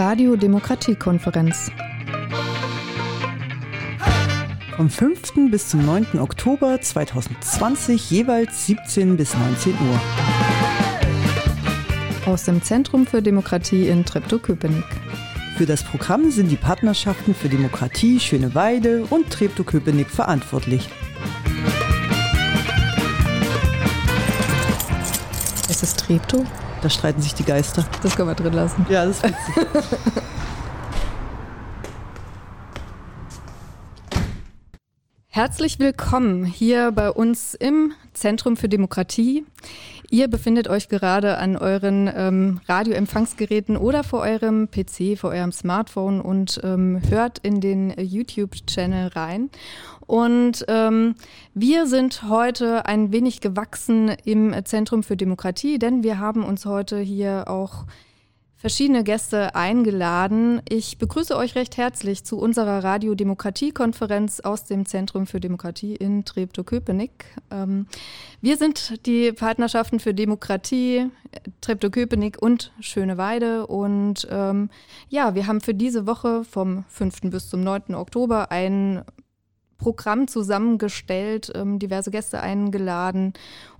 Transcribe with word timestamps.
Radio 0.00 0.34
Demokratiekonferenz. 0.34 1.70
Vom 4.74 4.88
5. 4.88 5.50
bis 5.50 5.68
zum 5.68 5.84
9. 5.84 6.18
Oktober 6.20 6.80
2020 6.80 8.10
jeweils 8.10 8.64
17 8.64 9.18
bis 9.18 9.34
19 9.34 9.74
Uhr. 9.74 10.00
Aus 12.32 12.44
dem 12.44 12.62
Zentrum 12.62 13.06
für 13.06 13.20
Demokratie 13.20 13.88
in 13.88 14.06
Treptow-Köpenick. 14.06 14.86
Für 15.58 15.66
das 15.66 15.84
Programm 15.84 16.30
sind 16.30 16.50
die 16.50 16.56
Partnerschaften 16.56 17.34
für 17.34 17.50
Demokratie 17.50 18.18
Schöneweide 18.20 19.04
und 19.10 19.28
Treptow-Köpenick 19.28 20.08
verantwortlich. 20.08 20.88
Ist 25.68 25.82
es 25.82 25.94
Treptow? 25.94 26.46
Da 26.82 26.88
streiten 26.88 27.20
sich 27.20 27.34
die 27.34 27.44
Geister. 27.44 27.84
Das 28.02 28.16
können 28.16 28.28
wir 28.28 28.34
drin 28.34 28.54
lassen. 28.54 28.86
Ja, 28.88 29.04
das 29.04 29.18
ist 29.18 29.24
witzig. 29.24 29.54
Herzlich 35.28 35.78
willkommen 35.78 36.44
hier 36.44 36.90
bei 36.92 37.10
uns 37.10 37.54
im 37.54 37.92
Zentrum 38.14 38.56
für 38.56 38.68
Demokratie. 38.68 39.44
Ihr 40.10 40.28
befindet 40.28 40.68
euch 40.68 40.88
gerade 40.88 41.38
an 41.38 41.56
euren 41.56 42.10
ähm, 42.14 42.60
Radioempfangsgeräten 42.66 43.76
oder 43.76 44.02
vor 44.02 44.20
eurem 44.20 44.68
PC, 44.70 45.16
vor 45.16 45.30
eurem 45.30 45.52
Smartphone 45.52 46.20
und 46.20 46.60
ähm, 46.64 47.00
hört 47.08 47.38
in 47.40 47.60
den 47.60 47.94
YouTube-Channel 47.96 49.08
rein. 49.08 49.50
Und 50.10 50.64
ähm, 50.66 51.14
wir 51.54 51.86
sind 51.86 52.24
heute 52.24 52.84
ein 52.84 53.12
wenig 53.12 53.40
gewachsen 53.40 54.08
im 54.24 54.52
Zentrum 54.64 55.04
für 55.04 55.16
Demokratie, 55.16 55.78
denn 55.78 56.02
wir 56.02 56.18
haben 56.18 56.42
uns 56.42 56.66
heute 56.66 56.98
hier 56.98 57.44
auch 57.46 57.84
verschiedene 58.56 59.04
Gäste 59.04 59.54
eingeladen. 59.54 60.62
Ich 60.68 60.98
begrüße 60.98 61.36
euch 61.36 61.54
recht 61.54 61.76
herzlich 61.76 62.24
zu 62.24 62.40
unserer 62.40 62.82
Radio-Demokratie-Konferenz 62.82 64.40
aus 64.40 64.64
dem 64.64 64.84
Zentrum 64.84 65.28
für 65.28 65.38
Demokratie 65.38 65.94
in 65.94 66.24
Treptow-Köpenick. 66.24 67.26
Ähm, 67.52 67.86
wir 68.40 68.56
sind 68.56 69.06
die 69.06 69.30
Partnerschaften 69.30 70.00
für 70.00 70.12
Demokratie, 70.12 71.06
Treptow-Köpenick 71.60 72.42
und 72.42 72.72
Schöneweide. 72.80 73.68
Und 73.68 74.26
ähm, 74.28 74.70
ja, 75.08 75.36
wir 75.36 75.46
haben 75.46 75.60
für 75.60 75.74
diese 75.74 76.08
Woche 76.08 76.42
vom 76.42 76.82
5. 76.88 77.30
bis 77.30 77.48
zum 77.48 77.60
9. 77.60 77.94
Oktober 77.94 78.50
ein 78.50 79.04
Programm 79.80 80.28
zusammengestellt, 80.28 81.50
ähm, 81.54 81.78
diverse 81.78 82.10
Gäste 82.10 82.40
eingeladen 82.40 83.32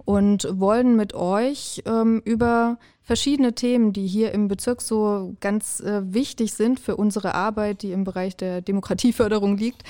und 0.04 0.48
wollen 0.50 0.96
mit 0.96 1.14
euch 1.14 1.82
ähm, 1.86 2.22
über 2.24 2.78
verschiedene 3.02 3.54
Themen, 3.54 3.92
die 3.92 4.06
hier 4.06 4.32
im 4.32 4.48
Bezirk 4.48 4.80
so 4.80 5.36
ganz 5.40 5.80
äh, 5.80 6.02
wichtig 6.12 6.54
sind 6.54 6.80
für 6.80 6.96
unsere 6.96 7.34
Arbeit, 7.34 7.82
die 7.82 7.92
im 7.92 8.04
Bereich 8.04 8.36
der 8.36 8.62
Demokratieförderung 8.62 9.58
liegt, 9.58 9.84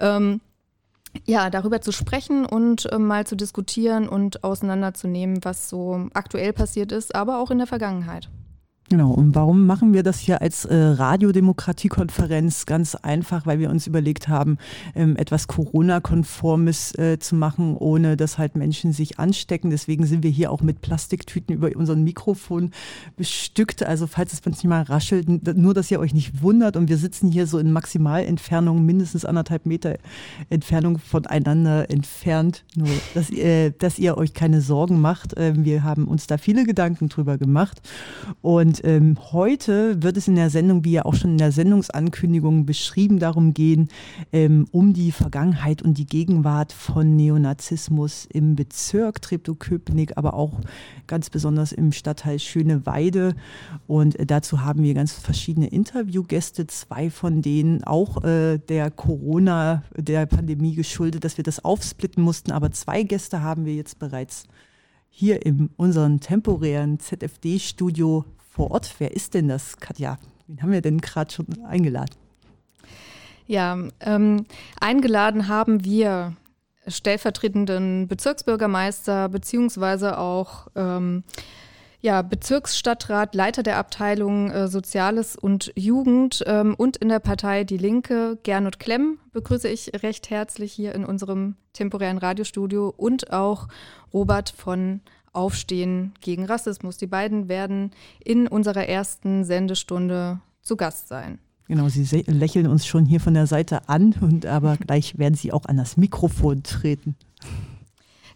ähm, 0.00 0.40
ja, 1.26 1.50
darüber 1.50 1.82
zu 1.82 1.92
sprechen 1.92 2.46
und 2.46 2.90
äh, 2.90 2.98
mal 2.98 3.26
zu 3.26 3.36
diskutieren 3.36 4.08
und 4.08 4.42
auseinanderzunehmen, 4.42 5.44
was 5.44 5.68
so 5.68 6.08
aktuell 6.14 6.54
passiert 6.54 6.90
ist, 6.90 7.14
aber 7.14 7.38
auch 7.38 7.50
in 7.50 7.58
der 7.58 7.66
Vergangenheit. 7.66 8.30
Genau, 8.92 9.12
und 9.12 9.36
warum 9.36 9.66
machen 9.66 9.94
wir 9.94 10.02
das 10.02 10.18
hier 10.18 10.42
als 10.42 10.64
äh, 10.64 10.74
Radiodemokratiekonferenz? 10.74 12.66
Ganz 12.66 12.96
einfach, 12.96 13.46
weil 13.46 13.60
wir 13.60 13.70
uns 13.70 13.86
überlegt 13.86 14.26
haben, 14.26 14.58
ähm, 14.96 15.16
etwas 15.16 15.46
Corona-konformes 15.46 16.98
äh, 16.98 17.20
zu 17.20 17.36
machen, 17.36 17.76
ohne 17.76 18.16
dass 18.16 18.36
halt 18.36 18.56
Menschen 18.56 18.92
sich 18.92 19.20
anstecken. 19.20 19.70
Deswegen 19.70 20.06
sind 20.06 20.24
wir 20.24 20.30
hier 20.32 20.50
auch 20.50 20.60
mit 20.60 20.80
Plastiktüten 20.80 21.54
über 21.54 21.70
unseren 21.76 22.02
Mikrofon 22.02 22.72
bestückt. 23.16 23.84
Also 23.84 24.08
falls 24.08 24.32
es 24.32 24.44
manchmal 24.44 24.82
raschelt, 24.82 25.28
nur 25.56 25.72
dass 25.72 25.88
ihr 25.92 26.00
euch 26.00 26.12
nicht 26.12 26.42
wundert. 26.42 26.76
Und 26.76 26.88
wir 26.88 26.96
sitzen 26.96 27.30
hier 27.30 27.46
so 27.46 27.58
in 27.58 27.70
Maximalentfernung, 27.70 28.84
mindestens 28.84 29.24
anderthalb 29.24 29.66
Meter 29.66 29.98
Entfernung 30.48 30.98
voneinander 30.98 31.88
entfernt. 31.90 32.64
Nur, 32.74 32.88
dass, 33.14 33.30
ihr, 33.30 33.70
dass 33.70 34.00
ihr 34.00 34.18
euch 34.18 34.34
keine 34.34 34.60
Sorgen 34.60 35.00
macht. 35.00 35.34
Ähm, 35.36 35.64
wir 35.64 35.84
haben 35.84 36.08
uns 36.08 36.26
da 36.26 36.38
viele 36.38 36.64
Gedanken 36.64 37.08
drüber 37.08 37.38
gemacht. 37.38 37.80
Und 38.42 38.79
ähm, 38.84 39.16
heute 39.32 40.02
wird 40.02 40.16
es 40.16 40.28
in 40.28 40.36
der 40.36 40.50
Sendung, 40.50 40.84
wie 40.84 40.92
ja 40.92 41.04
auch 41.04 41.14
schon 41.14 41.32
in 41.32 41.38
der 41.38 41.52
Sendungsankündigung 41.52 42.66
beschrieben, 42.66 43.18
darum 43.18 43.54
gehen, 43.54 43.88
ähm, 44.32 44.66
um 44.70 44.92
die 44.92 45.12
Vergangenheit 45.12 45.82
und 45.82 45.98
die 45.98 46.06
Gegenwart 46.06 46.72
von 46.72 47.16
Neonazismus 47.16 48.26
im 48.26 48.56
Bezirk 48.56 49.22
Treptow-Köpenick, 49.22 50.16
aber 50.16 50.34
auch 50.34 50.60
ganz 51.06 51.30
besonders 51.30 51.72
im 51.72 51.92
Stadtteil 51.92 52.38
Schöneweide. 52.38 53.34
Und 53.86 54.18
äh, 54.18 54.26
dazu 54.26 54.62
haben 54.62 54.82
wir 54.82 54.94
ganz 54.94 55.12
verschiedene 55.12 55.68
Interviewgäste, 55.68 56.66
zwei 56.66 57.10
von 57.10 57.42
denen 57.42 57.84
auch 57.84 58.24
äh, 58.24 58.58
der 58.58 58.90
Corona, 58.90 59.84
der 59.96 60.26
Pandemie 60.26 60.74
geschuldet, 60.74 61.24
dass 61.24 61.36
wir 61.36 61.44
das 61.44 61.64
aufsplitten 61.64 62.22
mussten. 62.22 62.52
Aber 62.52 62.70
zwei 62.72 63.02
Gäste 63.02 63.42
haben 63.42 63.64
wir 63.64 63.74
jetzt 63.74 63.98
bereits 63.98 64.44
hier 65.10 65.44
in 65.44 65.70
unserem 65.76 66.20
temporären 66.20 66.98
ZFD-Studio 66.98 68.24
vor 68.50 68.70
Ort. 68.72 68.94
Wer 68.98 69.14
ist 69.14 69.34
denn 69.34 69.48
das, 69.48 69.78
Katja? 69.78 70.18
Wen 70.46 70.62
haben 70.62 70.72
wir 70.72 70.82
denn 70.82 70.98
gerade 70.98 71.32
schon 71.32 71.46
eingeladen? 71.64 72.14
Ja, 73.46 73.78
ähm, 74.00 74.46
eingeladen 74.80 75.48
haben 75.48 75.84
wir 75.84 76.36
stellvertretenden 76.86 78.08
Bezirksbürgermeister 78.08 79.28
beziehungsweise 79.28 80.18
auch 80.18 80.68
ähm, 80.74 81.24
ja, 82.02 82.22
Bezirksstadtrat, 82.22 83.34
Leiter 83.34 83.62
der 83.62 83.76
Abteilung 83.76 84.50
äh, 84.50 84.68
Soziales 84.68 85.36
und 85.36 85.70
Jugend 85.76 86.42
ähm, 86.46 86.74
und 86.74 86.96
in 86.96 87.10
der 87.10 87.18
Partei 87.18 87.64
Die 87.64 87.76
Linke, 87.76 88.38
Gernot 88.42 88.78
Klemm, 88.78 89.18
begrüße 89.32 89.68
ich 89.68 90.02
recht 90.02 90.30
herzlich 90.30 90.72
hier 90.72 90.94
in 90.94 91.04
unserem 91.04 91.56
temporären 91.74 92.18
Radiostudio 92.18 92.92
und 92.96 93.32
auch 93.32 93.68
Robert 94.14 94.48
von 94.56 95.02
Aufstehen 95.32 96.12
gegen 96.20 96.44
Rassismus. 96.44 96.96
Die 96.96 97.06
beiden 97.06 97.48
werden 97.48 97.92
in 98.24 98.48
unserer 98.48 98.86
ersten 98.86 99.44
Sendestunde 99.44 100.40
zu 100.62 100.76
Gast 100.76 101.08
sein. 101.08 101.38
Genau, 101.68 101.88
Sie 101.88 102.02
lächeln 102.26 102.66
uns 102.66 102.84
schon 102.84 103.04
hier 103.04 103.20
von 103.20 103.34
der 103.34 103.46
Seite 103.46 103.88
an 103.88 104.14
und 104.20 104.44
aber 104.44 104.76
gleich 104.86 105.18
werden 105.18 105.34
Sie 105.34 105.52
auch 105.52 105.66
an 105.66 105.76
das 105.76 105.96
Mikrofon 105.96 106.64
treten. 106.64 107.14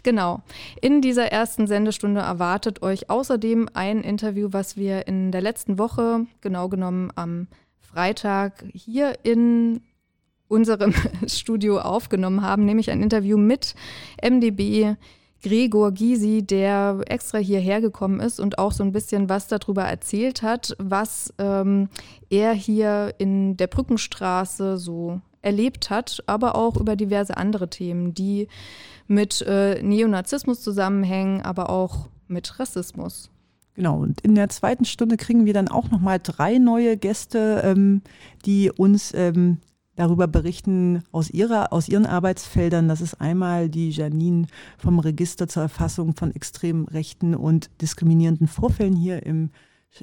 Genau. 0.04 0.42
In 0.80 1.00
dieser 1.00 1.32
ersten 1.32 1.66
Sendestunde 1.66 2.20
erwartet 2.20 2.82
euch 2.82 3.10
außerdem 3.10 3.70
ein 3.72 4.02
Interview, 4.02 4.48
was 4.52 4.76
wir 4.76 5.08
in 5.08 5.32
der 5.32 5.40
letzten 5.40 5.78
Woche, 5.78 6.26
genau 6.42 6.68
genommen 6.68 7.10
am 7.16 7.48
Freitag, 7.80 8.64
hier 8.72 9.14
in 9.24 9.80
unserem 10.46 10.94
Studio 11.26 11.80
aufgenommen 11.80 12.42
haben, 12.42 12.64
nämlich 12.64 12.90
ein 12.90 13.02
Interview 13.02 13.38
mit 13.38 13.74
MDB 14.22 14.94
Gregor 15.44 15.92
Gysi, 15.92 16.42
der 16.42 17.02
extra 17.06 17.36
hierher 17.36 17.82
gekommen 17.82 18.18
ist 18.18 18.40
und 18.40 18.58
auch 18.58 18.72
so 18.72 18.82
ein 18.82 18.92
bisschen 18.92 19.28
was 19.28 19.46
darüber 19.46 19.82
erzählt 19.82 20.40
hat, 20.40 20.74
was 20.78 21.34
ähm, 21.36 21.90
er 22.30 22.54
hier 22.54 23.14
in 23.18 23.58
der 23.58 23.66
Brückenstraße 23.66 24.78
so 24.78 25.20
erlebt 25.42 25.90
hat, 25.90 26.22
aber 26.24 26.54
auch 26.54 26.78
über 26.78 26.96
diverse 26.96 27.36
andere 27.36 27.68
Themen, 27.68 28.14
die 28.14 28.48
mit 29.06 29.42
äh, 29.42 29.82
Neonazismus 29.82 30.62
zusammenhängen, 30.62 31.42
aber 31.42 31.68
auch 31.68 32.08
mit 32.26 32.58
Rassismus. 32.58 33.30
Genau, 33.74 33.98
und 33.98 34.22
in 34.22 34.36
der 34.36 34.48
zweiten 34.48 34.86
Stunde 34.86 35.18
kriegen 35.18 35.44
wir 35.44 35.52
dann 35.52 35.68
auch 35.68 35.90
nochmal 35.90 36.20
drei 36.22 36.56
neue 36.56 36.96
Gäste, 36.96 37.60
ähm, 37.66 38.00
die 38.46 38.70
uns 38.70 39.12
ähm, 39.14 39.58
darüber 39.96 40.26
berichten 40.26 41.02
aus, 41.12 41.30
ihrer, 41.30 41.72
aus 41.72 41.88
ihren 41.88 42.06
Arbeitsfeldern. 42.06 42.88
Das 42.88 43.00
ist 43.00 43.20
einmal 43.20 43.68
die 43.68 43.90
Janine 43.90 44.46
vom 44.78 44.98
Register 44.98 45.48
zur 45.48 45.62
Erfassung 45.62 46.14
von 46.16 46.34
extrem 46.34 46.84
rechten 46.86 47.34
und 47.34 47.70
diskriminierenden 47.80 48.48
Vorfällen 48.48 48.96
hier 48.96 49.24
im 49.24 49.50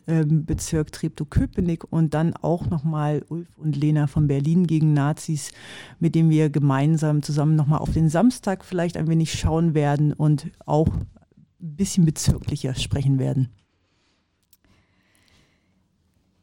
ähm, 0.07 0.45
Bezirk 0.45 0.91
Treptow-Köpenick 0.93 1.83
und 1.91 2.13
dann 2.13 2.33
auch 2.33 2.69
nochmal 2.69 3.25
Ulf 3.27 3.57
und 3.57 3.75
Lena 3.75 4.07
von 4.07 4.27
Berlin 4.27 4.65
gegen 4.65 4.93
Nazis, 4.93 5.51
mit 5.99 6.15
denen 6.15 6.29
wir 6.29 6.49
gemeinsam 6.49 7.21
zusammen 7.21 7.55
nochmal 7.55 7.79
auf 7.79 7.91
den 7.91 8.07
Samstag 8.07 8.63
vielleicht 8.63 8.95
ein 8.95 9.07
wenig 9.07 9.37
schauen 9.37 9.73
werden 9.73 10.13
und 10.13 10.49
auch 10.65 10.87
ein 10.87 11.75
bisschen 11.75 12.05
bezirklicher 12.05 12.73
sprechen 12.75 13.19
werden. 13.19 13.49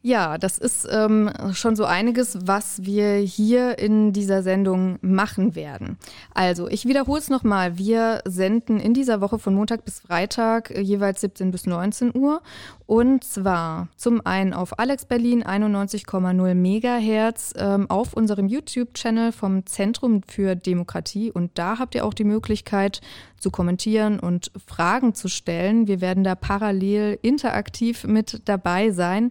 Ja, 0.01 0.39
das 0.39 0.59
ist 0.59 0.87
ähm, 0.89 1.29
schon 1.53 1.75
so 1.75 1.85
einiges, 1.85 2.39
was 2.47 2.85
wir 2.85 3.17
hier 3.17 3.81
in 3.81 4.13
dieser 4.13 4.45
Sendung 4.45 4.99
machen 5.01 5.57
werden. 5.57 5.99
Also, 6.33 6.69
ich 6.69 6.87
wiederhole 6.87 7.19
es 7.19 7.31
nochmal. 7.31 7.79
Wir 7.79 8.23
senden 8.25 8.79
in 8.79 8.95
dieser 8.95 9.21
Woche 9.21 9.41
von 9.41 9.55
Montag 9.55 9.85
bis 9.85 9.99
Freitag 9.99 10.71
äh, 10.71 10.81
jeweils 10.81 11.21
17 11.23 11.51
bis 11.51 11.67
19 11.67 12.15
Uhr. 12.15 12.43
Und 12.87 13.25
zwar 13.25 13.89
zum 13.97 14.25
einen 14.25 14.55
auf 14.55 14.79
Alex 14.79 15.05
Berlin 15.05 15.43
91,0 15.43 16.55
Megahertz 16.55 17.53
ähm, 17.57 17.91
auf 17.91 18.15
unserem 18.15 18.47
YouTube-Channel 18.47 19.33
vom 19.33 19.67
Zentrum 19.67 20.23
für 20.23 20.55
Demokratie. 20.55 21.33
Und 21.33 21.59
da 21.59 21.81
habt 21.81 21.97
ihr 21.97 22.07
auch 22.07 22.15
die 22.15 22.25
Möglichkeit 22.25 23.01
zu 23.39 23.51
kommentieren 23.51 24.21
und 24.21 24.51
Fragen 24.67 25.15
zu 25.15 25.29
stellen. 25.29 25.87
Wir 25.87 26.01
werden 26.01 26.25
da 26.25 26.35
parallel 26.35 27.19
interaktiv 27.23 28.05
mit 28.05 28.41
dabei 28.47 28.91
sein. 28.91 29.31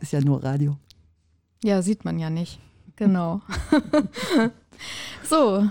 ist 0.00 0.12
ja 0.12 0.20
nur 0.20 0.42
Radio. 0.42 0.76
Ja, 1.64 1.80
sieht 1.82 2.04
man 2.04 2.18
ja 2.18 2.28
nicht. 2.28 2.58
Genau. 2.96 3.40
so, 5.28 5.66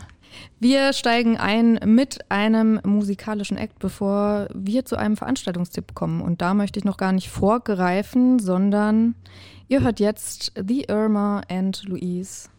wir 0.59 0.93
steigen 0.93 1.37
ein 1.37 1.79
mit 1.85 2.19
einem 2.29 2.79
musikalischen 2.83 3.57
Act, 3.57 3.79
bevor 3.79 4.47
wir 4.53 4.85
zu 4.85 4.95
einem 4.95 5.17
Veranstaltungstipp 5.17 5.95
kommen. 5.95 6.21
Und 6.21 6.41
da 6.41 6.53
möchte 6.53 6.79
ich 6.79 6.85
noch 6.85 6.97
gar 6.97 7.11
nicht 7.11 7.29
vorgreifen, 7.29 8.39
sondern 8.39 9.15
ihr 9.67 9.81
hört 9.81 9.99
jetzt 9.99 10.53
The 10.55 10.85
Irma 10.87 11.41
and 11.49 11.83
Louise. 11.87 12.49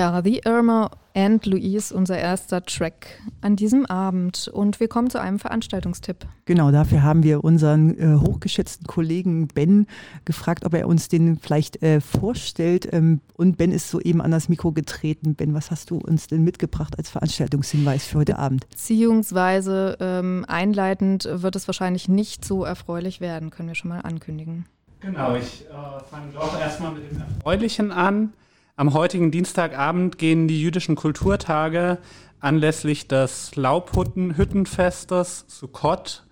Ja, 0.00 0.22
The 0.24 0.40
Irma 0.46 0.90
and 1.12 1.44
Louise, 1.44 1.94
unser 1.94 2.16
erster 2.16 2.64
Track 2.64 3.20
an 3.42 3.56
diesem 3.56 3.84
Abend. 3.84 4.48
Und 4.48 4.80
wir 4.80 4.88
kommen 4.88 5.10
zu 5.10 5.20
einem 5.20 5.38
Veranstaltungstipp. 5.38 6.26
Genau, 6.46 6.70
dafür 6.70 7.02
haben 7.02 7.22
wir 7.22 7.44
unseren 7.44 7.98
äh, 7.98 8.16
hochgeschätzten 8.16 8.86
Kollegen 8.86 9.48
Ben 9.48 9.86
gefragt, 10.24 10.64
ob 10.64 10.72
er 10.72 10.88
uns 10.88 11.10
den 11.10 11.36
vielleicht 11.36 11.82
äh, 11.82 12.00
vorstellt. 12.00 12.88
Ähm, 12.90 13.20
und 13.36 13.58
Ben 13.58 13.72
ist 13.72 13.90
soeben 13.90 14.22
an 14.22 14.30
das 14.30 14.48
Mikro 14.48 14.72
getreten. 14.72 15.34
Ben, 15.34 15.52
was 15.52 15.70
hast 15.70 15.90
du 15.90 15.98
uns 15.98 16.28
denn 16.28 16.44
mitgebracht 16.44 16.96
als 16.96 17.10
Veranstaltungshinweis 17.10 18.06
für 18.06 18.20
heute 18.20 18.38
Abend? 18.38 18.66
Beziehungsweise 18.70 19.98
ähm, 20.00 20.46
einleitend 20.48 21.28
wird 21.30 21.56
es 21.56 21.68
wahrscheinlich 21.68 22.08
nicht 22.08 22.42
so 22.42 22.64
erfreulich 22.64 23.20
werden, 23.20 23.50
können 23.50 23.68
wir 23.68 23.74
schon 23.74 23.90
mal 23.90 24.00
ankündigen. 24.00 24.64
Genau, 25.00 25.34
ich 25.34 25.66
äh, 25.66 26.04
fange 26.10 26.32
doch 26.32 26.58
erstmal 26.58 26.92
mit 26.92 27.10
dem 27.10 27.20
Erfreulichen 27.20 27.92
an. 27.92 28.32
Am 28.80 28.94
heutigen 28.94 29.30
Dienstagabend 29.30 30.16
gehen 30.16 30.48
die 30.48 30.62
jüdischen 30.62 30.96
Kulturtage 30.96 31.98
anlässlich 32.38 33.06
des 33.06 33.54
Laubhüttenfestes 33.54 35.44
Sukkot 35.48 36.24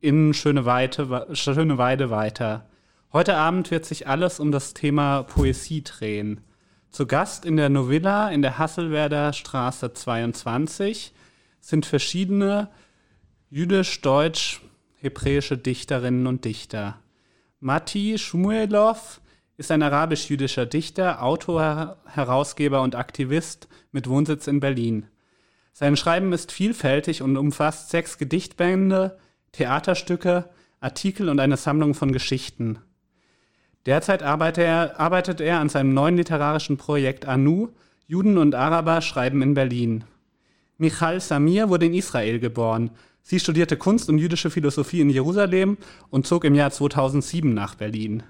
in 0.00 0.32
Schöneweide, 0.32 1.26
Schöneweide 1.34 2.08
weiter. 2.08 2.70
Heute 3.12 3.36
Abend 3.36 3.70
wird 3.70 3.84
sich 3.84 4.08
alles 4.08 4.40
um 4.40 4.50
das 4.50 4.72
Thema 4.72 5.24
Poesie 5.24 5.84
drehen. 5.84 6.40
Zu 6.88 7.06
Gast 7.06 7.44
in 7.44 7.58
der 7.58 7.68
Novilla 7.68 8.30
in 8.30 8.40
der 8.40 8.56
Hasselwerder 8.56 9.34
Straße 9.34 9.92
22 9.92 11.12
sind 11.60 11.84
verschiedene 11.84 12.70
jüdisch-deutsch-hebräische 13.50 15.58
Dichterinnen 15.58 16.26
und 16.26 16.46
Dichter. 16.46 16.98
Matti 17.60 18.16
Shmuelov 18.16 19.20
ist 19.60 19.70
ein 19.70 19.82
arabisch-jüdischer 19.82 20.64
Dichter, 20.64 21.22
Autor, 21.22 21.98
Herausgeber 22.06 22.80
und 22.80 22.96
Aktivist 22.96 23.68
mit 23.92 24.08
Wohnsitz 24.08 24.46
in 24.46 24.58
Berlin. 24.58 25.04
Sein 25.74 25.98
Schreiben 25.98 26.32
ist 26.32 26.50
vielfältig 26.50 27.20
und 27.20 27.36
umfasst 27.36 27.90
sechs 27.90 28.16
Gedichtbände, 28.16 29.18
Theaterstücke, 29.52 30.48
Artikel 30.80 31.28
und 31.28 31.40
eine 31.40 31.58
Sammlung 31.58 31.92
von 31.92 32.10
Geschichten. 32.10 32.78
Derzeit 33.84 34.22
arbeitet 34.22 34.64
er, 34.64 34.98
arbeitet 34.98 35.42
er 35.42 35.60
an 35.60 35.68
seinem 35.68 35.92
neuen 35.92 36.16
literarischen 36.16 36.78
Projekt 36.78 37.28
Anu, 37.28 37.68
Juden 38.06 38.38
und 38.38 38.54
Araber 38.54 39.02
schreiben 39.02 39.42
in 39.42 39.52
Berlin. 39.52 40.04
Michal 40.78 41.20
Samir 41.20 41.68
wurde 41.68 41.84
in 41.84 41.92
Israel 41.92 42.40
geboren. 42.40 42.92
Sie 43.20 43.38
studierte 43.38 43.76
Kunst 43.76 44.08
und 44.08 44.16
jüdische 44.16 44.48
Philosophie 44.48 45.02
in 45.02 45.10
Jerusalem 45.10 45.76
und 46.08 46.26
zog 46.26 46.46
im 46.46 46.54
Jahr 46.54 46.70
2007 46.70 47.52
nach 47.52 47.74
Berlin. 47.74 48.22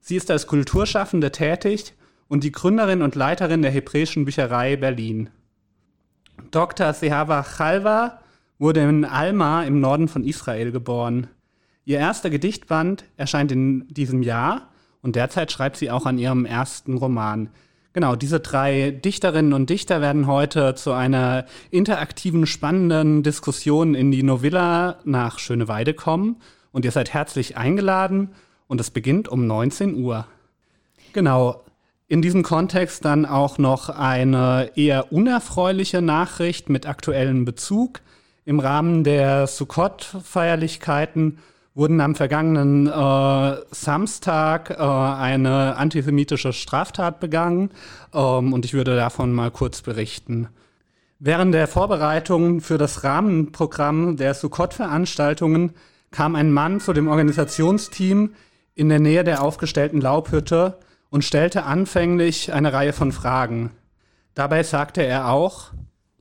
Sie 0.00 0.16
ist 0.16 0.30
als 0.30 0.46
Kulturschaffende 0.46 1.32
tätig 1.32 1.94
und 2.28 2.44
die 2.44 2.52
Gründerin 2.52 3.02
und 3.02 3.14
Leiterin 3.14 3.62
der 3.62 3.70
Hebräischen 3.70 4.24
Bücherei 4.24 4.76
Berlin. 4.76 5.30
Dr. 6.50 6.92
Sehava 6.92 7.42
Chalva 7.42 8.20
wurde 8.58 8.80
in 8.80 9.04
Alma 9.04 9.64
im 9.64 9.80
Norden 9.80 10.08
von 10.08 10.24
Israel 10.24 10.72
geboren. 10.72 11.28
Ihr 11.84 11.98
erster 11.98 12.30
Gedichtband 12.30 13.04
erscheint 13.16 13.50
in 13.52 13.86
diesem 13.88 14.22
Jahr 14.22 14.68
und 15.02 15.16
derzeit 15.16 15.52
schreibt 15.52 15.76
sie 15.76 15.90
auch 15.90 16.06
an 16.06 16.18
ihrem 16.18 16.44
ersten 16.44 16.96
Roman. 16.96 17.50
Genau, 17.92 18.14
diese 18.14 18.40
drei 18.40 18.90
Dichterinnen 18.90 19.52
und 19.52 19.70
Dichter 19.70 20.00
werden 20.00 20.26
heute 20.26 20.74
zu 20.74 20.92
einer 20.92 21.46
interaktiven, 21.70 22.46
spannenden 22.46 23.22
Diskussion 23.22 23.94
in 23.94 24.10
die 24.10 24.22
Novilla 24.22 24.98
nach 25.04 25.38
Schöneweide 25.38 25.94
kommen 25.94 26.36
und 26.70 26.84
ihr 26.84 26.92
seid 26.92 27.14
herzlich 27.14 27.56
eingeladen 27.56 28.30
und 28.68 28.80
es 28.80 28.90
beginnt 28.90 29.28
um 29.28 29.46
19 29.46 29.96
Uhr. 29.96 30.26
Genau. 31.12 31.64
In 32.06 32.22
diesem 32.22 32.42
Kontext 32.42 33.04
dann 33.04 33.26
auch 33.26 33.58
noch 33.58 33.90
eine 33.90 34.70
eher 34.76 35.12
unerfreuliche 35.12 36.00
Nachricht 36.00 36.70
mit 36.70 36.86
aktuellem 36.86 37.44
Bezug. 37.44 38.00
Im 38.46 38.60
Rahmen 38.60 39.04
der 39.04 39.46
Sukkot-Feierlichkeiten 39.46 41.38
wurden 41.74 42.00
am 42.00 42.14
vergangenen 42.14 42.86
äh, 42.86 43.56
Samstag 43.70 44.70
äh, 44.70 44.82
eine 44.82 45.76
antisemitische 45.76 46.52
Straftat 46.52 47.20
begangen 47.20 47.70
ähm, 48.14 48.52
und 48.52 48.64
ich 48.64 48.74
würde 48.74 48.96
davon 48.96 49.32
mal 49.32 49.50
kurz 49.50 49.82
berichten. 49.82 50.48
Während 51.20 51.52
der 51.52 51.68
Vorbereitungen 51.68 52.60
für 52.60 52.78
das 52.78 53.04
Rahmenprogramm 53.04 54.16
der 54.16 54.34
Sukkot-Veranstaltungen 54.34 55.74
kam 56.10 56.34
ein 56.34 56.50
Mann 56.50 56.80
zu 56.80 56.92
dem 56.92 57.08
Organisationsteam 57.08 58.30
in 58.78 58.88
der 58.88 59.00
Nähe 59.00 59.24
der 59.24 59.42
aufgestellten 59.42 60.00
Laubhütte 60.00 60.78
und 61.10 61.24
stellte 61.24 61.64
anfänglich 61.64 62.52
eine 62.52 62.72
Reihe 62.72 62.92
von 62.92 63.10
Fragen. 63.10 63.72
Dabei 64.34 64.62
sagte 64.62 65.02
er 65.02 65.30
auch, 65.30 65.72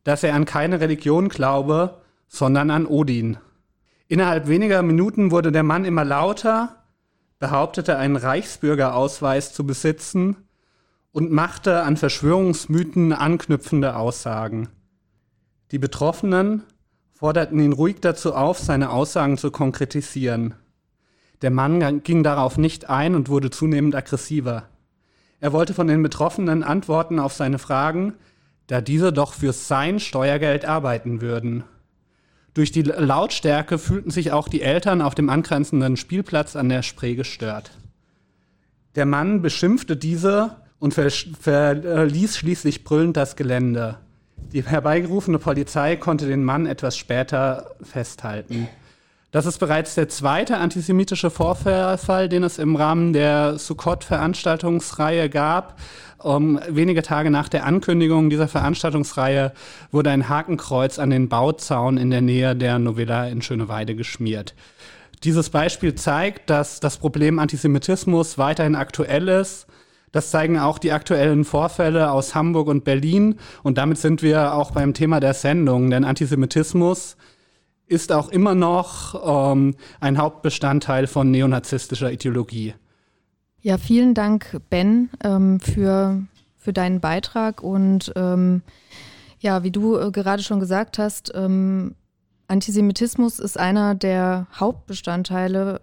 dass 0.03 0.23
er 0.23 0.33
an 0.33 0.45
keine 0.45 0.79
Religion 0.79 1.29
glaube, 1.29 2.01
sondern 2.27 2.71
an 2.71 2.87
Odin. 2.87 3.37
Innerhalb 4.07 4.47
weniger 4.47 4.81
Minuten 4.81 5.29
wurde 5.29 5.51
der 5.51 5.61
Mann 5.61 5.85
immer 5.85 6.03
lauter, 6.03 6.83
behauptete 7.37 7.97
einen 7.97 8.15
Reichsbürgerausweis 8.15 9.53
zu 9.53 9.63
besitzen 9.67 10.37
und 11.11 11.31
machte 11.31 11.83
an 11.83 11.95
Verschwörungsmythen 11.95 13.13
anknüpfende 13.13 13.95
Aussagen. 13.95 14.69
Die 15.69 15.79
Betroffenen 15.79 16.63
forderten 17.11 17.59
ihn 17.59 17.73
ruhig 17.73 17.97
dazu 18.01 18.33
auf, 18.33 18.57
seine 18.57 18.89
Aussagen 18.89 19.37
zu 19.37 19.51
konkretisieren. 19.51 20.55
Der 21.41 21.51
Mann 21.51 22.03
ging 22.03 22.23
darauf 22.23 22.57
nicht 22.57 22.89
ein 22.89 23.15
und 23.15 23.29
wurde 23.29 23.49
zunehmend 23.49 23.95
aggressiver. 23.95 24.63
Er 25.39 25.53
wollte 25.53 25.73
von 25.73 25.87
den 25.87 26.01
Betroffenen 26.01 26.63
Antworten 26.63 27.19
auf 27.19 27.33
seine 27.33 27.59
Fragen, 27.59 28.13
da 28.65 28.81
diese 28.81 29.13
doch 29.13 29.33
für 29.33 29.53
sein 29.53 29.99
Steuergeld 29.99 30.65
arbeiten 30.65 31.21
würden. 31.21 31.63
Durch 32.53 32.71
die 32.71 32.81
Lautstärke 32.81 33.77
fühlten 33.77 34.09
sich 34.09 34.31
auch 34.31 34.47
die 34.47 34.63
Eltern 34.63 35.01
auf 35.03 35.13
dem 35.13 35.29
angrenzenden 35.29 35.95
Spielplatz 35.95 36.55
an 36.55 36.69
der 36.69 36.81
Spree 36.81 37.13
gestört. 37.13 37.69
Der 38.95 39.05
Mann 39.05 39.43
beschimpfte 39.43 39.95
diese 39.95 40.55
und 40.79 40.95
verließ 40.95 42.35
schließlich 42.35 42.83
brüllend 42.83 43.15
das 43.15 43.35
Gelände. 43.35 43.99
Die 44.53 44.63
herbeigerufene 44.63 45.37
Polizei 45.37 45.97
konnte 45.97 46.25
den 46.25 46.43
Mann 46.43 46.65
etwas 46.65 46.97
später 46.97 47.75
festhalten. 47.83 48.67
Das 49.31 49.45
ist 49.45 49.57
bereits 49.59 49.93
der 49.95 50.07
zweite 50.07 50.57
antisemitische 50.57 51.29
Vorfall, 51.29 52.29
den 52.29 52.43
es 52.43 52.59
im 52.59 52.77
Rahmen 52.77 53.11
der 53.11 53.59
Sukkot-Veranstaltungsreihe 53.59 55.29
gab. 55.29 55.79
Um, 56.17 56.59
wenige 56.69 57.03
Tage 57.03 57.29
nach 57.29 57.49
der 57.49 57.65
Ankündigung 57.65 58.29
dieser 58.29 58.47
Veranstaltungsreihe 58.47 59.51
wurde 59.91 60.11
ein 60.11 60.29
Hakenkreuz 60.29 60.97
an 60.97 61.09
den 61.09 61.27
Bauzaun 61.27 61.97
in 61.97 62.09
der 62.09 62.21
Nähe 62.21 62.55
der 62.55 62.79
Novella 62.79 63.27
in 63.27 63.41
Schöneweide 63.41 63.95
geschmiert. 63.95 64.55
Dieses 65.23 65.49
Beispiel 65.49 65.93
zeigt, 65.93 66.49
dass 66.49 66.79
das 66.79 66.97
Problem 66.97 67.37
Antisemitismus 67.37 68.37
weiterhin 68.37 68.75
aktuell 68.75 69.27
ist. 69.27 69.67
Das 70.13 70.31
zeigen 70.31 70.57
auch 70.57 70.79
die 70.79 70.93
aktuellen 70.93 71.43
Vorfälle 71.43 72.11
aus 72.11 72.33
Hamburg 72.33 72.67
und 72.67 72.85
Berlin. 72.85 73.35
Und 73.61 73.77
damit 73.77 73.97
sind 73.97 74.21
wir 74.21 74.53
auch 74.53 74.71
beim 74.71 74.93
Thema 74.93 75.19
der 75.19 75.33
Sendung. 75.33 75.89
Denn 75.89 76.05
Antisemitismus 76.05 77.17
ist 77.87 78.11
auch 78.11 78.29
immer 78.29 78.55
noch 78.55 79.53
ähm, 79.53 79.75
ein 79.99 80.17
Hauptbestandteil 80.17 81.07
von 81.07 81.31
neonazistischer 81.31 82.11
Ideologie. 82.11 82.73
Ja, 83.61 83.77
vielen 83.77 84.13
Dank, 84.13 84.61
Ben, 84.69 85.09
ähm, 85.23 85.59
für, 85.59 86.21
für 86.57 86.73
deinen 86.73 86.99
Beitrag. 86.99 87.63
Und 87.63 88.13
ähm, 88.15 88.61
ja, 89.39 89.63
wie 89.63 89.71
du 89.71 89.97
äh, 89.97 90.11
gerade 90.11 90.43
schon 90.43 90.59
gesagt 90.59 90.99
hast, 90.99 91.31
ähm, 91.35 91.95
Antisemitismus 92.47 93.39
ist 93.39 93.59
einer 93.59 93.95
der 93.95 94.47
Hauptbestandteile 94.57 95.81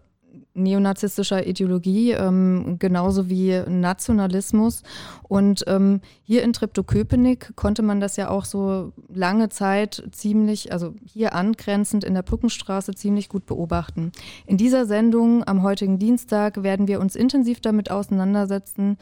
neonazistischer 0.55 1.47
Ideologie, 1.47 2.13
ähm, 2.13 2.77
genauso 2.79 3.29
wie 3.29 3.63
Nationalismus. 3.69 4.83
Und 5.23 5.65
ähm, 5.67 6.01
hier 6.23 6.43
in 6.43 6.53
Treptow-Köpenick 6.53 7.57
konnte 7.57 7.83
man 7.83 8.01
das 8.01 8.17
ja 8.17 8.31
auch 8.31 8.45
so 8.45 8.93
lange 9.09 9.49
Zeit 9.49 10.03
ziemlich, 10.13 10.73
also 10.73 10.95
hier 11.05 11.35
angrenzend 11.35 12.05
in 12.05 12.15
der 12.15 12.23
Brückenstraße 12.23 12.95
ziemlich 12.95 13.29
gut 13.29 13.47
beobachten. 13.47 14.13
In 14.47 14.57
dieser 14.57 14.87
Sendung 14.87 15.45
am 15.45 15.63
heutigen 15.63 15.99
Dienstag 15.99 16.63
werden 16.63 16.89
wir 16.89 17.01
uns 17.01 17.17
intensiv 17.17 17.61
damit 17.61 17.91
auseinandersetzen, 17.91 18.99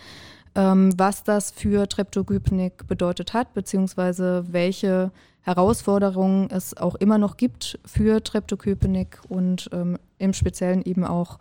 ähm, 0.54 0.92
was 0.96 1.24
das 1.24 1.50
für 1.50 1.88
Treptow-Köpenick 1.88 2.86
bedeutet 2.86 3.32
hat, 3.34 3.54
beziehungsweise 3.54 4.44
welche 4.50 5.10
Herausforderungen 5.42 6.48
es 6.50 6.76
auch 6.76 6.94
immer 6.94 7.18
noch 7.18 7.36
gibt 7.36 7.78
für 7.84 8.22
Treptow-Köpenick 8.22 9.20
und 9.28 9.68
ähm, 9.72 9.98
im 10.18 10.32
Speziellen 10.32 10.82
eben 10.82 11.04
auch, 11.04 11.38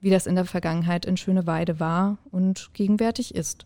wie 0.00 0.10
das 0.10 0.26
in 0.26 0.34
der 0.34 0.44
Vergangenheit 0.44 1.06
in 1.06 1.16
Schöneweide 1.16 1.80
war 1.80 2.18
und 2.30 2.70
gegenwärtig 2.74 3.34
ist. 3.34 3.64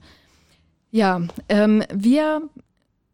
Ja, 0.91 1.23
ähm, 1.49 1.83
wir 1.93 2.43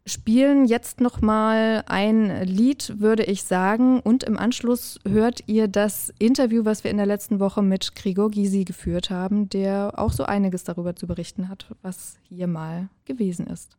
spielen 0.05 0.65
jetzt 0.65 0.99
noch 0.99 1.21
mal 1.21 1.83
ein 1.87 2.45
Lied, 2.45 2.99
würde 2.99 3.23
ich 3.23 3.43
sagen, 3.43 3.99
und 3.99 4.23
im 4.23 4.37
Anschluss 4.37 4.99
hört 5.07 5.41
ihr 5.47 5.67
das 5.67 6.13
Interview, 6.19 6.65
was 6.65 6.83
wir 6.83 6.91
in 6.91 6.97
der 6.97 7.05
letzten 7.05 7.39
Woche 7.39 7.61
mit 7.61 7.95
Gregor 7.95 8.29
Gysi 8.29 8.65
geführt 8.65 9.09
haben, 9.09 9.49
der 9.49 9.93
auch 9.97 10.11
so 10.11 10.23
einiges 10.25 10.63
darüber 10.63 10.95
zu 10.95 11.07
berichten 11.07 11.49
hat, 11.49 11.67
was 11.81 12.17
hier 12.27 12.47
mal 12.47 12.89
gewesen 13.05 13.47
ist. 13.47 13.77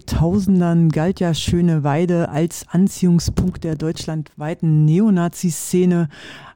2000ern 0.00 0.90
galt 0.90 1.20
ja 1.20 1.32
Schöne 1.32 1.82
Weide 1.82 2.28
als 2.28 2.66
Anziehungspunkt 2.68 3.64
der 3.64 3.76
deutschlandweiten 3.76 4.84
Neonazi-Szene. 4.84 6.08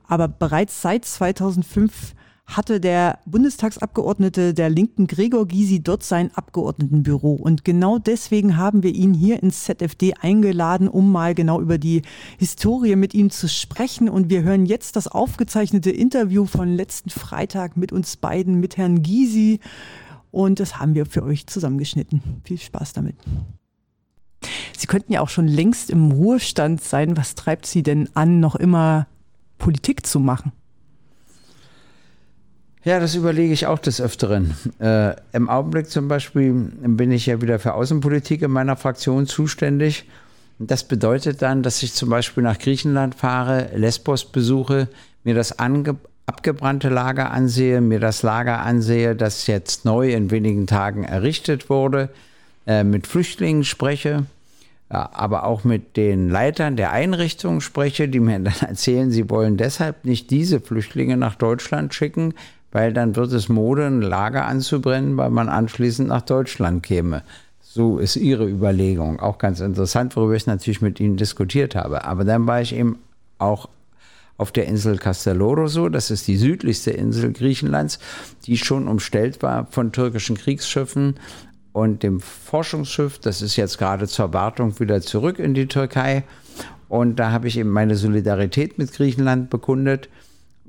Aber 0.06 0.28
bereits 0.28 0.82
seit 0.82 1.04
2005 1.04 2.14
hatte 2.56 2.80
der 2.80 3.20
Bundestagsabgeordnete 3.26 4.54
der 4.54 4.68
Linken 4.70 5.06
Gregor 5.06 5.46
Gysi 5.46 5.82
dort 5.82 6.02
sein 6.02 6.30
Abgeordnetenbüro. 6.34 7.32
Und 7.34 7.64
genau 7.64 7.98
deswegen 7.98 8.56
haben 8.56 8.82
wir 8.82 8.94
ihn 8.94 9.14
hier 9.14 9.42
ins 9.42 9.64
ZFD 9.64 10.14
eingeladen, 10.20 10.88
um 10.88 11.12
mal 11.12 11.34
genau 11.34 11.60
über 11.60 11.78
die 11.78 12.02
Historie 12.38 12.96
mit 12.96 13.14
ihm 13.14 13.30
zu 13.30 13.48
sprechen. 13.48 14.08
Und 14.08 14.30
wir 14.30 14.42
hören 14.42 14.66
jetzt 14.66 14.96
das 14.96 15.06
aufgezeichnete 15.06 15.90
Interview 15.90 16.44
von 16.44 16.74
letzten 16.74 17.10
Freitag 17.10 17.76
mit 17.76 17.92
uns 17.92 18.16
beiden, 18.16 18.60
mit 18.60 18.76
Herrn 18.76 19.02
Gysi. 19.02 19.60
Und 20.30 20.60
das 20.60 20.78
haben 20.78 20.94
wir 20.94 21.06
für 21.06 21.22
euch 21.22 21.46
zusammengeschnitten. 21.46 22.22
Viel 22.44 22.58
Spaß 22.58 22.92
damit. 22.92 23.16
Sie 24.76 24.86
könnten 24.86 25.12
ja 25.12 25.20
auch 25.20 25.28
schon 25.28 25.48
längst 25.48 25.90
im 25.90 26.10
Ruhestand 26.12 26.82
sein. 26.82 27.16
Was 27.16 27.34
treibt 27.34 27.66
Sie 27.66 27.82
denn 27.82 28.08
an, 28.14 28.40
noch 28.40 28.56
immer 28.56 29.06
Politik 29.58 30.06
zu 30.06 30.20
machen? 30.20 30.52
Ja, 32.82 32.98
das 32.98 33.14
überlege 33.14 33.52
ich 33.52 33.66
auch 33.66 33.78
des 33.78 34.00
Öfteren. 34.00 34.54
Äh, 34.78 35.14
Im 35.32 35.50
Augenblick 35.50 35.90
zum 35.90 36.08
Beispiel 36.08 36.52
bin 36.52 37.12
ich 37.12 37.26
ja 37.26 37.42
wieder 37.42 37.58
für 37.58 37.74
Außenpolitik 37.74 38.40
in 38.40 38.50
meiner 38.50 38.76
Fraktion 38.76 39.26
zuständig. 39.26 40.08
Das 40.58 40.84
bedeutet 40.84 41.42
dann, 41.42 41.62
dass 41.62 41.82
ich 41.82 41.92
zum 41.92 42.08
Beispiel 42.08 42.42
nach 42.42 42.58
Griechenland 42.58 43.14
fahre, 43.14 43.70
Lesbos 43.76 44.24
besuche, 44.24 44.88
mir 45.24 45.34
das 45.34 45.58
ange 45.58 45.96
abgebrannte 46.26 46.88
Lager 46.88 47.30
ansehe, 47.30 47.80
mir 47.80 48.00
das 48.00 48.22
Lager 48.22 48.60
ansehe, 48.60 49.16
das 49.16 49.46
jetzt 49.46 49.84
neu 49.84 50.12
in 50.12 50.30
wenigen 50.30 50.66
Tagen 50.66 51.04
errichtet 51.04 51.68
wurde, 51.70 52.10
äh, 52.66 52.84
mit 52.84 53.06
Flüchtlingen 53.06 53.64
spreche, 53.64 54.26
ja, 54.92 55.08
aber 55.12 55.44
auch 55.44 55.64
mit 55.64 55.96
den 55.96 56.28
Leitern 56.28 56.76
der 56.76 56.92
Einrichtungen 56.92 57.60
spreche, 57.60 58.08
die 58.08 58.20
mir 58.20 58.38
dann 58.40 58.54
erzählen, 58.68 59.10
sie 59.10 59.30
wollen 59.30 59.56
deshalb 59.56 60.04
nicht 60.04 60.30
diese 60.30 60.60
Flüchtlinge 60.60 61.16
nach 61.16 61.36
Deutschland 61.36 61.94
schicken, 61.94 62.34
weil 62.72 62.92
dann 62.92 63.16
wird 63.16 63.32
es 63.32 63.48
Mode, 63.48 63.86
ein 63.86 64.02
Lager 64.02 64.46
anzubrennen, 64.46 65.16
weil 65.16 65.30
man 65.30 65.48
anschließend 65.48 66.08
nach 66.08 66.22
Deutschland 66.22 66.82
käme. 66.82 67.22
So 67.60 67.98
ist 67.98 68.16
ihre 68.16 68.48
Überlegung. 68.48 69.20
Auch 69.20 69.38
ganz 69.38 69.60
interessant, 69.60 70.16
worüber 70.16 70.34
ich 70.34 70.46
natürlich 70.46 70.82
mit 70.82 70.98
ihnen 70.98 71.16
diskutiert 71.16 71.76
habe. 71.76 72.04
Aber 72.04 72.24
dann 72.24 72.46
war 72.46 72.60
ich 72.60 72.74
eben 72.74 72.98
auch 73.38 73.68
auf 74.40 74.52
der 74.52 74.66
Insel 74.66 74.96
Castelloroso, 74.96 75.88
das 75.88 76.10
ist 76.10 76.26
die 76.26 76.36
südlichste 76.36 76.90
Insel 76.90 77.32
Griechenlands, 77.32 77.98
die 78.46 78.56
schon 78.56 78.88
umstellt 78.88 79.42
war 79.42 79.66
von 79.70 79.92
türkischen 79.92 80.36
Kriegsschiffen 80.36 81.14
und 81.72 82.02
dem 82.02 82.20
Forschungsschiff. 82.20 83.18
Das 83.18 83.42
ist 83.42 83.56
jetzt 83.56 83.78
gerade 83.78 84.08
zur 84.08 84.32
Wartung 84.32 84.80
wieder 84.80 85.00
zurück 85.02 85.38
in 85.38 85.54
die 85.54 85.66
Türkei. 85.66 86.24
Und 86.88 87.16
da 87.16 87.30
habe 87.30 87.48
ich 87.48 87.58
eben 87.58 87.70
meine 87.70 87.96
Solidarität 87.96 88.78
mit 88.78 88.92
Griechenland 88.92 89.50
bekundet 89.50 90.08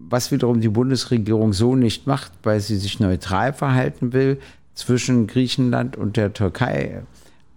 was 0.10 0.32
wiederum 0.32 0.62
die 0.62 0.70
Bundesregierung 0.70 1.54
so 1.54 1.76
nicht 1.76 2.08
macht, 2.08 2.32
weil 2.44 2.60
sie 2.60 2.78
sich 2.78 3.00
neutral 3.00 3.54
verhalten 3.54 4.14
will 4.14 4.40
zwischen 4.74 5.28
Griechenland 5.28 5.96
und 5.98 6.18
der 6.18 6.34
Türkei. 6.34 7.04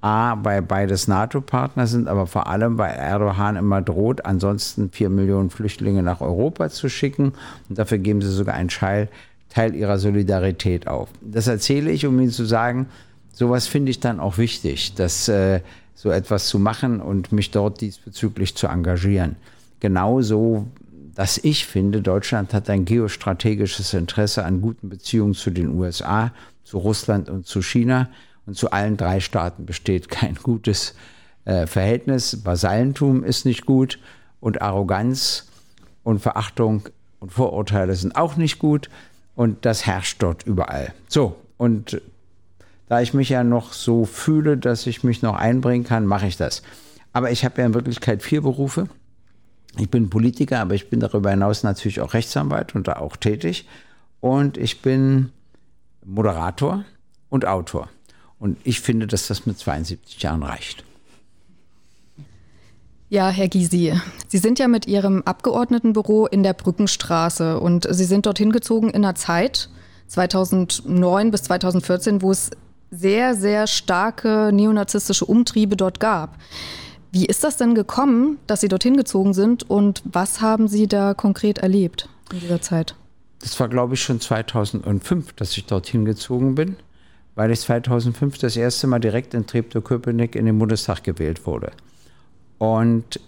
A, 0.04 0.38
weil 0.42 0.60
beides 0.60 1.08
NATO-Partner 1.08 1.86
sind, 1.86 2.08
aber 2.08 2.26
vor 2.26 2.46
allem, 2.46 2.76
weil 2.76 2.94
Erdogan 2.94 3.56
immer 3.56 3.80
droht, 3.80 4.26
ansonsten 4.26 4.90
vier 4.90 5.08
Millionen 5.08 5.48
Flüchtlinge 5.48 6.02
nach 6.02 6.20
Europa 6.20 6.68
zu 6.68 6.90
schicken. 6.90 7.32
Und 7.68 7.78
dafür 7.78 7.96
geben 7.96 8.20
sie 8.20 8.30
sogar 8.30 8.54
einen 8.54 8.68
Teil, 8.68 9.08
Teil 9.48 9.74
ihrer 9.74 9.98
Solidarität 9.98 10.88
auf. 10.88 11.08
Das 11.22 11.46
erzähle 11.46 11.90
ich, 11.90 12.04
um 12.04 12.20
Ihnen 12.20 12.30
zu 12.30 12.44
sagen, 12.44 12.86
sowas 13.32 13.66
finde 13.66 13.90
ich 13.90 14.00
dann 14.00 14.20
auch 14.20 14.36
wichtig, 14.36 14.94
dass 14.94 15.28
äh, 15.28 15.60
so 15.94 16.10
etwas 16.10 16.48
zu 16.48 16.58
machen 16.58 17.00
und 17.00 17.32
mich 17.32 17.50
dort 17.50 17.80
diesbezüglich 17.80 18.54
zu 18.56 18.66
engagieren. 18.66 19.36
Genauso 19.80 20.66
dass 21.14 21.38
ich 21.38 21.64
finde, 21.66 22.02
Deutschland 22.02 22.52
hat 22.52 22.68
ein 22.68 22.84
geostrategisches 22.84 23.94
Interesse 23.94 24.44
an 24.44 24.60
guten 24.60 24.88
Beziehungen 24.88 25.34
zu 25.34 25.50
den 25.50 25.70
USA, 25.78 26.32
zu 26.64 26.78
Russland 26.78 27.30
und 27.30 27.46
zu 27.46 27.62
China. 27.62 28.08
Und 28.46 28.56
zu 28.56 28.70
allen 28.70 28.96
drei 28.96 29.20
Staaten 29.20 29.66
besteht 29.66 30.08
kein 30.08 30.34
gutes 30.36 30.94
äh, 31.44 31.66
Verhältnis. 31.66 32.44
Vasallentum 32.44 33.24
ist 33.24 33.46
nicht 33.46 33.66
gut 33.66 33.98
und 34.40 34.62
Arroganz 34.62 35.48
und 36.02 36.20
Verachtung 36.20 36.88
und 37.20 37.32
Vorurteile 37.32 37.94
sind 37.94 38.16
auch 38.16 38.36
nicht 38.36 38.58
gut. 38.58 38.90
Und 39.34 39.64
das 39.64 39.86
herrscht 39.86 40.22
dort 40.22 40.44
überall. 40.44 40.92
So, 41.08 41.36
und 41.56 42.00
da 42.88 43.00
ich 43.00 43.14
mich 43.14 43.30
ja 43.30 43.42
noch 43.42 43.72
so 43.72 44.04
fühle, 44.04 44.56
dass 44.56 44.86
ich 44.86 45.02
mich 45.02 45.22
noch 45.22 45.34
einbringen 45.34 45.84
kann, 45.84 46.06
mache 46.06 46.26
ich 46.26 46.36
das. 46.36 46.62
Aber 47.12 47.30
ich 47.30 47.44
habe 47.44 47.60
ja 47.60 47.66
in 47.66 47.74
Wirklichkeit 47.74 48.22
vier 48.22 48.42
Berufe. 48.42 48.88
Ich 49.78 49.90
bin 49.90 50.10
Politiker, 50.10 50.60
aber 50.60 50.74
ich 50.74 50.90
bin 50.90 51.00
darüber 51.00 51.30
hinaus 51.30 51.62
natürlich 51.62 52.00
auch 52.00 52.14
Rechtsanwalt 52.14 52.74
und 52.74 52.86
da 52.86 52.96
auch 52.96 53.16
tätig. 53.16 53.66
Und 54.20 54.56
ich 54.56 54.82
bin 54.82 55.30
Moderator 56.04 56.84
und 57.28 57.46
Autor. 57.46 57.88
Und 58.38 58.58
ich 58.64 58.80
finde, 58.80 59.06
dass 59.06 59.26
das 59.28 59.46
mit 59.46 59.58
72 59.58 60.22
Jahren 60.22 60.42
reicht. 60.42 60.84
Ja, 63.08 63.28
Herr 63.28 63.48
Gysi, 63.48 63.94
Sie 64.28 64.38
sind 64.38 64.58
ja 64.58 64.66
mit 64.66 64.86
Ihrem 64.86 65.22
Abgeordnetenbüro 65.22 66.26
in 66.26 66.42
der 66.42 66.52
Brückenstraße 66.52 67.60
und 67.60 67.86
Sie 67.88 68.04
sind 68.04 68.26
dorthin 68.26 68.50
gezogen 68.50 68.90
in 68.90 69.04
einer 69.04 69.14
Zeit, 69.14 69.68
2009 70.08 71.30
bis 71.30 71.44
2014, 71.44 72.22
wo 72.22 72.30
es 72.30 72.50
sehr, 72.90 73.34
sehr 73.34 73.66
starke 73.66 74.50
neonazistische 74.52 75.24
Umtriebe 75.24 75.76
dort 75.76 76.00
gab. 76.00 76.38
Wie 77.12 77.26
ist 77.26 77.44
das 77.44 77.56
denn 77.56 77.74
gekommen, 77.74 78.38
dass 78.46 78.60
Sie 78.60 78.68
dorthin 78.68 78.96
gezogen 78.96 79.34
sind 79.34 79.68
und 79.68 80.02
was 80.04 80.40
haben 80.40 80.66
Sie 80.66 80.88
da 80.88 81.14
konkret 81.14 81.58
erlebt 81.58 82.08
in 82.32 82.40
dieser 82.40 82.60
Zeit? 82.60 82.96
Das 83.40 83.58
war, 83.60 83.68
glaube 83.68 83.94
ich, 83.94 84.02
schon 84.02 84.20
2005, 84.20 85.34
dass 85.34 85.56
ich 85.56 85.66
dorthin 85.66 86.04
gezogen 86.04 86.54
bin, 86.54 86.76
weil 87.34 87.50
ich 87.50 87.60
2005 87.60 88.38
das 88.38 88.56
erste 88.56 88.86
Mal 88.86 89.00
direkt 89.00 89.34
in 89.34 89.46
Treptow-Köpenick 89.46 90.36
in 90.36 90.46
den 90.46 90.58
Bundestag 90.58 91.02
gewählt 91.04 91.46
wurde. 91.46 91.72
Und 92.58 93.20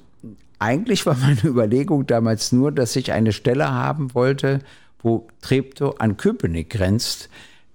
eigentlich 0.59 1.07
war 1.07 1.16
meine 1.16 1.40
Überlegung 1.45 2.07
damals 2.07 2.53
nur, 2.53 2.73
dass 2.73 2.97
ich 2.97 3.12
eine 3.12 3.33
Stelle 3.33 3.71
haben 3.71 4.14
wollte, 4.14 4.61
wo 5.03 5.27
Treptow 5.42 6.01
an 6.01 6.16
Köpenick 6.16 6.71
grenzt, 6.71 7.29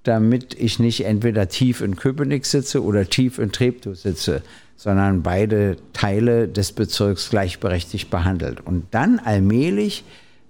damit 0.04 0.56
ich 0.56 0.80
nicht 0.80 1.06
entweder 1.06 1.48
tief 1.48 1.82
in 1.82 1.96
Köpenick 1.96 2.46
sitze 2.46 2.84
oder 2.84 3.08
tief 3.08 3.38
in 3.38 3.52
Treptow 3.52 3.96
sitze, 3.96 4.42
sondern 4.76 5.22
beide 5.22 5.78
Teile 5.94 6.48
des 6.48 6.72
Bezirks 6.72 7.30
gleichberechtigt 7.30 8.10
behandelt. 8.10 8.66
Und 8.66 8.88
dann 8.92 9.20
allmählich 9.20 10.04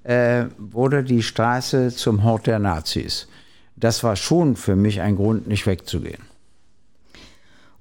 äh, 0.03 0.45
wurde 0.57 1.03
die 1.03 1.21
Straße 1.21 1.89
zum 1.89 2.23
Hort 2.23 2.47
der 2.47 2.59
Nazis. 2.59 3.27
Das 3.81 4.03
war 4.03 4.15
schon 4.15 4.55
für 4.55 4.77
mich 4.77 5.01
ein 5.01 5.17
Grund, 5.17 5.47
nicht 5.47 5.67
wegzugehen. 5.67 6.21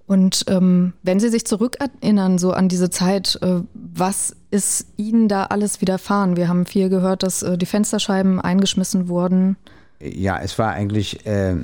Und 0.06 0.46
ähm, 0.48 0.94
wenn 1.04 1.20
Sie 1.20 1.28
sich 1.28 1.46
zurückerinnern, 1.46 2.38
so 2.38 2.50
an 2.50 2.68
diese 2.68 2.90
Zeit, 2.90 3.38
äh, 3.42 3.60
was 3.74 4.34
ist 4.50 4.86
Ihnen 4.96 5.28
da 5.28 5.44
alles 5.44 5.80
widerfahren? 5.80 6.36
Wir 6.36 6.48
haben 6.48 6.66
viel 6.66 6.88
gehört, 6.88 7.22
dass 7.22 7.44
äh, 7.44 7.56
die 7.56 7.66
Fensterscheiben 7.66 8.40
eingeschmissen 8.40 9.06
wurden. 9.06 9.56
Ja, 10.00 10.40
es 10.40 10.58
war 10.58 10.72
eigentlich 10.72 11.24
äh, 11.26 11.54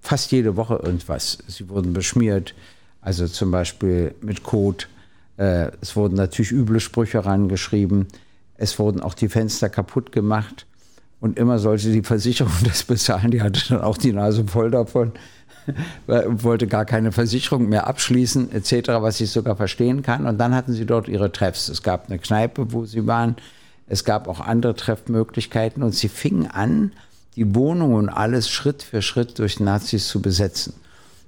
fast 0.00 0.32
jede 0.32 0.56
Woche 0.56 0.80
irgendwas. 0.82 1.36
Sie 1.46 1.68
wurden 1.68 1.92
beschmiert, 1.92 2.54
also 3.02 3.26
zum 3.26 3.50
Beispiel 3.50 4.14
mit 4.22 4.42
Code. 4.42 4.86
Äh, 5.36 5.72
es 5.82 5.96
wurden 5.96 6.14
natürlich 6.14 6.52
üble 6.52 6.80
Sprüche 6.80 7.26
rangeschrieben. 7.26 8.06
Es 8.54 8.78
wurden 8.78 9.00
auch 9.02 9.12
die 9.12 9.28
Fenster 9.28 9.68
kaputt 9.68 10.12
gemacht. 10.12 10.64
Und 11.20 11.38
immer 11.38 11.58
sollte 11.58 11.90
die 11.90 12.02
Versicherung 12.02 12.52
das 12.64 12.84
bezahlen. 12.84 13.30
Die 13.30 13.42
hatte 13.42 13.60
dann 13.68 13.80
auch 13.80 13.98
die 13.98 14.12
Nase 14.12 14.44
voll 14.46 14.70
davon. 14.70 15.12
wollte 16.06 16.66
gar 16.66 16.84
keine 16.84 17.12
Versicherung 17.12 17.68
mehr 17.68 17.86
abschließen, 17.86 18.52
etc., 18.52 18.88
was 19.00 19.20
ich 19.20 19.30
sogar 19.30 19.56
verstehen 19.56 20.02
kann. 20.02 20.26
Und 20.26 20.38
dann 20.38 20.54
hatten 20.54 20.72
sie 20.72 20.86
dort 20.86 21.08
ihre 21.08 21.30
Treffs. 21.30 21.68
Es 21.68 21.82
gab 21.82 22.08
eine 22.08 22.18
Kneipe, 22.18 22.72
wo 22.72 22.84
sie 22.84 23.06
waren. 23.06 23.36
Es 23.86 24.04
gab 24.04 24.28
auch 24.28 24.40
andere 24.40 24.74
Treffmöglichkeiten. 24.74 25.82
Und 25.82 25.94
sie 25.94 26.08
fingen 26.08 26.46
an, 26.46 26.92
die 27.36 27.54
Wohnung 27.54 27.94
und 27.94 28.08
alles 28.08 28.48
Schritt 28.48 28.82
für 28.82 29.02
Schritt 29.02 29.38
durch 29.38 29.60
Nazis 29.60 30.08
zu 30.08 30.20
besetzen. 30.22 30.74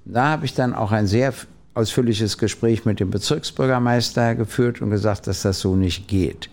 Da 0.05 0.29
habe 0.29 0.45
ich 0.45 0.55
dann 0.55 0.75
auch 0.75 0.93
ein 0.93 1.07
sehr 1.07 1.33
ausführliches 1.75 2.39
Gespräch 2.39 2.85
mit 2.85 3.01
dem 3.01 3.11
Bezirksbürgermeister 3.11 4.35
geführt 4.35 4.83
und 4.83 4.91
gesagt, 4.91 5.27
dass 5.27 5.43
das 5.43 5.61
so 5.61 5.77
nicht 5.77 6.09
geht. 6.09 6.51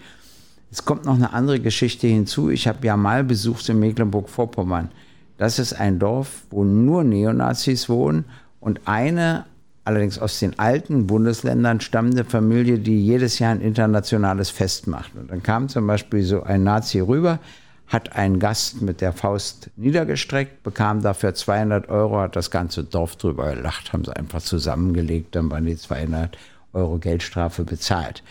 Es 0.72 0.84
kommt 0.84 1.06
noch 1.06 1.16
eine 1.16 1.34
andere 1.34 1.60
Geschichte 1.60 2.08
hinzu. 2.08 2.50
Ich 2.50 2.68
habe 2.68 2.86
ja 2.86 2.98
mal 2.98 3.24
besucht 3.24 3.70
in 3.70 3.80
Mecklenburg-Vorpommern. 3.80 4.90
Das 5.38 5.60
ist 5.60 5.74
ein 5.74 6.00
Dorf, 6.00 6.44
wo 6.50 6.64
nur 6.64 7.04
Neonazis 7.04 7.90
wohnen 7.90 8.26
und 8.60 8.82
eine, 8.86 9.46
allerdings 9.86 10.20
aus 10.20 10.40
den 10.40 10.58
alten 10.60 11.08
Bundesländern 11.08 11.80
stammende 11.80 12.26
Familie, 12.26 12.80
die 12.80 13.06
jedes 13.06 13.40
Jahr 13.40 13.52
ein 13.52 13.62
internationales 13.62 14.50
Fest 14.50 14.88
macht. 14.88 15.16
Und 15.16 15.32
dann 15.32 15.44
kam 15.44 15.70
zum 15.70 15.88
Beispiel 15.88 16.24
so 16.24 16.44
ein 16.44 16.64
Nazi 16.64 17.00
rüber, 17.00 17.40
hat 17.88 18.18
ein 18.18 18.40
Gast 18.40 18.82
mit 18.82 19.00
der 19.00 19.14
Faust 19.14 19.70
niedergestreckt, 19.78 20.64
bekam 20.64 21.02
dafür 21.02 21.34
200 21.34 21.88
Euro, 21.88 22.20
hat 22.20 22.36
das 22.36 22.52
ganze 22.52 22.84
Dorf 22.84 23.16
drüber 23.16 23.56
gelacht, 23.56 23.94
haben 23.94 24.04
sie 24.04 24.14
einfach 24.14 24.42
zusammengelegt, 24.42 25.36
dann 25.36 25.50
waren 25.50 25.66
die 25.66 25.78
200 25.78 26.38
Euro 26.74 26.98
Geldstrafe 26.98 27.64
bezahlt. 27.64 28.24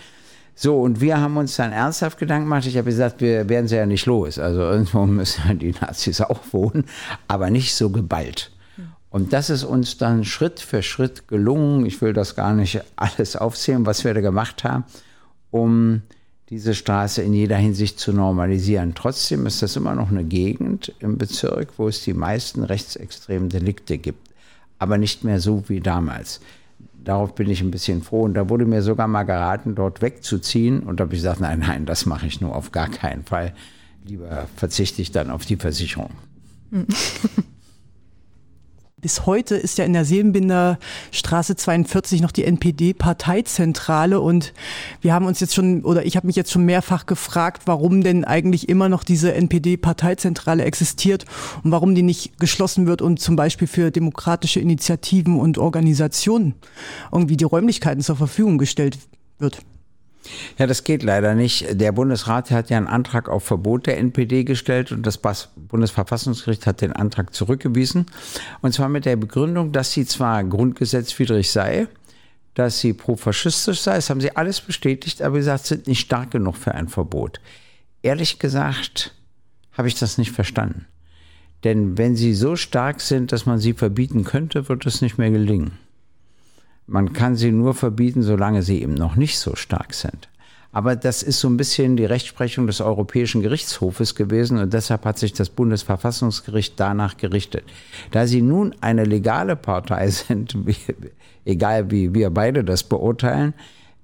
So, 0.59 0.81
und 0.81 1.03
wir 1.03 1.21
haben 1.21 1.37
uns 1.37 1.55
dann 1.57 1.71
ernsthaft 1.71 2.19
Gedanken 2.19 2.47
gemacht. 2.47 2.65
Ich 2.65 2.79
habe 2.79 2.89
gesagt, 2.89 3.21
wir 3.21 3.47
werden 3.51 3.69
sie 3.69 3.77
ja 3.77 3.85
nicht 3.85 4.07
los. 4.07 4.39
Also 4.39 4.61
irgendwo 4.63 5.05
müssen 5.05 5.59
die 5.59 5.75
Nazis 5.81 6.23
auch 6.23 6.41
wohnen, 6.51 6.87
aber 7.29 7.51
nicht 7.51 7.75
so 7.75 7.91
geballt. 7.91 8.51
Und 9.11 9.33
das 9.33 9.51
ist 9.51 9.65
uns 9.65 9.99
dann 9.99 10.25
Schritt 10.25 10.59
für 10.59 10.83
Schritt 10.83 11.29
gelungen. 11.29 11.85
Ich 11.85 12.01
will 12.01 12.15
das 12.15 12.35
gar 12.35 12.55
nicht 12.55 12.81
alles 12.97 13.37
aufzählen, 13.37 13.87
was 13.87 14.05
wir 14.05 14.15
da 14.15 14.21
gemacht 14.21 14.65
haben, 14.65 14.85
um 15.51 16.03
diese 16.49 16.75
Straße 16.75 17.23
in 17.23 17.35
jeder 17.35 17.57
Hinsicht 17.57 17.99
zu 17.99 18.13
normalisieren. 18.13 18.95
Trotzdem 18.95 19.47
ist 19.47 19.63
das 19.63 19.77
immer 19.77 19.95
noch 19.95 20.11
eine 20.11 20.25
Gegend 20.25 20.93
im 21.01 21.19
Bezirk, 21.19 21.69
wo 21.77 21.89
es 21.89 22.03
die 22.03 22.15
meisten 22.15 22.63
rechtsextremen 22.63 23.49
Delikte 23.49 23.99
gibt, 23.99 24.31
aber 24.79 24.97
nicht 24.97 25.23
mehr 25.23 25.41
so 25.41 25.65
wie 25.69 25.81
damals 25.81 26.41
darauf 27.07 27.35
bin 27.35 27.49
ich 27.49 27.63
ein 27.63 27.71
bisschen 27.71 28.03
froh. 28.03 28.23
Und 28.23 28.35
da 28.35 28.51
wurde 28.51 28.67
mir 28.67 28.83
sogar 28.83 29.09
mal 29.09 29.23
geraten, 29.23 29.75
dort 29.75 30.03
wegzuziehen. 30.03 30.81
Und 30.81 31.01
da 31.01 31.05
habe 31.05 31.15
ich 31.15 31.21
gesagt, 31.21 31.41
nein, 31.41 31.61
nein, 31.61 31.87
das 31.87 32.05
mache 32.05 32.27
ich 32.27 32.41
nur 32.41 32.55
auf 32.55 32.73
gar 32.73 32.89
keinen 32.89 33.25
Fall. 33.25 33.55
Lieber 34.05 34.47
verzichte 34.57 35.01
ich 35.01 35.13
dann 35.13 35.31
auf 35.31 35.47
die 35.47 35.57
Versicherung. 35.57 36.11
Bis 39.07 39.25
heute 39.25 39.55
ist 39.55 39.79
ja 39.79 39.85
in 39.85 39.93
der 39.93 40.05
Seelenbinder 40.05 40.81
Straße 41.13 41.55
42 41.55 42.23
noch 42.23 42.33
die 42.33 42.43
NPD-Parteizentrale 42.43 44.21
und 44.21 44.53
wir 45.01 45.15
haben 45.15 45.27
uns 45.27 45.39
jetzt 45.39 45.55
schon, 45.55 45.85
oder 45.85 46.05
ich 46.05 46.17
habe 46.17 46.27
mich 46.27 46.35
jetzt 46.35 46.51
schon 46.51 46.65
mehrfach 46.65 47.07
gefragt, 47.07 47.63
warum 47.67 48.03
denn 48.03 48.25
eigentlich 48.25 48.69
immer 48.69 48.89
noch 48.89 49.05
diese 49.05 49.33
NPD-Parteizentrale 49.33 50.65
existiert 50.65 51.25
und 51.63 51.71
warum 51.71 51.95
die 51.95 52.03
nicht 52.03 52.41
geschlossen 52.41 52.89
wird 52.89 53.01
und 53.01 53.21
zum 53.21 53.37
Beispiel 53.37 53.69
für 53.69 53.93
demokratische 53.93 54.59
Initiativen 54.59 55.39
und 55.39 55.57
Organisationen 55.57 56.57
irgendwie 57.13 57.37
die 57.37 57.45
Räumlichkeiten 57.45 58.03
zur 58.03 58.17
Verfügung 58.17 58.59
gestellt 58.59 58.99
wird. 59.39 59.63
Ja, 60.59 60.67
das 60.67 60.85
geht 60.85 61.03
leider 61.03 61.35
nicht. 61.35 61.81
Der 61.81 61.93
Bundesrat 61.93 62.51
hat 62.51 62.71
ja 62.71 62.77
einen 62.77 62.87
Antrag 62.87 63.29
auf 63.29 63.45
Verbot 63.45 63.87
der 63.87 63.99
NPD 63.99 64.45
gestellt 64.45 64.93
und 64.93 65.05
das 65.07 65.19
Bundesverfassungsgericht 65.57 66.67
hat 66.67 66.81
den 66.81 66.93
Antrag 66.93 67.35
zurückgewiesen. 67.35 68.07
Und 68.63 68.73
zwar 68.73 68.89
mit 68.89 69.05
der 69.05 69.17
Begründung, 69.17 69.73
dass 69.73 69.93
sie 69.93 70.07
zwar 70.07 70.45
grundgesetzwidrig 70.45 71.51
sei, 71.51 71.89
dass 72.55 72.81
sie 72.81 72.95
profaschistisch 72.95 73.81
sei, 73.81 73.97
das 73.97 74.09
haben 74.09 74.21
sie 74.21 74.35
alles 74.35 74.61
bestätigt, 74.61 75.21
aber 75.21 75.37
gesagt, 75.37 75.67
sind 75.67 75.87
nicht 75.87 76.01
stark 76.01 76.31
genug 76.31 76.57
für 76.57 76.75
ein 76.75 76.89
Verbot. 76.89 77.41
Ehrlich 78.03 78.39
gesagt 78.39 79.15
habe 79.73 79.89
ich 79.89 79.95
das 79.95 80.17
nicht 80.17 80.33
verstanden. 80.33 80.87
Denn 81.65 81.99
wenn 81.99 82.17
sie 82.17 82.35
so 82.35 82.57
stark 82.57 83.01
sind, 83.01 83.33
dass 83.33 83.45
man 83.45 83.59
sie 83.59 83.75
verbieten 83.75 84.25
könnte, 84.25 84.69
wird 84.69 84.87
es 84.87 85.03
nicht 85.03 85.19
mehr 85.19 85.31
gelingen. 85.31 85.73
Man 86.87 87.13
kann 87.13 87.37
sie 87.37 87.53
nur 87.53 87.75
verbieten, 87.75 88.23
solange 88.23 88.63
sie 88.63 88.81
eben 88.83 88.95
noch 88.95 89.17
nicht 89.17 89.39
so 89.39 89.57
stark 89.57 89.95
sind. 89.95 90.29
Aber 90.73 90.95
das 90.95 91.23
ist 91.23 91.41
so 91.41 91.49
ein 91.49 91.57
bisschen 91.57 91.97
die 91.97 92.05
Rechtsprechung 92.05 92.67
des 92.67 92.83
Europäischen 92.83 93.41
Gerichtshofes 93.41 94.15
gewesen 94.15 94.59
und 94.59 94.75
deshalb 94.75 95.07
hat 95.07 95.19
sich 95.19 95.33
das 95.33 95.49
Bundesverfassungsgericht 95.49 96.75
danach 96.77 97.17
gerichtet. 97.17 97.65
Da 98.11 98.27
sie 98.27 98.43
nun 98.43 98.75
eine 98.83 99.05
legale 99.05 99.57
Partei 99.57 100.09
sind, 100.11 100.55
egal 101.47 101.91
wie 101.91 102.13
wir 102.13 102.29
beide 102.31 102.63
das 102.63 102.85
beurteilen, 102.85 103.55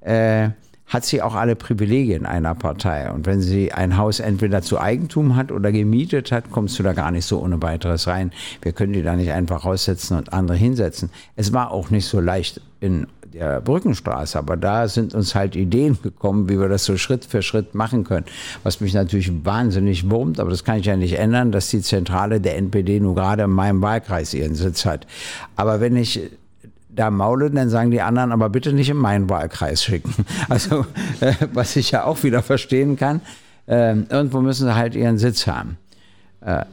äh, 0.01 0.51
hat 0.87 1.05
sie 1.05 1.23
auch 1.23 1.35
alle 1.35 1.57
Privilegien 1.57 2.27
einer 2.27 2.55
Partei. 2.55 3.11
Und 3.11 3.27
wenn 3.27 3.41
sie 3.41 3.73
ein 3.73 3.97
Haus 3.97 4.21
entweder 4.21 4.63
zu 4.63 4.79
Eigentum 4.79 5.37
hat 5.37 5.51
oder 5.51 5.73
gemietet 5.73 6.33
hat, 6.33 6.51
kommst 6.51 6.79
du 6.79 6.83
da 6.83 6.93
gar 6.93 7.11
nicht 7.11 7.25
so 7.25 7.41
ohne 7.41 7.63
weiteres 7.63 8.07
rein. 8.07 8.31
Wir 8.61 8.73
können 8.73 8.93
die 8.93 9.03
da 9.03 9.17
nicht 9.17 9.33
einfach 9.33 9.65
raussetzen 9.65 10.19
und 10.19 10.33
andere 10.33 10.57
hinsetzen. 10.57 11.11
Es 11.35 11.53
war 11.53 11.71
auch 11.71 11.91
nicht 11.91 12.07
so 12.07 12.21
leicht 12.21 12.61
in 12.81 13.07
der 13.33 13.61
Brückenstraße, 13.63 14.39
aber 14.39 14.59
da 14.59 14.89
sind 14.89 15.15
uns 15.15 15.35
halt 15.35 15.57
Ideen 15.57 15.97
gekommen, 16.03 16.51
wie 16.51 16.59
wir 16.61 16.69
das 16.69 16.85
so 16.85 16.99
Schritt 16.99 17.25
für 17.25 17.41
Schritt 17.43 17.75
machen 17.75 18.05
können. 18.05 18.27
Was 18.63 18.81
mich 18.81 18.93
natürlich 18.93 19.33
wahnsinnig 19.45 20.11
wurmt, 20.11 20.39
aber 20.39 20.51
das 20.51 20.65
kann 20.65 20.79
ich 20.79 20.87
ja 20.87 20.97
nicht 20.97 21.19
ändern, 21.19 21.53
dass 21.53 21.71
die 21.71 21.81
Zentrale 21.81 22.41
der 22.41 22.57
NPD 22.57 23.01
nur 23.01 23.15
gerade 23.15 23.45
in 23.45 23.51
meinem 23.51 23.81
Wahlkreis 23.81 24.35
ihren 24.35 24.55
Sitz 24.55 24.85
hat. 24.85 25.07
Aber 25.57 25.81
wenn 25.81 25.97
ich 25.97 26.21
da 26.95 27.11
maulen, 27.11 27.55
dann 27.55 27.71
sagen 27.71 27.91
die 27.91 28.03
anderen, 28.03 28.33
aber 28.33 28.49
bitte 28.51 28.73
nicht 28.73 28.91
in 28.91 28.97
meinen 28.97 29.29
Wahlkreis 29.31 29.83
schicken. 29.83 30.15
Also, 30.49 30.87
äh, 31.21 31.35
was 31.53 31.77
ich 31.77 31.91
ja 31.91 32.05
auch 32.05 32.23
wieder 32.23 32.43
verstehen 32.43 32.97
kann, 32.97 33.21
äh, 33.67 33.95
irgendwo 33.95 34.41
müssen 34.41 34.67
sie 34.67 34.75
halt 34.75 34.95
ihren 34.95 35.19
Sitz 35.19 35.47
haben. 35.47 35.79
Äh, 36.41 36.65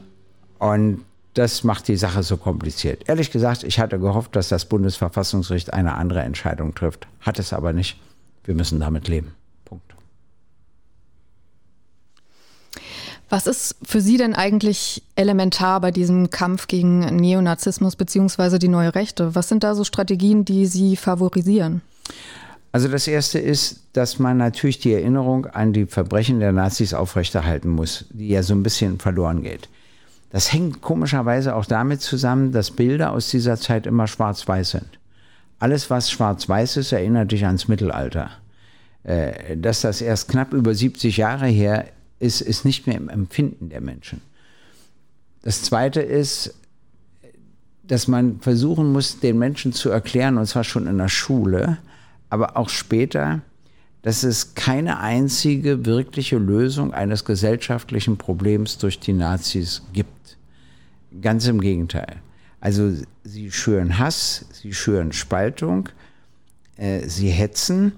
und 0.58 1.02
das 1.34 1.64
macht 1.64 1.88
die 1.88 1.96
Sache 1.96 2.22
so 2.22 2.36
kompliziert. 2.36 3.08
Ehrlich 3.08 3.30
gesagt, 3.30 3.64
ich 3.64 3.78
hatte 3.78 3.98
gehofft, 3.98 4.36
dass 4.36 4.48
das 4.48 4.64
Bundesverfassungsgericht 4.66 5.72
eine 5.72 5.94
andere 5.94 6.20
Entscheidung 6.20 6.74
trifft. 6.74 7.06
Hat 7.20 7.38
es 7.38 7.52
aber 7.52 7.72
nicht. 7.72 7.98
Wir 8.44 8.54
müssen 8.54 8.80
damit 8.80 9.08
leben. 9.08 9.32
Was 13.30 13.46
ist 13.46 13.76
für 13.84 14.00
Sie 14.00 14.16
denn 14.16 14.34
eigentlich 14.34 15.04
elementar 15.14 15.80
bei 15.80 15.92
diesem 15.92 16.30
Kampf 16.30 16.66
gegen 16.66 16.98
Neonazismus 17.16 17.94
bzw. 17.94 18.58
die 18.58 18.68
neue 18.68 18.96
Rechte? 18.96 19.36
Was 19.36 19.48
sind 19.48 19.62
da 19.62 19.76
so 19.76 19.84
Strategien, 19.84 20.44
die 20.44 20.66
Sie 20.66 20.96
favorisieren? 20.96 21.80
Also 22.72 22.88
das 22.88 23.06
Erste 23.06 23.38
ist, 23.38 23.84
dass 23.92 24.18
man 24.18 24.36
natürlich 24.36 24.80
die 24.80 24.92
Erinnerung 24.92 25.46
an 25.46 25.72
die 25.72 25.86
Verbrechen 25.86 26.40
der 26.40 26.50
Nazis 26.50 26.92
aufrechterhalten 26.92 27.70
muss, 27.70 28.04
die 28.10 28.28
ja 28.28 28.42
so 28.42 28.52
ein 28.52 28.64
bisschen 28.64 28.98
verloren 28.98 29.42
geht. 29.42 29.68
Das 30.30 30.52
hängt 30.52 30.80
komischerweise 30.80 31.54
auch 31.54 31.66
damit 31.66 32.00
zusammen, 32.00 32.50
dass 32.50 32.72
Bilder 32.72 33.12
aus 33.12 33.30
dieser 33.30 33.56
Zeit 33.56 33.86
immer 33.86 34.08
schwarz-weiß 34.08 34.70
sind. 34.70 34.98
Alles, 35.60 35.88
was 35.88 36.10
schwarz-weiß 36.10 36.78
ist, 36.78 36.92
erinnert 36.92 37.30
dich 37.30 37.44
ans 37.44 37.68
Mittelalter. 37.68 38.30
Äh, 39.04 39.56
dass 39.56 39.82
das 39.82 40.00
erst 40.00 40.28
knapp 40.28 40.52
über 40.52 40.74
70 40.74 41.16
Jahre 41.16 41.46
her 41.46 41.86
ist, 42.20 42.40
ist 42.40 42.64
nicht 42.64 42.86
mehr 42.86 42.96
im 42.96 43.08
Empfinden 43.08 43.68
der 43.70 43.80
Menschen. 43.80 44.20
Das 45.42 45.62
Zweite 45.62 46.00
ist, 46.00 46.54
dass 47.82 48.06
man 48.06 48.38
versuchen 48.40 48.92
muss, 48.92 49.18
den 49.18 49.38
Menschen 49.38 49.72
zu 49.72 49.90
erklären, 49.90 50.38
und 50.38 50.46
zwar 50.46 50.62
schon 50.62 50.86
in 50.86 50.98
der 50.98 51.08
Schule, 51.08 51.78
aber 52.28 52.56
auch 52.56 52.68
später, 52.68 53.40
dass 54.02 54.22
es 54.22 54.54
keine 54.54 55.00
einzige 55.00 55.84
wirkliche 55.84 56.38
Lösung 56.38 56.94
eines 56.94 57.24
gesellschaftlichen 57.24 58.16
Problems 58.16 58.78
durch 58.78 59.00
die 59.00 59.12
Nazis 59.12 59.82
gibt. 59.92 60.36
Ganz 61.20 61.46
im 61.48 61.60
Gegenteil. 61.60 62.16
Also 62.60 62.92
sie 63.24 63.50
schüren 63.50 63.98
Hass, 63.98 64.44
sie 64.52 64.72
schüren 64.72 65.12
Spaltung, 65.12 65.88
äh, 66.76 67.08
sie 67.08 67.30
hetzen, 67.30 67.92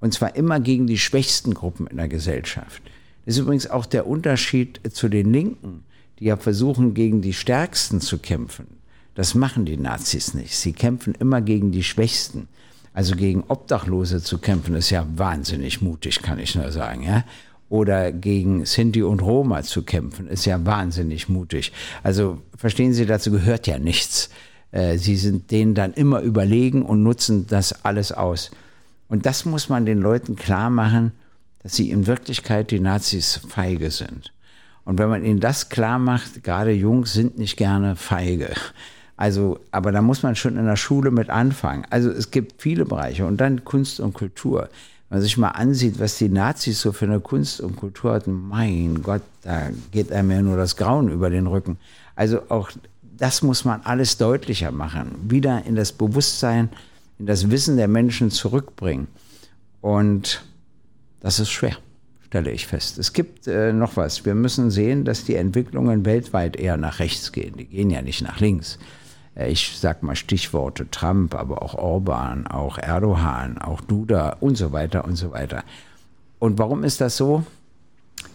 und 0.00 0.12
zwar 0.12 0.36
immer 0.36 0.60
gegen 0.60 0.86
die 0.86 0.98
schwächsten 0.98 1.54
Gruppen 1.54 1.86
in 1.86 1.96
der 1.96 2.08
Gesellschaft. 2.08 2.82
Ist 3.30 3.38
übrigens 3.38 3.70
auch 3.70 3.86
der 3.86 4.08
Unterschied 4.08 4.80
zu 4.92 5.08
den 5.08 5.32
Linken, 5.32 5.84
die 6.18 6.24
ja 6.24 6.36
versuchen, 6.36 6.94
gegen 6.94 7.22
die 7.22 7.32
Stärksten 7.32 8.00
zu 8.00 8.18
kämpfen. 8.18 8.66
Das 9.14 9.36
machen 9.36 9.64
die 9.64 9.76
Nazis 9.76 10.34
nicht. 10.34 10.56
Sie 10.56 10.72
kämpfen 10.72 11.14
immer 11.14 11.40
gegen 11.40 11.70
die 11.70 11.84
Schwächsten. 11.84 12.48
Also 12.92 13.14
gegen 13.14 13.44
Obdachlose 13.46 14.20
zu 14.20 14.38
kämpfen, 14.38 14.74
ist 14.74 14.90
ja 14.90 15.06
wahnsinnig 15.14 15.80
mutig, 15.80 16.22
kann 16.22 16.40
ich 16.40 16.56
nur 16.56 16.72
sagen. 16.72 17.04
Ja? 17.04 17.22
Oder 17.68 18.10
gegen 18.10 18.66
Sinti 18.66 19.04
und 19.04 19.22
Roma 19.22 19.62
zu 19.62 19.84
kämpfen, 19.84 20.26
ist 20.26 20.44
ja 20.44 20.66
wahnsinnig 20.66 21.28
mutig. 21.28 21.70
Also 22.02 22.42
verstehen 22.56 22.94
Sie, 22.94 23.06
dazu 23.06 23.30
gehört 23.30 23.68
ja 23.68 23.78
nichts. 23.78 24.30
Äh, 24.72 24.98
sie 24.98 25.14
sind 25.14 25.52
denen 25.52 25.76
dann 25.76 25.92
immer 25.92 26.18
überlegen 26.18 26.82
und 26.82 27.04
nutzen 27.04 27.46
das 27.46 27.84
alles 27.84 28.10
aus. 28.10 28.50
Und 29.06 29.24
das 29.24 29.44
muss 29.44 29.68
man 29.68 29.86
den 29.86 30.00
Leuten 30.00 30.34
klar 30.34 30.68
machen, 30.68 31.12
dass 31.62 31.76
sie 31.76 31.90
in 31.90 32.06
Wirklichkeit 32.06 32.70
die 32.70 32.80
Nazis 32.80 33.40
feige 33.48 33.90
sind. 33.90 34.32
Und 34.84 34.98
wenn 34.98 35.08
man 35.08 35.24
ihnen 35.24 35.40
das 35.40 35.68
klar 35.68 35.98
macht, 35.98 36.42
gerade 36.42 36.72
Jungs 36.72 37.12
sind 37.12 37.38
nicht 37.38 37.56
gerne 37.56 37.96
feige. 37.96 38.50
Also, 39.16 39.60
aber 39.70 39.92
da 39.92 40.00
muss 40.00 40.22
man 40.22 40.34
schon 40.34 40.56
in 40.56 40.64
der 40.64 40.76
Schule 40.76 41.10
mit 41.10 41.28
anfangen. 41.28 41.84
Also 41.90 42.10
es 42.10 42.30
gibt 42.30 42.62
viele 42.62 42.86
Bereiche 42.86 43.26
und 43.26 43.38
dann 43.38 43.64
Kunst 43.64 44.00
und 44.00 44.14
Kultur. 44.14 44.70
Wenn 45.08 45.18
man 45.18 45.22
sich 45.22 45.36
mal 45.36 45.48
ansieht, 45.48 46.00
was 46.00 46.16
die 46.16 46.30
Nazis 46.30 46.80
so 46.80 46.92
für 46.92 47.04
eine 47.04 47.20
Kunst 47.20 47.60
und 47.60 47.76
Kultur 47.76 48.14
hatten, 48.14 48.32
mein 48.32 49.02
Gott, 49.02 49.22
da 49.42 49.68
geht 49.92 50.10
einem 50.10 50.30
ja 50.30 50.40
nur 50.40 50.56
das 50.56 50.76
Grauen 50.76 51.10
über 51.10 51.28
den 51.28 51.46
Rücken. 51.46 51.76
Also 52.16 52.40
auch 52.48 52.70
das 53.02 53.42
muss 53.42 53.66
man 53.66 53.82
alles 53.82 54.16
deutlicher 54.16 54.70
machen, 54.70 55.10
wieder 55.28 55.66
in 55.66 55.76
das 55.76 55.92
Bewusstsein, 55.92 56.70
in 57.18 57.26
das 57.26 57.50
Wissen 57.50 57.76
der 57.76 57.88
Menschen 57.88 58.30
zurückbringen. 58.30 59.08
Und 59.82 60.42
das 61.20 61.38
ist 61.38 61.50
schwer, 61.50 61.76
stelle 62.26 62.50
ich 62.50 62.66
fest. 62.66 62.98
Es 62.98 63.12
gibt 63.12 63.46
äh, 63.46 63.72
noch 63.72 63.96
was. 63.96 64.24
Wir 64.24 64.34
müssen 64.34 64.70
sehen, 64.70 65.04
dass 65.04 65.24
die 65.24 65.36
Entwicklungen 65.36 66.04
weltweit 66.04 66.56
eher 66.56 66.76
nach 66.76 66.98
rechts 66.98 67.32
gehen. 67.32 67.56
Die 67.56 67.66
gehen 67.66 67.90
ja 67.90 68.02
nicht 68.02 68.22
nach 68.22 68.40
links. 68.40 68.78
Äh, 69.34 69.50
ich 69.50 69.78
sage 69.78 70.04
mal 70.04 70.16
Stichworte 70.16 70.90
Trump, 70.90 71.34
aber 71.34 71.62
auch 71.62 71.74
Orban, 71.74 72.46
auch 72.46 72.78
Erdogan, 72.78 73.58
auch 73.58 73.80
Duda 73.80 74.36
und 74.40 74.56
so 74.56 74.72
weiter 74.72 75.04
und 75.04 75.16
so 75.16 75.32
weiter. 75.32 75.64
Und 76.38 76.58
warum 76.58 76.84
ist 76.84 77.00
das 77.00 77.16
so? 77.16 77.44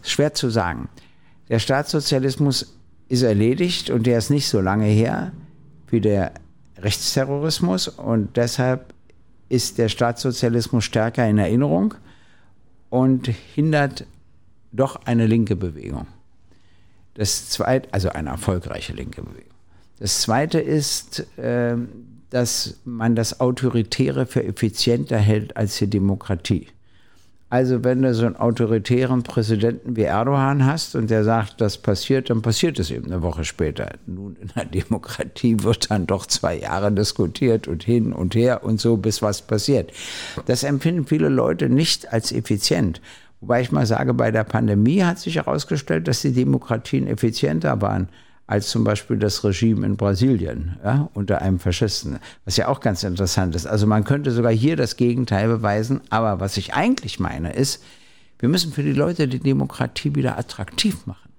Schwer 0.04 0.34
zu 0.34 0.50
sagen. 0.50 0.90
Der 1.50 1.60
Staatssozialismus 1.60 2.76
ist 3.08 3.22
erledigt 3.22 3.90
und 3.90 4.08
der 4.08 4.18
ist 4.18 4.30
nicht 4.30 4.48
so 4.48 4.62
lange 4.62 4.86
her 4.86 5.32
wie 5.90 6.02
der 6.02 6.32
Rechtsterrorismus 6.78 7.88
und 7.88 8.36
deshalb 8.36 8.94
ist 9.50 9.78
der 9.78 9.90
Staatssozialismus 9.90 10.84
stärker 10.84 11.28
in 11.28 11.38
Erinnerung 11.38 11.94
und 12.96 13.28
hindert 13.28 14.06
doch 14.72 15.06
eine 15.06 15.28
linke 15.28 15.58
Bewegung. 15.58 16.08
Das 17.16 17.50
zweite, 17.50 17.94
also 17.94 18.08
eine 18.08 18.30
erfolgreiche 18.30 18.94
linke 18.94 19.22
Bewegung. 19.22 19.52
Das 20.00 20.22
zweite 20.22 20.62
ist, 20.62 21.28
äh, 21.38 21.76
dass 22.30 22.80
man 22.86 23.18
das 23.18 23.42
Autoritäre 23.42 24.26
für 24.26 24.46
effizienter 24.46 25.18
hält 25.18 25.58
als 25.58 25.78
die 25.78 25.90
Demokratie. 25.90 26.68
Also 27.56 27.86
wenn 27.86 28.02
du 28.02 28.14
so 28.14 28.26
einen 28.26 28.36
autoritären 28.36 29.24
Präsidenten 29.24 29.96
wie 29.96 30.02
Erdogan 30.02 30.66
hast 30.66 30.94
und 30.94 31.10
der 31.10 31.24
sagt, 31.24 31.62
das 31.62 31.78
passiert, 31.78 32.30
dann 32.30 32.42
passiert 32.42 32.80
es 32.80 32.92
eben 32.92 33.06
eine 33.06 33.22
Woche 33.22 33.46
später. 33.46 33.94
Nun, 34.08 34.36
in 34.42 34.52
der 34.54 34.66
Demokratie 34.66 35.64
wird 35.64 35.90
dann 35.90 36.06
doch 36.06 36.26
zwei 36.26 36.60
Jahre 36.60 36.92
diskutiert 36.92 37.70
und 37.70 37.82
hin 37.82 38.12
und 38.12 38.36
her 38.36 38.66
und 38.66 38.82
so, 38.82 38.98
bis 38.98 39.22
was 39.22 39.42
passiert. 39.42 39.94
Das 40.48 40.64
empfinden 40.64 41.06
viele 41.06 41.30
Leute 41.30 41.70
nicht 41.70 42.12
als 42.12 42.34
effizient. 42.34 43.00
Wobei 43.40 43.62
ich 43.62 43.72
mal 43.72 43.86
sage, 43.86 44.14
bei 44.14 44.32
der 44.32 44.44
Pandemie 44.44 45.06
hat 45.06 45.20
sich 45.20 45.38
herausgestellt, 45.38 46.10
dass 46.10 46.24
die 46.24 46.34
Demokratien 46.34 47.08
effizienter 47.08 47.82
waren 47.82 48.10
als 48.48 48.70
zum 48.70 48.84
Beispiel 48.84 49.18
das 49.18 49.44
Regime 49.44 49.86
in 49.86 49.98
Brasilien 49.98 50.78
ja, 50.84 51.10
unter 51.14 51.42
einem 51.42 51.60
Faschisten, 51.60 52.20
was 52.46 52.58
ja 52.58 52.68
auch 52.68 52.80
ganz 52.80 53.04
interessant 53.04 53.56
ist. 53.56 53.66
Also 53.66 53.88
man 53.88 54.04
könnte 54.04 54.32
sogar 54.32 54.52
hier 54.52 54.76
das 54.76 54.98
Gegenteil 54.98 55.48
beweisen, 55.48 56.02
aber 56.10 56.40
was 56.40 56.58
ich 56.58 56.74
eigentlich 56.74 57.20
meine 57.20 57.54
ist, 57.54 57.84
wir 58.40 58.50
müssen 58.50 58.72
für 58.72 58.84
die 58.84 58.94
Leute 58.94 59.28
die 59.28 59.40
Demokratie 59.40 60.14
wieder 60.14 60.38
attraktiv 60.38 61.06
machen. 61.06 61.30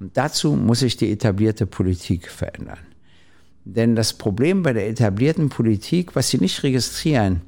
Und 0.00 0.16
dazu 0.16 0.54
muss 0.54 0.80
sich 0.80 0.96
die 0.96 1.12
etablierte 1.12 1.66
Politik 1.66 2.28
verändern. 2.28 2.78
Denn 3.64 3.94
das 3.94 4.14
Problem 4.14 4.64
bei 4.64 4.72
der 4.72 4.88
etablierten 4.88 5.48
Politik, 5.48 6.16
was 6.16 6.30
sie 6.30 6.38
nicht 6.38 6.64
registrieren, 6.64 7.42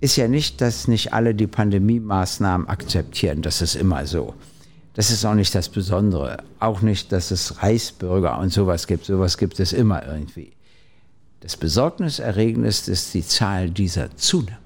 ist 0.00 0.16
ja 0.16 0.28
nicht, 0.28 0.60
dass 0.60 0.86
nicht 0.86 1.12
alle 1.12 1.34
die 1.34 1.48
Pandemie-Maßnahmen 1.48 2.68
akzeptieren. 2.68 3.42
Das 3.42 3.62
ist 3.62 3.74
immer 3.74 4.06
so. 4.06 4.34
Das 4.94 5.10
ist 5.10 5.24
auch 5.24 5.34
nicht 5.34 5.54
das 5.54 5.68
Besondere. 5.68 6.38
Auch 6.58 6.82
nicht, 6.82 7.12
dass 7.12 7.30
es 7.30 7.62
Reichsbürger 7.62 8.38
und 8.38 8.52
sowas 8.52 8.86
gibt. 8.86 9.06
Sowas 9.06 9.38
gibt 9.38 9.58
es 9.58 9.72
immer 9.72 10.06
irgendwie. 10.06 10.52
Das 11.40 11.56
Besorgniserregende 11.56 12.68
ist, 12.68 12.88
dass 12.88 13.10
die 13.10 13.26
Zahl 13.26 13.70
dieser 13.70 14.14
zunimmt. 14.16 14.58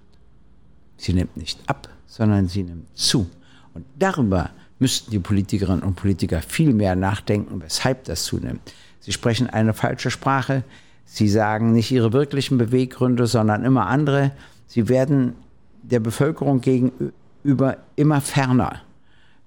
Sie 0.97 1.13
nimmt 1.13 1.37
nicht 1.37 1.59
ab, 1.67 1.89
sondern 2.07 2.49
sie 2.49 2.65
nimmt 2.65 2.87
zu. 2.97 3.31
Und 3.75 3.85
darüber 3.99 4.51
müssten 4.79 5.11
die 5.11 5.19
Politikerinnen 5.19 5.83
und 5.83 5.95
Politiker 5.95 6.43
viel 6.43 6.73
mehr 6.73 6.97
nachdenken, 6.97 7.63
weshalb 7.63 8.05
das 8.05 8.25
zunimmt. 8.25 8.61
Sie 9.01 9.13
sprechen 9.13 9.49
eine 9.49 9.75
falsche 9.75 10.11
Sprache. 10.11 10.65
Sie 11.05 11.29
sagen 11.29 11.73
nicht 11.73 11.93
ihre 11.93 12.13
wirklichen 12.13 12.59
Beweggründe, 12.59 13.27
sondern 13.27 13.65
immer 13.65 13.87
andere. 13.87 14.33
Sie 14.67 14.89
werden 14.89 15.35
der 15.83 16.01
Bevölkerung 16.01 16.61
gegenüber 16.61 17.77
immer 17.95 18.21
ferner. 18.21 18.83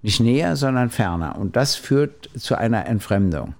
Nicht 0.01 0.19
näher, 0.19 0.55
sondern 0.55 0.89
ferner. 0.89 1.37
Und 1.37 1.55
das 1.55 1.75
führt 1.75 2.29
zu 2.37 2.55
einer 2.55 2.85
Entfremdung. 2.85 3.55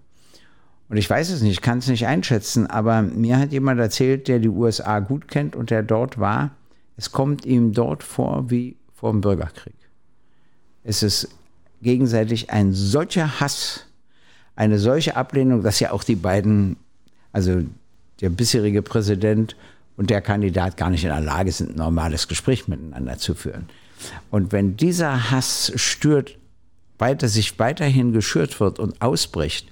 Und 0.89 0.97
ich 0.97 1.09
weiß 1.09 1.29
es 1.29 1.41
nicht, 1.41 1.51
ich 1.51 1.61
kann 1.61 1.79
es 1.79 1.87
nicht 1.87 2.07
einschätzen, 2.07 2.65
aber 2.67 3.01
mir 3.03 3.37
hat 3.37 3.51
jemand 3.51 3.79
erzählt, 3.79 4.27
der 4.27 4.39
die 4.39 4.49
USA 4.49 4.99
gut 4.99 5.27
kennt 5.27 5.55
und 5.55 5.69
der 5.69 5.83
dort 5.83 6.19
war, 6.19 6.51
es 6.97 7.11
kommt 7.11 7.45
ihm 7.45 7.73
dort 7.73 8.03
vor 8.03 8.49
wie 8.49 8.75
vor 8.93 9.11
dem 9.11 9.21
Bürgerkrieg. 9.21 9.75
Es 10.83 11.03
ist 11.03 11.29
gegenseitig 11.81 12.49
ein 12.49 12.73
solcher 12.73 13.39
Hass, 13.39 13.85
eine 14.55 14.79
solche 14.79 15.15
Ablehnung, 15.15 15.61
dass 15.61 15.79
ja 15.79 15.91
auch 15.91 16.03
die 16.03 16.15
beiden, 16.15 16.75
also 17.31 17.61
der 18.19 18.29
bisherige 18.29 18.81
Präsident 18.81 19.55
und 19.95 20.09
der 20.09 20.21
Kandidat 20.21 20.75
gar 20.75 20.89
nicht 20.89 21.03
in 21.03 21.09
der 21.09 21.21
Lage 21.21 21.51
sind, 21.51 21.71
ein 21.71 21.75
normales 21.77 22.27
Gespräch 22.27 22.67
miteinander 22.67 23.17
zu 23.17 23.35
führen. 23.35 23.69
Und 24.31 24.51
wenn 24.51 24.77
dieser 24.77 25.31
Hass 25.31 25.71
stört, 25.75 26.37
weiter 26.97 27.27
sich 27.27 27.57
weiterhin 27.59 28.11
geschürt 28.11 28.59
wird 28.59 28.79
und 28.79 29.01
ausbricht, 29.01 29.67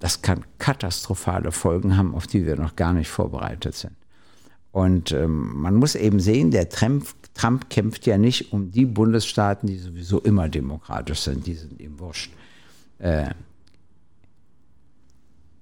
das 0.00 0.22
kann 0.22 0.44
katastrophale 0.58 1.50
Folgen 1.50 1.96
haben, 1.96 2.14
auf 2.14 2.26
die 2.26 2.46
wir 2.46 2.56
noch 2.56 2.76
gar 2.76 2.92
nicht 2.92 3.08
vorbereitet 3.08 3.74
sind. 3.74 3.94
Und 4.70 5.12
ähm, 5.12 5.60
man 5.60 5.74
muss 5.74 5.94
eben 5.94 6.20
sehen, 6.20 6.50
der 6.50 6.68
Trump, 6.68 7.08
Trump, 7.34 7.68
kämpft 7.70 8.06
ja 8.06 8.18
nicht 8.18 8.52
um 8.52 8.70
die 8.70 8.84
Bundesstaaten, 8.84 9.66
die 9.66 9.78
sowieso 9.78 10.20
immer 10.20 10.48
demokratisch 10.48 11.20
sind, 11.20 11.46
die 11.46 11.54
sind 11.54 11.80
ihm 11.80 11.98
wurscht. 11.98 12.30
Äh, 12.98 13.30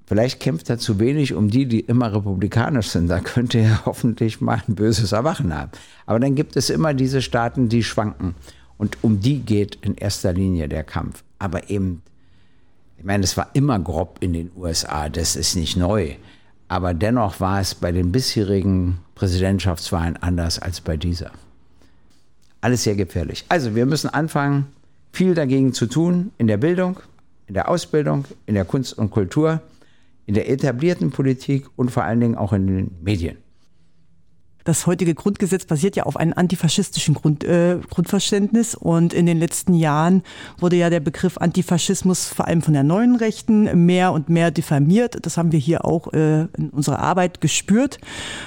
Vielleicht 0.06 0.38
kämpft 0.38 0.70
er 0.70 0.78
zu 0.78 1.00
wenig 1.00 1.34
um 1.34 1.50
die, 1.50 1.66
die 1.66 1.80
immer 1.80 2.12
republikanisch 2.12 2.88
sind. 2.90 3.08
Da 3.08 3.18
könnte 3.18 3.58
er 3.58 3.84
hoffentlich 3.86 4.40
mal 4.40 4.62
ein 4.66 4.76
böses 4.76 5.12
Erwachen 5.12 5.52
haben. 5.52 5.72
Aber 6.06 6.20
dann 6.20 6.36
gibt 6.36 6.56
es 6.56 6.70
immer 6.70 6.94
diese 6.94 7.20
Staaten, 7.20 7.68
die 7.68 7.82
schwanken. 7.82 8.36
Und 8.78 8.98
um 9.02 9.20
die 9.20 9.40
geht 9.40 9.78
in 9.82 9.96
erster 9.96 10.32
Linie 10.32 10.68
der 10.68 10.84
Kampf. 10.84 11.24
Aber 11.38 11.70
eben, 11.70 12.02
ich 12.98 13.04
meine, 13.04 13.24
es 13.24 13.36
war 13.36 13.50
immer 13.54 13.78
grob 13.80 14.18
in 14.20 14.32
den 14.32 14.50
USA, 14.56 15.08
das 15.08 15.34
ist 15.34 15.56
nicht 15.56 15.76
neu. 15.76 16.14
Aber 16.68 16.94
dennoch 16.94 17.40
war 17.40 17.60
es 17.60 17.74
bei 17.74 17.90
den 17.90 18.12
bisherigen 18.12 18.98
Präsidentschaftswahlen 19.14 20.16
anders 20.18 20.58
als 20.58 20.80
bei 20.80 20.96
dieser. 20.96 21.30
Alles 22.60 22.84
sehr 22.84 22.96
gefährlich. 22.96 23.44
Also 23.48 23.74
wir 23.74 23.86
müssen 23.86 24.08
anfangen, 24.08 24.66
viel 25.12 25.34
dagegen 25.34 25.72
zu 25.72 25.86
tun 25.86 26.32
in 26.38 26.46
der 26.46 26.58
Bildung, 26.58 27.00
in 27.46 27.54
der 27.54 27.68
Ausbildung, 27.68 28.24
in 28.46 28.54
der 28.54 28.64
Kunst 28.64 28.96
und 28.98 29.10
Kultur 29.10 29.62
in 30.26 30.34
der 30.34 30.50
etablierten 30.50 31.10
Politik 31.10 31.66
und 31.76 31.90
vor 31.90 32.04
allen 32.04 32.20
Dingen 32.20 32.34
auch 32.34 32.52
in 32.52 32.66
den 32.66 32.90
Medien. 33.02 33.38
Das 34.66 34.84
heutige 34.88 35.14
Grundgesetz 35.14 35.64
basiert 35.64 35.94
ja 35.94 36.02
auf 36.02 36.16
einem 36.16 36.32
antifaschistischen 36.34 37.14
Grund, 37.14 37.44
äh, 37.44 37.78
Grundverständnis 37.88 38.74
und 38.74 39.14
in 39.14 39.24
den 39.24 39.38
letzten 39.38 39.74
Jahren 39.74 40.24
wurde 40.58 40.74
ja 40.74 40.90
der 40.90 40.98
Begriff 40.98 41.38
Antifaschismus 41.38 42.26
vor 42.26 42.48
allem 42.48 42.62
von 42.62 42.74
der 42.74 42.82
neuen 42.82 43.14
Rechten 43.14 43.86
mehr 43.86 44.10
und 44.10 44.28
mehr 44.28 44.50
diffamiert. 44.50 45.24
Das 45.24 45.36
haben 45.36 45.52
wir 45.52 45.60
hier 45.60 45.84
auch 45.84 46.12
äh, 46.12 46.48
in 46.58 46.70
unserer 46.70 46.98
Arbeit 46.98 47.40
gespürt. 47.40 48.00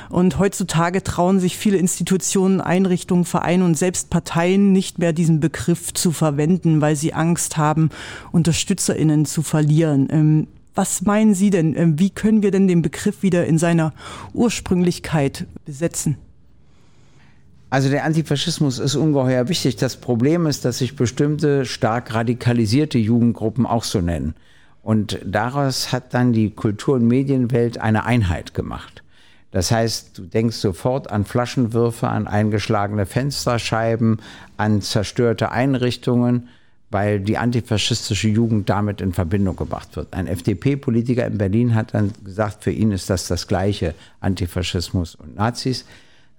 Und 0.09 0.39
heutzutage 0.39 1.03
trauen 1.03 1.39
sich 1.39 1.57
viele 1.57 1.77
Institutionen, 1.77 2.59
Einrichtungen, 2.59 3.23
Vereine 3.23 3.63
und 3.63 3.77
selbst 3.77 4.09
Parteien 4.09 4.73
nicht 4.73 4.99
mehr 4.99 5.13
diesen 5.13 5.39
Begriff 5.39 5.93
zu 5.93 6.11
verwenden, 6.11 6.81
weil 6.81 6.97
sie 6.97 7.13
Angst 7.13 7.55
haben, 7.55 7.91
UnterstützerInnen 8.33 9.23
zu 9.23 9.41
verlieren. 9.41 10.09
Ähm, 10.11 10.47
was 10.79 11.01
meinen 11.01 11.33
Sie 11.33 11.49
denn? 11.49 11.75
Ähm, 11.75 11.99
wie 11.99 12.09
können 12.09 12.41
wir 12.41 12.51
denn 12.51 12.69
den 12.69 12.81
Begriff 12.81 13.21
wieder 13.21 13.45
in 13.45 13.57
seiner 13.57 13.93
Ursprünglichkeit 14.33 15.45
besetzen? 15.65 16.17
Also 17.69 17.89
der 17.89 18.05
Antifaschismus 18.05 18.79
ist 18.79 18.95
ungeheuer 18.95 19.49
wichtig. 19.49 19.75
Das 19.75 19.97
Problem 19.97 20.47
ist, 20.47 20.63
dass 20.63 20.77
sich 20.77 20.95
bestimmte 20.95 21.65
stark 21.65 22.13
radikalisierte 22.15 22.97
Jugendgruppen 22.97 23.65
auch 23.65 23.83
so 23.83 23.99
nennen. 23.99 24.35
Und 24.81 25.19
daraus 25.25 25.91
hat 25.91 26.13
dann 26.13 26.31
die 26.31 26.49
Kultur- 26.49 26.95
und 26.95 27.05
Medienwelt 27.05 27.77
eine 27.77 28.05
Einheit 28.05 28.53
gemacht. 28.53 29.03
Das 29.51 29.71
heißt, 29.71 30.17
du 30.17 30.27
denkst 30.27 30.55
sofort 30.55 31.11
an 31.11 31.25
Flaschenwürfe, 31.25 32.07
an 32.07 32.25
eingeschlagene 32.25 33.05
Fensterscheiben, 33.05 34.21
an 34.55 34.81
zerstörte 34.81 35.51
Einrichtungen 35.51 36.47
weil 36.91 37.19
die 37.19 37.37
antifaschistische 37.37 38.29
Jugend 38.29 38.69
damit 38.69 39.01
in 39.01 39.13
Verbindung 39.13 39.55
gebracht 39.55 39.95
wird. 39.95 40.13
Ein 40.13 40.27
FDP-Politiker 40.27 41.25
in 41.27 41.37
Berlin 41.37 41.75
hat 41.75 41.93
dann 41.93 42.11
gesagt, 42.23 42.63
für 42.63 42.71
ihn 42.71 42.91
ist 42.91 43.09
das 43.09 43.27
das 43.27 43.47
gleiche 43.47 43.93
Antifaschismus 44.21 45.15
und 45.15 45.35
Nazis. 45.35 45.85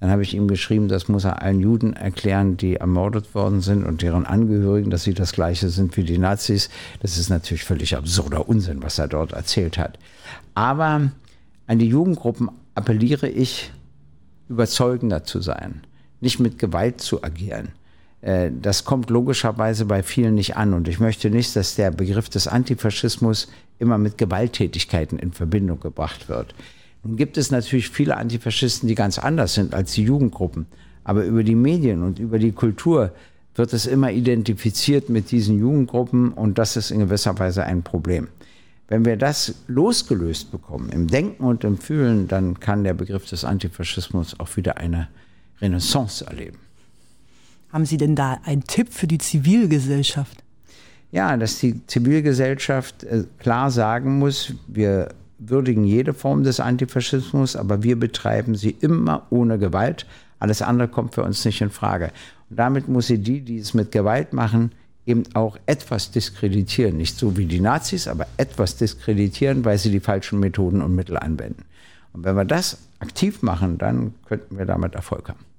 Dann 0.00 0.10
habe 0.10 0.22
ich 0.22 0.34
ihm 0.34 0.48
geschrieben, 0.48 0.88
das 0.88 1.08
muss 1.08 1.24
er 1.24 1.42
allen 1.42 1.60
Juden 1.60 1.92
erklären, 1.92 2.56
die 2.56 2.76
ermordet 2.76 3.34
worden 3.34 3.60
sind 3.60 3.84
und 3.84 4.02
deren 4.02 4.24
Angehörigen, 4.26 4.90
dass 4.90 5.04
sie 5.04 5.14
das 5.14 5.32
gleiche 5.32 5.68
sind 5.68 5.96
wie 5.96 6.04
die 6.04 6.18
Nazis. 6.18 6.70
Das 7.00 7.18
ist 7.18 7.28
natürlich 7.28 7.64
völlig 7.64 7.94
absurder 7.94 8.48
Unsinn, 8.48 8.82
was 8.82 8.98
er 8.98 9.08
dort 9.08 9.32
erzählt 9.32 9.76
hat. 9.76 9.98
Aber 10.54 11.10
an 11.66 11.78
die 11.78 11.88
Jugendgruppen 11.88 12.50
appelliere 12.74 13.28
ich, 13.28 13.70
überzeugender 14.48 15.22
zu 15.22 15.40
sein, 15.40 15.82
nicht 16.20 16.40
mit 16.40 16.58
Gewalt 16.58 17.00
zu 17.00 17.22
agieren 17.22 17.68
das 18.22 18.84
kommt 18.84 19.08
logischerweise 19.08 19.86
bei 19.86 20.02
vielen 20.02 20.34
nicht 20.34 20.56
an. 20.56 20.74
Und 20.74 20.88
ich 20.88 21.00
möchte 21.00 21.30
nicht, 21.30 21.56
dass 21.56 21.74
der 21.74 21.90
Begriff 21.90 22.28
des 22.28 22.46
Antifaschismus 22.48 23.48
immer 23.78 23.96
mit 23.96 24.18
Gewalttätigkeiten 24.18 25.18
in 25.18 25.32
Verbindung 25.32 25.80
gebracht 25.80 26.28
wird. 26.28 26.54
Nun 27.02 27.16
gibt 27.16 27.38
es 27.38 27.50
natürlich 27.50 27.88
viele 27.88 28.16
Antifaschisten, 28.16 28.88
die 28.88 28.94
ganz 28.94 29.18
anders 29.18 29.54
sind 29.54 29.74
als 29.74 29.92
die 29.92 30.04
Jugendgruppen. 30.04 30.66
Aber 31.02 31.24
über 31.24 31.42
die 31.42 31.54
Medien 31.54 32.02
und 32.02 32.18
über 32.18 32.38
die 32.38 32.52
Kultur 32.52 33.12
wird 33.54 33.72
es 33.72 33.86
immer 33.86 34.12
identifiziert 34.12 35.08
mit 35.08 35.30
diesen 35.30 35.58
Jugendgruppen 35.58 36.32
und 36.32 36.58
das 36.58 36.76
ist 36.76 36.90
in 36.90 37.00
gewisser 37.00 37.38
Weise 37.38 37.64
ein 37.64 37.82
Problem. 37.82 38.28
Wenn 38.88 39.04
wir 39.04 39.16
das 39.16 39.54
losgelöst 39.66 40.50
bekommen, 40.50 40.90
im 40.90 41.06
Denken 41.06 41.44
und 41.44 41.64
im 41.64 41.78
Fühlen, 41.78 42.28
dann 42.28 42.60
kann 42.60 42.84
der 42.84 42.94
Begriff 42.94 43.26
des 43.26 43.44
Antifaschismus 43.44 44.38
auch 44.38 44.56
wieder 44.56 44.76
eine 44.76 45.08
Renaissance 45.60 46.26
erleben. 46.26 46.58
Haben 47.72 47.86
Sie 47.86 47.96
denn 47.96 48.16
da 48.16 48.38
einen 48.44 48.64
Tipp 48.64 48.92
für 48.92 49.06
die 49.06 49.18
Zivilgesellschaft? 49.18 50.42
ja, 51.12 51.36
dass 51.36 51.58
die 51.58 51.86
Zivilgesellschaft 51.86 53.04
äh, 53.04 53.24
klar 53.38 53.70
sagen 53.70 54.18
muss, 54.18 54.54
wir 54.68 55.08
würdigen 55.38 55.84
jede 55.84 56.14
Form 56.14 56.44
des 56.44 56.60
Antifaschismus, 56.60 57.56
aber 57.56 57.82
wir 57.82 57.98
betreiben 57.98 58.54
sie 58.54 58.76
immer 58.80 59.26
ohne 59.30 59.58
Gewalt. 59.58 60.06
Alles 60.38 60.62
andere 60.62 60.88
kommt 60.88 61.14
für 61.14 61.22
uns 61.22 61.44
nicht 61.44 61.60
in 61.60 61.70
Frage. 61.70 62.12
Und 62.50 62.58
damit 62.58 62.88
muss 62.88 63.06
sie 63.06 63.18
die, 63.18 63.40
die 63.40 63.58
es 63.58 63.74
mit 63.74 63.90
Gewalt 63.90 64.32
machen, 64.32 64.72
eben 65.06 65.24
auch 65.34 65.56
etwas 65.66 66.10
diskreditieren. 66.10 66.96
Nicht 66.96 67.18
so 67.18 67.36
wie 67.36 67.46
die 67.46 67.60
Nazis, 67.60 68.06
aber 68.06 68.26
etwas 68.36 68.76
diskreditieren, 68.76 69.64
weil 69.64 69.78
sie 69.78 69.90
die 69.90 70.00
falschen 70.00 70.40
Methoden 70.40 70.82
und 70.82 70.94
Mittel 70.94 71.16
anwenden. 71.16 71.64
Und 72.12 72.24
wenn 72.24 72.36
wir 72.36 72.44
das 72.44 72.78
aktiv 72.98 73.42
machen, 73.42 73.78
dann 73.78 74.14
könnten 74.26 74.58
wir 74.58 74.66
damit 74.66 74.94
Erfolg 74.94 75.28
haben. 75.30 75.49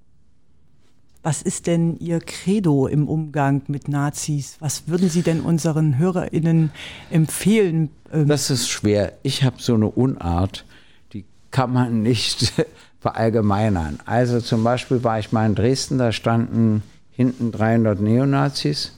Was 1.23 1.43
ist 1.43 1.67
denn 1.67 1.97
Ihr 1.99 2.19
Credo 2.19 2.87
im 2.87 3.07
Umgang 3.07 3.61
mit 3.67 3.87
Nazis? 3.87 4.57
Was 4.59 4.87
würden 4.87 5.09
Sie 5.09 5.21
denn 5.21 5.41
unseren 5.41 5.99
HörerInnen 5.99 6.71
empfehlen? 7.11 7.89
Ähm, 8.11 8.27
das 8.27 8.49
ist 8.49 8.69
schwer. 8.69 9.13
Ich 9.21 9.43
habe 9.43 9.57
so 9.59 9.75
eine 9.75 9.87
Unart, 9.87 10.65
die 11.13 11.25
kann 11.51 11.73
man 11.73 12.01
nicht 12.01 12.53
verallgemeinern. 12.99 13.99
Also 14.05 14.41
zum 14.41 14.63
Beispiel 14.63 15.03
war 15.03 15.19
ich 15.19 15.31
mal 15.31 15.45
in 15.45 15.55
Dresden, 15.55 15.99
da 15.99 16.11
standen 16.11 16.81
hinten 17.11 17.51
300 17.51 18.01
Neonazis. 18.01 18.97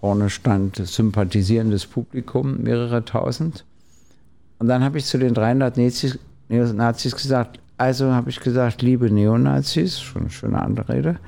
Vorne 0.00 0.30
stand 0.30 0.76
sympathisierendes 0.76 1.86
Publikum, 1.86 2.62
mehrere 2.62 3.04
tausend. 3.04 3.64
Und 4.58 4.68
dann 4.68 4.82
habe 4.82 4.98
ich 4.98 5.04
zu 5.04 5.18
den 5.18 5.34
300 5.34 5.76
Nazis, 5.76 7.16
gesagt, 7.16 7.58
also 7.78 8.12
habe 8.12 8.30
ich 8.30 8.40
gesagt, 8.40 8.82
liebe 8.82 9.10
Neonazis, 9.10 10.00
schon 10.00 10.22
eine 10.22 10.30
schöne 10.30 10.60
Anrede, 10.60 11.18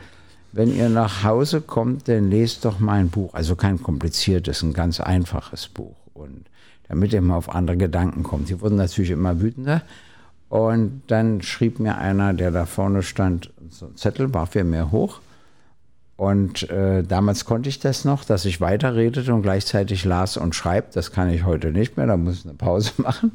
wenn 0.53 0.75
ihr 0.75 0.89
nach 0.89 1.23
Hause 1.23 1.61
kommt, 1.61 2.09
dann 2.09 2.31
lest 2.31 2.65
doch 2.65 2.81
mein 2.81 3.09
Buch. 3.09 3.35
Also 3.35 3.55
kein 3.55 3.83
kompliziertes, 3.83 4.63
ein 4.63 4.73
ganz 4.73 5.01
einfaches 5.01 5.69
Buch. 5.69 5.97
Und 6.13 6.47
damit 6.89 7.13
ihr 7.13 7.23
mal 7.23 7.37
auf 7.37 7.55
andere 7.55 7.77
Gedanken 7.77 8.25
kommt. 8.25 8.49
Die 8.49 8.61
wurden 8.61 8.77
natürlich 8.77 9.11
immer 9.11 9.41
wütender. 9.41 9.83
Und 10.49 11.03
dann 11.07 11.41
schrieb 11.43 11.79
mir 11.79 11.99
einer, 11.99 12.35
der 12.35 12.51
da 12.51 12.67
vorne 12.67 13.05
stand, 13.05 13.53
so 13.69 13.87
ein 13.87 13.97
Zettel, 13.97 14.35
warf 14.35 14.57
er 14.57 14.65
mir 14.65 14.91
hoch. 14.91 15.21
Und 16.17 16.69
äh, 16.69 17.05
damals 17.05 17.45
konnte 17.45 17.69
ich 17.69 17.79
das 17.79 18.05
noch, 18.05 18.25
dass 18.25 18.45
ich 18.45 18.61
weiterredete 18.61 19.33
und 19.33 19.43
gleichzeitig 19.43 20.05
las 20.05 20.37
und 20.37 20.57
schreibt. 20.57 20.97
Das 20.97 21.13
kann 21.13 21.31
ich 21.31 21.45
heute 21.45 21.71
nicht 21.71 21.97
mehr, 21.97 22.07
da 22.07 22.17
muss 22.17 22.41
ich 22.41 22.45
eine 22.45 22.55
Pause 22.55 22.91
machen. 22.99 23.33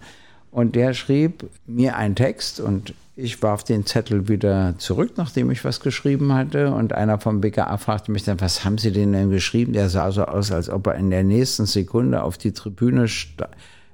Und 0.52 0.76
der 0.76 0.94
schrieb 0.94 1.50
mir 1.66 1.96
einen 1.96 2.16
Text 2.16 2.60
und 2.60 2.94
ich 3.18 3.42
warf 3.42 3.64
den 3.64 3.86
Zettel 3.86 4.28
wieder 4.28 4.76
zurück, 4.78 5.14
nachdem 5.16 5.50
ich 5.50 5.64
was 5.64 5.80
geschrieben 5.80 6.34
hatte. 6.34 6.72
Und 6.72 6.94
einer 6.94 7.20
vom 7.20 7.40
BKA 7.40 7.78
fragte 7.78 8.12
mich 8.12 8.24
dann, 8.24 8.42
was 8.42 8.66
haben 8.66 8.78
Sie 8.78 8.92
denn 8.92 9.14
denn 9.14 9.30
geschrieben? 9.30 9.74
Der 9.74 9.90
sah 9.90 10.12
so 10.12 10.26
aus, 10.26 10.52
als 10.52 10.70
ob 10.70 10.88
er 10.88 10.96
in 10.96 11.10
der 11.10 11.24
nächsten 11.24 11.66
Sekunde 11.66 12.24
auf 12.24 12.38
die 12.38 12.52
Tribüne 12.52 13.08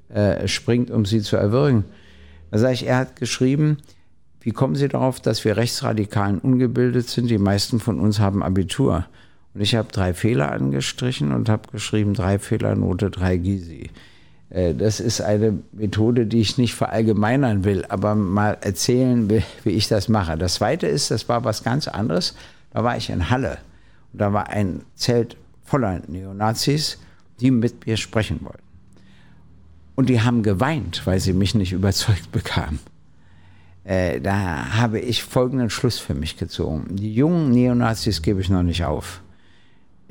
äh, 0.09 0.47
springt, 0.47 0.89
um 0.89 1.05
sie 1.05 1.21
zu 1.21 1.35
erwürgen. 1.35 1.85
Da 2.49 2.57
sage 2.57 2.73
ich, 2.73 2.87
er 2.87 2.97
hat 2.97 3.15
geschrieben, 3.15 3.77
wie 4.41 4.51
kommen 4.51 4.75
Sie 4.75 4.87
darauf, 4.87 5.19
dass 5.19 5.45
wir 5.45 5.55
Rechtsradikalen 5.55 6.39
ungebildet 6.39 7.07
sind? 7.07 7.29
Die 7.29 7.37
meisten 7.37 7.79
von 7.79 7.99
uns 7.99 8.19
haben 8.19 8.41
Abitur. 8.41 9.05
Und 9.53 9.61
ich 9.61 9.75
habe 9.75 9.89
drei 9.91 10.15
Fehler 10.15 10.51
angestrichen 10.51 11.31
und 11.31 11.47
habe 11.47 11.69
geschrieben, 11.71 12.15
drei 12.15 12.39
Fehler, 12.39 12.75
Note, 12.75 13.11
drei 13.11 13.37
Gysi. 13.37 13.91
Äh, 14.51 14.75
das 14.75 14.99
ist 14.99 15.21
eine 15.21 15.59
Methode, 15.71 16.25
die 16.25 16.41
ich 16.41 16.57
nicht 16.57 16.75
verallgemeinern 16.75 17.63
will, 17.63 17.85
aber 17.89 18.15
mal 18.15 18.57
erzählen 18.61 19.29
will, 19.29 19.43
wie 19.63 19.71
ich 19.71 19.87
das 19.87 20.09
mache. 20.09 20.37
Das 20.37 20.55
zweite 20.55 20.87
ist, 20.87 21.09
das 21.09 21.27
war 21.27 21.43
was 21.43 21.63
ganz 21.63 21.87
anderes. 21.87 22.35
Da 22.71 22.83
war 22.83 22.97
ich 22.97 23.09
in 23.09 23.29
Halle 23.29 23.57
und 24.13 24.21
da 24.21 24.33
war 24.33 24.49
ein 24.49 24.81
Zelt 24.95 25.37
voller 25.63 26.01
Neonazis, 26.07 26.99
die 27.39 27.51
mit 27.51 27.85
mir 27.85 27.97
sprechen 27.97 28.39
wollten. 28.43 28.59
Und 29.95 30.09
die 30.09 30.21
haben 30.21 30.43
geweint, 30.43 31.05
weil 31.05 31.19
sie 31.19 31.33
mich 31.33 31.55
nicht 31.55 31.73
überzeugt 31.73 32.31
bekamen. 32.31 32.79
Äh, 33.83 34.21
da 34.21 34.75
habe 34.75 34.99
ich 34.99 35.23
folgenden 35.23 35.69
Schluss 35.69 35.97
für 35.97 36.13
mich 36.13 36.37
gezogen. 36.37 36.95
Die 36.95 37.13
jungen 37.13 37.51
Neonazis 37.51 38.21
gebe 38.21 38.41
ich 38.41 38.49
noch 38.49 38.63
nicht 38.63 38.83
auf 38.85 39.21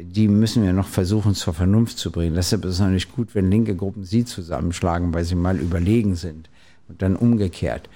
die 0.02 0.28
müssen 0.28 0.62
wir 0.62 0.72
noch 0.72 0.88
versuchen 0.88 1.34
zur 1.34 1.54
Vernunft 1.54 1.98
zu 1.98 2.10
bringen. 2.10 2.34
Deshalb 2.34 2.64
ist 2.64 2.80
es 2.80 2.86
nicht 2.86 3.12
gut, 3.14 3.34
wenn 3.34 3.50
linke 3.50 3.76
Gruppen 3.76 4.04
sie 4.04 4.24
zusammenschlagen, 4.24 5.12
weil 5.14 5.24
sie 5.24 5.34
mal 5.34 5.58
überlegen 5.58 6.14
sind. 6.14 6.48
Und 6.88 7.02
dann 7.02 7.16
umgekehrt. 7.16 7.88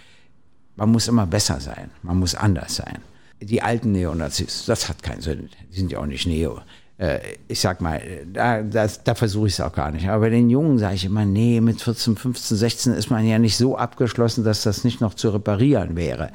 Man 0.76 0.90
muss 0.90 1.08
immer 1.08 1.26
besser 1.26 1.60
sein. 1.60 1.90
Man 2.02 2.18
muss 2.18 2.34
anders 2.34 2.76
sein. 2.76 2.98
Die 3.40 3.60
alten 3.60 3.92
Neonazis, 3.92 4.64
das 4.66 4.88
hat 4.88 5.02
keinen 5.02 5.20
Sinn. 5.20 5.48
Die 5.70 5.76
sind 5.76 5.90
ja 5.90 5.98
auch 5.98 6.06
nicht 6.06 6.26
Neo. 6.26 6.60
Äh, 6.98 7.18
ich 7.48 7.60
sag 7.60 7.80
mal, 7.80 8.00
da, 8.32 8.62
das, 8.62 9.02
da 9.02 9.14
versuche 9.14 9.48
ich 9.48 9.54
es 9.54 9.60
auch 9.60 9.72
gar 9.72 9.90
nicht. 9.90 10.08
Aber 10.08 10.20
bei 10.20 10.30
den 10.30 10.48
Jungen 10.50 10.78
sage 10.78 10.94
ich 10.94 11.04
immer, 11.04 11.24
nee, 11.24 11.60
mit 11.60 11.82
14, 11.82 12.16
15, 12.16 12.56
16 12.56 12.92
ist 12.94 13.10
man 13.10 13.26
ja 13.26 13.38
nicht 13.38 13.56
so 13.56 13.76
abgeschlossen, 13.76 14.44
dass 14.44 14.62
das 14.62 14.84
nicht 14.84 15.00
noch 15.00 15.14
zu 15.14 15.30
reparieren 15.30 15.96
wäre. 15.96 16.30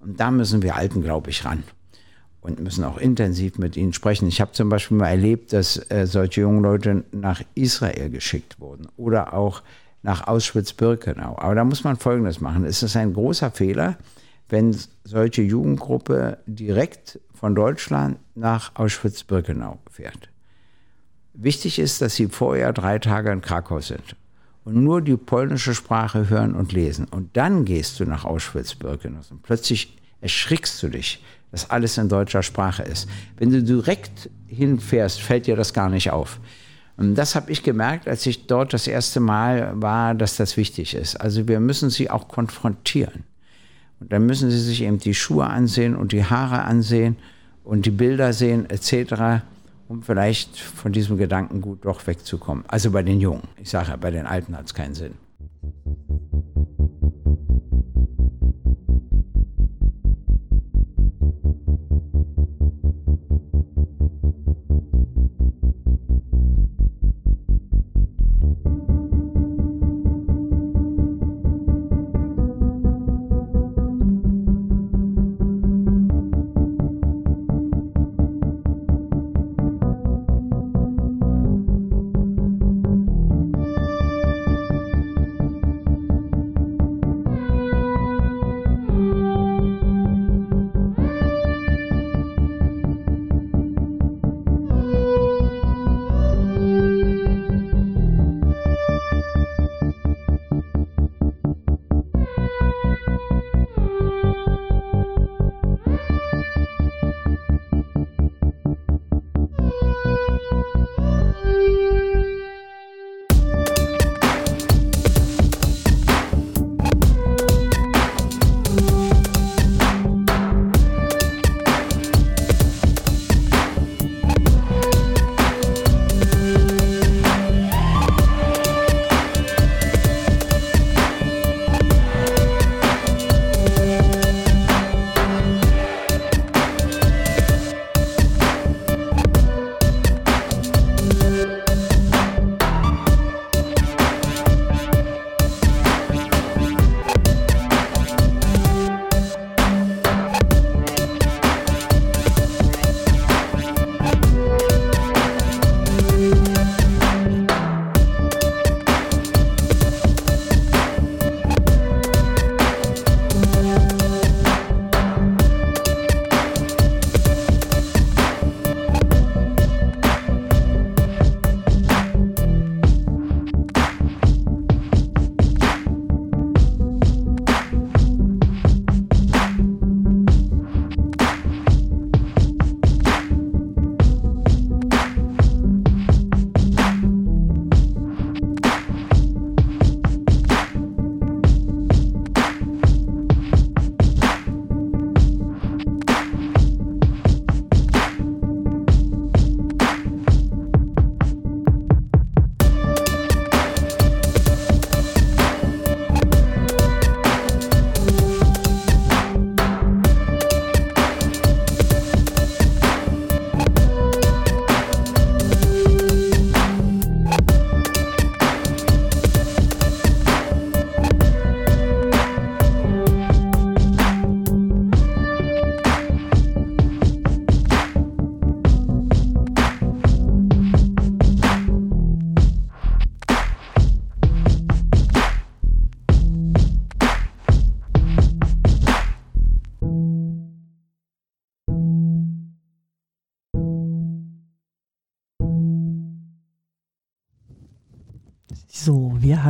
Und 0.00 0.18
da 0.18 0.30
müssen 0.30 0.62
wir 0.62 0.76
Alten, 0.76 1.02
glaube 1.02 1.30
ich, 1.30 1.44
ran 1.44 1.62
und 2.40 2.60
müssen 2.60 2.84
auch 2.84 2.98
intensiv 2.98 3.58
mit 3.58 3.76
ihnen 3.76 3.92
sprechen. 3.92 4.28
Ich 4.28 4.40
habe 4.40 4.52
zum 4.52 4.68
Beispiel 4.68 4.96
mal 4.96 5.08
erlebt, 5.08 5.52
dass 5.52 5.90
äh, 5.90 6.06
solche 6.06 6.42
jungen 6.42 6.62
Leute 6.62 7.04
nach 7.12 7.42
Israel 7.54 8.10
geschickt 8.10 8.60
wurden 8.60 8.88
oder 8.96 9.34
auch 9.34 9.62
nach 10.02 10.26
Auschwitz-Birkenau. 10.26 11.38
Aber 11.38 11.54
da 11.54 11.64
muss 11.64 11.84
man 11.84 11.96
Folgendes 11.96 12.40
machen. 12.40 12.64
Es 12.64 12.82
ist 12.82 12.96
ein 12.96 13.12
großer 13.12 13.50
Fehler, 13.50 13.98
wenn 14.48 14.76
solche 15.04 15.42
Jugendgruppe 15.42 16.38
direkt 16.46 17.20
von 17.34 17.54
Deutschland 17.54 18.18
nach 18.34 18.74
Auschwitz-Birkenau 18.74 19.78
fährt. 19.90 20.28
Wichtig 21.34 21.78
ist, 21.78 22.02
dass 22.02 22.16
sie 22.16 22.26
vorher 22.26 22.72
drei 22.72 22.98
Tage 22.98 23.30
in 23.30 23.40
Krakau 23.40 23.80
sind 23.80 24.16
und 24.64 24.74
nur 24.82 25.00
die 25.00 25.16
polnische 25.16 25.74
Sprache 25.74 26.28
hören 26.28 26.54
und 26.54 26.72
lesen. 26.72 27.06
Und 27.06 27.36
dann 27.36 27.64
gehst 27.64 28.00
du 28.00 28.04
nach 28.04 28.24
Auschwitz-Birkenau 28.24 29.20
und 29.30 29.42
plötzlich 29.42 29.96
erschrickst 30.20 30.82
du 30.82 30.88
dich, 30.88 31.22
dass 31.50 31.70
alles 31.70 31.98
in 31.98 32.08
deutscher 32.08 32.42
Sprache 32.42 32.82
ist. 32.82 33.08
Wenn 33.36 33.50
du 33.50 33.62
direkt 33.62 34.30
hinfährst, 34.46 35.20
fällt 35.20 35.46
dir 35.46 35.56
das 35.56 35.72
gar 35.72 35.88
nicht 35.88 36.10
auf. 36.10 36.40
Und 36.96 37.14
das 37.14 37.34
habe 37.34 37.50
ich 37.50 37.62
gemerkt, 37.62 38.08
als 38.08 38.26
ich 38.26 38.46
dort 38.46 38.72
das 38.74 38.86
erste 38.86 39.20
Mal 39.20 39.72
war, 39.74 40.14
dass 40.14 40.36
das 40.36 40.56
wichtig 40.56 40.94
ist. 40.94 41.16
Also 41.16 41.48
wir 41.48 41.58
müssen 41.58 41.88
sie 41.88 42.10
auch 42.10 42.28
konfrontieren. 42.28 43.24
Und 44.00 44.12
dann 44.12 44.26
müssen 44.26 44.50
sie 44.50 44.60
sich 44.60 44.82
eben 44.82 44.98
die 44.98 45.14
Schuhe 45.14 45.46
ansehen 45.46 45.96
und 45.96 46.12
die 46.12 46.24
Haare 46.24 46.62
ansehen 46.64 47.16
und 47.64 47.86
die 47.86 47.90
Bilder 47.90 48.32
sehen 48.32 48.68
etc., 48.68 49.44
um 49.88 50.02
vielleicht 50.02 50.58
von 50.58 50.92
diesem 50.92 51.16
Gedankengut 51.16 51.84
doch 51.84 52.06
wegzukommen. 52.06 52.64
Also 52.68 52.90
bei 52.90 53.02
den 53.02 53.18
Jungen. 53.18 53.48
Ich 53.56 53.70
sage, 53.70 53.96
bei 53.98 54.10
den 54.10 54.26
Alten 54.26 54.56
hat 54.56 54.66
es 54.66 54.74
keinen 54.74 54.94
Sinn. 54.94 55.14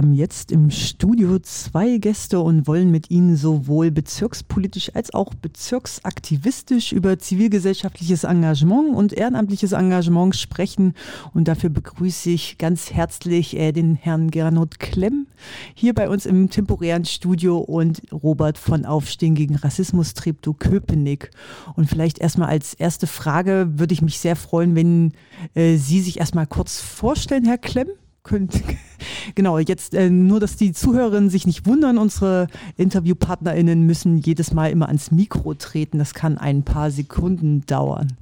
Haben 0.00 0.14
jetzt 0.14 0.50
im 0.50 0.70
Studio 0.70 1.38
zwei 1.40 1.98
Gäste 1.98 2.40
und 2.40 2.66
wollen 2.66 2.90
mit 2.90 3.10
Ihnen 3.10 3.36
sowohl 3.36 3.90
bezirkspolitisch 3.90 4.92
als 4.94 5.12
auch 5.12 5.34
bezirksaktivistisch 5.34 6.92
über 6.92 7.18
zivilgesellschaftliches 7.18 8.24
Engagement 8.24 8.96
und 8.96 9.12
ehrenamtliches 9.12 9.72
Engagement 9.72 10.34
sprechen. 10.36 10.94
Und 11.34 11.48
dafür 11.48 11.68
begrüße 11.68 12.30
ich 12.30 12.56
ganz 12.56 12.92
herzlich 12.92 13.58
äh, 13.58 13.72
den 13.72 13.94
Herrn 13.94 14.30
Gernot 14.30 14.80
Klemm 14.80 15.26
hier 15.74 15.92
bei 15.92 16.08
uns 16.08 16.24
im 16.24 16.48
temporären 16.48 17.04
Studio 17.04 17.58
und 17.58 18.00
Robert 18.10 18.56
von 18.56 18.86
Aufstehen 18.86 19.34
gegen 19.34 19.56
Rassismus 19.56 20.14
Treptow 20.14 20.56
Köpenick. 20.58 21.30
Und 21.76 21.90
vielleicht 21.90 22.20
erstmal 22.20 22.48
als 22.48 22.72
erste 22.72 23.06
Frage 23.06 23.68
würde 23.74 23.92
ich 23.92 24.00
mich 24.00 24.18
sehr 24.18 24.36
freuen, 24.36 24.74
wenn 24.74 25.12
äh, 25.52 25.76
Sie 25.76 26.00
sich 26.00 26.20
erstmal 26.20 26.46
kurz 26.46 26.80
vorstellen, 26.80 27.44
Herr 27.44 27.58
Klemm 27.58 27.88
könnt, 28.30 28.62
genau, 29.34 29.58
jetzt 29.58 29.94
äh, 29.94 30.08
nur, 30.08 30.40
dass 30.40 30.56
die 30.56 30.72
Zuhörerinnen 30.72 31.30
sich 31.30 31.46
nicht 31.46 31.66
wundern, 31.66 31.98
unsere 31.98 32.46
InterviewpartnerInnen 32.76 33.84
müssen 33.84 34.18
jedes 34.18 34.52
Mal 34.52 34.70
immer 34.70 34.86
ans 34.86 35.10
Mikro 35.10 35.54
treten. 35.54 35.98
Das 35.98 36.14
kann 36.14 36.38
ein 36.38 36.62
paar 36.62 36.90
Sekunden 36.90 37.66
dauern. 37.66 38.16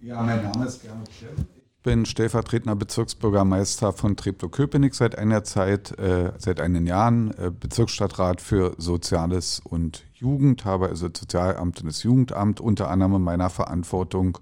Ja, 0.00 0.20
mein 0.20 0.42
Name 0.42 0.66
ist 0.66 0.82
Gernot 0.82 1.08
Klemm. 1.16 1.46
Ich 1.76 1.84
bin 1.84 2.06
stellvertretender 2.06 2.76
Bezirksbürgermeister 2.76 3.92
von 3.92 4.16
Treptow-Köpenick 4.16 4.94
seit 4.94 5.18
einer 5.18 5.42
Zeit, 5.42 5.98
äh, 5.98 6.32
seit 6.38 6.60
einigen 6.60 6.86
Jahren, 6.86 7.32
äh, 7.32 7.50
Bezirksstadtrat 7.50 8.40
für 8.40 8.74
Soziales 8.78 9.60
und 9.64 10.04
Jugend, 10.12 10.64
habe 10.64 10.88
also 10.88 11.06
Sozialamt 11.06 11.80
und 11.80 11.88
das 11.88 12.04
Jugendamt 12.04 12.60
unter 12.60 12.88
anderem 12.88 13.16
in 13.16 13.22
meiner 13.22 13.50
Verantwortung 13.50 14.38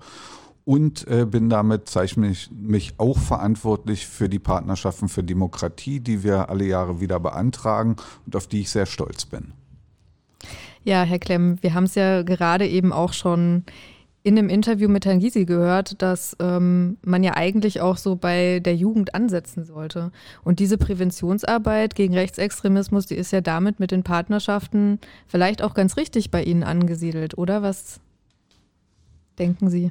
und 0.71 1.05
äh, 1.09 1.27
bin 1.27 1.51
damit, 1.51 1.89
zeichne 1.89 2.29
mich, 2.29 2.49
mich 2.53 2.95
auch 2.99 3.19
verantwortlich 3.19 4.07
für 4.07 4.29
die 4.29 4.39
Partnerschaften 4.39 5.09
für 5.09 5.25
Demokratie, 5.25 5.99
die 5.99 6.23
wir 6.23 6.49
alle 6.49 6.65
Jahre 6.65 7.01
wieder 7.01 7.19
beantragen 7.19 7.97
und 8.25 8.37
auf 8.37 8.47
die 8.47 8.61
ich 8.61 8.71
sehr 8.71 8.87
stolz 8.87 9.25
bin. 9.25 9.53
Ja, 10.85 11.03
Herr 11.03 11.19
Klemm, 11.19 11.61
wir 11.61 11.75
haben 11.75 11.85
es 11.85 11.97
ja 11.97 12.23
gerade 12.23 12.69
eben 12.69 12.93
auch 12.93 13.15
schon 13.15 13.65
in 14.23 14.39
einem 14.39 14.49
Interview 14.49 14.89
mit 14.89 15.05
Herrn 15.07 15.19
Gysi 15.19 15.45
gehört, 15.45 16.01
dass 16.03 16.37
ähm, 16.39 16.99
man 17.05 17.25
ja 17.25 17.35
eigentlich 17.35 17.81
auch 17.81 17.97
so 17.97 18.15
bei 18.15 18.61
der 18.61 18.77
Jugend 18.77 19.13
ansetzen 19.13 19.65
sollte. 19.65 20.13
Und 20.45 20.61
diese 20.61 20.79
Präventionsarbeit 20.79 21.97
gegen 21.97 22.15
Rechtsextremismus, 22.15 23.07
die 23.07 23.17
ist 23.17 23.33
ja 23.33 23.41
damit 23.41 23.81
mit 23.81 23.91
den 23.91 24.05
Partnerschaften 24.05 25.01
vielleicht 25.27 25.63
auch 25.63 25.75
ganz 25.75 25.97
richtig 25.97 26.31
bei 26.31 26.45
Ihnen 26.45 26.63
angesiedelt, 26.63 27.37
oder? 27.37 27.61
Was 27.61 27.99
denken 29.37 29.69
Sie? 29.69 29.91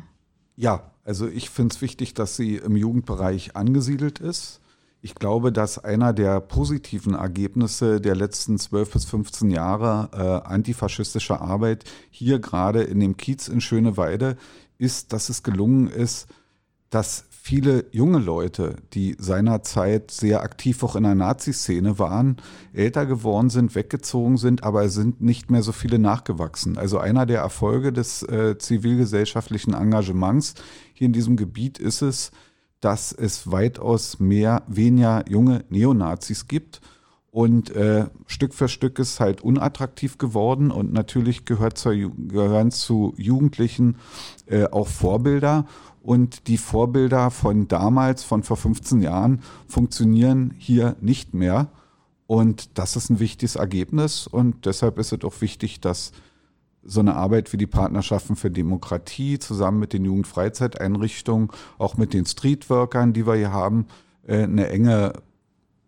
Ja, 0.59 0.91
also 1.05 1.25
ich 1.25 1.49
finde 1.49 1.73
es 1.73 1.81
wichtig, 1.81 2.15
dass 2.15 2.35
sie 2.35 2.57
im 2.57 2.75
Jugendbereich 2.75 3.55
angesiedelt 3.55 4.19
ist. 4.19 4.59
Ich 5.01 5.15
glaube, 5.15 5.53
dass 5.53 5.79
einer 5.79 6.11
der 6.11 6.41
positiven 6.41 7.13
Ergebnisse 7.13 8.01
der 8.01 8.13
letzten 8.13 8.57
12 8.57 8.91
bis 8.91 9.05
15 9.05 9.51
Jahre 9.51 10.09
äh, 10.11 10.49
antifaschistischer 10.49 11.39
Arbeit 11.39 11.85
hier 12.09 12.39
gerade 12.39 12.83
in 12.83 12.99
dem 12.99 13.15
Kiez 13.15 13.47
in 13.47 13.61
Schöneweide 13.61 14.35
ist, 14.77 15.13
dass 15.13 15.29
es 15.29 15.43
gelungen 15.43 15.87
ist, 15.87 16.27
dass 16.89 17.23
viele 17.49 17.85
junge 17.91 18.19
Leute, 18.19 18.75
die 18.93 19.15
seinerzeit 19.17 20.11
sehr 20.11 20.43
aktiv 20.43 20.83
auch 20.83 20.95
in 20.95 21.01
der 21.01 21.15
Nazi-Szene 21.15 21.97
waren, 21.97 22.37
älter 22.73 23.07
geworden 23.07 23.49
sind, 23.49 23.73
weggezogen 23.73 24.37
sind, 24.37 24.63
aber 24.63 24.83
es 24.83 24.93
sind 24.93 25.19
nicht 25.21 25.49
mehr 25.49 25.63
so 25.63 25.71
viele 25.71 25.97
nachgewachsen. 25.97 26.77
Also 26.77 26.99
einer 26.99 27.25
der 27.25 27.39
Erfolge 27.39 27.91
des 27.91 28.21
äh, 28.21 28.59
zivilgesellschaftlichen 28.59 29.73
Engagements 29.73 30.53
hier 30.93 31.07
in 31.07 31.11
diesem 31.11 31.37
Gebiet 31.37 31.79
ist 31.79 32.03
es, 32.03 32.29
dass 32.81 33.13
es 33.13 33.51
weitaus 33.51 34.19
mehr, 34.19 34.61
weniger 34.67 35.27
junge 35.27 35.65
Neonazis 35.69 36.47
gibt. 36.47 36.81
Und 37.31 37.71
äh, 37.75 38.05
Stück 38.27 38.53
für 38.53 38.67
Stück 38.67 38.99
ist 38.99 39.19
halt 39.19 39.41
unattraktiv 39.41 40.19
geworden 40.19 40.69
und 40.69 40.93
natürlich 40.93 41.45
gehört 41.45 41.79
zur, 41.79 41.95
gehören 41.95 42.69
zu 42.69 43.15
Jugendlichen 43.17 43.97
äh, 44.45 44.65
auch 44.65 44.87
Vorbilder. 44.87 45.65
Und 46.09 46.47
die 46.47 46.57
Vorbilder 46.57 47.29
von 47.29 47.67
damals, 47.67 48.23
von 48.23 48.41
vor 48.41 48.57
15 48.57 49.03
Jahren, 49.03 49.43
funktionieren 49.67 50.55
hier 50.57 50.95
nicht 51.01 51.35
mehr. 51.35 51.67
Und 52.25 52.79
das 52.79 52.95
ist 52.95 53.11
ein 53.11 53.19
wichtiges 53.19 53.57
Ergebnis. 53.57 54.25
Und 54.25 54.65
deshalb 54.65 54.97
ist 54.97 55.13
es 55.13 55.23
auch 55.23 55.39
wichtig, 55.41 55.81
dass 55.81 56.11
so 56.81 56.99
eine 57.01 57.13
Arbeit 57.13 57.53
wie 57.53 57.57
die 57.57 57.67
Partnerschaften 57.67 58.35
für 58.35 58.49
Demokratie 58.49 59.37
zusammen 59.37 59.77
mit 59.77 59.93
den 59.93 60.03
Jugendfreizeiteinrichtungen, 60.03 61.49
auch 61.77 61.95
mit 61.95 62.15
den 62.15 62.25
Streetworkern, 62.25 63.13
die 63.13 63.27
wir 63.27 63.35
hier 63.35 63.53
haben, 63.53 63.85
äh, 64.25 64.45
eine 64.45 64.67
enge 64.67 65.13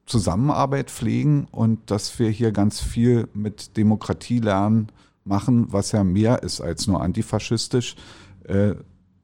Zusammenarbeit 0.05 0.91
pflegen 0.91 1.47
und 1.49 1.89
dass 1.89 2.19
wir 2.19 2.29
hier 2.29 2.51
ganz 2.51 2.79
viel 2.79 3.27
mit 3.33 3.75
Demokratie 3.75 4.37
lernen 4.37 4.89
machen, 5.25 5.73
was 5.73 5.93
ja 5.93 6.03
mehr 6.03 6.43
ist 6.43 6.61
als 6.61 6.85
nur 6.85 7.01
antifaschistisch, 7.01 7.95
äh, 8.43 8.75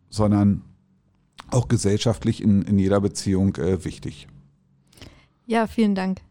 sondern 0.09 0.63
auch 1.51 1.67
gesellschaftlich 1.67 2.41
in, 2.41 2.61
in 2.63 2.79
jeder 2.79 3.01
Beziehung 3.01 3.55
äh, 3.55 3.83
wichtig. 3.85 4.27
Ja, 5.45 5.67
vielen 5.67 5.95
Dank. 5.95 6.21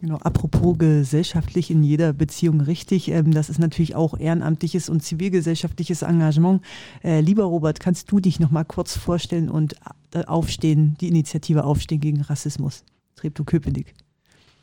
Genau, 0.00 0.16
apropos 0.16 0.78
gesellschaftlich 0.78 1.70
in 1.70 1.82
jeder 1.82 2.14
Beziehung 2.14 2.62
richtig, 2.62 3.08
ähm, 3.10 3.32
das 3.32 3.50
ist 3.50 3.58
natürlich 3.58 3.94
auch 3.94 4.18
ehrenamtliches 4.18 4.88
und 4.88 5.02
zivilgesellschaftliches 5.02 6.00
Engagement. 6.00 6.62
Äh, 7.04 7.20
lieber 7.20 7.44
Robert, 7.44 7.80
kannst 7.80 8.10
du 8.10 8.18
dich 8.18 8.40
noch 8.40 8.50
mal 8.50 8.64
kurz 8.64 8.96
vorstellen 8.96 9.50
und 9.50 9.74
äh, 10.14 10.24
aufstehen, 10.24 10.96
die 11.02 11.08
Initiative 11.08 11.64
Aufstehen 11.64 12.00
gegen 12.00 12.22
Rassismus, 12.22 12.82
Treptow-Köpenick? 13.16 13.92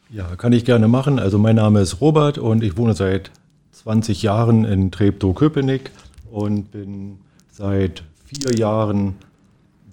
Ja, 0.09 0.35
kann 0.37 0.53
ich 0.53 0.65
gerne 0.65 0.87
machen. 0.87 1.19
Also 1.19 1.37
mein 1.37 1.57
Name 1.57 1.81
ist 1.81 2.01
Robert 2.01 2.39
und 2.39 2.63
ich 2.63 2.75
wohne 2.75 2.95
seit 2.95 3.29
20 3.73 4.23
Jahren 4.23 4.65
in 4.65 4.89
Treptow-Köpenick 4.89 5.91
und 6.31 6.71
bin 6.71 7.19
seit 7.51 8.03
vier 8.25 8.57
Jahren 8.57 9.15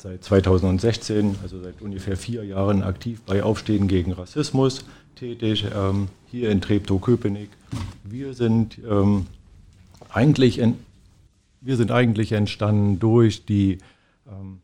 seit 0.04 0.22
2016, 0.22 1.36
also 1.42 1.60
seit 1.62 1.80
ungefähr 1.80 2.18
vier 2.18 2.44
Jahren 2.44 2.82
aktiv 2.82 3.22
bei 3.22 3.42
Aufstehen 3.42 3.88
gegen 3.88 4.12
Rassismus 4.12 4.84
tätig, 5.16 5.64
ähm, 5.74 6.08
hier 6.30 6.50
in 6.50 6.60
Treptow-Köpenick. 6.60 7.48
Wir 8.04 8.34
sind 8.34 8.78
ähm, 8.88 9.26
eigentlich 10.10 10.60
wir 11.62 11.76
sind 11.76 11.90
eigentlich 11.90 12.32
entstanden 12.32 12.98
durch 12.98 13.46
die 13.46 13.78
ähm, 14.28 14.58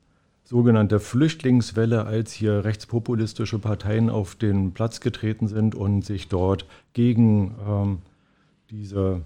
sogenannte 0.45 1.01
Flüchtlingswelle, 1.01 2.05
als 2.05 2.32
hier 2.32 2.62
rechtspopulistische 2.64 3.59
Parteien 3.59 4.11
auf 4.11 4.34
den 4.34 4.72
Platz 4.72 5.01
getreten 5.01 5.49
sind 5.49 5.74
und 5.74 6.05
sich 6.05 6.28
dort 6.28 6.66
gegen 6.93 7.55
ähm, 7.66 7.99
diese 8.70 9.22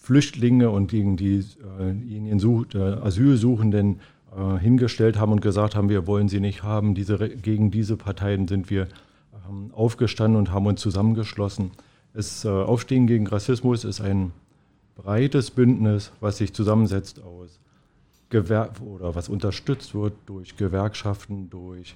Flüchtlinge 0.00 0.70
und 0.70 0.86
gegen 0.86 1.16
die 1.16 1.44
äh, 1.80 2.78
Asylsuchenden 2.78 3.98
äh, 4.36 4.58
hingestellt 4.58 5.18
haben 5.18 5.32
und 5.32 5.40
gesagt 5.40 5.74
haben, 5.74 5.88
wir 5.88 6.06
wollen 6.06 6.28
sie 6.28 6.40
nicht 6.40 6.62
haben. 6.62 6.94
Diese, 6.94 7.16
gegen 7.16 7.70
diese 7.70 7.96
Parteien 7.96 8.46
sind 8.46 8.68
wir 8.68 8.88
ähm, 9.48 9.70
aufgestanden 9.72 10.38
und 10.38 10.52
haben 10.52 10.66
uns 10.66 10.80
zusammengeschlossen. 10.80 11.70
Das 12.12 12.44
äh, 12.44 12.48
Aufstehen 12.48 13.06
gegen 13.06 13.26
Rassismus 13.26 13.84
ist 13.84 14.00
ein 14.00 14.32
breites 14.94 15.50
Bündnis, 15.50 16.12
was 16.20 16.38
sich 16.38 16.52
zusammensetzt 16.52 17.22
aus 17.22 17.60
Gewer 18.28 18.70
oder 18.80 19.14
was 19.14 19.28
unterstützt 19.28 19.94
wird 19.94 20.14
durch 20.26 20.56
Gewerkschaften, 20.56 21.48
durch 21.48 21.94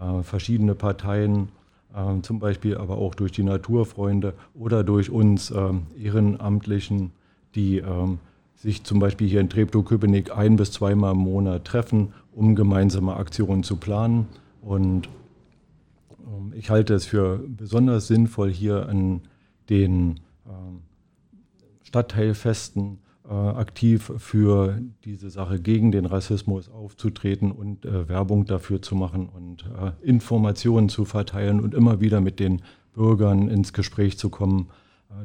äh, 0.00 0.22
verschiedene 0.22 0.74
Parteien, 0.74 1.48
äh, 1.94 2.20
zum 2.22 2.38
Beispiel 2.38 2.76
aber 2.76 2.98
auch 2.98 3.14
durch 3.14 3.32
die 3.32 3.42
Naturfreunde 3.42 4.34
oder 4.54 4.84
durch 4.84 5.10
uns 5.10 5.50
ähm, 5.50 5.86
Ehrenamtlichen, 5.98 7.12
die 7.54 7.78
ähm, 7.78 8.18
sich 8.60 8.84
zum 8.84 8.98
Beispiel 8.98 9.26
hier 9.26 9.40
in 9.40 9.48
Treptow-Köpenick 9.48 10.36
ein- 10.36 10.56
bis 10.56 10.70
zweimal 10.70 11.14
im 11.14 11.20
Monat 11.20 11.64
treffen, 11.64 12.12
um 12.32 12.54
gemeinsame 12.54 13.16
Aktionen 13.16 13.62
zu 13.62 13.76
planen. 13.76 14.26
Und 14.60 15.08
ähm, 16.26 16.52
ich 16.54 16.68
halte 16.68 16.92
es 16.92 17.06
für 17.06 17.42
besonders 17.48 18.06
sinnvoll, 18.06 18.52
hier 18.52 18.86
an 18.86 19.22
den 19.70 20.20
ähm, 20.46 20.82
Stadtteilfesten 21.84 22.98
äh, 23.26 23.32
aktiv 23.32 24.12
für 24.18 24.78
diese 25.06 25.30
Sache 25.30 25.58
gegen 25.58 25.90
den 25.90 26.04
Rassismus 26.04 26.68
aufzutreten 26.68 27.52
und 27.52 27.86
äh, 27.86 28.10
Werbung 28.10 28.44
dafür 28.44 28.82
zu 28.82 28.94
machen 28.94 29.30
und 29.30 29.64
äh, 29.64 29.92
Informationen 30.06 30.90
zu 30.90 31.06
verteilen 31.06 31.60
und 31.60 31.72
immer 31.72 32.00
wieder 32.00 32.20
mit 32.20 32.38
den 32.38 32.60
Bürgern 32.92 33.48
ins 33.48 33.72
Gespräch 33.72 34.18
zu 34.18 34.28
kommen 34.28 34.68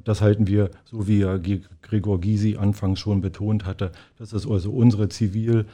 das 0.04 0.22
halten 0.22 0.48
wir, 0.48 0.72
so 0.84 1.08
wie 1.08 1.62
Gregor 1.82 2.20
Gysi 2.20 2.58
anfangs 2.58 3.00
schon 3.00 3.22
betont 3.22 3.66
hatte, 3.66 3.92
das 4.18 4.34
ist 4.34 4.48
also 4.48 4.72
unsere 4.72 5.10
Zivil, 5.10 5.66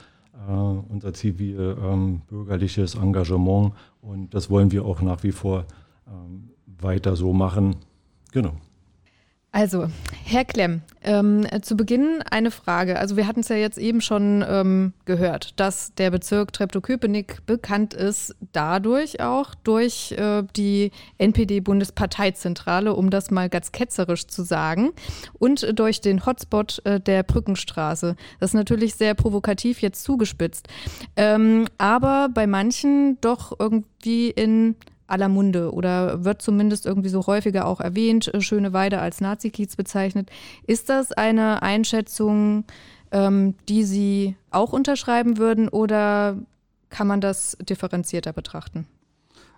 äh, 0.48 0.52
unser 0.52 1.14
zivil-bürgerliches 1.14 2.96
ähm, 2.96 3.04
Engagement 3.04 3.74
und 4.02 4.34
das 4.34 4.50
wollen 4.50 4.72
wir 4.72 4.86
auch 4.86 5.02
nach 5.02 5.24
wie 5.24 5.32
vor 5.32 5.66
ähm, 6.08 6.50
weiter 6.80 7.16
so 7.16 7.34
machen. 7.34 7.78
Genau. 8.32 8.54
Also, 9.54 9.90
Herr 10.24 10.46
Klemm, 10.46 10.82
ähm, 11.04 11.46
zu 11.62 11.76
Beginn 11.76 12.24
eine 12.32 12.52
Frage. 12.52 12.98
Also 12.98 13.18
wir 13.18 13.28
hatten 13.28 13.42
es 13.42 13.50
ja 13.50 13.58
jetzt 13.58 13.78
eben 13.78 14.00
schon 14.00 14.46
ähm, 14.48 14.94
gehört, 15.04 15.60
dass 15.60 15.94
der 15.96 16.10
Bezirk 16.10 16.54
Treptow-Köpenick 16.54 17.46
bekannt 17.46 17.94
ist 17.94 18.34
dadurch 18.54 19.20
auch 19.20 19.54
durch 19.56 20.14
äh, 20.14 20.44
die 20.56 20.92
NPD-Bundesparteizentrale, 21.18 22.94
um 22.94 23.10
das 23.10 23.30
mal 23.30 23.50
ganz 23.50 23.74
ketzerisch 23.74 24.26
zu 24.28 24.44
sagen, 24.44 24.92
und 25.38 25.78
durch 25.78 26.00
den 26.00 26.26
Hotspot 26.26 26.82
äh, 26.86 27.02
der 27.02 27.24
Brückenstraße. 27.24 28.16
Das 28.40 28.52
ist 28.52 28.56
natürlich 28.56 28.96
sehr 28.96 29.16
provokativ 29.16 29.82
jetzt 29.82 30.04
zugespitzt, 30.04 30.70
ähm, 31.18 31.68
aber 31.78 32.30
bei 32.34 32.48
manchen 32.48 33.20
doch 33.20 33.60
irgendwie 33.60 34.30
in 34.30 34.78
aller 35.12 35.30
Munde 35.30 35.74
oder 35.74 36.24
wird 36.24 36.42
zumindest 36.42 36.86
irgendwie 36.86 37.10
so 37.10 37.28
häufiger 37.28 37.66
auch 37.66 37.80
erwähnt, 37.80 38.34
äh, 38.34 38.42
Schöne 38.42 38.74
Weide 38.74 39.00
als 39.00 39.22
Nazi-Kiez 39.22 39.76
bezeichnet. 39.76 40.30
Ist 40.66 40.90
das 40.90 41.12
eine 41.12 41.62
Einschätzung, 41.62 42.64
ähm, 43.12 43.56
die 43.68 43.84
Sie 43.84 44.36
auch 44.50 44.74
unterschreiben 44.74 45.38
würden 45.38 45.68
oder 45.70 46.38
kann 46.90 47.08
man 47.08 47.22
das 47.22 47.58
differenzierter 47.62 48.34
betrachten? 48.34 48.88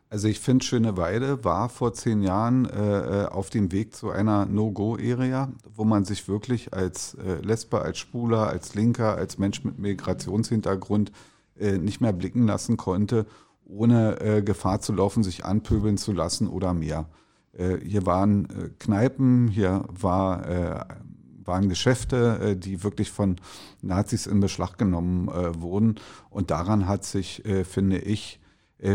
Also 0.10 0.28
ich 0.28 0.40
finde, 0.40 0.64
Schöne 0.64 0.96
Weide 0.96 1.44
war 1.44 1.70
vor 1.70 1.94
zehn 1.94 2.22
Jahren 2.22 2.70
äh, 2.70 3.24
äh, 3.24 3.26
auf 3.26 3.50
dem 3.50 3.72
Weg 3.72 3.96
zu 3.96 4.12
einer 4.12 4.46
No-Go-Area, 4.46 5.52
wo 5.76 5.86
man 5.86 6.06
sich 6.06 6.28
wirklich 6.28 6.72
als 6.72 7.16
äh, 7.16 7.44
Lesbe, 7.44 7.82
als 7.82 7.98
Schwuler, 7.98 8.48
als 8.48 8.76
Linker, 8.76 9.16
als 9.16 9.40
Mensch 9.40 9.64
mit 9.64 9.80
Migrationshintergrund 9.80 11.12
äh, 11.60 11.80
nicht 11.80 12.00
mehr 12.00 12.14
blicken 12.14 12.46
lassen 12.46 12.78
konnte 12.78 13.26
ohne 13.66 14.20
äh, 14.22 14.42
Gefahr 14.42 14.82
zu 14.82 14.94
laufen, 14.94 15.24
sich 15.24 15.46
anpöbeln 15.46 15.98
zu 15.98 16.12
lassen 16.12 16.48
oder 16.48 16.74
mehr. 16.74 17.08
Äh, 17.54 17.78
hier 17.84 18.06
waren 18.06 18.46
äh, 18.46 18.70
Kneipen, 18.80 19.48
hier 19.48 19.86
war, 19.90 20.48
äh, 20.48 20.86
waren 21.44 21.70
Geschäfte, 21.70 22.40
äh, 22.40 22.56
die 22.56 22.84
wirklich 22.84 23.12
von 23.12 23.38
Nazis 23.82 24.28
in 24.28 24.40
Beschlag 24.40 24.78
genommen 24.78 25.28
äh, 25.30 25.62
wurden. 25.62 25.96
Und 26.30 26.52
daran 26.52 26.88
hat 26.88 27.04
sich, 27.04 27.44
finde 27.70 28.00
ich, 28.00 28.40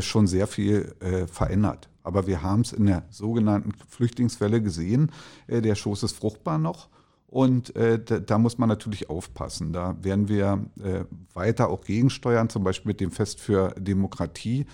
schon 0.00 0.26
sehr 0.26 0.46
viel 0.46 0.94
verändert. 1.30 1.88
Aber 2.02 2.26
wir 2.26 2.42
haben 2.42 2.60
es 2.60 2.72
in 2.72 2.86
der 2.86 3.04
sogenannten 3.10 3.72
Flüchtlingswelle 3.88 4.60
gesehen. 4.60 5.10
der 5.48 5.74
Schoß 5.74 6.02
ist 6.02 6.16
fruchtbar 6.16 6.58
noch. 6.58 6.88
Und 7.30 7.76
äh, 7.76 8.02
da, 8.02 8.20
da, 8.20 8.38
muss 8.38 8.56
man 8.56 8.70
natürlich 8.70 9.10
aufpassen. 9.10 9.72
Da 9.74 9.96
werden 10.02 10.28
wir 10.28 10.64
äh, 10.82 11.04
weiter 11.34 11.68
auch 11.68 11.82
gegensteuern, 11.84 12.48
zum 12.48 12.64
Beispiel 12.64 12.88
mit 12.90 13.00
dem 13.00 13.10
Fest 13.10 13.38
für 13.38 13.74
Demokratie, 13.78 14.64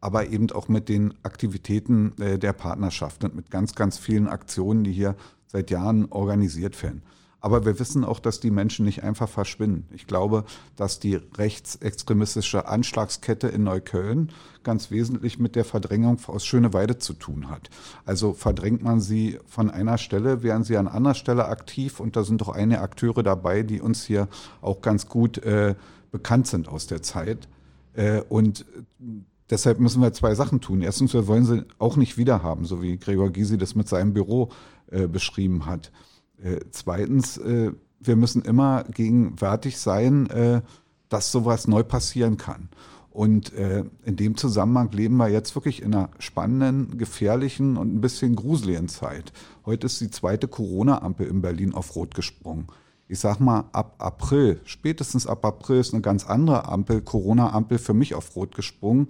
aber 0.00 0.28
eben 0.28 0.48
auch 0.52 0.68
mit 0.68 0.88
den 0.88 1.14
Aktivitäten 1.24 2.16
äh, 2.20 2.38
der 2.38 2.52
Partnerschaft 2.52 3.24
und 3.24 3.34
mit 3.34 3.50
ganz, 3.50 3.74
ganz 3.74 3.98
vielen 3.98 4.28
Aktionen, 4.28 4.84
die 4.84 4.92
hier 4.92 5.16
seit 5.46 5.72
Jahren 5.72 6.06
organisiert 6.12 6.80
werden. 6.84 7.02
Aber 7.44 7.66
wir 7.66 7.78
wissen 7.78 8.06
auch, 8.06 8.20
dass 8.20 8.40
die 8.40 8.50
Menschen 8.50 8.86
nicht 8.86 9.02
einfach 9.02 9.28
verschwinden. 9.28 9.86
Ich 9.92 10.06
glaube, 10.06 10.46
dass 10.76 10.98
die 10.98 11.16
rechtsextremistische 11.16 12.66
Anschlagskette 12.66 13.48
in 13.48 13.64
Neukölln 13.64 14.32
ganz 14.62 14.90
wesentlich 14.90 15.38
mit 15.38 15.54
der 15.54 15.66
Verdrängung 15.66 16.18
aus 16.26 16.46
Schöneweide 16.46 16.96
zu 16.96 17.12
tun 17.12 17.50
hat. 17.50 17.68
Also 18.06 18.32
verdrängt 18.32 18.82
man 18.82 19.02
sie 19.02 19.40
von 19.44 19.70
einer 19.70 19.98
Stelle, 19.98 20.42
wären 20.42 20.64
sie 20.64 20.78
an 20.78 20.88
anderer 20.88 21.12
Stelle 21.12 21.44
aktiv 21.44 22.00
und 22.00 22.16
da 22.16 22.24
sind 22.24 22.40
doch 22.40 22.48
einige 22.48 22.80
Akteure 22.80 23.22
dabei, 23.22 23.62
die 23.62 23.82
uns 23.82 24.06
hier 24.06 24.28
auch 24.62 24.80
ganz 24.80 25.06
gut 25.06 25.36
äh, 25.36 25.74
bekannt 26.12 26.46
sind 26.46 26.66
aus 26.66 26.86
der 26.86 27.02
Zeit. 27.02 27.46
Äh, 27.92 28.22
und 28.22 28.64
deshalb 29.50 29.80
müssen 29.80 30.00
wir 30.00 30.14
zwei 30.14 30.34
Sachen 30.34 30.62
tun. 30.62 30.80
Erstens, 30.80 31.12
wir 31.12 31.26
wollen 31.26 31.44
sie 31.44 31.64
auch 31.78 31.98
nicht 31.98 32.16
wiederhaben, 32.16 32.64
so 32.64 32.80
wie 32.80 32.96
Gregor 32.96 33.28
Gysi 33.28 33.58
das 33.58 33.74
mit 33.74 33.86
seinem 33.86 34.14
Büro 34.14 34.48
äh, 34.90 35.06
beschrieben 35.06 35.66
hat. 35.66 35.92
Äh, 36.42 36.60
zweitens, 36.70 37.38
äh, 37.38 37.72
wir 38.00 38.16
müssen 38.16 38.42
immer 38.42 38.84
gegenwärtig 38.84 39.78
sein, 39.78 40.28
äh, 40.30 40.62
dass 41.08 41.32
sowas 41.32 41.68
neu 41.68 41.82
passieren 41.82 42.36
kann. 42.36 42.68
Und 43.10 43.52
äh, 43.52 43.84
in 44.04 44.16
dem 44.16 44.36
Zusammenhang 44.36 44.90
leben 44.90 45.16
wir 45.18 45.28
jetzt 45.28 45.54
wirklich 45.54 45.82
in 45.82 45.94
einer 45.94 46.10
spannenden, 46.18 46.98
gefährlichen 46.98 47.76
und 47.76 47.94
ein 47.94 48.00
bisschen 48.00 48.34
gruseligen 48.34 48.88
Zeit. 48.88 49.32
Heute 49.64 49.86
ist 49.86 50.00
die 50.00 50.10
zweite 50.10 50.48
Corona-Ampel 50.48 51.28
in 51.28 51.40
Berlin 51.40 51.74
auf 51.74 51.94
Rot 51.94 52.14
gesprungen. 52.16 52.66
Ich 53.06 53.20
sag 53.20 53.38
mal, 53.38 53.68
ab 53.70 53.94
April, 53.98 54.60
spätestens 54.64 55.28
ab 55.28 55.44
April 55.44 55.78
ist 55.78 55.92
eine 55.92 56.02
ganz 56.02 56.26
andere 56.26 56.66
Ampel, 56.66 57.02
Corona-Ampel 57.02 57.78
für 57.78 57.94
mich 57.94 58.16
auf 58.16 58.34
Rot 58.34 58.56
gesprungen. 58.56 59.06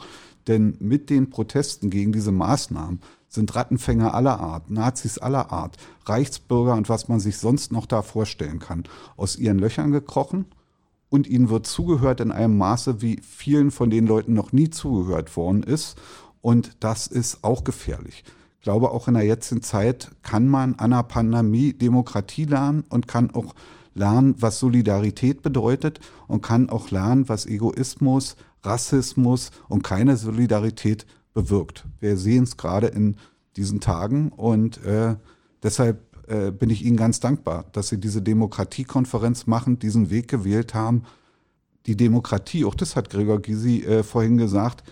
Denn 0.48 0.76
mit 0.80 1.08
den 1.08 1.30
Protesten 1.30 1.88
gegen 1.88 2.12
diese 2.12 2.32
Maßnahmen 2.32 3.00
sind 3.34 3.54
Rattenfänger 3.54 4.14
aller 4.14 4.40
Art, 4.40 4.70
Nazis 4.70 5.18
aller 5.18 5.52
Art, 5.52 5.76
Reichsbürger 6.06 6.74
und 6.74 6.88
was 6.88 7.08
man 7.08 7.20
sich 7.20 7.38
sonst 7.38 7.72
noch 7.72 7.86
da 7.86 8.02
vorstellen 8.02 8.58
kann, 8.58 8.84
aus 9.16 9.36
ihren 9.36 9.58
Löchern 9.58 9.92
gekrochen 9.92 10.46
und 11.10 11.26
ihnen 11.26 11.48
wird 11.48 11.66
zugehört 11.66 12.20
in 12.20 12.32
einem 12.32 12.58
Maße, 12.58 13.00
wie 13.02 13.20
vielen 13.22 13.70
von 13.70 13.90
den 13.90 14.06
Leuten 14.06 14.34
noch 14.34 14.52
nie 14.52 14.70
zugehört 14.70 15.36
worden 15.36 15.62
ist. 15.62 15.96
Und 16.40 16.76
das 16.80 17.06
ist 17.06 17.44
auch 17.44 17.64
gefährlich. 17.64 18.24
Ich 18.58 18.64
glaube, 18.64 18.90
auch 18.90 19.08
in 19.08 19.14
der 19.14 19.24
jetzigen 19.24 19.62
Zeit 19.62 20.10
kann 20.22 20.48
man 20.48 20.74
an 20.76 20.90
der 20.90 21.02
Pandemie 21.02 21.72
Demokratie 21.72 22.46
lernen 22.46 22.84
und 22.88 23.06
kann 23.06 23.30
auch 23.30 23.54
lernen, 23.94 24.34
was 24.38 24.58
Solidarität 24.58 25.42
bedeutet 25.42 26.00
und 26.26 26.42
kann 26.42 26.68
auch 26.68 26.90
lernen, 26.90 27.28
was 27.28 27.46
Egoismus, 27.46 28.36
Rassismus 28.62 29.50
und 29.68 29.82
keine 29.84 30.16
Solidarität 30.16 31.06
bewirkt. 31.34 31.84
Wir 32.00 32.16
sehen 32.16 32.44
es 32.44 32.56
gerade 32.56 32.86
in 32.86 33.16
diesen 33.56 33.80
Tagen 33.80 34.30
und 34.30 34.82
äh, 34.84 35.16
deshalb 35.62 36.00
äh, 36.28 36.50
bin 36.50 36.70
ich 36.70 36.84
Ihnen 36.84 36.96
ganz 36.96 37.20
dankbar, 37.20 37.66
dass 37.72 37.88
Sie 37.88 37.98
diese 37.98 38.22
Demokratiekonferenz 38.22 39.46
machen, 39.46 39.78
diesen 39.78 40.10
Weg 40.10 40.28
gewählt 40.28 40.74
haben. 40.74 41.02
Die 41.86 41.96
Demokratie, 41.96 42.64
auch 42.64 42.74
das 42.74 42.96
hat 42.96 43.10
Gregor 43.10 43.40
Gysi 43.40 43.84
äh, 43.84 44.02
vorhin 44.02 44.38
gesagt, 44.38 44.84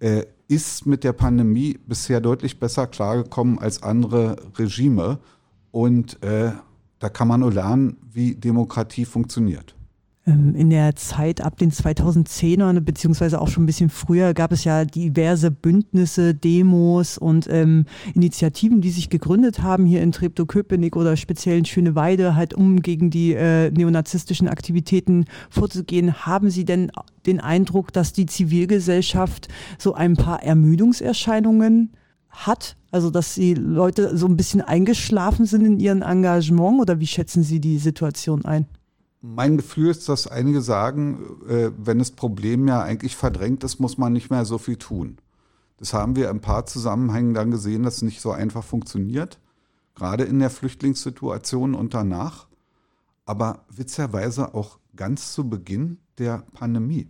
äh, 0.00 0.24
ist 0.48 0.84
mit 0.84 1.04
der 1.04 1.12
Pandemie 1.12 1.78
bisher 1.86 2.20
deutlich 2.20 2.58
besser 2.58 2.88
klargekommen 2.88 3.60
als 3.60 3.84
andere 3.84 4.36
Regime. 4.58 5.20
Und 5.70 6.20
äh, 6.24 6.52
da 6.98 7.08
kann 7.08 7.28
man 7.28 7.40
nur 7.40 7.52
lernen, 7.52 7.96
wie 8.12 8.34
Demokratie 8.34 9.04
funktioniert. 9.04 9.76
Ähm, 10.30 10.54
in 10.54 10.70
der 10.70 10.94
Zeit 10.96 11.40
ab 11.40 11.56
den 11.58 11.70
2010ern, 11.70 12.80
beziehungsweise 12.80 13.40
auch 13.40 13.48
schon 13.48 13.64
ein 13.64 13.66
bisschen 13.66 13.90
früher, 13.90 14.34
gab 14.34 14.52
es 14.52 14.64
ja 14.64 14.84
diverse 14.84 15.50
Bündnisse, 15.50 16.34
Demos 16.34 17.18
und 17.18 17.48
ähm, 17.50 17.86
Initiativen, 18.14 18.80
die 18.80 18.90
sich 18.90 19.10
gegründet 19.10 19.62
haben 19.62 19.86
hier 19.86 20.02
in 20.02 20.12
Treptow-Köpenick 20.12 20.96
oder 20.96 21.16
speziell 21.16 21.58
in 21.58 21.64
Schöneweide, 21.64 22.36
halt 22.36 22.54
um 22.54 22.82
gegen 22.82 23.10
die 23.10 23.34
äh, 23.34 23.70
neonazistischen 23.70 24.48
Aktivitäten 24.48 25.26
vorzugehen. 25.48 26.26
Haben 26.26 26.50
Sie 26.50 26.64
denn 26.64 26.90
den 27.26 27.40
Eindruck, 27.40 27.92
dass 27.92 28.12
die 28.12 28.26
Zivilgesellschaft 28.26 29.48
so 29.78 29.94
ein 29.94 30.14
paar 30.14 30.42
Ermüdungserscheinungen 30.42 31.92
hat? 32.28 32.76
Also, 32.92 33.10
dass 33.10 33.34
die 33.34 33.54
Leute 33.54 34.16
so 34.16 34.26
ein 34.26 34.36
bisschen 34.36 34.60
eingeschlafen 34.60 35.46
sind 35.46 35.64
in 35.64 35.78
ihrem 35.78 36.02
Engagement 36.02 36.80
oder 36.80 37.00
wie 37.00 37.06
schätzen 37.06 37.42
Sie 37.42 37.60
die 37.60 37.78
Situation 37.78 38.44
ein? 38.44 38.66
Mein 39.22 39.58
Gefühl 39.58 39.90
ist, 39.90 40.08
dass 40.08 40.26
einige 40.26 40.62
sagen, 40.62 41.42
äh, 41.48 41.70
wenn 41.76 41.98
das 41.98 42.10
Problem 42.10 42.66
ja 42.66 42.82
eigentlich 42.82 43.16
verdrängt 43.16 43.62
ist, 43.64 43.78
muss 43.78 43.98
man 43.98 44.12
nicht 44.14 44.30
mehr 44.30 44.46
so 44.46 44.56
viel 44.56 44.76
tun. 44.76 45.18
Das 45.76 45.92
haben 45.92 46.16
wir 46.16 46.30
in 46.30 46.36
ein 46.36 46.40
paar 46.40 46.66
Zusammenhängen 46.66 47.34
dann 47.34 47.50
gesehen, 47.50 47.82
dass 47.82 47.96
es 47.96 48.02
nicht 48.02 48.20
so 48.20 48.32
einfach 48.32 48.64
funktioniert, 48.64 49.38
gerade 49.94 50.24
in 50.24 50.38
der 50.38 50.50
Flüchtlingssituation 50.50 51.74
und 51.74 51.92
danach, 51.92 52.46
aber 53.26 53.64
witzigerweise 53.70 54.54
auch 54.54 54.78
ganz 54.96 55.32
zu 55.32 55.48
Beginn 55.48 55.98
der 56.18 56.44
Pandemie, 56.52 57.08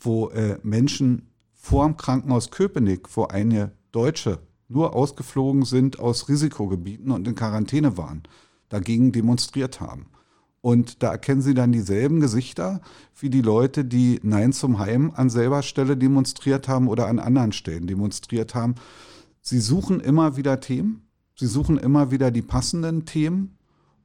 wo 0.00 0.28
äh, 0.30 0.58
Menschen 0.62 1.28
vor 1.54 1.86
dem 1.86 1.96
Krankenhaus 1.96 2.50
Köpenick, 2.50 3.14
wo 3.16 3.24
eine 3.24 3.72
Deutsche 3.92 4.40
nur 4.68 4.94
ausgeflogen 4.94 5.64
sind 5.64 5.98
aus 5.98 6.28
Risikogebieten 6.28 7.10
und 7.10 7.28
in 7.28 7.34
Quarantäne 7.34 7.96
waren, 7.96 8.22
dagegen 8.68 9.12
demonstriert 9.12 9.80
haben. 9.80 10.06
Und 10.62 11.02
da 11.02 11.10
erkennen 11.10 11.42
Sie 11.42 11.54
dann 11.54 11.72
dieselben 11.72 12.20
Gesichter 12.20 12.80
wie 13.18 13.30
die 13.30 13.42
Leute, 13.42 13.84
die 13.84 14.20
Nein 14.22 14.52
zum 14.52 14.78
Heim 14.78 15.12
an 15.14 15.28
selber 15.28 15.62
Stelle 15.62 15.96
demonstriert 15.96 16.68
haben 16.68 16.88
oder 16.88 17.08
an 17.08 17.18
anderen 17.18 17.52
Stellen 17.52 17.88
demonstriert 17.88 18.54
haben. 18.54 18.76
Sie 19.40 19.58
suchen 19.58 19.98
immer 19.98 20.36
wieder 20.36 20.60
Themen, 20.60 21.02
sie 21.34 21.48
suchen 21.48 21.78
immer 21.78 22.12
wieder 22.12 22.30
die 22.30 22.42
passenden 22.42 23.04
Themen 23.06 23.58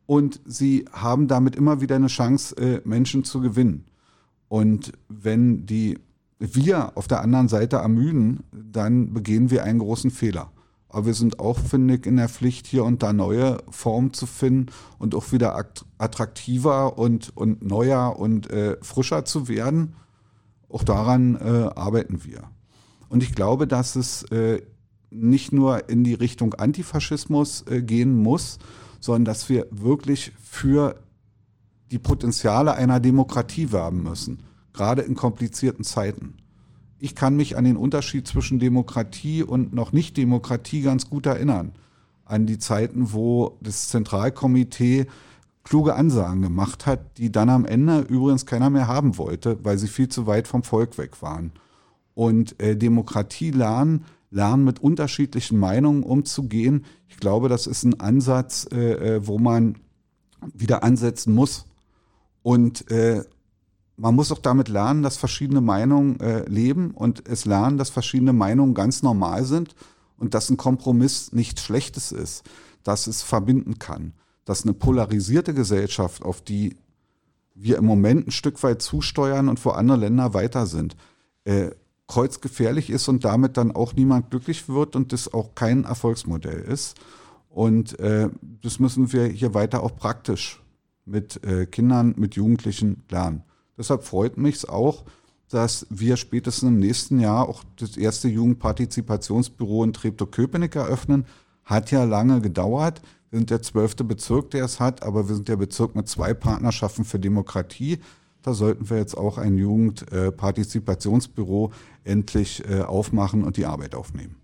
und 0.07 0.41
sie 0.45 0.85
haben 0.91 1.27
damit 1.27 1.55
immer 1.55 1.79
wieder 1.79 1.95
eine 1.95 2.07
Chance, 2.07 2.57
äh, 2.57 2.81
Menschen 2.85 3.23
zu 3.23 3.39
gewinnen. 3.39 3.85
Und 4.47 4.93
wenn 5.09 5.67
die 5.67 5.99
wir 6.39 6.97
auf 6.97 7.07
der 7.07 7.21
anderen 7.21 7.49
Seite 7.49 7.77
ermüden, 7.77 8.43
dann 8.51 9.13
begehen 9.13 9.51
wir 9.51 9.63
einen 9.63 9.79
großen 9.79 10.09
Fehler. 10.09 10.51
Aber 10.89 11.07
wir 11.07 11.13
sind 11.13 11.39
auch, 11.39 11.59
finde 11.59 11.95
ich, 11.95 12.05
in 12.05 12.17
der 12.17 12.29
Pflicht, 12.29 12.65
hier 12.65 12.83
und 12.85 13.03
da 13.03 13.11
neue 13.11 13.57
Formen 13.69 14.13
zu 14.13 14.25
finden 14.25 14.67
und 14.99 15.15
auch 15.15 15.31
wieder 15.31 15.55
attraktiver 15.97 16.97
und, 16.97 17.35
und 17.35 17.61
neuer 17.63 18.17
und 18.17 18.49
äh, 18.49 18.77
frischer 18.81 19.25
zu 19.25 19.47
werden. 19.47 19.95
Auch 20.69 20.83
daran 20.83 21.35
äh, 21.35 21.69
arbeiten 21.75 22.23
wir. 22.23 22.43
Und 23.09 23.23
ich 23.23 23.35
glaube, 23.35 23.67
dass 23.67 23.95
es 23.95 24.23
äh, 24.31 24.61
nicht 25.09 25.53
nur 25.53 25.89
in 25.89 26.03
die 26.03 26.13
Richtung 26.13 26.53
Antifaschismus 26.53 27.65
äh, 27.67 27.81
gehen 27.81 28.15
muss, 28.15 28.59
sondern 28.99 29.25
dass 29.25 29.49
wir 29.49 29.67
wirklich 29.71 30.33
für 30.41 30.95
die 31.91 31.99
Potenziale 31.99 32.75
einer 32.75 32.99
Demokratie 32.99 33.71
werben 33.71 34.03
müssen, 34.03 34.43
gerade 34.73 35.01
in 35.03 35.15
komplizierten 35.15 35.83
Zeiten. 35.83 36.35
Ich 36.99 37.15
kann 37.15 37.35
mich 37.35 37.57
an 37.57 37.63
den 37.63 37.77
Unterschied 37.77 38.27
zwischen 38.27 38.59
Demokratie 38.59 39.43
und 39.43 39.73
noch 39.73 39.91
nicht 39.91 40.17
Demokratie 40.17 40.81
ganz 40.81 41.09
gut 41.09 41.25
erinnern. 41.25 41.73
An 42.25 42.45
die 42.45 42.57
Zeiten, 42.57 43.13
wo 43.13 43.57
das 43.61 43.89
Zentralkomitee 43.89 45.07
kluge 45.63 45.95
Ansagen 45.95 46.41
gemacht 46.41 46.85
hat, 46.85 47.17
die 47.17 47.31
dann 47.31 47.49
am 47.49 47.65
Ende 47.65 47.99
übrigens 47.99 48.45
keiner 48.45 48.69
mehr 48.69 48.87
haben 48.87 49.17
wollte, 49.17 49.63
weil 49.63 49.77
sie 49.77 49.87
viel 49.87 50.07
zu 50.07 50.25
weit 50.25 50.47
vom 50.47 50.63
Volk 50.63 50.97
weg 50.97 51.21
waren. 51.21 51.51
Und 52.15 52.59
äh, 52.61 52.75
Demokratie 52.75 53.51
lernen, 53.51 54.05
lernen 54.31 54.63
mit 54.63 54.79
unterschiedlichen 54.79 55.59
Meinungen 55.59 56.03
umzugehen. 56.03 56.85
Ich 57.09 57.17
glaube, 57.17 57.49
das 57.49 57.67
ist 57.67 57.83
ein 57.83 57.99
Ansatz, 57.99 58.67
äh, 58.71 59.15
äh 59.15 59.27
wo 59.27 59.37
man 59.39 59.75
wieder 60.53 60.83
ansetzen 60.83 61.33
muss. 61.33 61.65
Und 62.43 62.89
äh, 62.89 63.23
man 63.97 64.15
muss 64.15 64.31
auch 64.31 64.39
damit 64.39 64.69
lernen, 64.69 65.01
dass 65.01 65.17
verschiedene 65.17 65.59
Meinungen 65.59 66.19
äh, 66.19 66.47
leben 66.47 66.91
und 66.91 67.27
es 67.27 67.45
lernen, 67.45 67.77
dass 67.77 67.89
verschiedene 67.89 68.31
Meinungen 68.31 68.75
ganz 68.75 69.01
normal 69.01 69.43
sind 69.43 69.75
und 70.17 70.33
dass 70.33 70.49
ein 70.49 70.57
Kompromiss 70.57 71.33
nichts 71.33 71.63
Schlechtes 71.63 72.11
ist, 72.11 72.43
dass 72.83 73.07
es 73.07 73.23
verbinden 73.23 73.79
kann, 73.79 74.13
dass 74.45 74.63
eine 74.63 74.73
polarisierte 74.73 75.53
Gesellschaft, 75.53 76.23
auf 76.23 76.41
die 76.41 76.77
wir 77.55 77.77
im 77.77 77.85
Moment 77.85 78.27
ein 78.27 78.31
Stück 78.31 78.61
weit 78.61 78.83
zusteuern 78.83 79.49
und 79.49 79.63
wo 79.65 79.71
andere 79.71 79.97
Länder 79.97 80.35
weiter 80.35 80.67
sind, 80.67 80.95
äh, 81.43 81.71
kreuzgefährlich 82.07 82.91
ist 82.91 83.07
und 83.07 83.25
damit 83.25 83.57
dann 83.57 83.71
auch 83.71 83.93
niemand 83.93 84.29
glücklich 84.29 84.69
wird 84.69 84.95
und 84.95 85.11
das 85.11 85.33
auch 85.33 85.55
kein 85.55 85.85
Erfolgsmodell 85.85 86.59
ist. 86.59 86.97
Und 87.49 87.99
äh, 87.99 88.29
das 88.61 88.79
müssen 88.79 89.11
wir 89.11 89.25
hier 89.25 89.55
weiter 89.55 89.81
auch 89.81 89.95
praktisch 89.95 90.61
mit 91.05 91.43
äh, 91.43 91.65
Kindern, 91.65 92.13
mit 92.15 92.35
Jugendlichen 92.35 93.03
lernen. 93.09 93.43
Deshalb 93.77 94.03
freut 94.03 94.37
mich 94.37 94.55
es 94.55 94.67
auch, 94.67 95.03
dass 95.49 95.87
wir 95.89 96.17
spätestens 96.17 96.69
im 96.69 96.79
nächsten 96.79 97.19
Jahr 97.19 97.47
auch 97.47 97.63
das 97.77 97.95
erste 97.95 98.27
Jugendpartizipationsbüro 98.27 99.83
in 99.83 99.93
Treptow-Köpenick 99.93 100.75
eröffnen. 100.75 101.25
Hat 101.63 101.91
ja 101.91 102.03
lange 102.03 102.41
gedauert. 102.41 103.01
Wir 103.29 103.39
sind 103.39 103.49
der 103.49 103.61
zwölfte 103.61 104.03
Bezirk, 104.03 104.51
der 104.51 104.65
es 104.65 104.79
hat, 104.79 105.03
aber 105.03 105.29
wir 105.29 105.35
sind 105.35 105.47
der 105.47 105.57
Bezirk 105.57 105.95
mit 105.95 106.07
zwei 106.07 106.33
Partnerschaften 106.33 107.05
für 107.05 107.19
Demokratie. 107.19 107.99
Da 108.41 108.53
sollten 108.53 108.89
wir 108.89 108.97
jetzt 108.97 109.17
auch 109.17 109.37
ein 109.37 109.57
Jugendpartizipationsbüro 109.57 111.71
endlich 112.03 112.63
äh, 112.69 112.81
aufmachen 112.81 113.43
und 113.43 113.57
die 113.57 113.65
Arbeit 113.65 113.95
aufnehmen. 113.95 114.35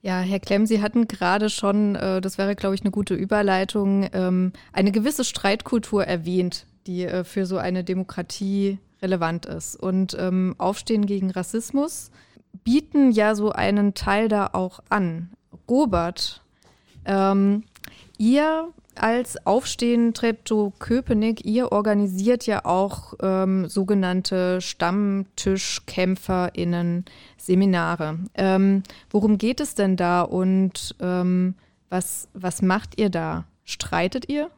Ja, 0.00 0.20
Herr 0.20 0.40
Klemm, 0.40 0.66
Sie 0.66 0.80
hatten 0.80 1.08
gerade 1.08 1.50
schon, 1.50 1.96
äh, 1.96 2.20
das 2.20 2.38
wäre, 2.38 2.54
glaube 2.54 2.74
ich, 2.74 2.82
eine 2.82 2.92
gute 2.92 3.14
Überleitung, 3.14 4.08
ähm, 4.12 4.52
eine 4.72 4.92
gewisse 4.92 5.24
Streitkultur 5.24 6.06
erwähnt, 6.06 6.66
die 6.86 7.04
äh, 7.04 7.24
für 7.24 7.46
so 7.46 7.58
eine 7.58 7.84
Demokratie 7.84 8.78
relevant 9.02 9.44
ist. 9.46 9.76
Und 9.76 10.16
ähm, 10.18 10.54
Aufstehen 10.58 11.06
gegen 11.06 11.30
Rassismus 11.30 12.10
bieten 12.64 13.12
ja 13.12 13.34
so 13.34 13.52
einen 13.52 13.94
Teil 13.94 14.28
da 14.28 14.50
auch 14.52 14.80
an. 14.88 15.30
Robert, 15.68 16.42
ähm, 17.04 17.64
ihr 18.18 18.68
als 18.94 19.46
Aufstehen 19.46 20.14
Treptow-Köpenick, 20.14 21.44
ihr 21.44 21.72
organisiert 21.72 22.46
ja 22.46 22.64
auch 22.64 23.14
ähm, 23.20 23.68
sogenannte 23.68 24.60
StammtischkämpferInnen 24.60 27.04
Seminare. 27.36 28.20
Ähm, 28.34 28.84
worum 29.10 29.38
geht 29.38 29.60
es 29.60 29.74
denn 29.74 29.96
da 29.96 30.22
und 30.22 30.94
ähm, 31.00 31.54
was, 31.90 32.28
was 32.32 32.62
macht 32.62 32.98
ihr 32.98 33.10
da? 33.10 33.44
Streitet 33.64 34.28
ihr? 34.28 34.50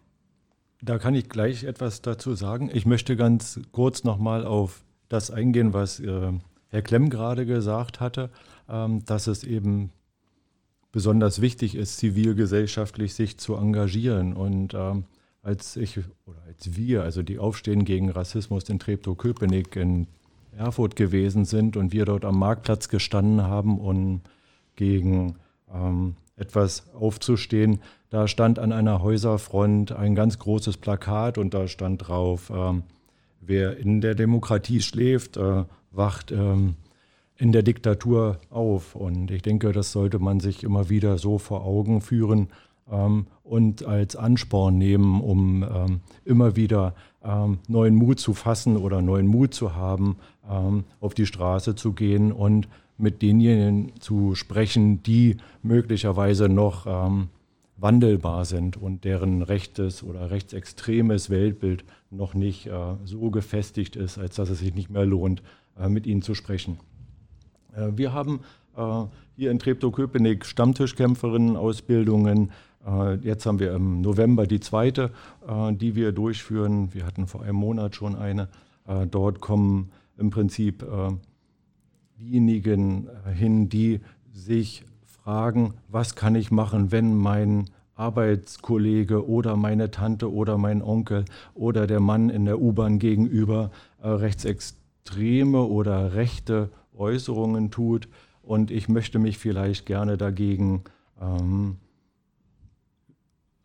Da 0.81 0.99
kann 0.99 1.15
ich 1.15 1.29
gleich 1.29 1.65
etwas 1.65 2.03
dazu 2.03 2.35
sagen. 2.35 2.71
Ich 2.73 2.87
möchte 2.87 3.17
ganz 3.17 3.61
kurz 3.73 4.05
nochmal 4.05 4.47
auf 4.47 4.85
das 5.09 5.31
eingehen, 5.31 5.73
was 5.73 5.99
äh, 5.99 6.33
Herr 6.69 6.83
Klemm 6.83 7.11
gerade 7.11 7.47
gesagt 7.47 8.01
hatte, 8.01 8.31
ähm, 8.69 9.05
dass 9.05 9.27
es 9.27 9.43
eben 9.43 9.91
besonders 10.93 11.41
wichtig 11.41 11.75
ist, 11.75 11.99
zivilgesellschaftlich 11.99 13.15
sich 13.15 13.39
zu 13.39 13.57
engagieren. 13.57 14.35
Und 14.35 14.75
ähm, 14.75 15.05
als 15.43 15.77
ich 15.77 15.99
oder 16.27 16.43
als 16.47 16.77
wir, 16.77 17.03
also 17.03 17.23
die 17.23 17.39
Aufstehen 17.39 17.85
gegen 17.85 18.11
Rassismus 18.11 18.69
in 18.69 18.79
Treptow-Köpenick 18.79 19.77
in 19.77 20.07
Erfurt 20.57 20.97
gewesen 20.97 21.45
sind 21.45 21.77
und 21.77 21.93
wir 21.93 22.05
dort 22.05 22.25
am 22.25 22.39
Marktplatz 22.39 22.89
gestanden 22.89 23.43
haben, 23.43 23.79
um 23.79 24.21
gegen 24.77 25.37
ähm, 25.73 26.17
etwas 26.37 26.85
aufzustehen, 26.95 27.81
da 28.11 28.27
stand 28.27 28.59
an 28.59 28.73
einer 28.73 29.03
Häuserfront 29.03 29.93
ein 29.93 30.15
ganz 30.15 30.39
großes 30.39 30.79
Plakat 30.79 31.39
und 31.39 31.53
da 31.55 31.69
stand 31.69 32.09
drauf, 32.09 32.51
ähm, 32.55 32.83
wer 33.41 33.77
in 33.77 34.01
der 34.01 34.15
Demokratie 34.15 34.81
schläft, 34.81 35.37
äh, 35.37 35.65
wacht 35.91 36.33
ähm, 36.33 36.77
in 37.37 37.53
der 37.53 37.63
Diktatur 37.63 38.39
auf. 38.51 38.95
Und 38.95 39.31
ich 39.31 39.43
denke, 39.43 39.73
das 39.73 39.93
sollte 39.93 40.19
man 40.19 40.41
sich 40.41 40.65
immer 40.65 40.89
wieder 40.89 41.19
so 41.19 41.39
vor 41.39 41.65
Augen 41.65 42.01
führen 42.01 42.49
ähm, 42.91 43.27
und 43.45 43.85
als 43.85 44.17
Ansporn 44.17 44.79
nehmen, 44.79 45.21
um 45.21 45.63
ähm, 45.63 46.01
immer 46.25 46.57
wieder 46.57 46.95
ähm, 47.23 47.59
neuen 47.69 47.95
Mut 47.95 48.21
zu 48.21 48.33
fassen 48.35 48.77
oder 48.77 49.03
neuen 49.03 49.27
Mut 49.27 49.55
zu 49.55 49.75
haben, 49.75 50.17
ähm, 50.51 50.85
auf 51.01 51.15
die 51.15 51.27
Straße 51.27 51.75
zu 51.75 51.93
gehen 51.93 52.33
und 52.33 52.69
mit 52.97 53.23
denjenigen 53.23 53.93
zu 54.01 54.35
sprechen, 54.35 55.03
die 55.03 55.37
möglicherweise 55.63 56.49
noch 56.49 56.87
ähm, 56.87 57.29
wandelbar 57.79 58.45
sind 58.45 58.77
und 58.77 59.05
deren 59.05 59.41
rechtes 59.43 60.03
oder 60.03 60.31
rechtsextremes 60.31 61.31
Weltbild 61.31 61.85
noch 62.11 62.35
nicht 62.35 62.67
äh, 62.67 62.97
so 63.05 63.31
gefestigt 63.31 63.97
ist, 63.97 64.19
als 64.19 64.35
dass 64.35 64.51
es 64.51 64.59
sich 64.59 64.75
nicht 64.75 64.91
mehr 64.91 65.07
lohnt, 65.07 65.43
äh, 65.79 65.89
mit 65.89 66.07
ihnen 66.07 66.21
zu 66.23 66.35
sprechen. 66.35 66.79
Äh, 67.75 67.93
wir 67.95 68.13
haben 68.13 68.41
äh, 68.77 69.05
hier 69.37 69.53
in 69.53 69.61
Treptow-Köpenick 69.61 70.45
Stammtischkämpferinnen-Ausbildungen. 70.45 72.51
Äh, 72.85 73.15
jetzt 73.17 73.47
haben 73.47 73.61
wir 73.61 73.73
im 73.75 74.01
November 74.01 74.47
die 74.47 74.61
zweite, 74.61 75.11
die 75.73 75.95
wir 75.95 76.13
durchführen. 76.13 76.93
Wir 76.93 77.07
hatten 77.07 77.27
vor 77.27 77.43
einem 77.43 77.57
Monat 77.57 77.95
schon 77.95 78.17
eine. 78.17 78.49
Dort 79.11 79.41
kommen 79.41 79.91
im 80.17 80.31
Prinzip 80.31 80.83
diejenigen 82.19 83.11
hin, 83.35 83.69
die 83.69 84.01
sich 84.33 84.87
fragen, 85.29 85.75
was 85.89 86.15
kann 86.15 86.35
ich 86.35 86.51
machen, 86.51 86.91
wenn 86.91 87.15
mein 87.15 87.67
Arbeitskollege 87.97 89.29
oder 89.29 89.57
meine 89.57 89.91
Tante 89.91 90.33
oder 90.33 90.57
mein 90.57 90.81
Onkel 90.81 91.27
oder 91.53 91.87
der 91.87 92.01
Mann 92.01 92.31
in 92.31 92.47
der 92.47 92.59
U-Bahn 92.59 92.99
gegenüber 92.99 93.71
rechtsextreme 94.03 95.61
oder 95.61 96.15
rechte 96.15 96.71
Äußerungen 96.97 97.71
tut 97.71 98.09
und 98.41 98.71
ich 98.71 98.89
möchte 98.89 99.19
mich 99.19 99.37
vielleicht 99.37 99.85
gerne 99.85 100.17
dagegen 100.17 100.85
ähm, 101.21 101.77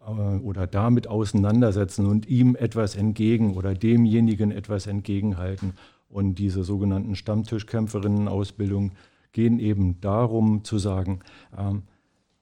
äh, 0.01 0.11
oder 0.39 0.68
damit 0.68 1.07
auseinandersetzen 1.07 2.07
und 2.07 2.28
ihm 2.28 2.57
etwas 2.57 2.97
entgegen 2.97 3.55
oder 3.55 3.74
demjenigen 3.74 4.51
etwas 4.51 4.86
entgegenhalten. 4.86 5.76
Und 6.09 6.36
diese 6.39 6.64
sogenannten 6.64 7.16
Stammtischkämpferinnen-Ausbildungen 7.16 8.91
gehen 9.34 9.59
eben 9.59 9.99
darum 9.99 10.63
zu 10.63 10.77
sagen, 10.77 11.19
ähm, 11.57 11.84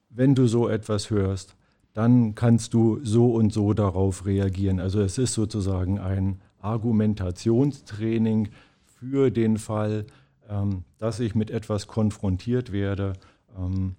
wenn 0.08 0.34
du 0.34 0.46
so 0.46 0.68
etwas 0.68 1.10
hörst, 1.10 1.56
dann 1.94 2.34
kannst 2.34 2.74
du 2.74 3.00
so 3.02 3.34
und 3.34 3.52
so 3.52 3.72
darauf 3.72 4.24
reagieren. 4.24 4.78
Also 4.80 5.00
es 5.00 5.18
ist 5.18 5.34
sozusagen 5.34 5.98
ein 5.98 6.40
Argumentationstraining 6.60 8.48
für 8.84 9.30
den 9.30 9.58
Fall, 9.58 10.06
ähm, 10.48 10.84
dass 10.98 11.20
ich 11.20 11.34
mit 11.34 11.50
etwas 11.50 11.86
konfrontiert 11.86 12.72
werde, 12.72 13.14
ähm, 13.58 13.96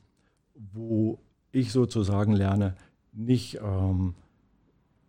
wo 0.74 1.20
ich 1.52 1.72
sozusagen 1.72 2.34
lerne, 2.34 2.76
nicht 3.12 3.60
ähm, 3.64 4.16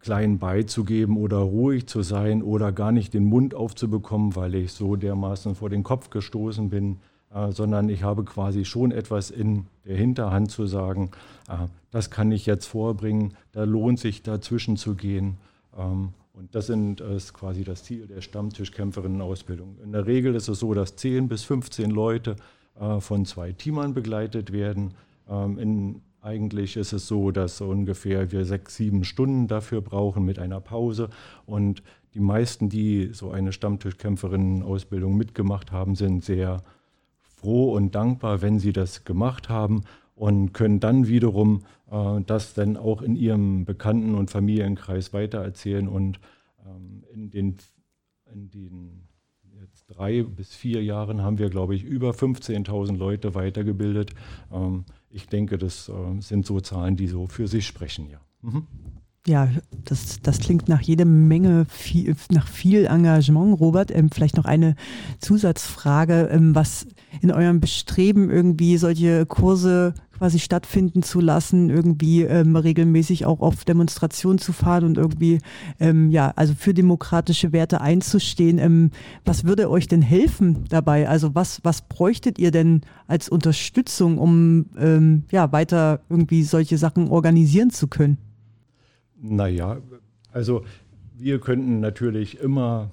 klein 0.01 0.39
beizugeben 0.39 1.16
oder 1.16 1.39
ruhig 1.39 1.87
zu 1.87 2.03
sein 2.03 2.43
oder 2.43 2.72
gar 2.72 2.93
nicht 2.93 3.14
den 3.14 3.24
Mund 3.24 3.55
aufzubekommen, 3.55 4.37
weil 4.37 4.55
ich 4.55 4.72
so 4.72 4.97
dermaßen 4.97 5.55
vor 5.55 5.70
den 5.70 5.82
Kopf 5.82 6.11
gestoßen 6.11 6.68
bin, 6.68 6.99
sondern 7.51 7.89
ich 7.89 8.03
habe 8.03 8.24
quasi 8.24 8.64
schon 8.64 8.93
etwas 8.93 9.30
in 9.30 9.66
der 9.85 9.97
Hinterhand 9.97 10.51
zu 10.51 10.66
sagen, 10.66 11.11
äh, 11.49 11.66
das 11.91 12.11
kann 12.11 12.32
ich 12.32 12.47
jetzt 12.47 12.66
vorbringen, 12.66 13.35
da 13.53 13.64
lohnt 13.64 13.99
sich 13.99 14.22
dazwischen 14.22 14.76
zu 14.76 14.95
gehen. 14.95 15.37
Ähm, 15.76 16.11
und 16.32 16.55
das 16.55 16.66
sind, 16.66 17.01
ist 17.01 17.32
quasi 17.32 17.62
das 17.62 17.85
Ziel 17.85 18.07
der 18.07 18.20
Stammtischkämpferinnen-Ausbildung. 18.20 19.76
In 19.85 19.93
der 19.93 20.07
Regel 20.07 20.35
ist 20.35 20.49
es 20.49 20.59
so, 20.59 20.74
dass 20.74 20.97
10 20.97 21.28
bis 21.28 21.45
15 21.45 21.91
Leute 21.91 22.37
äh, 22.80 23.01
von 23.01 23.24
zwei 23.24 23.53
Teamern 23.53 23.95
begleitet 23.95 24.53
werden. 24.53 24.95
Ähm, 25.28 25.59
in, 25.59 26.03
eigentlich 26.20 26.76
ist 26.76 26.93
es 26.93 27.07
so, 27.07 27.30
dass 27.30 27.61
ungefähr 27.61 28.32
wir 28.32 28.45
sechs, 28.45 28.76
sieben 28.76 29.05
Stunden 29.05 29.47
dafür 29.47 29.80
brauchen 29.80 30.24
mit 30.24 30.39
einer 30.39 30.61
Pause. 30.61 31.09
Und 31.47 31.82
die 32.14 32.20
meisten, 32.20 32.68
die 32.68 33.11
so 33.12 33.30
eine 33.30 33.53
Stammtischkämpferinnen-Ausbildung 33.53 35.16
mitgemacht 35.16 35.70
haben, 35.70 35.95
sind 35.95 36.24
sehr 36.24 36.62
froh 37.45 37.74
und 37.74 37.95
dankbar, 37.95 38.40
wenn 38.40 38.59
sie 38.59 38.72
das 38.72 39.05
gemacht 39.05 39.49
haben. 39.49 39.82
und 40.16 40.53
können 40.53 40.78
dann 40.78 41.09
wiederum 41.09 41.64
äh, 41.90 42.20
das 42.24 42.55
dann 42.55 42.76
auch 42.76 43.03
in 43.03 43.16
ihrem 43.16 43.64
Bekannten- 43.64 44.14
und 44.14 44.30
Familienkreis 44.30 45.12
weitererzählen 45.12 45.88
und 45.88 46.20
ähm, 46.64 47.03
in 47.12 47.30
den, 47.30 47.57
in 48.32 48.49
den 48.49 49.09
jetzt 49.61 49.86
drei 49.88 50.22
bis 50.22 50.55
vier 50.55 50.84
Jahren 50.84 51.20
haben 51.22 51.38
wir, 51.38 51.51
glaube 51.51 51.74
ich, 51.74 51.82
über 51.82 52.11
15.000 52.11 52.97
Leute 52.97 53.34
weitergebildet. 53.34 54.14
Ähm, 54.53 54.84
ich 55.11 55.26
denke, 55.26 55.59
das 55.59 55.88
äh, 55.88 56.20
sind 56.20 56.47
so 56.47 56.61
Zahlen, 56.61 56.95
die 56.95 57.09
so 57.09 57.26
für 57.26 57.49
sich 57.49 57.66
sprechen, 57.66 58.09
ja. 58.09 58.20
Mhm. 58.42 58.68
Ja, 59.27 59.49
das, 59.87 60.20
das 60.20 60.39
klingt 60.39 60.68
nach 60.68 60.83
jede 60.83 61.07
Menge, 61.07 61.64
viel, 61.70 62.14
nach 62.31 62.47
viel 62.47 62.85
Engagement. 62.85 63.59
Robert, 63.59 63.91
ähm, 63.91 64.11
vielleicht 64.11 64.37
noch 64.37 64.45
eine 64.45 64.75
Zusatzfrage, 65.18 66.29
ähm, 66.31 66.55
was 66.55 66.87
in 67.22 67.33
eurem 67.33 67.59
Bestreben 67.59 68.29
irgendwie 68.29 68.77
solche 68.77 69.25
Kurse 69.25 69.95
quasi 70.18 70.39
stattfinden 70.39 71.03
zu 71.03 71.20
lassen, 71.20 71.70
irgendwie 71.70 72.22
ähm, 72.22 72.55
regelmäßig 72.55 73.25
auch 73.25 73.41
auf 73.41 73.64
Demonstrationen 73.64 74.39
zu 74.39 74.53
fahren 74.53 74.85
und 74.85 74.99
irgendwie, 74.99 75.39
ähm, 75.81 76.11
ja, 76.11 76.35
also 76.37 76.53
für 76.55 76.75
demokratische 76.75 77.53
Werte 77.53 77.81
einzustehen. 77.81 78.59
Ähm, 78.59 78.91
was 79.25 79.45
würde 79.45 79.70
euch 79.70 79.89
denn 79.89 80.03
helfen 80.03 80.64
dabei? 80.68 81.09
Also 81.09 81.35
was, 81.35 81.61
was 81.64 81.81
bräuchtet 81.81 82.39
ihr 82.39 82.51
denn 82.51 82.83
als 83.07 83.31
Unterstützung, 83.31 84.18
um 84.18 84.66
ähm, 84.79 85.25
ja, 85.31 85.51
weiter 85.51 86.01
irgendwie 86.11 86.43
solche 86.43 86.77
Sachen 86.77 87.09
organisieren 87.09 87.70
zu 87.70 87.89
können? 87.89 88.18
Naja, 89.21 89.79
also 90.33 90.65
wir 91.17 91.39
könnten 91.41 91.81
natürlich 91.81 92.41
immer 92.41 92.91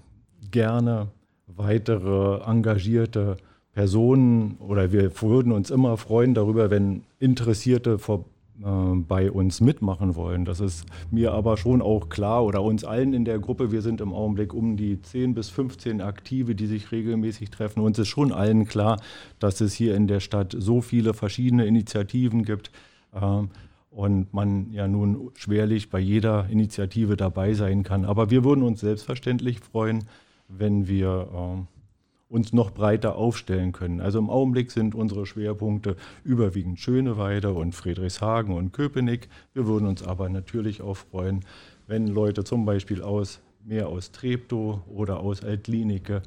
gerne 0.52 1.08
weitere 1.48 2.42
engagierte 2.46 3.38
Personen 3.74 4.58
oder 4.60 4.92
wir 4.92 5.22
würden 5.22 5.52
uns 5.52 5.72
immer 5.72 5.98
freuen 5.98 6.34
darüber, 6.34 6.70
wenn 6.70 7.04
Interessierte 7.20 7.98
vor, 8.00 8.26
äh, 8.62 8.96
bei 8.96 9.32
uns 9.32 9.62
mitmachen 9.62 10.16
wollen. 10.16 10.46
Das 10.46 10.60
ist 10.60 10.86
mir 11.10 11.34
aber 11.34 11.58
schon 11.58 11.82
auch 11.82 12.10
klar 12.10 12.44
oder 12.44 12.62
uns 12.62 12.84
allen 12.84 13.14
in 13.14 13.26
der 13.26 13.40
Gruppe. 13.40 13.72
Wir 13.72 13.82
sind 13.82 14.02
im 14.02 14.14
Augenblick 14.14 14.54
um 14.54 14.78
die 14.78 15.02
10 15.02 15.34
bis 15.34 15.50
15 15.50 16.02
Aktive, 16.02 16.54
die 16.54 16.68
sich 16.68 16.92
regelmäßig 16.92 17.50
treffen. 17.50 17.82
Uns 17.82 17.98
ist 17.98 18.10
schon 18.10 18.32
allen 18.32 18.66
klar, 18.66 19.02
dass 19.40 19.62
es 19.62 19.74
hier 19.74 19.96
in 19.96 20.08
der 20.08 20.20
Stadt 20.20 20.56
so 20.58 20.82
viele 20.82 21.14
verschiedene 21.14 21.66
Initiativen 21.66 22.44
gibt. 22.44 22.72
Äh, 23.14 23.44
und 23.92 24.34
man 24.34 24.72
ja 24.72 24.88
nun 24.88 25.32
schwerlich 25.36 25.90
bei 25.90 26.00
jeder 26.00 26.48
Initiative 26.50 27.18
dabei 27.18 27.54
sein 27.54 27.84
kann. 27.84 28.06
Aber 28.06 28.32
wir 28.32 28.44
würden 28.44 28.64
uns 28.64 28.80
selbstverständlich 28.80 29.60
freuen, 29.60 30.06
wenn 30.48 30.88
wir 30.88 31.28
äh, 31.34 32.34
uns 32.34 32.54
noch 32.54 32.72
breiter 32.72 33.18
aufstellen 33.18 33.74
können. 33.74 34.00
Also 34.00 34.18
im 34.18 34.30
Augenblick 34.30 34.72
sind 34.72 34.96
unsere 34.96 35.26
Schwerpunkte 35.26 35.98
überwiegend 36.24 36.80
Schöneweide 36.80 37.54
und 37.54 37.76
Friedrichshagen 37.76 38.56
und 38.56 38.72
Köpenick. 38.72 39.28
Wir 39.54 39.68
würden 39.68 39.88
uns 39.88 40.02
aber 40.02 40.30
natürlich 40.30 40.82
auch 40.82 40.96
freuen, 40.96 41.42
wenn 41.88 42.08
Leute 42.08 42.46
zum 42.46 42.66
Beispiel 42.66 43.02
aus 43.02 43.42
mehr 43.66 43.90
aus 43.90 44.12
Treptow 44.12 44.80
oder 44.88 45.20
aus 45.20 45.44
Altlinike 45.44 46.24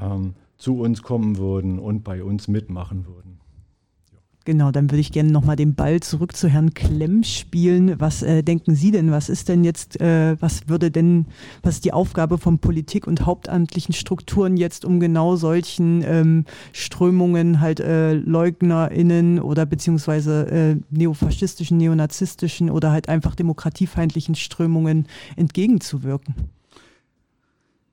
ähm, 0.00 0.34
zu 0.56 0.80
uns 0.80 1.02
kommen 1.02 1.36
würden 1.38 1.80
und 1.80 2.04
bei 2.04 2.22
uns 2.22 2.46
mitmachen 2.46 3.06
würden. 3.06 3.39
Genau, 4.50 4.72
dann 4.72 4.90
würde 4.90 4.98
ich 4.98 5.12
gerne 5.12 5.30
nochmal 5.30 5.54
den 5.54 5.76
Ball 5.76 6.00
zurück 6.00 6.34
zu 6.34 6.48
Herrn 6.48 6.74
Klemm 6.74 7.22
spielen. 7.22 8.00
Was 8.00 8.24
äh, 8.24 8.42
denken 8.42 8.74
Sie 8.74 8.90
denn? 8.90 9.12
Was 9.12 9.28
ist 9.28 9.48
denn 9.48 9.62
jetzt, 9.62 10.00
äh, 10.00 10.34
was 10.40 10.68
würde 10.68 10.90
denn, 10.90 11.26
was 11.62 11.74
ist 11.74 11.84
die 11.84 11.92
Aufgabe 11.92 12.36
von 12.36 12.58
Politik 12.58 13.06
und 13.06 13.26
hauptamtlichen 13.26 13.94
Strukturen 13.94 14.56
jetzt, 14.56 14.84
um 14.84 14.98
genau 14.98 15.36
solchen 15.36 16.02
ähm, 16.04 16.46
Strömungen 16.72 17.60
halt 17.60 17.78
äh, 17.78 18.14
LeugnerInnen 18.14 19.38
oder 19.38 19.66
beziehungsweise 19.66 20.48
äh, 20.50 20.76
neofaschistischen, 20.90 21.76
neonazistischen 21.76 22.70
oder 22.70 22.90
halt 22.90 23.08
einfach 23.08 23.36
demokratiefeindlichen 23.36 24.34
Strömungen 24.34 25.06
entgegenzuwirken? 25.36 26.34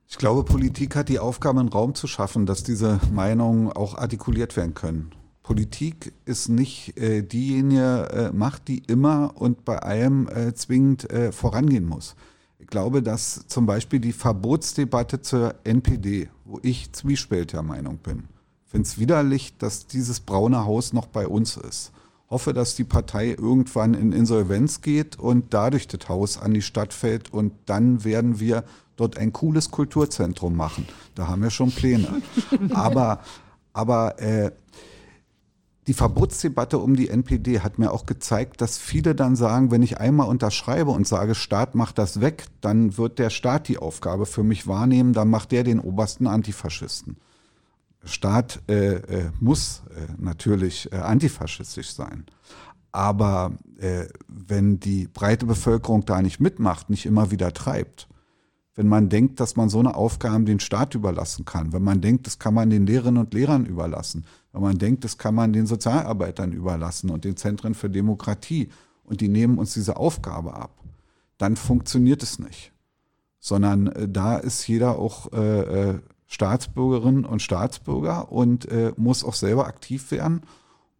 Ich 0.08 0.18
glaube, 0.18 0.42
Politik 0.42 0.96
hat 0.96 1.08
die 1.08 1.20
Aufgabe, 1.20 1.60
einen 1.60 1.68
Raum 1.68 1.94
zu 1.94 2.08
schaffen, 2.08 2.46
dass 2.46 2.64
diese 2.64 2.98
Meinungen 3.12 3.70
auch 3.70 3.96
artikuliert 3.96 4.56
werden 4.56 4.74
können. 4.74 5.12
Politik 5.48 6.12
ist 6.26 6.50
nicht 6.50 6.98
äh, 6.98 7.22
diejenige 7.22 8.10
äh, 8.12 8.36
Macht, 8.36 8.68
die 8.68 8.82
immer 8.86 9.32
und 9.34 9.64
bei 9.64 9.78
allem 9.78 10.28
äh, 10.28 10.52
zwingend 10.52 11.10
äh, 11.10 11.32
vorangehen 11.32 11.86
muss. 11.86 12.16
Ich 12.58 12.66
glaube, 12.66 13.02
dass 13.02 13.46
zum 13.46 13.64
Beispiel 13.64 13.98
die 13.98 14.12
Verbotsdebatte 14.12 15.22
zur 15.22 15.54
NPD, 15.64 16.28
wo 16.44 16.60
ich 16.62 16.92
zwiespältiger 16.92 17.62
Meinung 17.62 17.96
bin, 17.96 18.24
finde 18.66 18.86
es 18.86 18.98
widerlich, 18.98 19.56
dass 19.56 19.86
dieses 19.86 20.20
braune 20.20 20.66
Haus 20.66 20.92
noch 20.92 21.06
bei 21.06 21.26
uns 21.26 21.56
ist. 21.56 21.92
Hoffe, 22.28 22.52
dass 22.52 22.74
die 22.74 22.84
Partei 22.84 23.28
irgendwann 23.28 23.94
in 23.94 24.12
Insolvenz 24.12 24.82
geht 24.82 25.18
und 25.18 25.54
dadurch 25.54 25.88
das 25.88 26.10
Haus 26.10 26.36
an 26.38 26.52
die 26.52 26.60
Stadt 26.60 26.92
fällt 26.92 27.32
und 27.32 27.54
dann 27.64 28.04
werden 28.04 28.38
wir 28.38 28.64
dort 28.96 29.16
ein 29.16 29.32
cooles 29.32 29.70
Kulturzentrum 29.70 30.54
machen. 30.54 30.86
Da 31.14 31.26
haben 31.26 31.40
wir 31.40 31.48
schon 31.48 31.70
Pläne. 31.70 32.20
Aber, 32.74 33.20
aber 33.72 34.20
äh, 34.20 34.50
die 35.88 35.94
Verbotsdebatte 35.94 36.78
um 36.78 36.96
die 36.96 37.08
NPD 37.08 37.60
hat 37.60 37.78
mir 37.78 37.92
auch 37.92 38.04
gezeigt, 38.04 38.60
dass 38.60 38.76
viele 38.76 39.14
dann 39.14 39.36
sagen, 39.36 39.70
wenn 39.70 39.82
ich 39.82 39.98
einmal 39.98 40.28
unterschreibe 40.28 40.90
und 40.90 41.08
sage, 41.08 41.34
Staat 41.34 41.74
macht 41.74 41.96
das 41.96 42.20
weg, 42.20 42.44
dann 42.60 42.98
wird 42.98 43.18
der 43.18 43.30
Staat 43.30 43.68
die 43.68 43.78
Aufgabe 43.78 44.26
für 44.26 44.42
mich 44.42 44.66
wahrnehmen, 44.66 45.14
dann 45.14 45.30
macht 45.30 45.50
der 45.50 45.64
den 45.64 45.80
obersten 45.80 46.26
Antifaschisten. 46.26 47.16
Staat 48.04 48.60
äh, 48.68 48.96
äh, 48.96 49.30
muss 49.40 49.82
äh, 49.96 50.12
natürlich 50.18 50.92
äh, 50.92 50.96
antifaschistisch 50.96 51.90
sein. 51.92 52.26
Aber 52.92 53.52
äh, 53.78 54.06
wenn 54.28 54.80
die 54.80 55.08
breite 55.08 55.46
Bevölkerung 55.46 56.04
da 56.04 56.20
nicht 56.20 56.38
mitmacht, 56.38 56.90
nicht 56.90 57.06
immer 57.06 57.30
wieder 57.30 57.54
treibt, 57.54 58.08
wenn 58.74 58.88
man 58.88 59.08
denkt, 59.08 59.40
dass 59.40 59.56
man 59.56 59.70
so 59.70 59.80
eine 59.80 59.96
Aufgabe 59.96 60.44
den 60.44 60.60
Staat 60.60 60.94
überlassen 60.94 61.46
kann, 61.46 61.72
wenn 61.72 61.82
man 61.82 62.02
denkt, 62.02 62.26
das 62.26 62.38
kann 62.38 62.54
man 62.54 62.68
den 62.68 62.86
Lehrerinnen 62.86 63.24
und 63.24 63.34
Lehrern 63.34 63.64
überlassen, 63.64 64.26
wenn 64.58 64.64
man 64.64 64.78
denkt, 64.78 65.04
das 65.04 65.18
kann 65.18 65.34
man 65.34 65.52
den 65.52 65.66
Sozialarbeitern 65.66 66.52
überlassen 66.52 67.10
und 67.10 67.24
den 67.24 67.36
Zentren 67.36 67.74
für 67.74 67.88
Demokratie 67.88 68.68
und 69.04 69.20
die 69.20 69.28
nehmen 69.28 69.58
uns 69.58 69.74
diese 69.74 69.96
Aufgabe 69.96 70.54
ab, 70.54 70.82
dann 71.38 71.56
funktioniert 71.56 72.22
es 72.22 72.38
nicht. 72.38 72.72
Sondern 73.38 73.86
äh, 73.86 74.08
da 74.08 74.36
ist 74.36 74.66
jeder 74.66 74.98
auch 74.98 75.32
äh, 75.32 75.90
äh, 75.90 75.98
Staatsbürgerin 76.26 77.24
und 77.24 77.40
Staatsbürger 77.40 78.32
und 78.32 78.68
äh, 78.70 78.92
muss 78.96 79.24
auch 79.24 79.34
selber 79.34 79.66
aktiv 79.66 80.10
werden. 80.10 80.42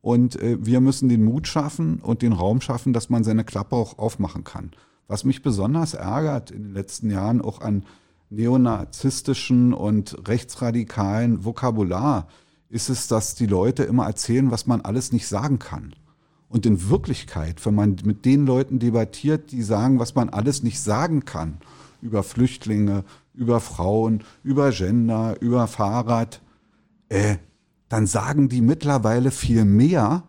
Und 0.00 0.40
äh, 0.40 0.56
wir 0.64 0.80
müssen 0.80 1.09
den 1.09 1.24
Mut 1.24 1.48
schaffen 1.48 1.98
und 2.00 2.22
den 2.22 2.32
Raum 2.32 2.61
schaffen, 2.61 2.92
dass 2.92 3.11
man 3.11 3.24
seine 3.24 3.44
Klappe 3.44 3.74
auch 3.74 3.98
aufmachen 3.98 4.44
kann. 4.44 4.70
Was 5.09 5.24
mich 5.24 5.42
besonders 5.42 5.94
ärgert 5.94 6.50
in 6.52 6.62
den 6.62 6.74
letzten 6.74 7.11
Jahren 7.11 7.42
auch 7.42 7.61
an 7.61 7.84
neonazistischen 8.30 9.72
und 9.74 10.28
rechtsradikalen 10.28 11.44
Vokabular, 11.44 12.28
ist 12.70 12.88
es, 12.90 13.08
dass 13.08 13.34
die 13.34 13.46
Leute 13.46 13.84
immer 13.84 14.06
erzählen, 14.06 14.50
was 14.50 14.66
man 14.66 14.80
alles 14.80 15.12
nicht 15.12 15.26
sagen 15.26 15.58
kann. 15.58 15.94
Und 16.48 16.66
in 16.66 16.88
Wirklichkeit, 16.88 17.64
wenn 17.66 17.74
man 17.74 17.96
mit 18.04 18.24
den 18.24 18.46
Leuten 18.46 18.78
debattiert, 18.78 19.52
die 19.52 19.62
sagen, 19.62 19.98
was 19.98 20.14
man 20.14 20.28
alles 20.30 20.62
nicht 20.62 20.80
sagen 20.80 21.24
kann, 21.24 21.58
über 22.00 22.22
Flüchtlinge, 22.22 23.04
über 23.34 23.60
Frauen, 23.60 24.24
über 24.42 24.70
Gender, 24.70 25.36
über 25.40 25.66
Fahrrad, 25.66 26.40
äh, 27.08 27.36
dann 27.88 28.06
sagen 28.06 28.48
die 28.48 28.60
mittlerweile 28.60 29.30
viel 29.30 29.64
mehr, 29.64 30.24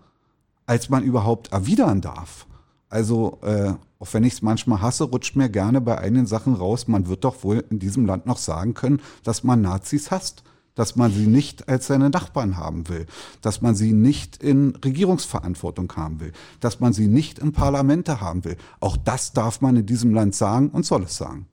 als 0.66 0.90
man 0.90 1.04
überhaupt 1.04 1.52
erwidern 1.52 2.02
darf. 2.02 2.46
Also, 2.90 3.40
äh, 3.42 3.74
auch 4.00 4.14
wenn 4.14 4.24
ich 4.24 4.34
es 4.34 4.42
manchmal 4.42 4.82
hasse, 4.82 5.06
rutscht 5.06 5.36
mir 5.36 5.50
gerne 5.50 5.82
bei 5.82 5.98
einigen 5.98 6.26
Sachen 6.26 6.54
raus, 6.54 6.88
man 6.88 7.08
wird 7.08 7.24
doch 7.24 7.44
wohl 7.44 7.64
in 7.70 7.80
diesem 7.80 8.06
Land 8.06 8.26
noch 8.26 8.38
sagen 8.38 8.74
können, 8.74 9.02
dass 9.24 9.44
man 9.44 9.62
Nazis 9.62 10.10
hasst 10.10 10.44
dass 10.80 10.96
man 10.96 11.12
sie 11.12 11.28
nicht 11.28 11.68
als 11.68 11.88
seine 11.88 12.10
Nachbarn 12.10 12.56
haben 12.56 12.88
will, 12.88 13.06
dass 13.42 13.62
man 13.62 13.76
sie 13.76 13.92
nicht 13.92 14.42
in 14.42 14.78
Regierungsverantwortung 14.78 15.92
haben 15.98 16.22
will, 16.22 16.32
dass 16.62 16.80
man 16.80 16.94
sie 16.94 17.08
nicht 17.08 17.38
in 17.38 17.52
Parlamente 17.52 18.22
haben 18.22 18.46
will. 18.46 18.56
Auch 18.80 18.96
das 18.96 19.34
darf 19.34 19.60
man 19.60 19.76
in 19.76 19.86
diesem 19.86 20.14
Land 20.14 20.36
sagen 20.36 20.70
und 20.70 20.86
soll 20.86 21.04
es 21.04 21.18
sagen. 21.18 21.48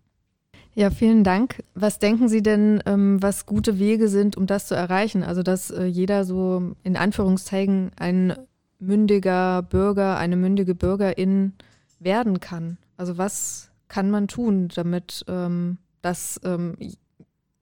Ja, 0.74 0.91
vielen 0.91 1.24
Dank. 1.24 1.64
Was 1.74 1.99
denken 1.99 2.29
Sie 2.29 2.41
denn, 2.41 2.81
ähm, 2.87 3.20
was 3.20 3.47
gute 3.47 3.81
Wege 3.81 4.07
sind, 4.09 4.37
um 4.37 4.47
das 4.47 4.68
zu 4.68 4.77
erreichen? 4.77 5.24
Also, 5.24 5.43
dass 5.43 5.72
äh, 5.72 5.87
jeder 5.87 6.24
so 6.24 6.77
in 6.85 6.97
Anführungszeichen 6.97 7.91
ein 7.97 8.33
mündiger 8.79 9.62
Bürger, 9.62 10.18
eine 10.18 10.37
mündige 10.37 10.77
Bürgerin 10.77 11.55
werden 11.99 12.39
kann. 12.39 12.77
Also, 12.97 13.18
was 13.18 13.70
kann 13.89 14.09
man 14.12 14.29
tun, 14.29 14.68
damit 14.72 15.24
ähm, 15.27 15.79
das 16.03 16.41
ähm, 16.45 16.77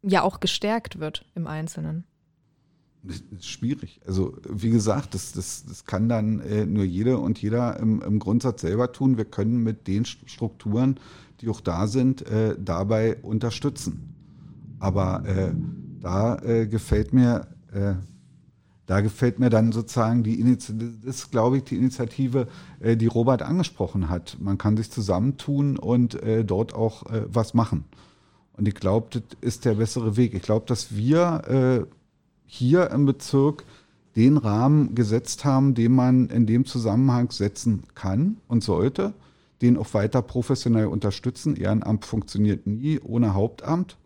ja 0.07 0.23
auch 0.23 0.41
gestärkt 0.41 1.01
wird 1.01 1.25
im 1.35 1.47
Einzelnen. 1.47 2.05
Schwierig. 3.41 4.01
Also 4.07 4.39
wie 4.49 4.71
gesagt, 4.71 5.15
das, 5.15 5.33
das, 5.33 5.65
das 5.67 5.85
kann 5.85 6.09
dann 6.09 6.41
äh, 6.41 6.65
nur 6.65 6.85
jede 6.85 7.19
und 7.19 7.41
jeder 7.41 7.79
im, 7.79 8.01
im, 8.01 8.19
Grundsatz 8.19 8.63
selber 8.63 8.93
tun. 8.93 9.19
Wir 9.19 9.27
können 9.27 9.63
mit 9.63 9.87
den 9.87 10.07
Strukturen, 10.07 10.99
die 11.41 11.49
auch 11.51 11.61
da 11.61 11.87
sind, 11.87 12.27
äh, 12.27 12.57
dabei 12.59 13.17
unterstützen. 13.17 14.15
Aber 14.79 15.23
äh, 15.27 15.53
da 16.01 16.37
äh, 16.43 16.67
gefällt 16.67 17.13
mir 17.13 17.49
äh, 17.73 17.95
da 18.87 19.01
gefällt 19.01 19.39
mir 19.39 19.49
dann 19.49 19.73
sozusagen 19.73 20.23
die 20.23 20.39
Initiative, 20.41 20.93
das 21.03 21.17
ist, 21.17 21.31
glaube 21.31 21.57
ich, 21.57 21.65
die 21.65 21.77
Initiative, 21.77 22.49
äh, 22.81 22.97
die 22.99 23.07
Robert 23.07 23.41
angesprochen 23.43 24.11
hat. 24.11 24.37
Man 24.41 24.59
kann 24.59 24.77
sich 24.77 24.91
zusammentun 24.91 25.79
und 25.79 26.19
dort 26.47 26.75
auch 26.75 27.05
was 27.29 27.55
machen. 27.55 27.85
Und 28.57 28.69
ich 28.69 28.75
glaube, 28.75 29.09
das 29.11 29.23
ist 29.41 29.65
der 29.65 29.75
bessere 29.75 30.17
Weg. 30.17 30.35
Ich 30.35 30.43
glaube, 30.43 30.67
dass 30.67 30.95
wir 30.95 31.87
äh, 31.87 31.95
hier 32.47 32.91
im 32.91 33.07
Bezirk 33.07 33.65
den 34.17 34.37
Rahmen 34.37 34.95
gesetzt 34.95 35.45
haben, 35.45 35.75
den 35.75 35.93
man 35.95 36.29
in 36.29 36.47
dem 36.47 36.65
Zusammenhang 36.65 37.31
setzen 37.31 37.83
kann 37.95 38.37
und 38.47 38.63
sollte, 38.63 39.13
den 39.61 39.77
auch 39.77 39.93
weiter 39.93 40.23
professionell 40.23 40.87
unterstützen. 40.87 41.57
Ehrenamt 41.57 42.05
funktioniert 42.05 42.67
nie 42.67 43.01
ohne 43.01 43.35
Hauptamt. 43.35 43.97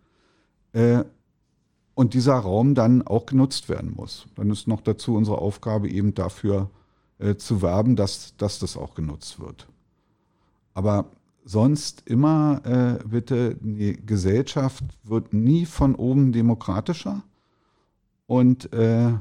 Äh, 0.72 1.04
und 1.94 2.14
dieser 2.14 2.36
Raum 2.36 2.76
dann 2.76 3.02
auch 3.02 3.26
genutzt 3.26 3.68
werden 3.68 3.92
muss. 3.96 4.26
Dann 4.36 4.50
ist 4.50 4.68
noch 4.68 4.80
dazu 4.80 5.16
unsere 5.16 5.38
Aufgabe 5.38 5.88
eben 5.88 6.14
dafür 6.14 6.70
äh, 7.18 7.34
zu 7.34 7.60
werben, 7.60 7.96
dass, 7.96 8.36
dass 8.36 8.60
das 8.60 8.76
auch 8.76 8.94
genutzt 8.94 9.40
wird. 9.40 9.66
Aber 10.74 11.06
sonst 11.48 12.02
immer 12.04 12.60
äh, 12.64 13.08
bitte, 13.08 13.56
die 13.60 14.04
Gesellschaft 14.04 14.84
wird 15.02 15.32
nie 15.32 15.64
von 15.64 15.94
oben 15.94 16.30
demokratischer 16.30 17.22
und 18.26 18.70
äh, 18.74 19.14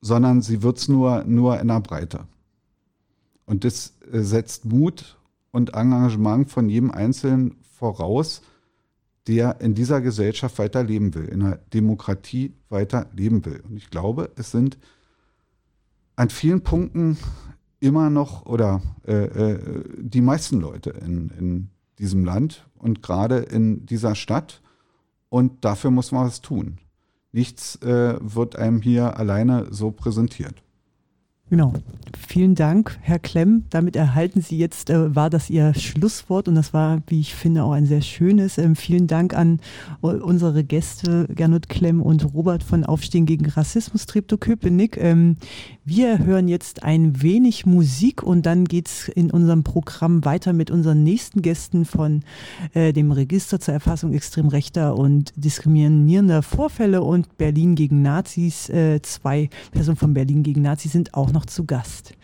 sondern 0.00 0.42
sie 0.42 0.62
wird 0.64 0.78
es 0.78 0.88
nur, 0.88 1.22
nur 1.24 1.60
in 1.60 1.68
der 1.68 1.80
Breite. 1.80 2.26
Und 3.46 3.64
das 3.64 3.94
äh, 4.12 4.20
setzt 4.22 4.64
Mut 4.64 5.16
und 5.52 5.74
Engagement 5.74 6.50
von 6.50 6.68
jedem 6.68 6.90
Einzelnen 6.90 7.56
voraus, 7.62 8.42
der 9.28 9.60
in 9.60 9.74
dieser 9.74 10.00
Gesellschaft 10.00 10.58
weiter 10.58 10.82
leben 10.82 11.14
will, 11.14 11.26
in 11.26 11.40
einer 11.40 11.56
Demokratie 11.72 12.52
weiter 12.68 13.06
leben 13.14 13.44
will. 13.44 13.62
Und 13.66 13.76
ich 13.76 13.90
glaube, 13.90 14.30
es 14.34 14.50
sind 14.50 14.76
an 16.16 16.30
vielen 16.30 16.62
Punkten 16.62 17.16
immer 17.84 18.08
noch 18.08 18.46
oder 18.46 18.80
äh, 19.06 19.12
äh, 19.12 19.84
die 19.98 20.22
meisten 20.22 20.58
Leute 20.58 20.90
in, 20.90 21.30
in 21.38 21.70
diesem 21.98 22.24
Land 22.24 22.66
und 22.78 23.02
gerade 23.02 23.38
in 23.38 23.84
dieser 23.84 24.14
Stadt. 24.14 24.62
Und 25.28 25.64
dafür 25.64 25.90
muss 25.90 26.10
man 26.10 26.26
was 26.26 26.40
tun. 26.40 26.78
Nichts 27.30 27.76
äh, 27.82 28.16
wird 28.20 28.56
einem 28.56 28.80
hier 28.80 29.18
alleine 29.18 29.66
so 29.70 29.90
präsentiert. 29.90 30.62
Genau. 31.50 31.72
Vielen 32.26 32.54
Dank, 32.54 32.98
Herr 33.02 33.18
Klemm. 33.18 33.64
Damit 33.70 33.96
erhalten 33.96 34.40
Sie 34.40 34.56
jetzt, 34.56 34.88
äh, 34.88 35.14
war 35.14 35.30
das 35.30 35.50
Ihr 35.50 35.74
Schlusswort 35.74 36.48
und 36.48 36.54
das 36.54 36.72
war, 36.72 37.02
wie 37.08 37.20
ich 37.20 37.34
finde, 37.34 37.64
auch 37.64 37.72
ein 37.72 37.86
sehr 37.86 38.00
schönes. 38.02 38.56
Ähm, 38.56 38.76
vielen 38.76 39.06
Dank 39.06 39.34
an 39.34 39.60
uh, 40.02 40.08
unsere 40.08 40.64
Gäste, 40.64 41.26
Gernot 41.34 41.68
Klemm 41.68 42.00
und 42.00 42.34
Robert 42.34 42.62
von 42.62 42.84
Aufstehen 42.84 43.26
gegen 43.26 43.46
Rassismus, 43.46 44.06
Treptow-Köpenick. 44.06 44.96
Ähm, 44.96 45.36
wir 45.84 46.18
hören 46.18 46.48
jetzt 46.48 46.82
ein 46.82 47.20
wenig 47.22 47.66
Musik 47.66 48.22
und 48.22 48.46
dann 48.46 48.64
geht's 48.64 49.08
in 49.08 49.30
unserem 49.30 49.64
Programm 49.64 50.24
weiter 50.24 50.52
mit 50.52 50.70
unseren 50.70 51.02
nächsten 51.02 51.42
Gästen 51.42 51.84
von 51.84 52.22
äh, 52.72 52.92
dem 52.92 53.12
Register 53.12 53.60
zur 53.60 53.74
Erfassung 53.74 54.14
extrem 54.14 54.48
rechter 54.48 54.96
und 54.96 55.32
diskriminierender 55.36 56.42
Vorfälle 56.42 57.02
und 57.02 57.36
Berlin 57.36 57.74
gegen 57.74 58.02
Nazis. 58.02 58.70
Äh, 58.70 59.02
zwei 59.02 59.50
Personen 59.72 59.96
von 59.96 60.14
Berlin 60.14 60.42
gegen 60.42 60.62
Nazis 60.62 60.92
sind 60.92 61.12
auch 61.14 61.33
noch 61.34 61.44
zu 61.44 61.66
Gast. 61.66 62.14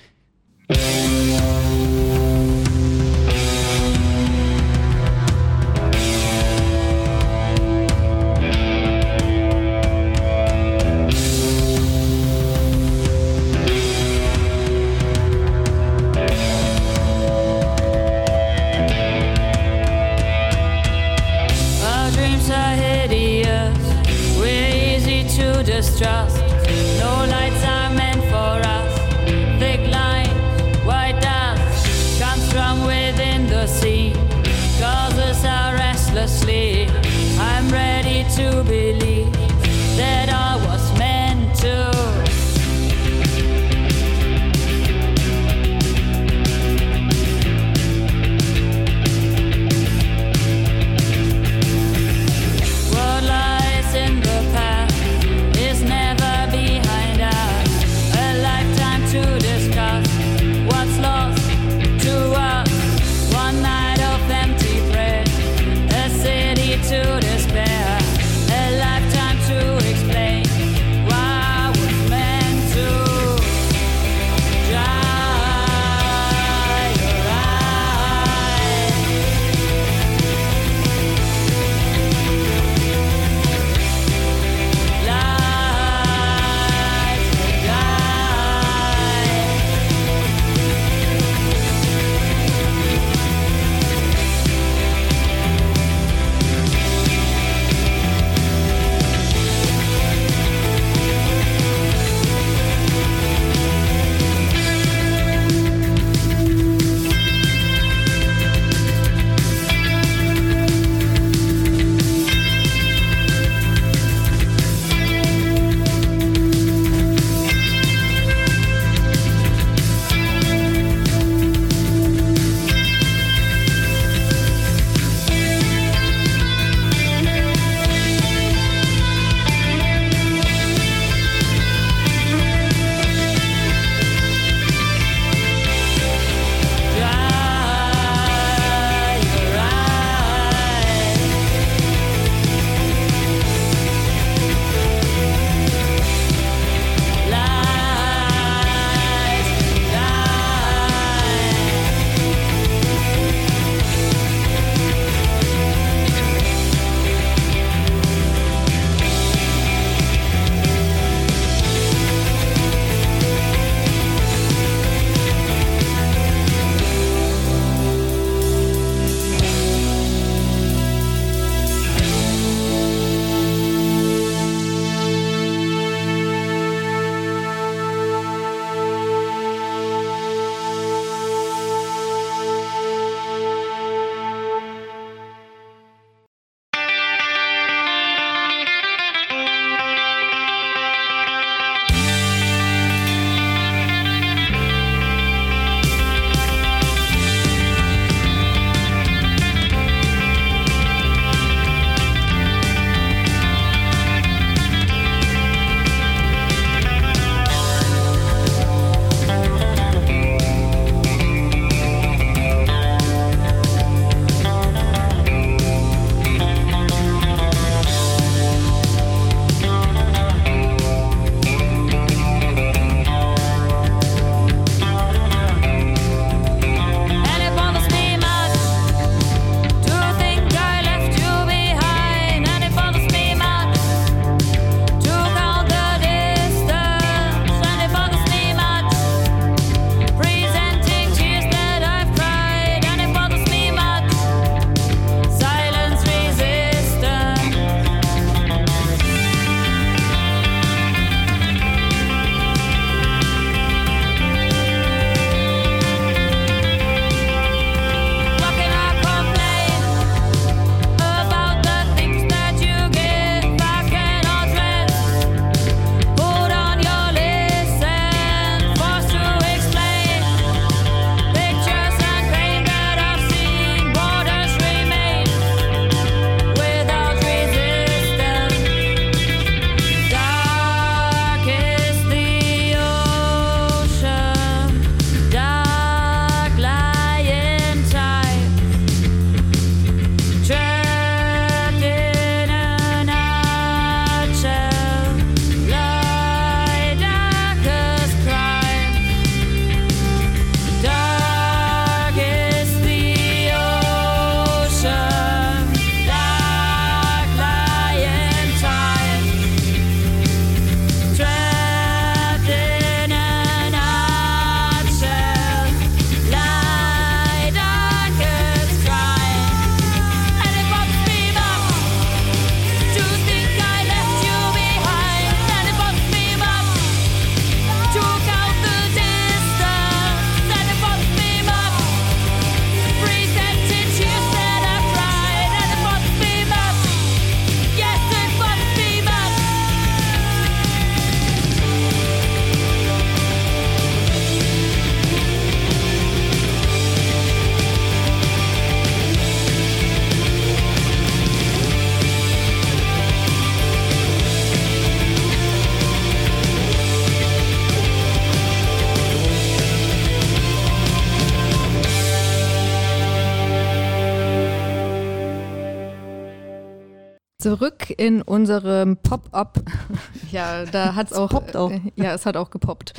Zurück 367.41 367.91
in 367.97 368.23
unserem 368.23 368.97
Pop-up. 368.97 369.61
Ja, 370.31 370.65
da 370.65 370.95
hat's 370.95 371.13
auch, 371.13 371.31
poppt 371.31 371.57
auch. 371.57 371.73
Äh, 371.73 371.81
ja, 371.97 372.15
es 372.15 372.25
hat 372.25 372.37
auch 372.37 372.51
gepoppt. 372.51 372.93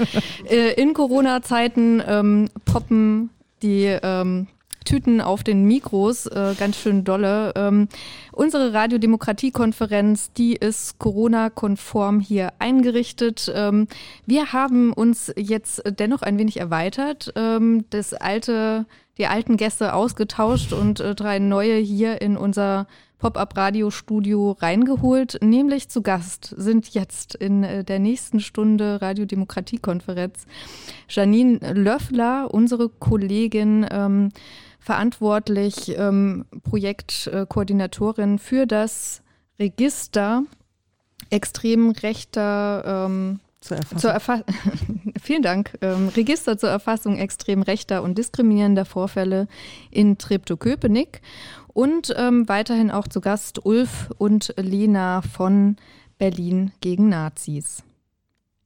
äh, 0.50 0.74
in 0.74 0.94
Corona-Zeiten 0.94 2.04
ähm, 2.06 2.50
poppen 2.66 3.30
die 3.62 3.86
ähm, 3.86 4.48
Tüten 4.84 5.22
auf 5.22 5.44
den 5.44 5.66
Mikros, 5.66 6.26
äh, 6.26 6.56
ganz 6.58 6.78
schön 6.78 7.04
dolle. 7.04 7.54
Ähm, 7.56 7.88
unsere 8.32 8.74
Radiodemokratie-Konferenz, 8.74 10.34
die 10.34 10.56
ist 10.56 10.98
Corona-konform 10.98 12.20
hier 12.20 12.54
eingerichtet. 12.60 13.52
Ähm, 13.54 13.88
wir 14.26 14.54
haben 14.54 14.92
uns 14.92 15.32
jetzt 15.38 15.84
dennoch 15.86 16.24
ein 16.24 16.38
wenig 16.38 16.60
erweitert, 16.60 17.32
ähm, 17.36 17.86
das 17.92 18.14
alte, 18.14 18.86
die 19.18 19.28
alten 19.28 19.58
Gäste 19.58 19.94
ausgetauscht 19.94 20.74
und 20.74 21.00
äh, 21.00 21.14
drei 21.14 21.40
neue 21.40 21.78
hier 21.78 22.22
in 22.22 22.36
unser 22.36 22.88
Pop-up-Radio-Studio 23.22 24.58
reingeholt. 24.60 25.38
Nämlich 25.44 25.90
zu 25.90 26.02
Gast 26.02 26.56
sind 26.58 26.90
jetzt 26.96 27.36
in 27.36 27.64
äh, 27.64 27.84
der 27.84 28.00
nächsten 28.00 28.40
Stunde 28.40 29.00
Radiodemokratie-Konferenz 29.00 30.48
Janine 31.08 31.60
Löffler, 31.74 32.50
unsere 32.52 32.90
Kollegin, 32.90 33.86
ähm, 33.92 34.30
verantwortlich, 34.80 35.96
ähm, 35.96 36.46
Projektkoordinatorin 36.64 38.40
für 38.40 38.66
das 38.66 39.22
Register 39.60 40.44
extrem 41.30 41.92
rechter 41.92 43.08
ähm, 43.08 43.40
Zur 43.62 44.10
Erfassung. 44.10 44.46
Vielen 45.22 45.44
Dank. 45.44 45.78
Ähm, 45.82 46.08
Register 46.08 46.58
zur 46.58 46.70
Erfassung 46.70 47.18
extrem 47.20 47.62
rechter 47.62 48.02
und 48.02 48.18
diskriminierender 48.18 48.86
Vorfälle 48.86 49.48
in 49.92 50.18
Treptow-Köpenick. 50.18 51.22
Und 51.74 52.14
ähm, 52.18 52.48
weiterhin 52.50 52.92
auch 52.92 53.08
zu 53.08 53.22
Gast 53.22 53.66
Ulf 53.66 54.10
und 54.18 54.54
Lena 54.58 55.22
von 55.22 55.78
Berlin 56.18 56.72
gegen 56.82 57.10
Nazis. 57.10 57.84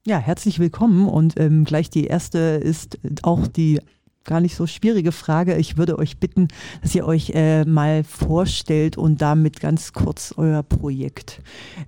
Ja, 0.07 0.17
herzlich 0.17 0.59
willkommen 0.59 1.07
und 1.07 1.39
ähm, 1.39 1.65
gleich 1.65 1.89
die 1.89 2.05
erste 2.05 2.37
ist 2.37 2.99
auch 3.23 3.47
die 3.47 3.79
gar 4.23 4.39
nicht 4.39 4.55
so 4.55 4.67
schwierige 4.67 5.11
Frage. 5.11 5.55
Ich 5.55 5.77
würde 5.77 5.97
euch 5.97 6.17
bitten, 6.17 6.47
dass 6.81 6.93
ihr 6.95 7.05
euch 7.05 7.31
äh, 7.33 7.63
mal 7.63 8.03
vorstellt 8.03 8.97
und 8.97 9.21
damit 9.21 9.59
ganz 9.59 9.93
kurz 9.93 10.33
euer 10.35 10.63
Projekt. 10.63 11.41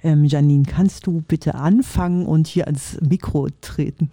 Ähm, 0.04 0.24
Janine, 0.24 0.64
kannst 0.64 1.08
du 1.08 1.22
bitte 1.28 1.56
anfangen 1.56 2.26
und 2.26 2.48
hier 2.48 2.68
ans 2.68 3.00
Mikro 3.02 3.50
treten? 3.62 4.10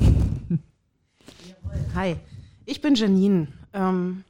Hi, 1.94 2.16
ich 2.64 2.80
bin 2.80 2.94
Janine. 2.94 3.48
Ähm, 3.72 4.24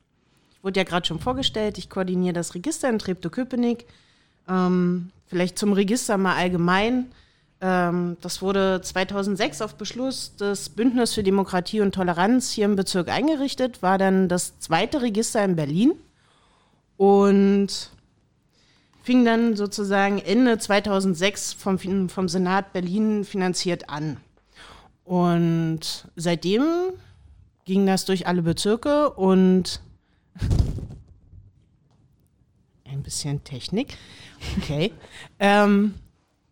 wurde 0.64 0.80
ja 0.80 0.84
gerade 0.84 1.06
schon 1.06 1.20
vorgestellt. 1.20 1.78
Ich 1.78 1.90
koordiniere 1.90 2.32
das 2.32 2.54
Register 2.54 2.88
in 2.88 2.98
Treptow-Köpenick. 2.98 3.86
Ähm, 4.48 5.10
vielleicht 5.26 5.58
zum 5.58 5.72
Register 5.72 6.16
mal 6.16 6.36
allgemein. 6.36 7.06
Ähm, 7.60 8.16
das 8.20 8.42
wurde 8.42 8.80
2006 8.82 9.60
auf 9.60 9.74
Beschluss 9.76 10.36
des 10.36 10.70
Bündnis 10.70 11.12
für 11.14 11.22
Demokratie 11.22 11.80
und 11.80 11.94
Toleranz 11.94 12.50
hier 12.50 12.64
im 12.64 12.76
Bezirk 12.76 13.08
eingerichtet, 13.08 13.82
war 13.82 13.98
dann 13.98 14.28
das 14.28 14.58
zweite 14.58 15.02
Register 15.02 15.44
in 15.44 15.56
Berlin 15.56 15.92
und 16.96 17.90
fing 19.02 19.24
dann 19.24 19.56
sozusagen 19.56 20.18
Ende 20.18 20.58
2006 20.58 21.52
vom, 21.52 21.78
vom 22.08 22.28
Senat 22.28 22.72
Berlin 22.72 23.24
finanziert 23.24 23.90
an. 23.90 24.16
Und 25.04 26.08
seitdem 26.16 26.64
ging 27.66 27.86
das 27.86 28.06
durch 28.06 28.26
alle 28.26 28.42
Bezirke 28.42 29.10
und 29.10 29.80
ein 32.85 33.03
bisschen 33.03 33.45
Technik. 33.45 33.97
Okay. 34.59 34.93
ähm, 35.39 35.95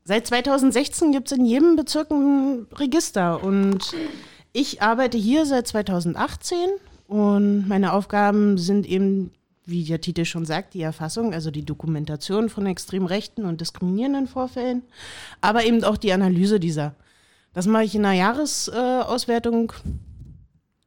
seit 0.04 0.26
2016 0.26 1.12
gibt 1.12 1.30
es 1.30 1.38
in 1.38 1.46
jedem 1.46 1.76
Bezirk 1.76 2.10
ein 2.10 2.66
Register 2.72 3.42
und 3.42 3.94
ich 4.52 4.82
arbeite 4.82 5.16
hier 5.16 5.46
seit 5.46 5.66
2018 5.68 6.56
und 7.06 7.68
meine 7.68 7.92
Aufgaben 7.92 8.58
sind 8.58 8.86
eben, 8.86 9.32
wie 9.64 9.84
der 9.84 10.00
Titel 10.00 10.24
schon 10.24 10.44
sagt, 10.44 10.74
die 10.74 10.82
Erfassung, 10.82 11.32
also 11.32 11.50
die 11.50 11.64
Dokumentation 11.64 12.48
von 12.48 12.66
extrem 12.66 13.06
rechten 13.06 13.44
und 13.44 13.60
diskriminierenden 13.60 14.26
Vorfällen, 14.26 14.82
aber 15.40 15.64
eben 15.64 15.84
auch 15.84 15.96
die 15.96 16.12
Analyse 16.12 16.60
dieser. 16.60 16.94
Das 17.54 17.66
mache 17.66 17.84
ich 17.84 17.94
in 17.94 18.04
einer 18.04 18.18
Jahresauswertung 18.18 19.72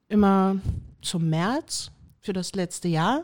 immer 0.07 0.57
zum 1.01 1.29
März 1.29 1.91
für 2.25 2.33
das 2.33 2.53
letzte 2.53 2.87
Jahr. 2.87 3.23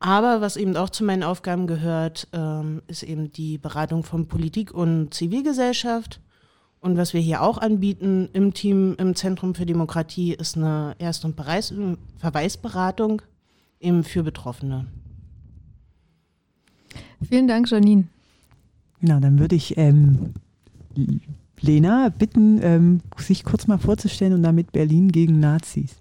Aber 0.00 0.40
was 0.40 0.56
eben 0.56 0.76
auch 0.76 0.90
zu 0.90 1.04
meinen 1.04 1.22
Aufgaben 1.22 1.66
gehört, 1.66 2.28
ähm, 2.32 2.82
ist 2.88 3.04
eben 3.04 3.32
die 3.32 3.56
Beratung 3.56 4.02
von 4.02 4.26
Politik 4.26 4.74
und 4.74 5.14
Zivilgesellschaft. 5.14 6.20
Und 6.80 6.98
was 6.98 7.14
wir 7.14 7.20
hier 7.22 7.40
auch 7.40 7.56
anbieten 7.56 8.28
im 8.34 8.52
Team 8.52 8.96
im 8.98 9.14
Zentrum 9.14 9.54
für 9.54 9.64
Demokratie 9.64 10.34
ist 10.34 10.58
eine 10.58 10.94
Erst- 10.98 11.24
und 11.24 11.36
Bereis 11.36 11.72
Verweisberatung 12.18 13.22
eben 13.80 14.04
für 14.04 14.22
Betroffene. 14.22 14.86
Vielen 17.26 17.48
Dank, 17.48 17.70
Janine. 17.70 18.04
Genau, 19.00 19.20
dann 19.20 19.38
würde 19.38 19.56
ich 19.56 19.78
ähm, 19.78 20.34
Lena 21.60 22.10
bitten, 22.10 22.60
ähm, 22.62 23.00
sich 23.16 23.44
kurz 23.44 23.66
mal 23.66 23.78
vorzustellen 23.78 24.34
und 24.34 24.42
damit 24.42 24.72
Berlin 24.72 25.10
gegen 25.10 25.40
Nazis. 25.40 25.96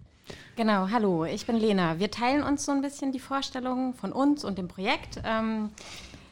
Genau, 0.55 0.87
hallo, 0.91 1.25
ich 1.25 1.47
bin 1.47 1.55
Lena. 1.55 1.97
Wir 1.97 2.11
teilen 2.11 2.43
uns 2.43 2.65
so 2.65 2.71
ein 2.71 2.83
bisschen 2.83 3.11
die 3.11 3.19
Vorstellungen 3.19 3.95
von 3.95 4.11
uns 4.11 4.45
und 4.45 4.59
dem 4.59 4.67
Projekt. 4.67 5.19
Ähm, 5.25 5.71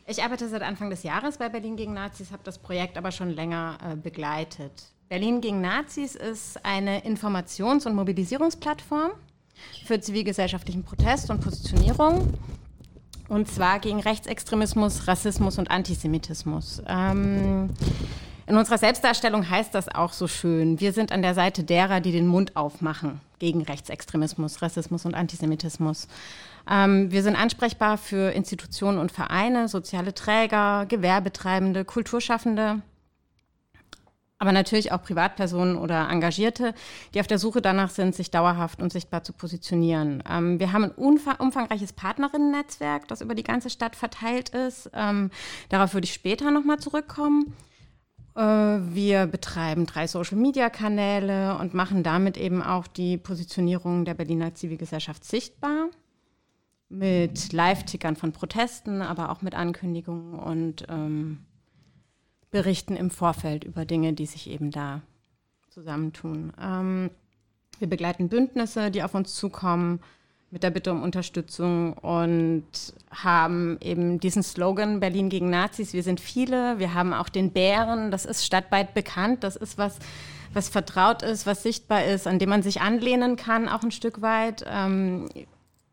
ich 0.05 0.21
arbeite 0.23 0.47
seit 0.47 0.61
Anfang 0.61 0.91
des 0.91 1.01
Jahres 1.01 1.37
bei 1.37 1.49
Berlin 1.49 1.75
gegen 1.75 1.95
Nazis, 1.95 2.31
habe 2.31 2.43
das 2.43 2.59
Projekt 2.59 2.99
aber 2.99 3.11
schon 3.11 3.31
länger 3.31 3.79
äh, 3.83 3.95
begleitet. 3.95 4.71
Berlin 5.09 5.41
gegen 5.41 5.59
Nazis 5.59 6.13
ist 6.13 6.63
eine 6.63 7.03
Informations- 7.03 7.87
und 7.87 7.95
Mobilisierungsplattform 7.95 9.09
für 9.85 9.99
zivilgesellschaftlichen 9.99 10.83
Protest 10.83 11.31
und 11.31 11.41
Positionierung. 11.41 12.31
Und 13.27 13.47
zwar 13.47 13.79
gegen 13.79 14.01
Rechtsextremismus, 14.01 15.07
Rassismus 15.07 15.57
und 15.57 15.71
Antisemitismus. 15.71 16.83
Ähm, 16.85 17.71
in 18.51 18.57
unserer 18.57 18.77
Selbstdarstellung 18.77 19.49
heißt 19.49 19.73
das 19.73 19.87
auch 19.87 20.11
so 20.11 20.27
schön. 20.27 20.81
Wir 20.81 20.91
sind 20.91 21.13
an 21.13 21.21
der 21.21 21.33
Seite 21.33 21.63
derer, 21.63 22.01
die 22.01 22.11
den 22.11 22.27
Mund 22.27 22.57
aufmachen 22.57 23.21
gegen 23.39 23.61
Rechtsextremismus, 23.61 24.61
Rassismus 24.61 25.05
und 25.05 25.15
Antisemitismus. 25.15 26.09
Ähm, 26.69 27.11
wir 27.13 27.23
sind 27.23 27.37
ansprechbar 27.37 27.97
für 27.97 28.31
Institutionen 28.31 28.99
und 28.99 29.09
Vereine, 29.09 29.69
soziale 29.69 30.13
Träger, 30.13 30.85
Gewerbetreibende, 30.85 31.85
Kulturschaffende, 31.85 32.81
aber 34.37 34.51
natürlich 34.51 34.91
auch 34.91 35.01
Privatpersonen 35.01 35.77
oder 35.77 36.09
Engagierte, 36.09 36.73
die 37.13 37.21
auf 37.21 37.27
der 37.27 37.39
Suche 37.39 37.61
danach 37.61 37.89
sind, 37.89 38.15
sich 38.15 38.31
dauerhaft 38.31 38.81
und 38.81 38.91
sichtbar 38.91 39.23
zu 39.23 39.31
positionieren. 39.31 40.23
Ähm, 40.29 40.59
wir 40.59 40.73
haben 40.73 40.83
ein 40.83 40.91
umfa- 40.91 41.39
umfangreiches 41.39 41.93
Partnerinnen-Netzwerk, 41.93 43.07
das 43.07 43.21
über 43.21 43.33
die 43.33 43.43
ganze 43.43 43.69
Stadt 43.69 43.95
verteilt 43.95 44.49
ist. 44.49 44.89
Ähm, 44.93 45.31
darauf 45.69 45.93
würde 45.93 46.03
ich 46.03 46.13
später 46.13 46.51
nochmal 46.51 46.79
zurückkommen. 46.79 47.53
Äh, 48.35 48.41
Wir 48.41 49.27
betreiben 49.27 49.85
drei 49.85 50.07
Social-Media-Kanäle 50.07 51.57
und 51.57 51.73
machen 51.73 52.03
damit 52.03 52.37
eben 52.37 52.61
auch 52.61 52.87
die 52.87 53.17
Positionierung 53.17 54.05
der 54.05 54.13
Berliner 54.13 54.53
Zivilgesellschaft 54.53 55.23
sichtbar. 55.23 55.89
Mit 56.89 57.53
Live-Tickern 57.53 58.17
von 58.17 58.33
Protesten, 58.33 59.01
aber 59.01 59.29
auch 59.29 59.41
mit 59.41 59.55
Ankündigungen 59.55 60.37
und 60.37 60.85
ähm, 60.89 61.45
Berichten 62.49 62.97
im 62.97 63.09
Vorfeld 63.09 63.63
über 63.63 63.85
Dinge, 63.85 64.11
die 64.11 64.25
sich 64.25 64.49
eben 64.49 64.71
da 64.71 65.01
zusammentun. 65.69 66.51
Ähm, 66.59 67.09
wir 67.79 67.87
begleiten 67.87 68.27
Bündnisse, 68.27 68.91
die 68.91 69.03
auf 69.03 69.15
uns 69.15 69.33
zukommen, 69.33 70.01
mit 70.51 70.63
der 70.63 70.69
Bitte 70.69 70.91
um 70.91 71.01
Unterstützung 71.01 71.93
und 71.93 72.63
haben 73.09 73.77
eben 73.79 74.19
diesen 74.19 74.43
Slogan 74.43 74.99
Berlin 74.99 75.29
gegen 75.29 75.49
Nazis. 75.49 75.93
Wir 75.93 76.03
sind 76.03 76.19
viele. 76.19 76.77
Wir 76.77 76.93
haben 76.93 77.13
auch 77.13 77.29
den 77.29 77.51
Bären. 77.51 78.11
Das 78.11 78.25
ist 78.25 78.45
stadtweit 78.45 78.93
bekannt. 78.93 79.45
Das 79.45 79.55
ist 79.55 79.77
was, 79.77 79.97
was 80.53 80.67
vertraut 80.67 81.23
ist, 81.23 81.45
was 81.45 81.63
sichtbar 81.63 82.03
ist, 82.03 82.27
an 82.27 82.37
dem 82.37 82.49
man 82.49 82.63
sich 82.63 82.81
anlehnen 82.81 83.37
kann, 83.37 83.69
auch 83.69 83.81
ein 83.83 83.91
Stück 83.91 84.21
weit. 84.21 84.65
Ähm, 84.69 85.29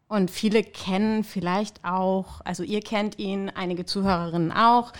und 0.08 0.30
viele 0.30 0.64
kennen 0.64 1.22
vielleicht 1.22 1.84
auch, 1.84 2.40
also 2.44 2.62
ihr 2.62 2.80
kennt 2.80 3.18
ihn, 3.18 3.50
einige 3.54 3.84
Zuhörerinnen 3.84 4.52
auch. 4.52 4.92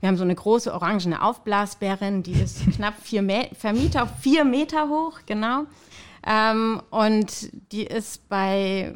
Wir 0.00 0.08
haben 0.08 0.16
so 0.16 0.24
eine 0.24 0.34
große 0.34 0.72
orangene 0.72 1.22
Aufblasbärin, 1.22 2.22
die 2.22 2.32
ist 2.32 2.68
knapp 2.76 2.94
vier, 3.00 3.22
Me 3.22 3.48
vier 3.56 3.74
Meter, 3.74 4.06
vier 4.06 4.44
Meter 4.44 4.88
hoch, 4.88 5.20
genau. 5.26 5.66
Ähm, 6.26 6.80
und 6.90 7.50
die 7.72 7.84
ist 7.84 8.28
bei 8.28 8.94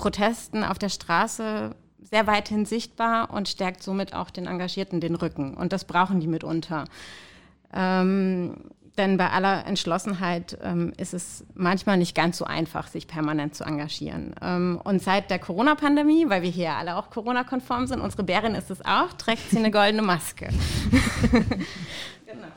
Protesten 0.00 0.64
auf 0.64 0.78
der 0.78 0.88
Straße 0.88 1.76
sehr 2.02 2.26
weithin 2.26 2.64
sichtbar 2.64 3.30
und 3.30 3.50
stärkt 3.50 3.82
somit 3.82 4.14
auch 4.14 4.30
den 4.30 4.46
Engagierten 4.46 4.98
den 4.98 5.14
Rücken. 5.14 5.52
Und 5.52 5.74
das 5.74 5.84
brauchen 5.84 6.20
die 6.20 6.26
mitunter. 6.26 6.86
Ähm, 7.74 8.56
denn 8.96 9.18
bei 9.18 9.28
aller 9.28 9.66
Entschlossenheit 9.66 10.56
ähm, 10.62 10.94
ist 10.96 11.12
es 11.12 11.44
manchmal 11.54 11.98
nicht 11.98 12.14
ganz 12.14 12.38
so 12.38 12.46
einfach, 12.46 12.88
sich 12.88 13.08
permanent 13.08 13.54
zu 13.54 13.64
engagieren. 13.64 14.34
Ähm, 14.40 14.80
und 14.82 15.02
seit 15.02 15.30
der 15.30 15.38
Corona-Pandemie, 15.38 16.30
weil 16.30 16.40
wir 16.40 16.50
hier 16.50 16.72
alle 16.72 16.96
auch 16.96 17.10
Corona-konform 17.10 17.86
sind, 17.86 18.00
unsere 18.00 18.24
Bärin 18.24 18.54
ist 18.54 18.70
es 18.70 18.82
auch, 18.82 19.12
trägt 19.18 19.50
sie 19.50 19.58
eine 19.58 19.70
goldene 19.70 20.02
Maske. 20.02 20.48
genau. 22.26 22.48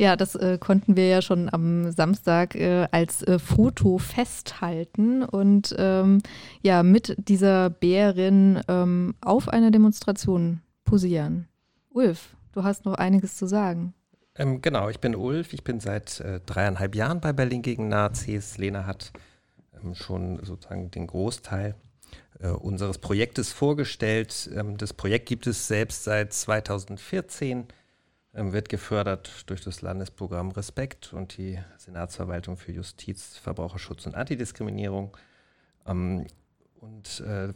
Ja, 0.00 0.16
das 0.16 0.34
äh, 0.34 0.56
konnten 0.56 0.96
wir 0.96 1.08
ja 1.08 1.20
schon 1.20 1.52
am 1.52 1.92
Samstag 1.92 2.54
äh, 2.54 2.88
als 2.90 3.22
äh, 3.22 3.38
Foto 3.38 3.98
festhalten 3.98 5.22
und 5.22 5.74
ähm, 5.76 6.22
ja 6.62 6.82
mit 6.82 7.14
dieser 7.28 7.68
Bärin 7.68 8.62
ähm, 8.66 9.14
auf 9.20 9.50
einer 9.50 9.70
Demonstration 9.70 10.62
posieren. 10.84 11.48
Ulf, 11.90 12.34
du 12.52 12.64
hast 12.64 12.86
noch 12.86 12.94
einiges 12.94 13.36
zu 13.36 13.44
sagen. 13.44 13.92
Ähm, 14.36 14.62
genau, 14.62 14.88
ich 14.88 15.00
bin 15.00 15.14
Ulf, 15.14 15.52
ich 15.52 15.64
bin 15.64 15.80
seit 15.80 16.18
äh, 16.20 16.40
dreieinhalb 16.46 16.94
Jahren 16.94 17.20
bei 17.20 17.34
Berlin 17.34 17.60
gegen 17.60 17.88
Nazis. 17.88 18.56
Lena 18.56 18.86
hat 18.86 19.12
ähm, 19.84 19.94
schon 19.94 20.42
sozusagen 20.42 20.90
den 20.90 21.08
Großteil 21.08 21.74
äh, 22.38 22.48
unseres 22.48 22.96
Projektes 22.96 23.52
vorgestellt. 23.52 24.48
Ähm, 24.56 24.78
das 24.78 24.94
Projekt 24.94 25.28
gibt 25.28 25.46
es 25.46 25.68
selbst 25.68 26.04
seit 26.04 26.32
2014 26.32 27.58
ähm, 27.58 27.66
wird 28.32 28.68
gefördert 28.68 29.44
durch 29.46 29.60
das 29.62 29.82
Landesprogramm 29.82 30.52
Respekt 30.52 31.12
und 31.12 31.36
die 31.36 31.58
Senatsverwaltung 31.78 32.56
für 32.56 32.72
Justiz, 32.72 33.36
Verbraucherschutz 33.36 34.06
und 34.06 34.14
Antidiskriminierung. 34.14 35.16
Ähm, 35.86 36.26
und 36.80 37.20
äh, 37.20 37.52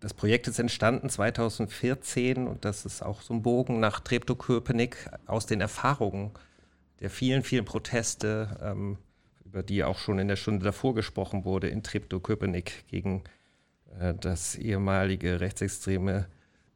das 0.00 0.14
Projekt 0.14 0.48
ist 0.48 0.58
entstanden 0.58 1.08
2014 1.08 2.48
und 2.48 2.64
das 2.64 2.84
ist 2.86 3.02
auch 3.02 3.20
so 3.20 3.34
ein 3.34 3.42
Bogen 3.42 3.80
nach 3.80 4.00
Treptow-Köpenick 4.00 5.10
aus 5.26 5.46
den 5.46 5.60
Erfahrungen 5.60 6.32
der 7.00 7.10
vielen, 7.10 7.42
vielen 7.42 7.64
Proteste, 7.64 8.58
ähm, 8.62 8.98
über 9.44 9.62
die 9.62 9.84
auch 9.84 9.98
schon 9.98 10.18
in 10.18 10.28
der 10.28 10.36
Stunde 10.36 10.64
davor 10.64 10.94
gesprochen 10.94 11.44
wurde, 11.44 11.68
in 11.68 11.82
Treptow-Köpenick 11.82 12.86
gegen 12.88 13.24
äh, 13.98 14.14
das 14.14 14.54
ehemalige 14.54 15.40
rechtsextreme 15.40 16.26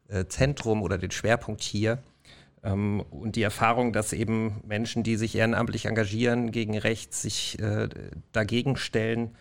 äh, 0.08 0.26
Zentrum 0.26 0.82
oder 0.82 0.98
den 0.98 1.10
Schwerpunkt 1.10 1.62
hier. 1.62 2.02
Ähm, 2.64 3.04
und 3.10 3.36
die 3.36 3.42
Erfahrung, 3.42 3.92
dass 3.92 4.12
eben 4.12 4.60
Menschen, 4.66 5.02
die 5.02 5.16
sich 5.16 5.36
ehrenamtlich 5.36 5.84
engagieren 5.84 6.50
gegen 6.50 6.76
rechts, 6.76 7.22
sich 7.22 7.58
äh, 7.60 7.88
dagegen 8.32 8.76
stellen, 8.76 9.36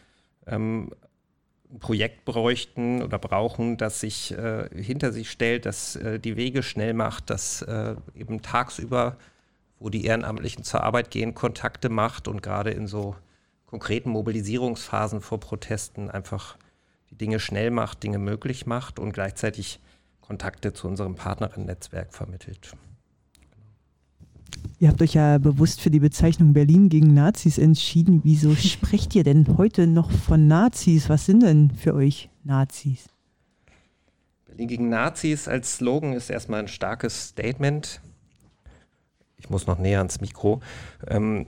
ähm, 0.45 0.91
ein 1.71 1.79
Projekt 1.79 2.25
bräuchten 2.25 3.01
oder 3.01 3.17
brauchen, 3.17 3.77
das 3.77 3.99
sich 3.99 4.37
äh, 4.37 4.69
hinter 4.75 5.11
sich 5.11 5.31
stellt, 5.31 5.65
das 5.65 5.95
äh, 5.95 6.19
die 6.19 6.35
Wege 6.35 6.61
schnell 6.61 6.93
macht, 6.93 7.29
das 7.29 7.63
äh, 7.63 7.95
eben 8.13 8.41
tagsüber, 8.41 9.17
wo 9.79 9.89
die 9.89 10.05
Ehrenamtlichen 10.05 10.63
zur 10.63 10.83
Arbeit 10.83 11.09
gehen, 11.09 11.33
Kontakte 11.33 11.89
macht 11.89 12.27
und 12.27 12.43
gerade 12.43 12.71
in 12.71 12.87
so 12.87 13.15
konkreten 13.65 14.11
Mobilisierungsphasen 14.11 15.21
vor 15.21 15.39
Protesten 15.39 16.11
einfach 16.11 16.57
die 17.09 17.17
Dinge 17.17 17.39
schnell 17.39 17.71
macht, 17.71 18.03
Dinge 18.03 18.19
möglich 18.19 18.67
macht 18.67 18.99
und 18.99 19.13
gleichzeitig 19.13 19.79
Kontakte 20.21 20.73
zu 20.73 20.87
unserem 20.87 21.15
Partnerinnen-Netzwerk 21.15 22.13
vermittelt. 22.13 22.75
Ihr 24.79 24.89
habt 24.89 25.01
euch 25.01 25.13
ja 25.13 25.37
bewusst 25.37 25.79
für 25.79 25.89
die 25.89 25.99
Bezeichnung 25.99 26.53
Berlin 26.53 26.89
gegen 26.89 27.13
Nazis 27.13 27.57
entschieden. 27.57 28.21
Wieso 28.23 28.53
sprecht 28.55 29.15
ihr 29.15 29.23
denn 29.23 29.57
heute 29.57 29.87
noch 29.87 30.11
von 30.11 30.47
Nazis? 30.47 31.09
Was 31.09 31.25
sind 31.25 31.43
denn 31.43 31.71
für 31.71 31.93
euch 31.93 32.29
Nazis? 32.43 33.07
Berlin 34.45 34.67
gegen 34.67 34.89
Nazis 34.89 35.47
als 35.47 35.77
Slogan 35.77 36.13
ist 36.13 36.29
erstmal 36.29 36.59
ein 36.59 36.67
starkes 36.67 37.29
Statement. 37.29 38.01
Ich 39.37 39.49
muss 39.49 39.67
noch 39.67 39.79
näher 39.79 39.99
ans 39.99 40.21
Mikro. 40.21 40.61
Ähm, 41.07 41.47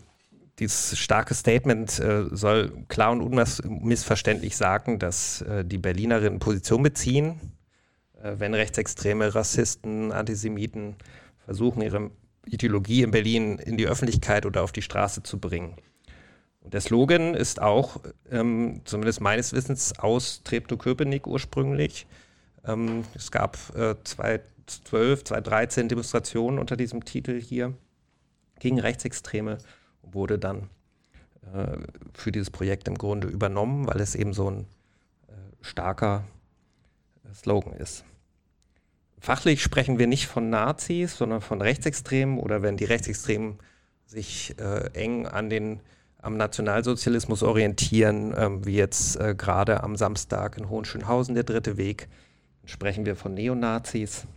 dieses 0.60 0.98
starke 0.98 1.34
Statement 1.34 2.00
äh, 2.00 2.26
soll 2.32 2.72
klar 2.88 3.12
und 3.12 3.22
unmissverständlich 3.22 4.56
sagen, 4.56 5.00
dass 5.00 5.42
äh, 5.42 5.66
die 5.66 5.78
Berlinerinnen 5.78 6.40
Position 6.40 6.82
beziehen, 6.82 7.40
äh, 8.24 8.36
wenn 8.38 8.54
Rechtsextreme, 8.54 9.36
Rassisten, 9.36 10.12
Antisemiten 10.12 10.96
versuchen, 11.44 11.82
ihre 11.82 12.12
Ideologie 12.46 13.04
in 13.04 13.12
Berlin 13.12 13.60
in 13.60 13.78
die 13.78 13.88
Öffentlichkeit 13.88 14.46
oder 14.46 14.64
auf 14.64 14.72
die 14.72 14.82
Straße 14.82 15.24
zu 15.24 15.40
bringen. 15.40 15.76
Und 16.62 16.74
der 16.74 16.82
Slogan 16.82 17.36
ist 17.36 17.62
auch, 17.62 18.02
ähm, 18.32 18.82
zumindest 18.86 19.22
meines 19.22 19.54
Wissens, 19.54 20.00
aus 20.00 20.42
Treptow-Köpenick 20.44 21.28
ursprünglich. 21.28 22.08
Ähm, 22.66 23.04
es 23.14 23.32
gab 23.32 23.58
äh, 23.76 23.96
2012, 24.04 25.26
2013 25.26 25.90
Demonstrationen 25.90 26.58
unter 26.58 26.76
diesem 26.76 27.06
Titel 27.06 27.40
hier 27.40 27.74
gegen 28.60 28.80
Rechtsextreme 28.80 29.60
und 30.02 30.14
wurde 30.16 30.40
dann 30.40 30.70
äh, 31.54 31.78
für 32.14 32.32
dieses 32.32 32.50
Projekt 32.50 32.88
im 32.88 32.98
Grunde 32.98 33.28
übernommen, 33.28 33.88
weil 33.88 34.02
es 34.02 34.16
eben 34.16 34.34
so 34.34 34.50
ein 34.50 34.62
äh, 35.28 35.34
starker 35.62 36.24
äh, 37.24 37.34
Slogan 37.36 37.74
ist. 37.74 38.06
Fachlich 39.26 39.64
sprechen 39.64 39.98
wir 39.98 40.06
nicht 40.06 40.28
von 40.28 40.52
Nazis, 40.52 41.18
sondern 41.18 41.42
von 41.42 41.60
Rechtsextremen 41.60 42.38
oder 42.38 42.62
wenn 42.62 42.78
die 42.78 42.86
Rechtsextremen 42.86 43.58
sich 44.06 44.54
äh, 44.60 44.92
eng 44.94 45.26
an 45.26 45.50
den, 45.50 45.80
am 46.22 46.38
Nationalsozialismus 46.38 47.42
orientieren, 47.42 48.36
äh, 48.36 48.64
wie 48.68 48.76
jetzt 48.76 49.20
äh, 49.20 49.34
gerade 49.36 49.82
am 49.82 49.96
Samstag 49.96 50.60
in 50.60 50.70
Hohenschönhausen 50.70 51.34
der 51.34 51.44
dritte 51.44 51.76
Weg, 51.78 52.08
sprechen 52.66 53.08
wir 53.08 53.16
von 53.16 53.34
Neonazis. 53.34 54.28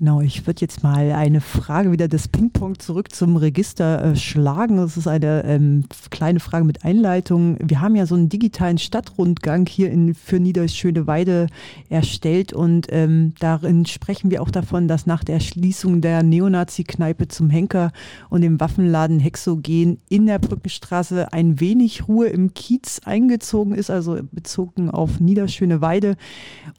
Genau, 0.00 0.20
ich 0.20 0.44
würde 0.44 0.60
jetzt 0.60 0.82
mal 0.82 1.12
eine 1.12 1.40
Frage 1.40 1.92
wieder 1.92 2.08
des 2.08 2.26
Ping-Pong 2.26 2.80
zurück 2.80 3.14
zum 3.14 3.36
Register 3.36 4.04
äh, 4.04 4.16
schlagen. 4.16 4.76
Das 4.76 4.96
ist 4.96 5.06
eine 5.06 5.44
ähm, 5.44 5.84
kleine 6.10 6.40
Frage 6.40 6.64
mit 6.64 6.84
Einleitung. 6.84 7.56
Wir 7.62 7.80
haben 7.80 7.94
ja 7.94 8.04
so 8.04 8.16
einen 8.16 8.28
digitalen 8.28 8.78
Stadtrundgang 8.78 9.66
hier 9.66 9.92
in, 9.92 10.14
für 10.14 10.40
Niederschöneweide 10.40 11.46
erstellt 11.90 12.52
und 12.52 12.88
ähm, 12.90 13.34
darin 13.38 13.86
sprechen 13.86 14.32
wir 14.32 14.42
auch 14.42 14.50
davon, 14.50 14.88
dass 14.88 15.06
nach 15.06 15.22
der 15.22 15.38
Schließung 15.38 16.00
der 16.00 16.24
Neonazi-Kneipe 16.24 17.28
zum 17.28 17.48
Henker 17.48 17.92
und 18.30 18.40
dem 18.40 18.58
Waffenladen 18.58 19.20
Hexogen 19.20 19.98
in 20.08 20.26
der 20.26 20.40
Brückenstraße 20.40 21.32
ein 21.32 21.60
wenig 21.60 22.08
Ruhe 22.08 22.26
im 22.26 22.52
Kiez 22.52 23.00
eingezogen 23.04 23.74
ist, 23.74 23.90
also 23.90 24.18
bezogen 24.32 24.90
auf 24.90 25.20
Niederschöneweide. 25.20 26.16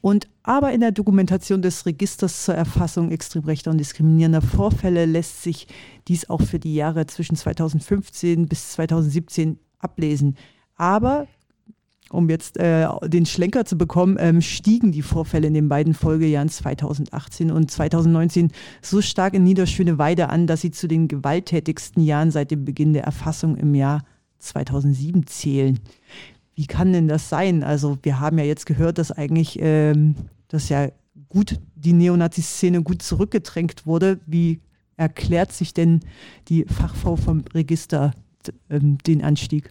Und 0.01 0.27
aber 0.45 0.71
in 0.73 0.81
der 0.81 0.91
Dokumentation 0.91 1.63
des 1.63 1.87
Registers 1.87 2.45
zur 2.45 2.53
Erfassung 2.53 3.09
extrem 3.09 3.45
rechter 3.45 3.71
und 3.71 3.79
diskriminierender 3.79 4.43
Vorfälle 4.43 5.05
lässt 5.05 5.41
sich 5.41 5.67
dies 6.07 6.29
auch 6.29 6.41
für 6.41 6.59
die 6.59 6.75
Jahre 6.75 7.07
zwischen 7.07 7.35
2015 7.35 8.45
bis 8.45 8.73
2017 8.73 9.57
ablesen. 9.79 10.37
Aber 10.75 11.27
um 12.11 12.29
jetzt 12.29 12.57
äh, 12.57 12.87
den 13.05 13.25
Schlenker 13.25 13.65
zu 13.65 13.75
bekommen, 13.75 14.17
ähm, 14.19 14.39
stiegen 14.39 14.91
die 14.91 15.01
Vorfälle 15.01 15.47
in 15.47 15.55
den 15.55 15.67
beiden 15.67 15.95
Folgejahren 15.95 16.49
2018 16.49 17.49
und 17.49 17.71
2019 17.71 18.51
so 18.83 19.01
stark 19.01 19.33
in 19.33 19.43
Niederschöneweide 19.43 20.29
an, 20.29 20.45
dass 20.45 20.61
sie 20.61 20.69
zu 20.69 20.87
den 20.87 21.07
gewalttätigsten 21.07 22.03
Jahren 22.03 22.29
seit 22.29 22.51
dem 22.51 22.65
Beginn 22.65 22.93
der 22.93 23.03
Erfassung 23.03 23.57
im 23.57 23.73
Jahr 23.73 24.03
2007 24.37 25.25
zählen. 25.25 25.79
Wie 26.53 26.67
kann 26.67 26.93
denn 26.93 27.07
das 27.07 27.29
sein? 27.29 27.63
Also 27.63 27.97
wir 28.03 28.19
haben 28.19 28.37
ja 28.37 28.45
jetzt 28.45 28.67
gehört, 28.67 28.99
dass 28.99 29.11
eigentlich 29.11 29.57
ähm, 29.59 30.15
dass 30.47 30.69
ja 30.69 30.89
gut 31.29 31.59
die 31.75 31.93
Neonazi-Szene 31.93 32.83
gut 32.83 33.01
zurückgedrängt 33.01 33.85
wurde. 33.85 34.19
Wie 34.25 34.61
erklärt 34.97 35.51
sich 35.51 35.73
denn 35.73 36.01
die 36.47 36.65
Fachfrau 36.65 37.15
vom 37.15 37.43
Register 37.53 38.13
ähm, 38.69 38.97
den 38.99 39.23
Anstieg? 39.23 39.69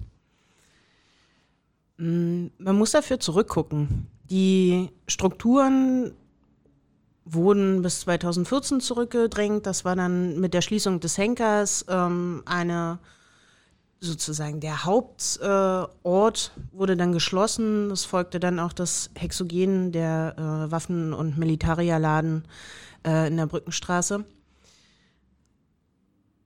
Mm, 1.98 2.46
man 2.58 2.76
muss 2.76 2.92
dafür 2.92 3.20
zurückgucken. 3.20 4.06
Die 4.30 4.90
Strukturen 5.06 6.12
wurden 7.24 7.82
bis 7.82 8.00
2014 8.00 8.80
zurückgedrängt. 8.80 9.66
Das 9.66 9.84
war 9.84 9.96
dann 9.96 10.40
mit 10.40 10.54
der 10.54 10.60
Schließung 10.60 11.00
des 11.00 11.18
Henkers 11.18 11.84
ähm, 11.88 12.42
eine 12.46 12.98
sozusagen 14.04 14.60
der 14.60 14.84
Hauptort 14.84 16.52
äh, 16.54 16.76
wurde 16.76 16.96
dann 16.96 17.12
geschlossen. 17.12 17.90
Es 17.90 18.04
folgte 18.04 18.40
dann 18.40 18.60
auch 18.60 18.72
das 18.72 19.10
Hexogen, 19.14 19.92
der 19.92 20.34
äh, 20.36 20.70
Waffen- 20.70 21.12
und 21.12 21.38
Militarierladen 21.38 22.44
äh, 23.06 23.28
in 23.28 23.36
der 23.36 23.46
Brückenstraße. 23.46 24.24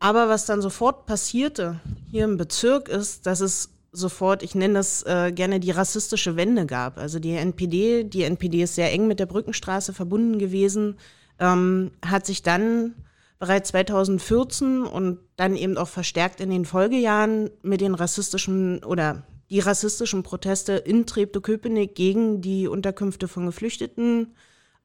Aber 0.01 0.29
was 0.29 0.47
dann 0.47 0.63
sofort 0.63 1.07
passierte 1.07 1.81
hier 2.11 2.25
im 2.25 2.37
Bezirk 2.37 2.89
ist, 2.89 3.27
dass 3.27 3.41
es 3.41 3.71
sofort, 3.91 4.43
ich 4.43 4.55
nenne 4.55 4.75
das 4.75 5.03
äh, 5.05 5.33
gerne 5.33 5.61
die 5.61 5.71
rassistische 5.71 6.37
Wende 6.37 6.67
gab. 6.67 6.99
Also 6.99 7.19
die 7.19 7.33
NPD, 7.33 8.05
die 8.05 8.23
NPD 8.23 8.63
ist 8.63 8.75
sehr 8.75 8.93
eng 8.93 9.09
mit 9.09 9.19
der 9.19 9.27
Brückenstraße 9.27 9.93
verbunden 9.93 10.39
gewesen, 10.39 10.97
ähm, 11.41 11.91
hat 12.05 12.27
sich 12.27 12.43
dann 12.43 12.95
bereits 13.39 13.69
2014 13.71 14.83
und 14.83 15.19
dann 15.37 15.57
eben 15.57 15.77
auch 15.77 15.89
verstärkt 15.89 16.41
in 16.41 16.51
den 16.51 16.65
Folgejahren 16.65 17.51
mit 17.63 17.81
den 17.81 17.95
rassistischen 17.95 18.83
oder 18.85 19.23
die 19.51 19.61
rassistischen 19.61 20.23
Proteste 20.23 20.73
in 20.73 21.07
Treptow-Köpenick 21.07 21.95
gegen 21.95 22.41
die 22.43 22.69
Unterkünfte 22.69 23.29
von 23.29 23.47
Geflüchteten 23.47 24.35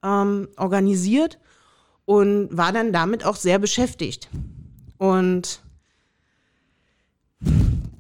ähm, 0.04 0.48
organisiert 0.56 1.40
und 2.06 2.50
war 2.52 2.72
dann 2.72 2.94
damit 2.94 3.26
auch 3.26 3.36
sehr 3.36 3.60
beschäftigt. 3.60 4.30
Und 4.98 5.62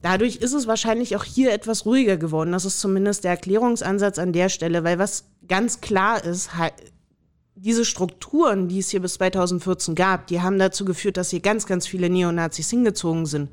dadurch 0.01 0.37
ist 0.37 0.53
es 0.53 0.67
wahrscheinlich 0.67 1.15
auch 1.15 1.23
hier 1.23 1.51
etwas 1.51 1.85
ruhiger 1.85 2.17
geworden. 2.17 2.51
Das 2.51 2.65
ist 2.65 2.79
zumindest 2.79 3.23
der 3.23 3.31
Erklärungsansatz 3.31 4.19
an 4.19 4.33
der 4.33 4.49
Stelle, 4.49 4.83
weil 4.83 4.99
was 4.99 5.25
ganz 5.47 5.81
klar 5.81 6.23
ist, 6.23 6.51
diese 7.55 7.85
Strukturen, 7.85 8.67
die 8.67 8.79
es 8.79 8.89
hier 8.89 9.01
bis 9.01 9.15
2014 9.15 9.95
gab, 9.95 10.27
die 10.27 10.41
haben 10.41 10.57
dazu 10.57 10.85
geführt, 10.85 11.17
dass 11.17 11.29
hier 11.29 11.39
ganz, 11.39 11.65
ganz 11.65 11.87
viele 11.87 12.09
Neonazis 12.09 12.69
hingezogen 12.69 13.25
sind. 13.25 13.49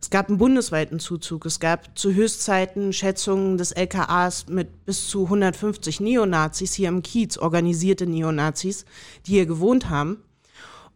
Es 0.00 0.08
gab 0.08 0.28
einen 0.28 0.38
bundesweiten 0.38 0.98
Zuzug. 0.98 1.44
Es 1.44 1.60
gab 1.60 1.96
zu 1.98 2.14
Höchstzeiten 2.14 2.92
Schätzungen 2.92 3.58
des 3.58 3.72
LKAs 3.72 4.46
mit 4.48 4.86
bis 4.86 5.08
zu 5.08 5.24
150 5.24 6.00
Neonazis 6.00 6.72
hier 6.72 6.88
im 6.88 7.02
Kiez, 7.02 7.36
organisierte 7.36 8.06
Neonazis, 8.06 8.86
die 9.26 9.32
hier 9.32 9.46
gewohnt 9.46 9.90
haben. 9.90 10.22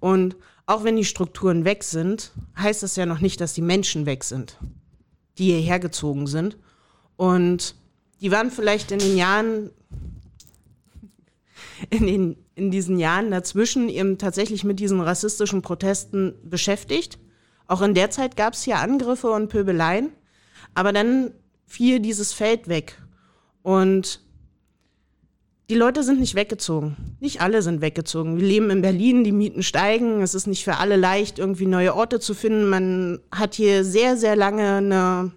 Und 0.01 0.37
auch 0.67 0.85
wenn 0.85 0.97
die 0.97 1.05
Strukturen 1.05 1.67
weg 1.67 1.85
sind, 1.85 2.33
heißt 2.59 2.83
das 2.83 2.97
ja 2.97 3.05
noch 3.05 3.21
nicht, 3.21 3.41
dass 3.41 3.53
die 3.53 3.63
Menschen 3.63 4.07
weg 4.07 4.25
sind, 4.25 4.59
die 5.37 5.53
hierher 5.53 5.79
gezogen 5.79 6.27
sind. 6.27 6.57
Und 7.17 7.77
die 8.23 8.31
waren 8.31 8.51
vielleicht 8.51 8.91
in 8.91 9.01
den 9.01 9.19
Jahren, 9.19 9.71
in, 11.91 12.07
den, 12.07 12.37
in 12.55 12.71
diesen 12.71 12.99
Jahren 12.99 13.31
dazwischen 13.31 13.89
eben 13.89 14.19
tatsächlich 14.19 14.65
mit 14.65 14.81
diesen 14.81 15.01
rassistischen 15.01 15.63
Protesten 15.63 16.35
beschäftigt 16.45 17.19
auch 17.67 17.83
in 17.83 17.95
der 17.95 18.11
Zeit 18.11 18.37
gab 18.37 18.55
es 18.55 18.63
hier 18.63 18.79
Angriffe 18.79 19.31
und 19.31 19.49
Pöbeleien, 19.49 20.11
aber 20.75 20.93
dann 20.93 21.33
fiel 21.67 22.01
dieses 22.01 22.33
Feld 22.33 22.69
weg. 22.69 23.01
Und 23.63 24.21
die 25.71 25.75
Leute 25.75 26.03
sind 26.03 26.21
nicht 26.21 26.35
weggezogen. 26.35 27.17
Nicht 27.21 27.41
alle 27.41 27.63
sind 27.63 27.81
weggezogen. 27.81 28.39
Wir 28.39 28.47
leben 28.47 28.69
in 28.69 28.83
Berlin, 28.83 29.25
die 29.25 29.33
Mieten 29.33 29.63
steigen. 29.63 30.21
Es 30.21 30.35
ist 30.35 30.47
nicht 30.47 30.63
für 30.63 30.77
alle 30.77 30.97
leicht, 30.97 31.39
irgendwie 31.39 31.67
neue 31.67 31.95
Orte 31.95 32.21
zu 32.21 32.35
finden. 32.35 32.69
Man 32.69 33.21
hat 33.33 33.55
hier 33.55 33.83
sehr, 33.83 34.19
sehr 34.19 34.37
lange 34.37 34.75
eine 34.75 35.33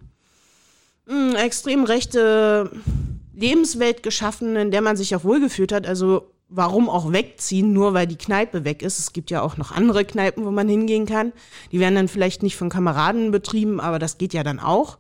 mh, 1.06 1.30
hm, 1.30 1.36
extrem 1.36 1.86
rechte 1.86 2.70
Lebenswelt 3.38 4.02
geschaffen, 4.04 4.56
in 4.56 4.72
der 4.72 4.82
man 4.82 4.98
sich 4.98 5.16
auch 5.16 5.24
wohlgefühlt 5.24 5.72
hat. 5.72 5.86
Also 5.86 6.32
warum 6.50 6.90
auch 6.90 7.12
wegziehen, 7.12 7.74
nur 7.74 7.94
weil 7.94 8.08
die 8.08 8.18
Kneipe 8.18 8.66
weg 8.66 8.82
ist. 8.82 9.00
Es 9.00 9.14
gibt 9.14 9.30
ja 9.30 9.42
auch 9.42 9.58
noch 9.58 9.72
andere 9.72 10.06
Kneipen, 10.06 10.46
wo 10.46 10.52
man 10.52 10.68
hingehen 10.68 11.06
kann. 11.06 11.34
Die 11.72 11.80
werden 11.80 11.96
dann 11.96 12.08
vielleicht 12.08 12.42
nicht 12.42 12.56
von 12.56 12.70
Kameraden 12.70 13.32
betrieben, 13.32 13.80
aber 13.80 14.00
das 14.00 14.18
geht 14.18 14.34
ja 14.34 14.44
dann 14.44 14.60
auch. 14.60 14.98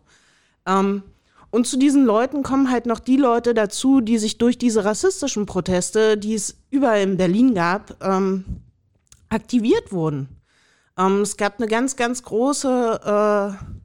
Ähm, 0.66 1.04
und 1.50 1.66
zu 1.66 1.78
diesen 1.80 2.06
Leuten 2.06 2.44
kommen 2.44 2.70
halt 2.70 2.86
noch 2.86 3.00
die 3.00 3.16
Leute 3.16 3.54
dazu, 3.54 4.02
die 4.02 4.18
sich 4.18 4.38
durch 4.38 4.58
diese 4.58 4.84
rassistischen 4.84 5.46
Proteste, 5.46 6.18
die 6.18 6.34
es 6.34 6.58
überall 6.70 7.02
in 7.02 7.18
Berlin 7.18 7.56
gab, 7.56 7.96
ähm, 8.04 8.44
aktiviert 9.30 9.92
wurden. 9.92 10.28
Ähm, 10.98 11.22
es 11.22 11.38
gab 11.38 11.60
eine 11.60 11.68
ganz, 11.68 11.96
ganz 11.96 12.24
große 12.24 13.56
äh, 13.60 13.77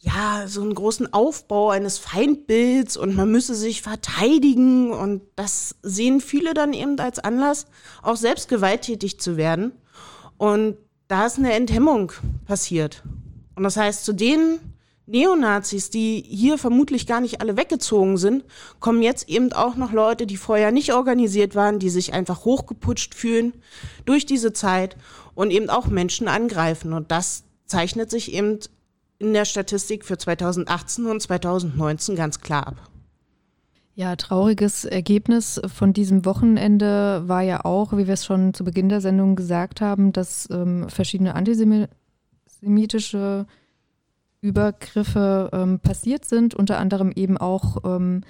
ja, 0.00 0.44
so 0.46 0.62
einen 0.62 0.74
großen 0.74 1.12
Aufbau 1.12 1.70
eines 1.70 1.98
Feindbilds 1.98 2.96
und 2.96 3.16
man 3.16 3.30
müsse 3.30 3.54
sich 3.54 3.82
verteidigen 3.82 4.92
und 4.92 5.22
das 5.34 5.74
sehen 5.82 6.20
viele 6.20 6.54
dann 6.54 6.72
eben 6.72 6.98
als 7.00 7.18
Anlass, 7.18 7.66
auch 8.02 8.16
selbst 8.16 8.48
gewalttätig 8.48 9.18
zu 9.18 9.36
werden. 9.36 9.72
Und 10.36 10.76
da 11.08 11.26
ist 11.26 11.38
eine 11.38 11.52
Enthemmung 11.52 12.12
passiert. 12.46 13.02
Und 13.56 13.64
das 13.64 13.76
heißt, 13.76 14.04
zu 14.04 14.12
den 14.12 14.60
Neonazis, 15.06 15.90
die 15.90 16.22
hier 16.28 16.58
vermutlich 16.58 17.06
gar 17.06 17.20
nicht 17.20 17.40
alle 17.40 17.56
weggezogen 17.56 18.18
sind, 18.18 18.44
kommen 18.78 19.02
jetzt 19.02 19.28
eben 19.28 19.52
auch 19.52 19.74
noch 19.74 19.90
Leute, 19.90 20.26
die 20.26 20.36
vorher 20.36 20.70
nicht 20.70 20.92
organisiert 20.92 21.54
waren, 21.54 21.78
die 21.78 21.90
sich 21.90 22.12
einfach 22.12 22.44
hochgeputscht 22.44 23.14
fühlen 23.14 23.54
durch 24.04 24.26
diese 24.26 24.52
Zeit 24.52 24.96
und 25.34 25.50
eben 25.50 25.70
auch 25.70 25.86
Menschen 25.86 26.28
angreifen. 26.28 26.92
Und 26.92 27.10
das 27.10 27.44
zeichnet 27.66 28.10
sich 28.10 28.32
eben 28.32 28.60
in 29.18 29.32
der 29.32 29.44
Statistik 29.44 30.04
für 30.04 30.18
2018 30.18 31.06
und 31.06 31.20
2019 31.20 32.16
ganz 32.16 32.40
klar 32.40 32.68
ab. 32.68 32.76
Ja, 33.94 34.14
trauriges 34.14 34.84
Ergebnis 34.84 35.60
von 35.66 35.92
diesem 35.92 36.24
Wochenende 36.24 37.24
war 37.26 37.42
ja 37.42 37.64
auch, 37.64 37.92
wie 37.94 38.06
wir 38.06 38.14
es 38.14 38.24
schon 38.24 38.54
zu 38.54 38.62
Beginn 38.62 38.88
der 38.88 39.00
Sendung 39.00 39.34
gesagt 39.34 39.80
haben, 39.80 40.12
dass 40.12 40.48
ähm, 40.52 40.88
verschiedene 40.88 41.34
antisemitische 41.34 43.46
Übergriffe 44.40 45.50
ähm, 45.52 45.80
passiert 45.80 46.24
sind, 46.24 46.54
unter 46.54 46.78
anderem 46.78 47.10
eben 47.10 47.38
auch 47.38 47.78
ähm, 47.84 48.22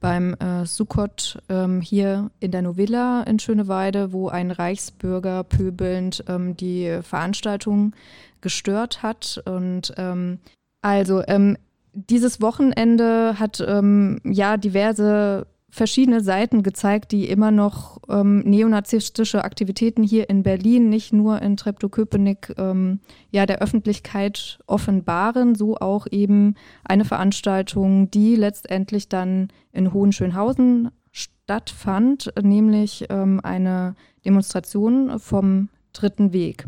beim 0.00 0.34
äh, 0.34 0.64
Sukkot 0.64 1.38
ähm, 1.48 1.80
hier 1.80 2.30
in 2.40 2.50
der 2.50 2.62
Novilla 2.62 3.22
in 3.22 3.38
Schöneweide, 3.38 4.12
wo 4.12 4.28
ein 4.28 4.50
Reichsbürger 4.50 5.44
pöbelnd 5.44 6.24
ähm, 6.28 6.56
die 6.56 6.98
Veranstaltung 7.02 7.94
gestört 8.40 9.02
hat. 9.02 9.42
Und 9.44 9.92
ähm, 9.96 10.38
also 10.82 11.22
ähm, 11.26 11.56
dieses 11.92 12.40
Wochenende 12.40 13.38
hat 13.38 13.64
ähm, 13.66 14.20
ja 14.24 14.56
diverse 14.56 15.46
verschiedene 15.70 16.22
Seiten 16.22 16.62
gezeigt, 16.62 17.12
die 17.12 17.28
immer 17.28 17.50
noch 17.50 17.98
ähm, 18.08 18.40
neonazistische 18.40 19.44
Aktivitäten 19.44 20.02
hier 20.02 20.30
in 20.30 20.42
Berlin, 20.42 20.88
nicht 20.88 21.12
nur 21.12 21.42
in 21.42 21.56
Treptow-Köpenick, 21.56 22.54
ähm, 22.56 23.00
ja 23.30 23.44
der 23.44 23.60
Öffentlichkeit 23.60 24.58
offenbaren, 24.66 25.54
so 25.54 25.76
auch 25.76 26.06
eben 26.10 26.54
eine 26.84 27.04
Veranstaltung, 27.04 28.10
die 28.10 28.34
letztendlich 28.36 29.08
dann 29.08 29.48
in 29.72 29.92
Hohenschönhausen 29.92 30.90
stattfand, 31.12 32.32
nämlich 32.42 33.06
ähm, 33.10 33.40
eine 33.42 33.94
Demonstration 34.24 35.18
vom 35.18 35.68
dritten 35.92 36.32
Weg. 36.32 36.66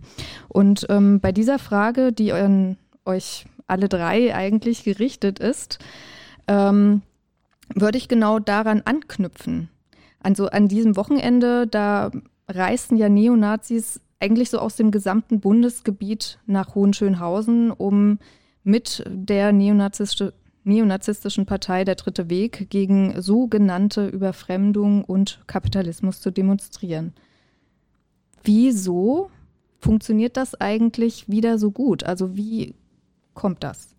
Und 0.49 0.87
ähm, 0.91 1.21
bei 1.21 1.33
dieser 1.33 1.59
Frage, 1.59 2.13
die 2.13 2.33
an 2.33 2.77
euch 3.05 3.47
alle 3.67 3.89
drei 3.89 4.35
eigentlich 4.35 4.85
gerichtet 4.85 5.39
ist, 5.39 5.79
ähm, 6.49 7.03
würde 7.75 7.99
ich 7.99 8.09
genau 8.09 8.39
daran 8.39 8.83
anknüpfen. 8.85 9.69
Also 10.21 10.49
an 10.49 10.69
diesem 10.69 10.97
Wochenende, 10.97 11.67
da 11.67 12.11
reisten 12.49 12.97
ja 12.97 13.09
Neonazis 13.09 14.01
eigentlich 14.21 14.51
so 14.51 14.59
aus 14.59 14.77
dem 14.77 14.91
gesamten 14.91 15.41
Bundesgebiet 15.41 16.39
nach 16.47 16.75
Hohenschönhausen, 16.75 17.71
um 17.71 18.19
mit 18.63 19.03
der 19.09 19.53
neonazistische, 19.53 20.35
neonazistischen 20.65 21.47
Partei 21.47 21.85
Der 21.85 21.95
Dritte 21.95 22.29
Weg 22.29 22.69
gegen 22.69 23.21
sogenannte 23.21 24.07
Überfremdung 24.07 25.05
und 25.05 25.41
Kapitalismus 25.47 26.21
zu 26.21 26.31
demonstrieren. 26.31 27.15
Wieso 28.45 29.31
funktioniert 29.79 30.37
das 30.37 30.55
eigentlich 30.55 31.29
wieder 31.29 31.59
so 31.59 31.71
gut? 31.71 32.05
Also 32.05 32.37
wie 32.37 32.75
kommt 33.33 33.65
das? 33.65 33.97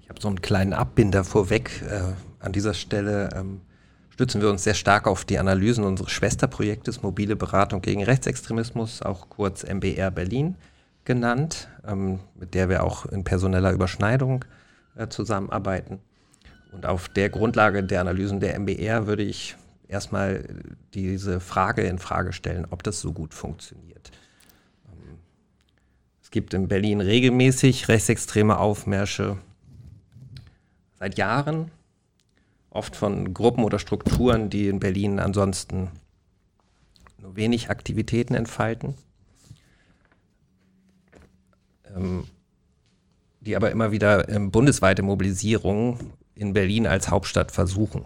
Ich 0.00 0.08
habe 0.08 0.20
so 0.20 0.28
einen 0.28 0.42
kleinen 0.42 0.72
Abbinder 0.72 1.22
vorweg. 1.22 1.82
Äh, 1.88 2.12
an 2.40 2.52
dieser 2.52 2.74
Stelle 2.74 3.30
ähm, 3.34 3.60
stützen 4.10 4.40
wir 4.40 4.50
uns 4.50 4.64
sehr 4.64 4.74
stark 4.74 5.06
auf 5.06 5.24
die 5.24 5.38
Analysen 5.38 5.84
unseres 5.84 6.10
Schwesterprojektes 6.10 7.02
Mobile 7.02 7.36
Beratung 7.36 7.82
gegen 7.82 8.02
Rechtsextremismus, 8.02 9.02
auch 9.02 9.28
kurz 9.28 9.64
MBR 9.64 10.10
Berlin 10.10 10.56
genannt, 11.04 11.68
ähm, 11.86 12.20
mit 12.34 12.54
der 12.54 12.68
wir 12.68 12.84
auch 12.84 13.06
in 13.06 13.24
personeller 13.24 13.72
Überschneidung 13.72 14.44
äh, 14.96 15.08
zusammenarbeiten. 15.08 16.00
Und 16.72 16.84
auf 16.84 17.08
der 17.08 17.30
Grundlage 17.30 17.82
der 17.82 18.00
Analysen 18.00 18.40
der 18.40 18.58
MBR 18.58 19.06
würde 19.06 19.22
ich 19.22 19.56
erstmal 19.88 20.44
diese 20.94 21.40
Frage 21.40 21.82
in 21.82 21.98
Frage 21.98 22.32
stellen, 22.32 22.66
ob 22.70 22.82
das 22.82 23.00
so 23.00 23.12
gut 23.12 23.34
funktioniert. 23.34 24.10
Ähm, 24.86 25.18
es 26.22 26.30
gibt 26.30 26.54
in 26.54 26.68
Berlin 26.68 27.00
regelmäßig 27.00 27.88
rechtsextreme 27.88 28.58
Aufmärsche 28.58 29.38
seit 30.98 31.16
Jahren, 31.16 31.70
oft 32.70 32.96
von 32.96 33.34
Gruppen 33.34 33.64
oder 33.64 33.78
Strukturen, 33.78 34.50
die 34.50 34.68
in 34.68 34.80
Berlin 34.80 35.20
ansonsten 35.20 35.90
nur 37.18 37.36
wenig 37.36 37.70
Aktivitäten 37.70 38.34
entfalten, 38.34 38.94
ähm, 41.96 42.24
die 43.40 43.56
aber 43.56 43.70
immer 43.70 43.92
wieder 43.92 44.24
bundesweite 44.50 45.02
Mobilisierung 45.02 45.98
in 46.34 46.52
Berlin 46.52 46.86
als 46.86 47.10
Hauptstadt 47.10 47.50
versuchen. 47.50 48.04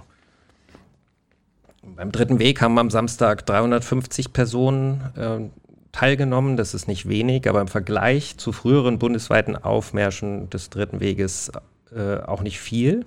Beim 1.82 2.12
dritten 2.12 2.38
Weg 2.38 2.60
haben 2.60 2.78
am 2.78 2.90
Samstag 2.90 3.44
350 3.44 4.32
Personen 4.32 5.00
äh, 5.16 5.50
teilgenommen. 5.90 6.56
Das 6.56 6.74
ist 6.74 6.86
nicht 6.86 7.08
wenig, 7.08 7.48
aber 7.48 7.60
im 7.60 7.68
Vergleich 7.68 8.38
zu 8.38 8.52
früheren 8.52 8.98
bundesweiten 8.98 9.56
Aufmärschen 9.56 10.48
des 10.48 10.70
dritten 10.70 11.00
Weges 11.00 11.50
äh, 11.94 12.18
auch 12.18 12.42
nicht 12.42 12.60
viel. 12.60 13.04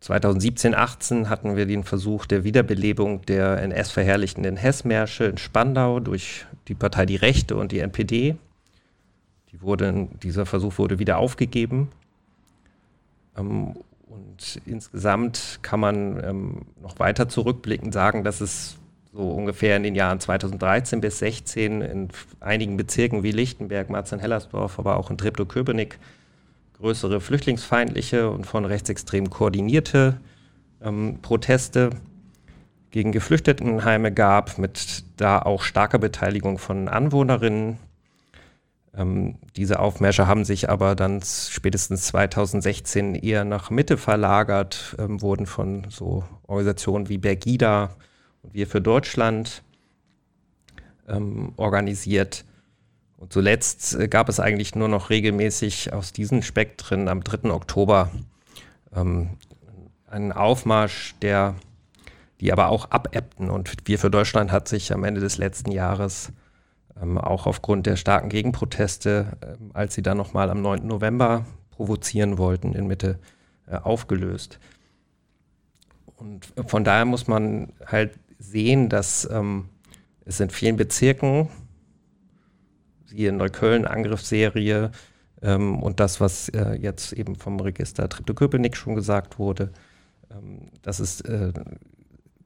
2017, 0.00 0.74
18 0.74 1.28
hatten 1.28 1.56
wir 1.56 1.66
den 1.66 1.82
Versuch 1.82 2.26
der 2.26 2.44
Wiederbelebung 2.44 3.22
der 3.22 3.60
NS-verherrlichenden 3.62 4.56
Hessmärsche 4.56 5.24
in 5.24 5.38
Spandau 5.38 5.98
durch 5.98 6.46
die 6.68 6.74
Partei 6.74 7.04
Die 7.04 7.16
Rechte 7.16 7.56
und 7.56 7.72
die 7.72 7.80
NPD. 7.80 8.36
Die 9.50 9.62
wurde, 9.62 10.08
dieser 10.22 10.46
Versuch 10.46 10.78
wurde 10.78 10.98
wieder 10.98 11.18
aufgegeben. 11.18 11.88
Ähm, 13.36 13.74
und 14.06 14.60
insgesamt 14.66 15.58
kann 15.62 15.80
man 15.80 16.22
ähm, 16.24 16.62
noch 16.80 16.98
weiter 16.98 17.28
zurückblickend 17.28 17.92
sagen, 17.92 18.24
dass 18.24 18.40
es 18.40 18.78
so 19.12 19.30
ungefähr 19.30 19.76
in 19.76 19.82
den 19.82 19.94
Jahren 19.94 20.20
2013 20.20 21.00
bis 21.00 21.18
2016 21.18 21.82
in 21.82 22.08
einigen 22.40 22.76
Bezirken 22.76 23.22
wie 23.22 23.32
Lichtenberg, 23.32 23.90
Marzen-Hellersdorf, 23.90 24.78
aber 24.78 24.96
auch 24.96 25.10
in 25.10 25.18
Treptow-Köpenick 25.18 25.98
größere 26.78 27.20
flüchtlingsfeindliche 27.20 28.30
und 28.30 28.46
von 28.46 28.64
Rechtsextremen 28.64 29.30
koordinierte 29.30 30.20
ähm, 30.80 31.18
Proteste 31.22 31.90
gegen 32.90 33.12
Geflüchtetenheime 33.12 34.12
gab, 34.12 34.58
mit 34.58 35.04
da 35.16 35.40
auch 35.40 35.62
starker 35.62 35.98
Beteiligung 35.98 36.58
von 36.58 36.88
Anwohnerinnen. 36.88 37.78
Ähm, 38.94 39.36
diese 39.56 39.80
Aufmärsche 39.80 40.26
haben 40.26 40.44
sich 40.44 40.70
aber 40.70 40.94
dann 40.94 41.20
spätestens 41.22 42.06
2016 42.06 43.14
eher 43.16 43.44
nach 43.44 43.70
Mitte 43.70 43.98
verlagert, 43.98 44.96
ähm, 44.98 45.20
wurden 45.20 45.46
von 45.46 45.86
so 45.90 46.24
Organisationen 46.46 47.08
wie 47.08 47.18
Bergida 47.18 47.96
und 48.42 48.54
Wir 48.54 48.66
für 48.66 48.80
Deutschland 48.80 49.62
ähm, 51.08 51.52
organisiert. 51.56 52.44
Und 53.18 53.32
zuletzt 53.32 53.94
äh, 53.94 54.08
gab 54.08 54.28
es 54.28 54.40
eigentlich 54.40 54.74
nur 54.74 54.88
noch 54.88 55.10
regelmäßig 55.10 55.92
aus 55.92 56.12
diesen 56.12 56.42
Spektren 56.42 57.08
am 57.08 57.22
3. 57.22 57.50
Oktober 57.50 58.10
ähm, 58.94 59.30
einen 60.06 60.32
Aufmarsch, 60.32 61.14
der, 61.20 61.56
die 62.40 62.52
aber 62.52 62.68
auch 62.68 62.90
abebbten. 62.90 63.50
Und 63.50 63.74
Wir 63.84 63.98
für 63.98 64.10
Deutschland 64.10 64.52
hat 64.52 64.68
sich 64.68 64.92
am 64.92 65.04
Ende 65.04 65.20
des 65.20 65.36
letzten 65.36 65.72
Jahres 65.72 66.32
ähm, 67.02 67.18
auch 67.18 67.46
aufgrund 67.46 67.86
der 67.86 67.96
starken 67.96 68.28
Gegenproteste, 68.28 69.36
ähm, 69.42 69.72
als 69.74 69.94
sie 69.94 70.02
dann 70.02 70.16
nochmal 70.16 70.48
am 70.48 70.62
9. 70.62 70.86
November 70.86 71.44
provozieren 71.70 72.38
wollten, 72.38 72.72
in 72.72 72.86
Mitte 72.86 73.18
äh, 73.66 73.76
aufgelöst. 73.76 74.60
Und 76.16 76.52
von 76.66 76.84
daher 76.84 77.04
muss 77.04 77.26
man 77.26 77.72
halt 77.84 78.18
sehen, 78.38 78.88
dass 78.88 79.28
ähm, 79.30 79.68
es 80.24 80.38
in 80.38 80.50
vielen 80.50 80.76
Bezirken 80.76 81.48
siehe 83.08 83.32
Neukölln, 83.32 83.84
Angriffsserie 83.84 84.90
ähm, 85.42 85.82
und 85.82 86.00
das, 86.00 86.20
was 86.20 86.48
äh, 86.50 86.74
jetzt 86.74 87.12
eben 87.12 87.36
vom 87.36 87.60
Register 87.60 88.08
Treptow-Köpenick 88.08 88.76
schon 88.76 88.94
gesagt 88.94 89.38
wurde, 89.38 89.70
ähm, 90.30 90.68
dass 90.82 91.00
es 91.00 91.20
äh, 91.22 91.52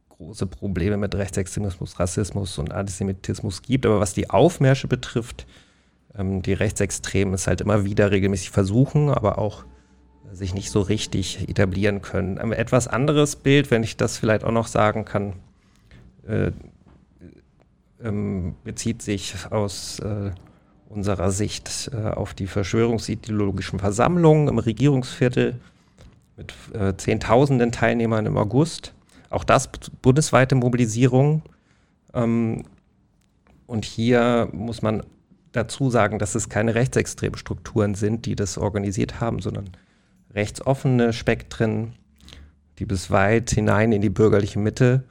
große 0.08 0.46
Probleme 0.46 0.96
mit 0.96 1.14
Rechtsextremismus, 1.14 1.98
Rassismus 1.98 2.58
und 2.58 2.72
Antisemitismus 2.72 3.62
gibt. 3.62 3.86
Aber 3.86 3.98
was 3.98 4.14
die 4.14 4.30
Aufmärsche 4.30 4.86
betrifft, 4.86 5.46
ähm, 6.16 6.42
die 6.42 6.52
Rechtsextremen 6.52 7.34
es 7.34 7.46
halt 7.46 7.60
immer 7.60 7.84
wieder 7.84 8.10
regelmäßig 8.10 8.50
versuchen, 8.50 9.08
aber 9.08 9.38
auch 9.38 9.64
äh, 10.30 10.36
sich 10.36 10.54
nicht 10.54 10.70
so 10.70 10.80
richtig 10.80 11.48
etablieren 11.48 12.02
können. 12.02 12.38
Ein 12.38 12.52
etwas 12.52 12.86
anderes 12.86 13.36
Bild, 13.36 13.70
wenn 13.70 13.82
ich 13.82 13.96
das 13.96 14.18
vielleicht 14.18 14.44
auch 14.44 14.52
noch 14.52 14.68
sagen 14.68 15.04
kann, 15.04 15.32
äh, 16.26 16.52
ähm, 18.02 18.54
bezieht 18.64 19.02
sich 19.02 19.34
aus 19.50 19.98
äh, 20.00 20.30
unserer 20.92 21.30
Sicht 21.30 21.90
äh, 21.92 22.08
auf 22.08 22.34
die 22.34 22.46
verschwörungsideologischen 22.46 23.78
Versammlungen 23.78 24.48
im 24.48 24.58
Regierungsviertel 24.58 25.58
mit 26.36 26.52
äh, 26.74 26.96
Zehntausenden 26.96 27.72
Teilnehmern 27.72 28.26
im 28.26 28.36
August. 28.36 28.94
Auch 29.30 29.44
das 29.44 29.68
bundesweite 30.02 30.54
Mobilisierung. 30.54 31.42
Ähm, 32.12 32.64
und 33.66 33.84
hier 33.84 34.48
muss 34.52 34.82
man 34.82 35.02
dazu 35.52 35.90
sagen, 35.90 36.18
dass 36.18 36.34
es 36.34 36.48
keine 36.48 36.74
rechtsextremen 36.74 37.38
Strukturen 37.38 37.94
sind, 37.94 38.26
die 38.26 38.36
das 38.36 38.58
organisiert 38.58 39.20
haben, 39.20 39.40
sondern 39.40 39.70
rechtsoffene 40.34 41.12
Spektren, 41.12 41.94
die 42.78 42.84
bis 42.84 43.10
weit 43.10 43.50
hinein 43.50 43.92
in 43.92 44.02
die 44.02 44.10
bürgerliche 44.10 44.58
Mitte 44.58 45.04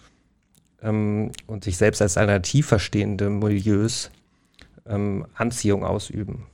ähm, 0.82 1.32
und 1.48 1.64
sich 1.64 1.78
selbst 1.78 2.02
als 2.02 2.18
alternativ 2.18 2.68
verstehende 2.68 3.30
Milieus 3.30 4.12
ähm, 4.86 5.26
Anziehung 5.34 5.84
ausüben. 5.84 6.46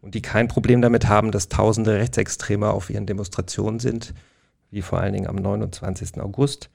Und 0.00 0.14
die 0.14 0.22
kein 0.22 0.48
Problem 0.48 0.80
damit 0.80 1.08
haben, 1.08 1.30
dass 1.30 1.48
tausende 1.48 1.94
Rechtsextreme 1.94 2.70
auf 2.70 2.90
ihren 2.90 3.06
Demonstrationen 3.06 3.80
sind, 3.80 4.14
wie 4.70 4.82
vor 4.82 5.00
allen 5.00 5.12
Dingen 5.12 5.26
am 5.26 5.36
29. 5.36 6.20
August. 6.20 6.70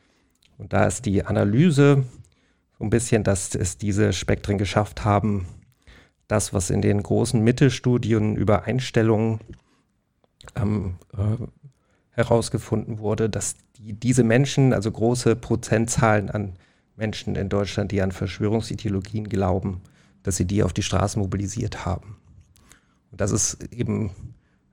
Und 0.58 0.74
da 0.74 0.86
ist 0.86 1.06
die 1.06 1.26
Analyse 1.26 2.04
so 2.78 2.84
ein 2.84 2.90
bisschen, 2.90 3.24
dass 3.24 3.56
es 3.56 3.78
diese 3.78 4.14
Spektren 4.14 4.58
geschafft 4.58 5.06
haben, 5.06 5.48
das, 6.28 6.54
was 6.54 6.70
in 6.70 6.82
den 6.82 7.02
großen 7.02 7.42
Mittelstudien 7.42 8.36
über 8.36 8.64
Einstellungen 8.64 9.40
ähm, 10.56 10.96
äh, 11.14 11.46
herausgefunden 12.12 13.00
wurde, 13.00 13.30
dass 13.30 13.56
die, 13.78 13.94
diese 13.94 14.24
Menschen, 14.24 14.74
also 14.74 14.92
große 14.92 15.36
Prozentzahlen 15.36 16.30
an 16.30 16.54
Menschen 16.96 17.36
in 17.36 17.50
Deutschland, 17.50 17.92
die 17.92 18.02
an 18.02 18.12
Verschwörungsideologien 18.12 19.28
glauben, 19.30 19.82
dass 20.26 20.38
sie 20.38 20.46
die 20.46 20.64
auf 20.64 20.74
die 20.74 20.82
Straße 20.82 21.20
mobilisiert 21.20 21.86
haben. 21.86 22.18
Und 23.12 23.22
das 23.22 23.32
ist 23.32 23.72
eben 23.72 24.10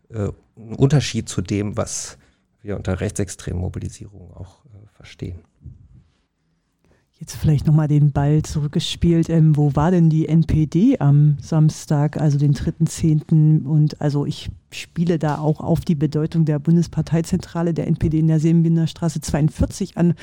äh, 0.08 0.28
ein 0.56 0.74
Unterschied 0.74 1.28
zu 1.28 1.42
dem, 1.42 1.76
was 1.76 2.16
wir 2.62 2.76
unter 2.76 3.00
rechtsextremen 3.00 3.60
Mobilisierung 3.60 4.32
auch 4.32 4.64
äh, 4.64 4.86
verstehen. 4.94 5.40
Jetzt 7.18 7.36
vielleicht 7.36 7.66
nochmal 7.66 7.86
den 7.86 8.12
Ball 8.12 8.42
zurückgespielt. 8.42 9.28
Ähm, 9.28 9.54
wo 9.54 9.76
war 9.76 9.90
denn 9.90 10.08
die 10.08 10.26
NPD 10.26 10.98
am 11.00 11.36
Samstag, 11.38 12.16
also 12.16 12.38
den 12.38 12.54
3.10.? 12.54 13.64
Und 13.66 14.00
also 14.00 14.24
ich 14.24 14.50
spiele 14.70 15.18
da 15.18 15.38
auch 15.38 15.60
auf 15.60 15.82
die 15.82 15.94
Bedeutung 15.94 16.46
der 16.46 16.58
Bundesparteizentrale 16.60 17.74
der 17.74 17.88
NPD 17.88 18.20
in 18.20 18.28
der 18.28 18.40
Seelenbinder 18.40 18.86
Straße 18.86 19.20
42 19.20 19.98
an. 19.98 20.14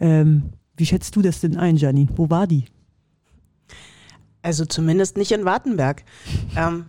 Ähm, 0.00 0.44
wie 0.78 0.86
schätzt 0.86 1.14
du 1.14 1.20
das 1.20 1.40
denn 1.40 1.58
ein, 1.58 1.76
Janine? 1.76 2.08
Wo 2.16 2.30
war 2.30 2.46
die? 2.46 2.64
Also 4.42 4.64
zumindest 4.64 5.16
nicht 5.16 5.32
in 5.32 5.44
Wartenberg. 5.44 6.04
Ähm, 6.56 6.86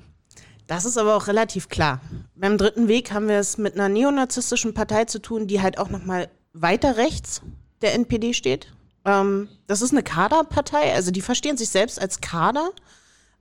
das 0.67 0.85
ist 0.85 0.97
aber 0.97 1.15
auch 1.15 1.27
relativ 1.27 1.67
klar. 1.67 1.99
Beim 2.35 2.57
dritten 2.57 2.87
Weg 2.87 3.11
haben 3.11 3.27
wir 3.27 3.39
es 3.39 3.57
mit 3.57 3.73
einer 3.73 3.89
neonazistischen 3.89 4.73
Partei 4.73 5.05
zu 5.05 5.19
tun, 5.19 5.47
die 5.47 5.61
halt 5.61 5.79
auch 5.79 5.89
nochmal 5.89 6.29
weiter 6.53 6.97
rechts 6.97 7.41
der 7.81 7.95
NPD 7.95 8.33
steht. 8.33 8.71
Ähm, 9.05 9.49
das 9.67 9.81
ist 9.81 9.91
eine 9.91 10.03
Kaderpartei, 10.03 10.93
also 10.93 11.11
die 11.11 11.21
verstehen 11.21 11.57
sich 11.57 11.69
selbst 11.69 11.99
als 11.99 12.21
Kader 12.21 12.69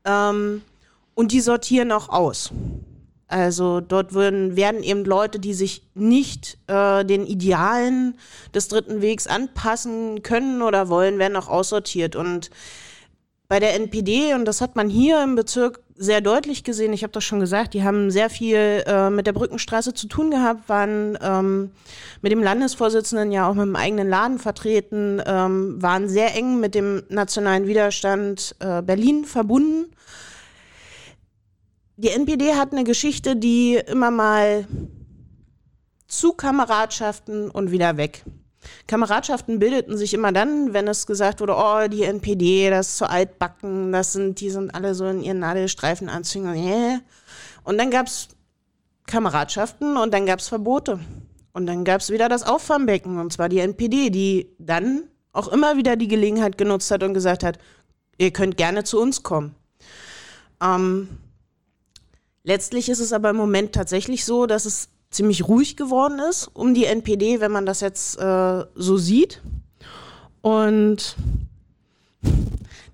ähm, 0.05 0.63
und 1.15 1.33
die 1.33 1.41
sortieren 1.41 1.93
auch 1.93 2.09
aus. 2.09 2.51
Also 3.27 3.81
dort 3.81 4.15
würden, 4.15 4.57
werden 4.57 4.83
eben 4.83 5.05
Leute, 5.05 5.39
die 5.39 5.53
sich 5.53 5.83
nicht 5.95 6.57
äh, 6.67 7.05
den 7.05 7.27
Idealen 7.27 8.17
des 8.55 8.69
dritten 8.69 9.03
Wegs 9.03 9.27
anpassen 9.27 10.23
können 10.23 10.63
oder 10.63 10.89
wollen, 10.89 11.19
werden 11.19 11.37
auch 11.37 11.49
aussortiert. 11.49 12.17
Und 12.17 12.49
bei 13.49 13.61
der 13.61 13.75
NPD, 13.75 14.35
und 14.35 14.45
das 14.45 14.61
hat 14.61 14.77
man 14.77 14.91
hier 14.91 15.23
im 15.25 15.35
Bezirk 15.35 15.81
sehr 15.97 16.21
deutlich 16.21 16.65
gesehen, 16.65 16.93
ich 16.93 17.03
habe 17.03 17.13
das 17.13 17.25
schon 17.25 17.41
gesagt, 17.41 17.73
die 17.73 17.83
haben 17.83 18.11
sehr 18.11 18.29
viel 18.29 18.85
äh, 18.87 19.09
mit 19.09 19.27
der 19.27 19.33
Brückenstraße 19.33 19.95
zu 19.95 20.07
tun 20.07 20.31
gehabt, 20.31 20.69
waren 20.69 21.19
ähm, 21.23 21.71
mit 22.21 22.31
dem 22.31 22.43
Landesvorsitzenden 22.43 23.33
ja 23.33 23.49
auch 23.49 23.55
mit 23.55 23.65
dem 23.65 23.75
eigenen 23.75 24.09
Laden 24.09 24.39
vertreten, 24.39 25.23
ähm, 25.27 25.81
waren 25.83 26.09
sehr 26.09 26.37
eng 26.37 26.61
mit 26.61 26.75
dem 26.75 27.03
nationalen 27.09 27.67
Widerstand 27.67 28.55
äh, 28.61 28.83
Berlin 28.83 29.25
verbunden. 29.25 29.91
Die 31.97 32.11
NPD 32.11 32.55
hat 32.55 32.73
eine 32.73 32.85
Geschichte, 32.85 33.35
die 33.35 33.75
immer 33.75 34.11
mal 34.11 34.67
zu 36.07 36.35
Kameradschaften 36.35 37.51
und 37.51 37.73
wieder 37.73 37.97
weg. 37.97 38.25
Kameradschaften 38.87 39.59
bildeten 39.59 39.97
sich 39.97 40.15
immer 40.15 40.33
dann, 40.33 40.73
wenn 40.73 40.89
es 40.89 41.07
gesagt 41.07 41.41
wurde, 41.41 41.55
oh, 41.57 41.89
die 41.89 42.05
NPD, 42.05 42.71
das 42.71 42.89
ist 42.89 42.97
zu 42.99 43.09
altbacken, 43.09 43.93
das 43.93 44.13
sind, 44.13 44.41
die 44.41 44.51
sind 44.51 44.75
alle 44.75 44.95
so 44.95 45.07
in 45.07 45.23
ihren 45.23 45.39
Nadelstreifenanzügen. 45.41 46.55
Yeah. 46.55 47.01
Und 47.65 47.79
dann 47.79 47.91
gab 47.91 48.07
es 48.07 48.29
Kameradschaften 49.07 49.97
und 49.97 50.15
dann 50.15 50.27
gab 50.27 50.39
es 50.39 50.49
Verbote. 50.49 51.01
Und 51.53 51.67
dann 51.67 51.85
gab 51.85 52.01
es 52.01 52.11
wieder 52.11 52.29
das 52.29 52.45
Auffangbecken, 52.45 53.19
und 53.19 53.33
zwar 53.33 53.49
die 53.49 53.59
NPD, 53.59 54.11
die 54.11 54.55
dann 54.59 55.05
auch 55.33 55.49
immer 55.49 55.77
wieder 55.77 55.97
die 55.97 56.09
Gelegenheit 56.09 56.57
genutzt 56.57 56.91
hat 56.91 57.03
und 57.03 57.15
gesagt 57.15 57.43
hat, 57.43 57.59
ihr 58.17 58.33
könnt 58.33 58.57
gerne 58.57 58.85
zu 58.85 59.01
uns 59.01 59.23
kommen. 59.23 59.55
Ähm, 60.63 61.09
letztlich 62.45 62.89
ist 62.89 63.01
es 63.01 63.13
aber 63.13 63.31
im 63.31 63.37
Moment 63.37 63.73
tatsächlich 63.73 64.25
so, 64.25 64.47
dass 64.47 64.65
es 64.65 64.89
ziemlich 65.11 65.49
ruhig 65.49 65.77
geworden 65.77 66.19
ist 66.19 66.51
um 66.53 66.75
die 66.75 66.85
NPD, 66.85 67.41
wenn 67.41 67.53
man 67.53 67.67
das 67.67 67.81
jetzt 67.81 68.19
äh, 68.19 68.65
so 68.75 68.97
sieht. 68.97 69.41
Und 70.43 71.17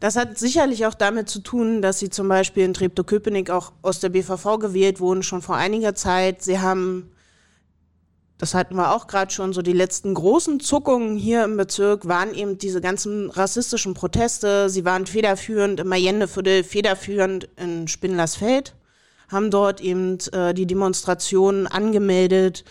das 0.01 0.17
hat 0.17 0.39
sicherlich 0.39 0.87
auch 0.87 0.95
damit 0.95 1.29
zu 1.29 1.41
tun, 1.41 1.83
dass 1.83 1.99
sie 1.99 2.11
zum 2.11 2.29
Beispiel 2.29 2.65
in 2.65 2.75
Treptow-Köpenick 2.75 3.51
auch 3.51 3.73
aus 3.83 4.01
der 4.01 4.11
BVV 4.11 4.59
gewählt 4.59 5.01
wurden, 5.01 5.23
schon 5.23 5.43
vor 5.43 5.57
einiger 5.57 5.95
Zeit. 5.95 6.43
Sie 6.43 6.61
haben, 6.61 7.11
das 8.39 8.55
hatten 8.55 8.77
wir 8.77 8.93
auch 8.93 9.07
gerade 9.07 9.33
schon, 9.33 9.53
so 9.53 9.63
die 9.63 9.73
letzten 9.73 10.15
großen 10.15 10.61
Zuckungen 10.61 11.17
hier 11.17 11.45
im 11.45 11.57
Bezirk 11.57 12.07
waren 12.07 12.35
eben 12.35 12.59
diese 12.59 12.81
ganzen 12.81 13.31
rassistischen 13.31 13.95
Proteste. 13.95 14.69
Sie 14.69 14.85
waren 14.85 15.07
federführend 15.07 15.81
im 15.81 15.89
Mayenneviertel, 15.89 16.65
federführend 16.65 17.49
in 17.57 17.89
Spindlersfeld 17.89 18.75
haben 19.29 19.51
dort 19.51 19.81
eben 19.81 20.19
äh, 20.33 20.55
die 20.55 20.67
Demonstrationen 20.67 21.67
angemeldet, 21.67 22.65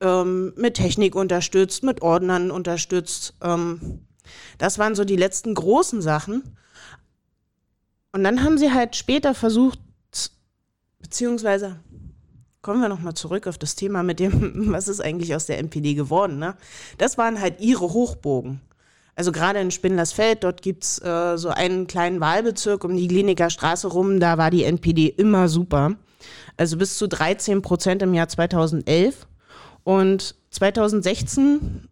ähm, 0.00 0.52
mit 0.56 0.74
Technik 0.74 1.14
unterstützt, 1.14 1.82
mit 1.82 2.02
Ordnern 2.02 2.50
unterstützt. 2.50 3.34
Ähm, 3.42 4.00
das 4.58 4.78
waren 4.78 4.94
so 4.94 5.04
die 5.04 5.16
letzten 5.16 5.54
großen 5.54 6.02
Sachen. 6.02 6.56
Und 8.12 8.24
dann 8.24 8.44
haben 8.44 8.58
sie 8.58 8.72
halt 8.72 8.96
später 8.96 9.34
versucht, 9.34 9.80
beziehungsweise 11.00 11.80
kommen 12.62 12.80
wir 12.80 12.88
nochmal 12.88 13.14
zurück 13.14 13.46
auf 13.46 13.58
das 13.58 13.76
Thema 13.76 14.02
mit 14.02 14.20
dem, 14.20 14.72
was 14.72 14.88
ist 14.88 15.00
eigentlich 15.00 15.34
aus 15.34 15.46
der 15.46 15.58
NPD 15.58 15.94
geworden. 15.94 16.38
Ne? 16.38 16.56
Das 16.98 17.18
waren 17.18 17.40
halt 17.40 17.60
ihre 17.60 17.92
Hochbogen. 17.92 18.60
Also 19.16 19.30
gerade 19.30 19.60
in 19.60 19.70
Spindlersfeld, 19.70 20.42
dort 20.42 20.62
gibt's 20.62 21.00
äh, 21.00 21.36
so 21.36 21.50
einen 21.50 21.86
kleinen 21.86 22.20
Wahlbezirk 22.20 22.84
um 22.84 22.96
die 22.96 23.06
Kliniker 23.06 23.48
Straße 23.48 23.86
rum, 23.88 24.18
da 24.18 24.38
war 24.38 24.50
die 24.50 24.64
NPD 24.64 25.06
immer 25.06 25.48
super. 25.48 25.94
Also 26.56 26.76
bis 26.76 26.98
zu 26.98 27.08
13 27.08 27.62
Prozent 27.62 28.02
im 28.02 28.14
Jahr 28.14 28.28
2011. 28.28 29.26
Und 29.84 30.34
2016 30.50 31.88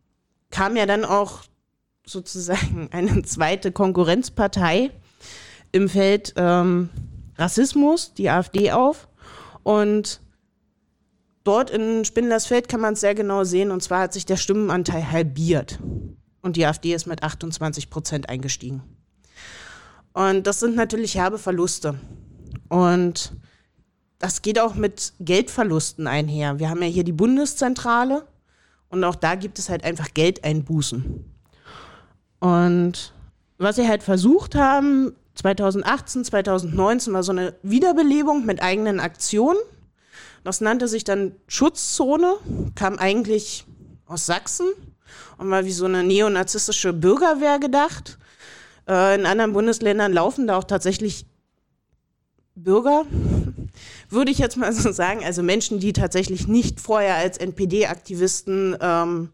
kam 0.50 0.76
ja 0.76 0.86
dann 0.86 1.04
auch 1.04 1.42
sozusagen 2.04 2.88
eine 2.92 3.22
zweite 3.22 3.72
Konkurrenzpartei 3.72 4.90
im 5.70 5.88
Feld 5.88 6.34
ähm, 6.36 6.90
Rassismus, 7.36 8.14
die 8.14 8.30
AfD, 8.30 8.72
auf. 8.72 9.08
Und 9.62 10.20
dort 11.44 11.70
in 11.70 12.04
Spindlersfeld 12.04 12.68
kann 12.68 12.80
man 12.80 12.94
es 12.94 13.00
sehr 13.00 13.14
genau 13.14 13.44
sehen. 13.44 13.70
Und 13.70 13.82
zwar 13.82 14.00
hat 14.00 14.12
sich 14.12 14.26
der 14.26 14.36
Stimmenanteil 14.36 15.10
halbiert. 15.10 15.78
Und 16.42 16.56
die 16.56 16.66
AfD 16.66 16.92
ist 16.92 17.06
mit 17.06 17.22
28 17.22 17.88
Prozent 17.88 18.28
eingestiegen. 18.28 18.82
Und 20.12 20.46
das 20.46 20.60
sind 20.60 20.76
natürlich 20.76 21.14
herbe 21.14 21.38
Verluste. 21.38 21.98
Und 22.68 23.32
das 24.18 24.42
geht 24.42 24.58
auch 24.60 24.74
mit 24.74 25.14
Geldverlusten 25.20 26.06
einher. 26.06 26.58
Wir 26.58 26.68
haben 26.68 26.82
ja 26.82 26.88
hier 26.88 27.04
die 27.04 27.12
Bundeszentrale 27.12 28.26
und 28.88 29.02
auch 29.04 29.16
da 29.16 29.34
gibt 29.34 29.58
es 29.58 29.68
halt 29.68 29.84
einfach 29.84 30.12
Geldeinbußen. 30.14 31.24
Und 32.40 33.12
was 33.58 33.76
sie 33.76 33.88
halt 33.88 34.02
versucht 34.02 34.54
haben, 34.54 35.14
2018, 35.34 36.24
2019 36.24 37.12
war 37.12 37.22
so 37.22 37.32
eine 37.32 37.54
Wiederbelebung 37.62 38.44
mit 38.44 38.62
eigenen 38.62 39.00
Aktionen. 39.00 39.58
Das 40.44 40.60
nannte 40.60 40.88
sich 40.88 41.04
dann 41.04 41.34
Schutzzone, 41.46 42.34
kam 42.74 42.98
eigentlich 42.98 43.64
aus 44.06 44.26
Sachsen 44.26 44.66
und 45.38 45.50
war 45.50 45.64
wie 45.64 45.72
so 45.72 45.84
eine 45.84 46.04
neonazistische 46.04 46.92
Bürgerwehr 46.92 47.58
gedacht. 47.58 48.18
Äh, 48.88 49.14
in 49.14 49.26
anderen 49.26 49.52
Bundesländern 49.52 50.12
laufen 50.12 50.46
da 50.46 50.58
auch 50.58 50.64
tatsächlich 50.64 51.26
Bürger, 52.54 53.06
würde 54.10 54.30
ich 54.30 54.38
jetzt 54.38 54.56
mal 54.56 54.72
so 54.72 54.92
sagen, 54.92 55.24
also 55.24 55.42
Menschen, 55.42 55.80
die 55.80 55.92
tatsächlich 55.92 56.46
nicht 56.46 56.80
vorher 56.80 57.16
als 57.16 57.38
NPD-Aktivisten 57.38 58.76
ähm, 58.80 59.30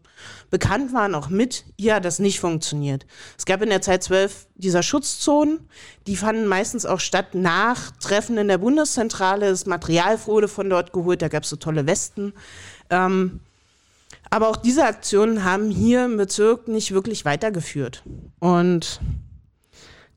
bekannt 0.49 0.93
waren, 0.93 1.15
auch 1.15 1.29
mit, 1.29 1.65
ja, 1.77 1.99
das 1.99 2.19
nicht 2.19 2.39
funktioniert. 2.39 3.05
Es 3.37 3.45
gab 3.45 3.61
in 3.61 3.69
der 3.69 3.81
Zeit 3.81 4.03
zwölf 4.03 4.47
dieser 4.55 4.83
Schutzzonen, 4.83 5.59
die 6.07 6.15
fanden 6.15 6.47
meistens 6.47 6.85
auch 6.85 6.99
statt 6.99 7.35
nach 7.35 7.91
Treffen 7.97 8.37
in 8.37 8.47
der 8.47 8.57
Bundeszentrale. 8.57 9.49
Das 9.49 9.65
Material 9.65 10.17
wurde 10.25 10.47
von 10.47 10.69
dort 10.69 10.93
geholt, 10.93 11.21
da 11.21 11.27
gab 11.27 11.43
es 11.43 11.49
so 11.49 11.57
tolle 11.57 11.85
Westen. 11.85 12.33
Ähm, 12.89 13.41
aber 14.29 14.49
auch 14.49 14.57
diese 14.57 14.85
Aktionen 14.85 15.43
haben 15.43 15.69
hier 15.69 16.05
im 16.05 16.17
Bezirk 16.17 16.67
nicht 16.67 16.93
wirklich 16.93 17.25
weitergeführt. 17.25 18.03
Und 18.39 18.99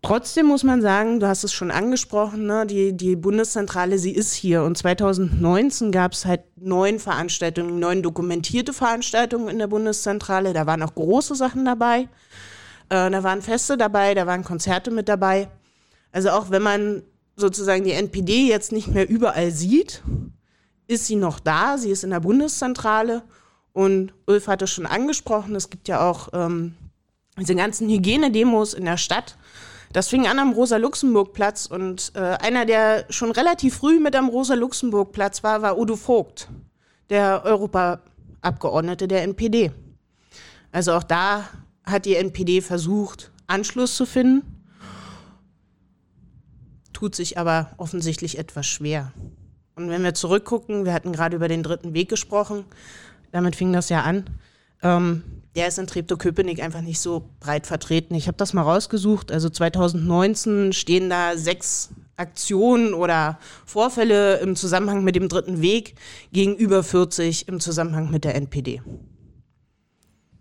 Trotzdem 0.05 0.47
muss 0.47 0.65
man 0.65 0.83
sagen, 0.83 1.21
du 1.21 1.29
hast 1.29 1.45
es 1.45 1.53
schon 1.53 1.71
angesprochen, 1.71 2.45
ne, 2.45 2.67
die, 2.67 2.97
die 2.97 3.15
Bundeszentrale, 3.15 3.99
sie 3.99 4.11
ist 4.11 4.35
hier. 4.35 4.65
Und 4.65 4.77
2019 4.77 5.93
gab 5.93 6.13
es 6.13 6.27
halt 6.27 6.41
neun 6.57 6.99
Veranstaltungen, 6.99 7.79
neun 7.79 8.03
dokumentierte 8.03 8.73
Veranstaltungen 8.73 9.47
in 9.47 9.61
der 9.61 9.69
Bundeszentrale. 9.69 10.53
Da 10.55 10.67
waren 10.67 10.83
auch 10.83 10.97
große 10.97 11.37
Sachen 11.37 11.65
dabei. 11.65 12.09
Äh, 12.89 13.11
da 13.13 13.23
waren 13.23 13.43
Feste 13.43 13.77
dabei, 13.77 14.15
da 14.15 14.27
waren 14.27 14.43
Konzerte 14.43 14.91
mit 14.91 15.09
dabei. 15.09 15.49
Also 16.11 16.31
auch 16.31 16.51
wenn 16.51 16.63
man 16.63 17.03
sozusagen 17.37 17.85
die 17.85 17.93
NPD 17.93 18.49
jetzt 18.49 18.73
nicht 18.73 18.89
mehr 18.89 19.09
überall 19.09 19.53
sieht, 19.53 20.03
ist 20.89 21.07
sie 21.07 21.17
noch 21.17 21.39
da. 21.39 21.79
Sie 21.79 21.91
ist 21.91 22.03
in 22.03 22.11
der 22.11 22.21
Bundeszentrale. 22.21 23.23
Und 23.73 24.13
Ulf 24.27 24.49
hatte 24.49 24.67
schon 24.67 24.87
angesprochen, 24.87 25.55
es 25.55 25.71
gibt 25.71 25.89
ja 25.89 26.09
auch 26.09 26.29
ähm, 26.33 26.75
diese 27.39 27.55
ganzen 27.55 27.89
Hygienedemos 27.89 28.75
in 28.75 28.85
der 28.85 28.99
Stadt. 28.99 29.37
Das 29.93 30.09
fing 30.09 30.27
an 30.27 30.39
am 30.39 30.53
Rosa-Luxemburg-Platz 30.53 31.67
und 31.67 32.13
äh, 32.15 32.21
einer, 32.21 32.65
der 32.65 33.07
schon 33.11 33.31
relativ 33.31 33.77
früh 33.77 34.01
mit 34.01 34.17
am 34.17 34.29
Rosa-Luxemburg-Platz 34.29 35.43
war, 35.43 35.63
war 35.63 35.79
Udo 35.79 35.97
Vogt, 35.97 36.49
der 37.11 37.43
Europaabgeordnete 37.45 39.09
der 39.09 39.23
NPD. 39.23 39.71
Also 40.71 40.93
auch 40.95 41.03
da 41.03 41.49
hat 41.85 42.07
die 42.07 42.17
NPD 42.17 42.63
versucht, 42.63 43.31
Anschluss 43.47 43.97
zu 43.97 44.07
finden, 44.07 44.63
tut 46.95 47.15
sich 47.15 47.37
aber 47.37 47.73
offensichtlich 47.77 48.39
etwas 48.39 48.67
schwer. 48.67 49.13
Und 49.75 49.91
wenn 49.91 50.03
wir 50.03 50.15
zurückgucken, 50.15 50.85
wir 50.85 50.95
hatten 50.95 51.13
gerade 51.13 51.37
über 51.37 51.49
den 51.49 51.63
dritten 51.63 51.93
Weg 51.93 52.09
gesprochen, 52.09 52.65
damit 53.33 53.57
fing 53.57 53.73
das 53.73 53.89
ja 53.89 54.03
an. 54.03 54.25
Ähm, 54.83 55.23
der 55.55 55.69
ist 55.69 55.79
in 55.79 55.87
Treptow-Köpenick 55.87 56.63
einfach 56.63 56.81
nicht 56.81 57.01
so 57.01 57.29
breit 57.41 57.67
vertreten. 57.67 58.15
Ich 58.15 58.27
habe 58.27 58.39
das 58.39 58.53
mal 58.53 58.63
rausgesucht. 58.63 59.31
Also 59.31 59.51
2019 59.51 60.73
stehen 60.73 61.11
da 61.11 61.37
sechs 61.37 61.91
Aktionen 62.17 62.95
oder 62.95 63.39
Vorfälle 63.67 64.39
im 64.39 64.57
Zusammenhang 64.57 65.05
mit 65.05 65.17
dem 65.17 65.29
dritten 65.29 65.61
Weg 65.61 65.95
gegenüber 66.33 66.83
40 66.83 67.49
im 67.49 67.61
Zusammenhang 67.61 68.11
mit 68.11 68.25
der 68.25 68.35
NPD. 68.35 68.81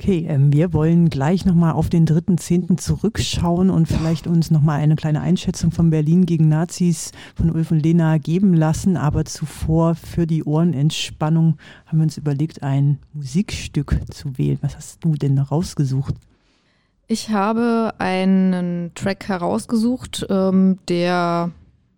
Okay, 0.01 0.25
ähm, 0.27 0.51
wir 0.51 0.73
wollen 0.73 1.11
gleich 1.11 1.45
nochmal 1.45 1.73
auf 1.73 1.87
den 1.87 2.07
3.10. 2.07 2.77
zurückschauen 2.77 3.69
und 3.69 3.85
vielleicht 3.85 4.25
uns 4.25 4.49
nochmal 4.49 4.79
eine 4.79 4.95
kleine 4.95 5.21
Einschätzung 5.21 5.69
von 5.69 5.91
Berlin 5.91 6.25
gegen 6.25 6.49
Nazis 6.49 7.11
von 7.35 7.51
Ulf 7.51 7.69
und 7.69 7.83
Lena 7.83 8.17
geben 8.17 8.55
lassen. 8.55 8.97
Aber 8.97 9.25
zuvor 9.25 9.93
für 9.93 10.25
die 10.25 10.43
Ohrenentspannung 10.43 11.57
haben 11.85 11.99
wir 11.99 12.03
uns 12.05 12.17
überlegt, 12.17 12.63
ein 12.63 12.97
Musikstück 13.13 13.99
zu 14.11 14.39
wählen. 14.39 14.57
Was 14.63 14.75
hast 14.75 15.03
du 15.03 15.13
denn 15.13 15.37
rausgesucht? 15.37 16.15
Ich 17.05 17.29
habe 17.29 17.93
einen 17.99 18.95
Track 18.95 19.27
herausgesucht, 19.27 20.25
ähm, 20.31 20.79
der 20.87 21.51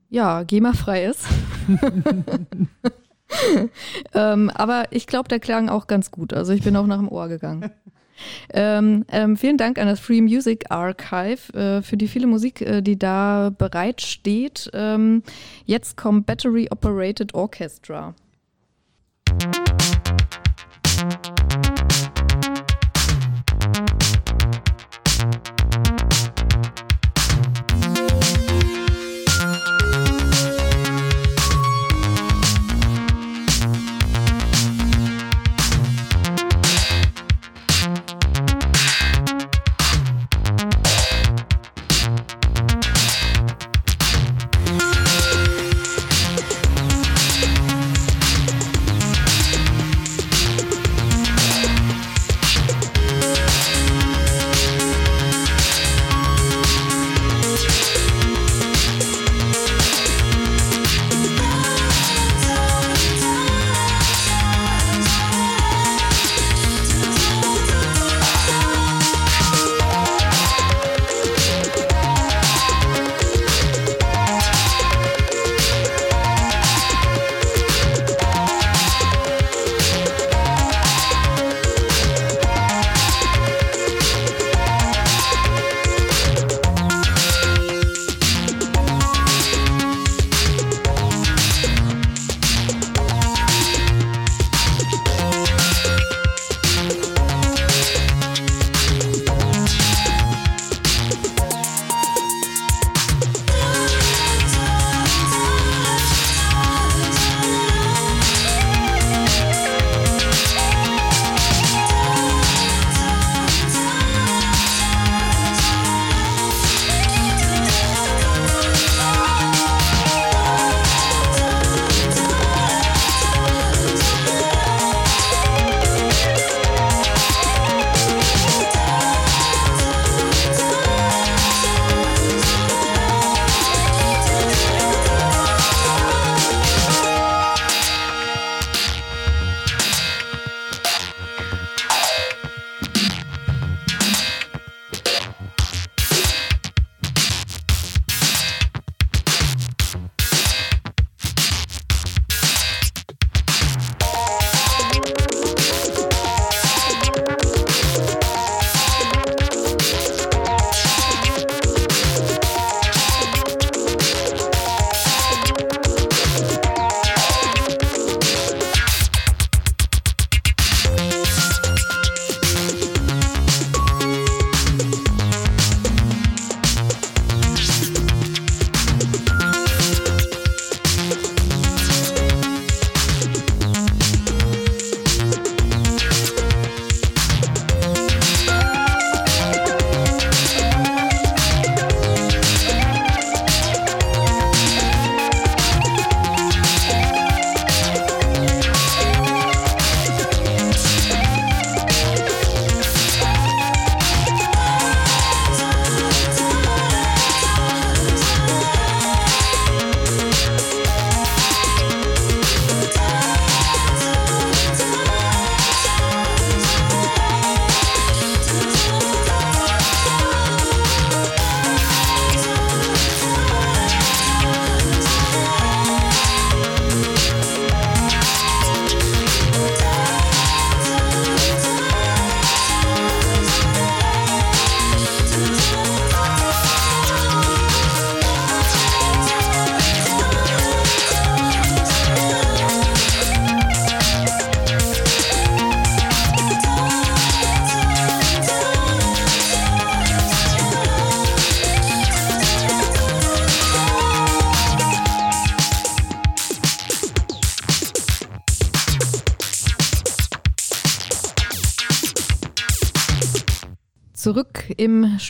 ja 0.09 0.43
GEMA-frei 0.43 1.05
ist. 1.05 1.25
ähm, 4.13 4.49
aber 4.53 4.85
ich 4.91 5.07
glaube, 5.07 5.29
der 5.29 5.39
klang 5.39 5.69
auch 5.69 5.87
ganz 5.87 6.11
gut. 6.11 6.33
Also 6.33 6.53
ich 6.53 6.63
bin 6.63 6.75
auch 6.75 6.85
nach 6.85 6.97
dem 6.97 7.09
Ohr 7.09 7.27
gegangen. 7.27 7.71
Ähm, 8.53 9.05
ähm, 9.11 9.37
vielen 9.37 9.57
Dank 9.57 9.79
an 9.79 9.87
das 9.87 9.99
Free 9.99 10.21
Music 10.21 10.65
Archive 10.69 11.53
äh, 11.53 11.81
für 11.81 11.97
die 11.97 12.07
viele 12.07 12.27
Musik, 12.27 12.61
äh, 12.61 12.81
die 12.81 12.97
da 12.97 13.51
bereitsteht. 13.57 14.69
Ähm, 14.73 15.23
jetzt 15.65 15.97
kommt 15.97 16.25
Battery 16.25 16.67
Operated 16.71 17.33
Orchestra. 17.33 18.13
Zurück 20.85 21.72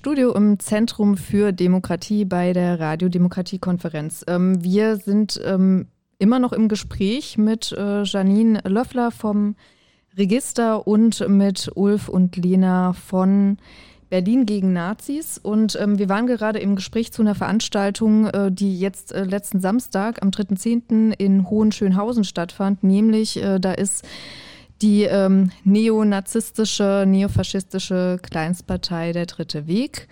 Studio 0.03 0.34
im 0.34 0.59
Zentrum 0.59 1.15
für 1.15 1.53
Demokratie 1.53 2.25
bei 2.25 2.51
der 2.51 2.77
Radiodemokratie-Konferenz. 2.77 4.25
Ähm, 4.27 4.61
wir 4.61 4.97
sind 4.97 5.39
ähm, 5.45 5.88
immer 6.19 6.39
noch 6.39 6.51
im 6.51 6.67
Gespräch 6.67 7.38
mit 7.38 7.71
äh, 7.71 8.03
Janine 8.03 8.59
Löffler 8.65 9.11
vom 9.11 9.55
Register 10.17 10.85
und 10.88 11.25
mit 11.30 11.71
Ulf 11.75 12.09
und 12.09 12.35
Lena 12.35 12.91
von 12.91 13.55
Berlin 14.09 14.45
gegen 14.45 14.73
Nazis. 14.73 15.38
Und 15.38 15.77
ähm, 15.80 15.97
wir 15.97 16.09
waren 16.09 16.27
gerade 16.27 16.59
im 16.59 16.75
Gespräch 16.75 17.13
zu 17.13 17.21
einer 17.21 17.34
Veranstaltung, 17.34 18.27
äh, 18.27 18.51
die 18.51 18.77
jetzt 18.77 19.13
äh, 19.13 19.23
letzten 19.23 19.61
Samstag 19.61 20.21
am 20.21 20.31
3.10. 20.31 21.13
in 21.17 21.49
Hohenschönhausen 21.49 22.25
stattfand. 22.25 22.84
Nämlich, 22.84 23.41
äh, 23.41 23.57
da 23.57 23.71
ist 23.71 24.03
die 24.84 25.03
ähm, 25.03 25.51
neonazistische, 25.64 27.05
neofaschistische 27.07 28.19
Kleinstpartei 28.22 29.14
Der 29.14 29.26
Dritte 29.26 29.65
Weg 29.65 30.10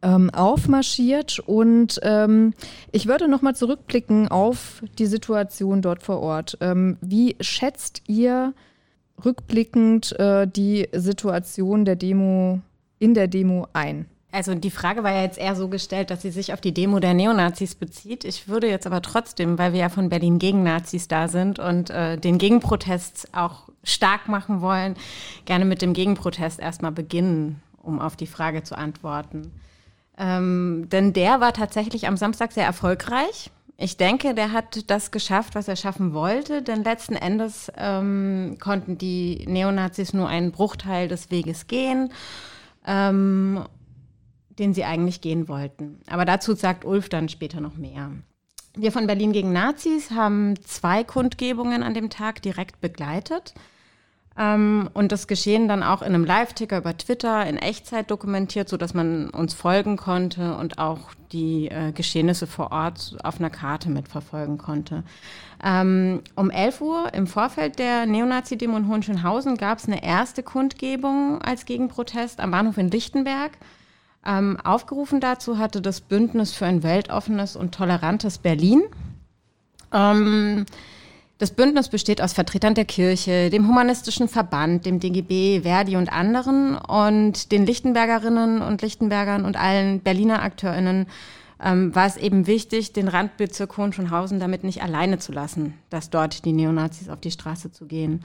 ähm, 0.00 0.30
aufmarschiert. 0.30 1.38
Und 1.38 2.00
ähm, 2.02 2.54
ich 2.90 3.06
würde 3.06 3.28
nochmal 3.28 3.54
zurückblicken 3.54 4.28
auf 4.28 4.82
die 4.98 5.06
Situation 5.06 5.82
dort 5.82 6.02
vor 6.02 6.20
Ort. 6.20 6.56
Ähm, 6.60 6.96
wie 7.02 7.36
schätzt 7.40 8.02
ihr 8.08 8.54
rückblickend 9.22 10.18
äh, 10.18 10.48
die 10.48 10.88
Situation 10.92 11.84
der 11.84 11.96
Demo 11.96 12.60
in 12.98 13.12
der 13.12 13.28
Demo 13.28 13.68
ein? 13.74 14.06
Also 14.32 14.54
die 14.54 14.70
Frage 14.70 15.04
war 15.04 15.12
ja 15.12 15.22
jetzt 15.22 15.36
eher 15.36 15.54
so 15.54 15.68
gestellt, 15.68 16.10
dass 16.10 16.22
sie 16.22 16.30
sich 16.30 16.54
auf 16.54 16.60
die 16.62 16.72
Demo 16.72 17.00
der 17.00 17.12
Neonazis 17.12 17.74
bezieht. 17.74 18.24
Ich 18.24 18.48
würde 18.48 18.66
jetzt 18.66 18.86
aber 18.86 19.02
trotzdem, 19.02 19.58
weil 19.58 19.74
wir 19.74 19.80
ja 19.80 19.88
von 19.90 20.08
Berlin 20.08 20.38
gegen 20.38 20.62
Nazis 20.62 21.06
da 21.06 21.28
sind 21.28 21.58
und 21.58 21.90
äh, 21.90 22.16
den 22.16 22.38
Gegenprotest 22.38 23.28
auch 23.34 23.68
stark 23.84 24.28
machen 24.28 24.62
wollen, 24.62 24.96
gerne 25.44 25.66
mit 25.66 25.82
dem 25.82 25.92
Gegenprotest 25.92 26.60
erstmal 26.60 26.92
beginnen, 26.92 27.60
um 27.82 28.00
auf 28.00 28.16
die 28.16 28.26
Frage 28.26 28.62
zu 28.62 28.76
antworten. 28.76 29.52
Ähm, 30.16 30.88
denn 30.90 31.12
der 31.12 31.40
war 31.40 31.52
tatsächlich 31.52 32.08
am 32.08 32.16
Samstag 32.16 32.52
sehr 32.52 32.64
erfolgreich. 32.64 33.50
Ich 33.76 33.98
denke, 33.98 34.34
der 34.34 34.52
hat 34.52 34.90
das 34.90 35.10
geschafft, 35.10 35.54
was 35.54 35.68
er 35.68 35.76
schaffen 35.76 36.14
wollte, 36.14 36.62
denn 36.62 36.84
letzten 36.84 37.16
Endes 37.16 37.70
ähm, 37.76 38.56
konnten 38.60 38.96
die 38.96 39.44
Neonazis 39.46 40.14
nur 40.14 40.28
einen 40.28 40.52
Bruchteil 40.52 41.08
des 41.08 41.30
Weges 41.30 41.66
gehen 41.66 42.10
ähm, 42.86 43.64
den 44.58 44.74
sie 44.74 44.84
eigentlich 44.84 45.20
gehen 45.20 45.48
wollten. 45.48 46.00
Aber 46.06 46.24
dazu 46.24 46.54
sagt 46.54 46.84
Ulf 46.84 47.08
dann 47.08 47.28
später 47.28 47.60
noch 47.60 47.76
mehr. 47.76 48.10
Wir 48.74 48.92
von 48.92 49.06
Berlin 49.06 49.32
gegen 49.32 49.52
Nazis 49.52 50.10
haben 50.10 50.54
zwei 50.64 51.04
Kundgebungen 51.04 51.82
an 51.82 51.94
dem 51.94 52.08
Tag 52.08 52.40
direkt 52.40 52.80
begleitet. 52.80 53.54
Ähm, 54.38 54.88
und 54.94 55.12
das 55.12 55.26
Geschehen 55.26 55.68
dann 55.68 55.82
auch 55.82 56.00
in 56.00 56.14
einem 56.14 56.24
Live-Ticker 56.24 56.78
über 56.78 56.96
Twitter 56.96 57.46
in 57.46 57.58
Echtzeit 57.58 58.10
dokumentiert, 58.10 58.68
sodass 58.68 58.94
man 58.94 59.28
uns 59.28 59.52
folgen 59.52 59.96
konnte 59.96 60.56
und 60.56 60.78
auch 60.78 61.00
die 61.32 61.68
äh, 61.68 61.92
Geschehnisse 61.92 62.46
vor 62.46 62.72
Ort 62.72 63.16
auf 63.22 63.38
einer 63.38 63.50
Karte 63.50 63.90
mitverfolgen 63.90 64.56
konnte. 64.56 65.04
Ähm, 65.62 66.22
um 66.34 66.50
11 66.50 66.80
Uhr 66.80 67.12
im 67.14 67.26
Vorfeld 67.26 67.78
der 67.78 68.06
Neonazi-Demo 68.06 68.76
in 68.78 68.88
Hohenschönhausen 68.88 69.58
gab 69.58 69.78
es 69.78 69.86
eine 69.86 70.02
erste 70.02 70.42
Kundgebung 70.42 71.42
als 71.42 71.66
Gegenprotest 71.66 72.40
am 72.40 72.52
Bahnhof 72.52 72.78
in 72.78 72.90
Lichtenberg. 72.90 73.52
Ähm, 74.24 74.58
aufgerufen 74.62 75.20
dazu 75.20 75.58
hatte 75.58 75.80
das 75.80 76.00
Bündnis 76.00 76.52
für 76.52 76.66
ein 76.66 76.82
weltoffenes 76.82 77.56
und 77.56 77.74
tolerantes 77.74 78.38
Berlin. 78.38 78.82
Ähm, 79.92 80.64
das 81.38 81.50
Bündnis 81.50 81.88
besteht 81.88 82.22
aus 82.22 82.34
Vertretern 82.34 82.74
der 82.74 82.84
Kirche, 82.84 83.50
dem 83.50 83.66
Humanistischen 83.66 84.28
Verband, 84.28 84.86
dem 84.86 85.00
DGB, 85.00 85.62
Verdi 85.62 85.96
und 85.96 86.12
anderen 86.12 86.76
und 86.76 87.50
den 87.50 87.66
Lichtenbergerinnen 87.66 88.62
und 88.62 88.80
Lichtenbergern 88.80 89.44
und 89.44 89.56
allen 89.56 90.00
Berliner 90.00 90.40
AkteurInnen 90.42 91.06
ähm, 91.60 91.94
war 91.94 92.06
es 92.06 92.16
eben 92.16 92.46
wichtig, 92.46 92.92
den 92.92 93.08
Randbezirk 93.08 93.76
Hohenschönhausen 93.76 94.38
damit 94.38 94.62
nicht 94.62 94.82
alleine 94.82 95.18
zu 95.18 95.32
lassen, 95.32 95.74
dass 95.90 96.10
dort 96.10 96.44
die 96.44 96.52
Neonazis 96.52 97.08
auf 97.08 97.20
die 97.20 97.32
Straße 97.32 97.72
zu 97.72 97.86
gehen. 97.86 98.22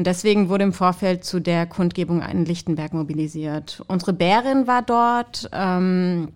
Und 0.00 0.06
deswegen 0.06 0.48
wurde 0.48 0.64
im 0.64 0.72
Vorfeld 0.72 1.24
zu 1.24 1.40
der 1.40 1.66
Kundgebung 1.66 2.22
in 2.22 2.46
Lichtenberg 2.46 2.94
mobilisiert. 2.94 3.82
Unsere 3.86 4.14
Bärin 4.14 4.66
war 4.66 4.80
dort. 4.80 5.50
Ähm, 5.52 6.28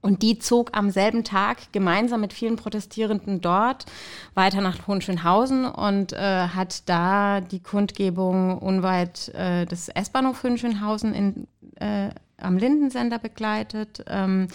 und 0.00 0.22
die 0.22 0.38
zog 0.38 0.76
am 0.78 0.92
selben 0.92 1.24
Tag 1.24 1.72
gemeinsam 1.72 2.20
mit 2.20 2.32
vielen 2.32 2.54
Protestierenden 2.54 3.40
dort 3.40 3.86
weiter 4.34 4.60
nach 4.60 4.86
Hohenschönhausen 4.86 5.64
und 5.64 6.12
äh, 6.12 6.18
hat 6.20 6.88
da 6.88 7.40
die 7.40 7.58
Kundgebung 7.58 8.56
unweit 8.58 9.30
äh, 9.34 9.66
des 9.66 9.88
S-Bahnhof 9.88 10.44
Hohenschönhausen 10.44 11.12
in, 11.12 11.48
äh, 11.80 12.10
am 12.36 12.58
Lindensender 12.58 13.18
begleitet. 13.18 14.04
Ähm, 14.06 14.46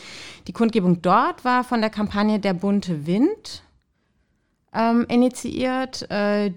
die 0.47 0.53
Kundgebung 0.53 1.01
dort 1.01 1.43
war 1.43 1.65
von 1.65 1.81
der 1.81 1.89
Kampagne 1.89 2.39
Der 2.39 2.53
bunte 2.53 3.05
Wind 3.05 3.63
ähm, 4.73 5.05
initiiert, 5.09 6.09
äh, 6.09 6.53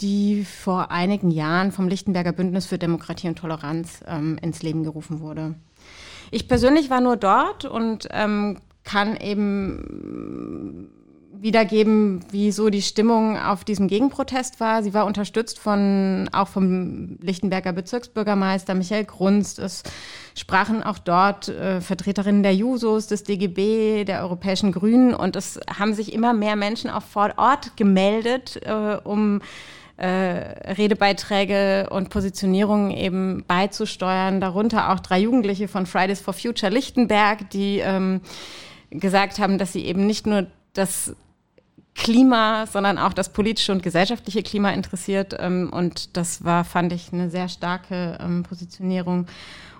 die 0.00 0.44
vor 0.44 0.90
einigen 0.90 1.30
Jahren 1.30 1.72
vom 1.72 1.88
Lichtenberger 1.88 2.32
Bündnis 2.32 2.66
für 2.66 2.78
Demokratie 2.78 3.28
und 3.28 3.38
Toleranz 3.38 4.00
ähm, 4.06 4.38
ins 4.40 4.62
Leben 4.62 4.84
gerufen 4.84 5.20
wurde. 5.20 5.54
Ich 6.30 6.46
persönlich 6.46 6.90
war 6.90 7.00
nur 7.00 7.16
dort 7.16 7.64
und 7.64 8.08
ähm, 8.10 8.58
kann 8.84 9.16
eben 9.16 10.88
wiedergeben, 11.40 12.20
wie 12.30 12.50
so 12.50 12.68
die 12.68 12.82
Stimmung 12.82 13.38
auf 13.38 13.64
diesem 13.64 13.86
Gegenprotest 13.86 14.60
war. 14.60 14.82
Sie 14.82 14.94
war 14.94 15.06
unterstützt 15.06 15.58
von 15.58 16.28
auch 16.32 16.48
vom 16.48 17.18
Lichtenberger 17.20 17.72
Bezirksbürgermeister 17.72 18.74
Michael 18.74 19.04
Grunst. 19.04 19.58
Es 19.58 19.82
sprachen 20.34 20.82
auch 20.82 20.98
dort 20.98 21.48
äh, 21.48 21.80
Vertreterinnen 21.80 22.42
der 22.42 22.54
Jusos, 22.54 23.06
des 23.06 23.24
DGB, 23.24 24.04
der 24.04 24.22
Europäischen 24.22 24.72
Grünen 24.72 25.14
und 25.14 25.36
es 25.36 25.60
haben 25.78 25.94
sich 25.94 26.12
immer 26.12 26.32
mehr 26.32 26.56
Menschen 26.56 26.90
auch 26.90 27.02
vor 27.02 27.32
Ort 27.36 27.76
gemeldet, 27.76 28.60
äh, 28.64 28.98
um 29.04 29.40
äh, 29.98 30.72
Redebeiträge 30.72 31.88
und 31.90 32.08
Positionierungen 32.08 32.92
eben 32.92 33.44
beizusteuern. 33.46 34.40
Darunter 34.40 34.92
auch 34.92 35.00
drei 35.00 35.18
Jugendliche 35.18 35.68
von 35.68 35.86
Fridays 35.86 36.20
for 36.20 36.34
Future 36.34 36.72
Lichtenberg, 36.72 37.50
die 37.50 37.80
ähm, 37.80 38.20
gesagt 38.90 39.38
haben, 39.38 39.58
dass 39.58 39.72
sie 39.72 39.84
eben 39.84 40.06
nicht 40.06 40.26
nur 40.26 40.46
das 40.72 41.16
Klima, 41.94 42.66
sondern 42.66 42.96
auch 42.96 43.12
das 43.12 43.30
politische 43.32 43.72
und 43.72 43.82
gesellschaftliche 43.82 44.44
Klima 44.44 44.70
interessiert. 44.70 45.36
Ähm, 45.38 45.70
und 45.72 46.16
das 46.16 46.44
war, 46.44 46.64
fand 46.64 46.92
ich, 46.92 47.12
eine 47.12 47.28
sehr 47.28 47.48
starke 47.48 48.18
ähm, 48.20 48.44
Positionierung. 48.44 49.26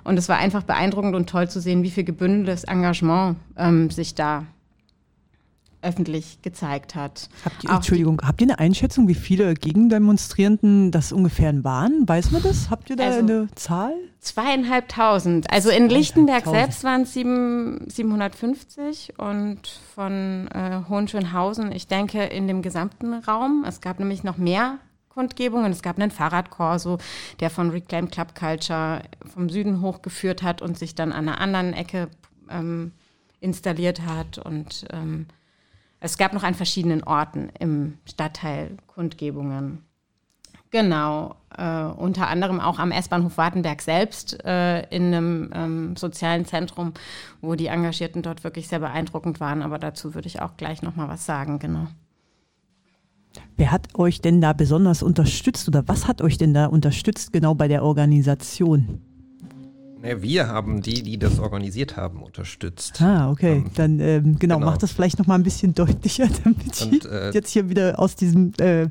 Und 0.03 0.19
es 0.19 0.29
war 0.29 0.39
einfach 0.39 0.65
beeindruckend 0.65 1.15
und 1.15 1.31
toll 1.31 1.49
zu 1.49 1.61
sehen, 1.61 1.85
wie 1.85 1.91
viel 1.91 2.05
gebündeltes 2.05 2.65
Engagement 2.65 3.37
ähm, 3.57 3.91
sich 3.91 4.17
da 4.17 4.47
öffentlich 5.83 6.43
gezeigt 6.43 6.95
hat. 6.95 7.29
Habt 7.45 7.65
ihr, 7.65 7.71
Entschuldigung, 7.71 8.21
habt 8.23 8.41
ihr 8.41 8.47
eine 8.47 8.59
Einschätzung, 8.59 9.09
wie 9.09 9.15
viele 9.15 9.55
Gegendemonstrierenden 9.55 10.91
das 10.91 11.13
ungefähr 11.13 11.65
waren? 11.65 12.09
Weiß 12.09 12.31
man 12.31 12.43
das? 12.43 12.71
Habt 12.71 12.91
ihr 12.91 12.97
da 12.97 13.05
also 13.05 13.19
eine 13.21 13.49
Zahl? 13.55 13.93
Zweieinhalbtausend. 14.21 15.51
Also 15.51 15.71
in 15.71 15.89
Lichtenberg 15.89 16.45
selbst 16.45 16.85
waren 16.85 17.03
es 17.03 17.15
750 17.15 19.19
und 19.19 19.61
von 19.95 20.49
äh, 20.49 20.83
Hohenschönhausen, 20.89 21.73
ich 21.73 21.87
denke, 21.87 22.25
in 22.25 22.49
dem 22.49 22.63
gesamten 22.63 23.15
Raum. 23.15 23.65
Es 23.67 23.81
gab 23.81 24.01
nämlich 24.01 24.25
noch 24.25 24.37
mehr 24.37 24.79
Kundgebungen. 25.09 25.73
Es 25.73 25.83
gab 25.83 25.99
einen 25.99 26.11
Fahrradkorso, 26.11 26.99
der 27.41 27.51
von 27.51 27.71
Reclaim 27.71 28.09
Club 28.09 28.35
Culture 28.35 29.03
vom 29.27 29.49
Süden 29.49 29.83
hochgeführt 29.83 30.43
hat 30.43 30.63
und 30.63 30.79
sich 30.79 30.95
dann 30.95 31.13
an 31.13 31.29
einer 31.29 31.41
anderen 31.41 31.73
Ecke 31.73 32.09
ähm, 32.51 32.93
installiert 33.41 34.03
hat 34.03 34.39
und 34.39 34.85
ähm, 34.93 35.27
es 36.01 36.19
gab 36.19 36.33
noch 36.33 36.43
an 36.43 36.55
verschiedenen 36.55 37.03
Orten 37.03 37.51
im 37.59 37.99
Stadtteil 38.05 38.77
Kundgebungen. 38.87 39.83
Genau, 40.71 41.35
äh, 41.57 41.85
unter 41.85 42.29
anderem 42.29 42.61
auch 42.61 42.79
am 42.79 42.91
S-Bahnhof 42.93 43.39
Wartenberg 43.39 43.81
selbst 43.81 44.45
äh, 44.45 44.83
in 44.91 45.15
einem 45.15 45.51
ähm, 45.55 45.97
sozialen 45.97 46.45
Zentrum, 46.45 46.93
wo 47.41 47.55
die 47.55 47.69
Engagierten 47.69 48.21
dort 48.21 48.45
wirklich 48.45 48.69
sehr 48.69 48.81
beeindruckend 48.81 49.41
waren. 49.41 49.63
Aber 49.63 49.79
dazu 49.79 50.15
würde 50.15 50.29
ich 50.29 50.43
auch 50.43 50.59
gleich 50.59 50.83
noch 50.83 50.95
mal 50.95 51.09
was 51.09 51.25
sagen, 51.25 51.59
genau. 51.59 51.87
Wer 53.57 53.73
hat 53.73 53.95
euch 53.95 54.21
denn 54.21 54.41
da 54.41 54.53
besonders 54.53 55.03
unterstützt 55.03 55.69
oder 55.69 55.89
was 55.89 56.07
hat 56.07 56.21
euch 56.21 56.37
denn 56.37 56.53
da 56.53 56.67
unterstützt 56.67 57.33
genau 57.33 57.55
bei 57.55 57.69
der 57.69 57.83
Organisation? 57.83 59.01
Ne, 60.01 60.23
wir 60.23 60.47
haben 60.47 60.81
die, 60.81 61.03
die 61.03 61.19
das 61.19 61.41
organisiert 61.41 61.97
haben, 61.97 62.23
unterstützt. 62.23 63.03
Ah, 63.03 63.31
okay. 63.31 63.57
Ähm, 63.57 63.71
Dann 63.75 64.01
ähm, 64.01 64.39
genau, 64.39 64.57
genau, 64.57 64.59
mach 64.61 64.79
das 64.79 64.93
vielleicht 64.93 65.19
noch 65.19 65.27
mal 65.27 65.35
ein 65.35 65.43
bisschen 65.43 65.75
deutlicher, 65.75 66.29
damit 66.45 66.83
Und, 66.83 67.05
äh, 67.07 67.31
jetzt 67.33 67.51
hier 67.51 67.69
wieder 67.69 67.99
aus 67.99 68.15
diesem. 68.15 68.53
Äh 68.59 68.89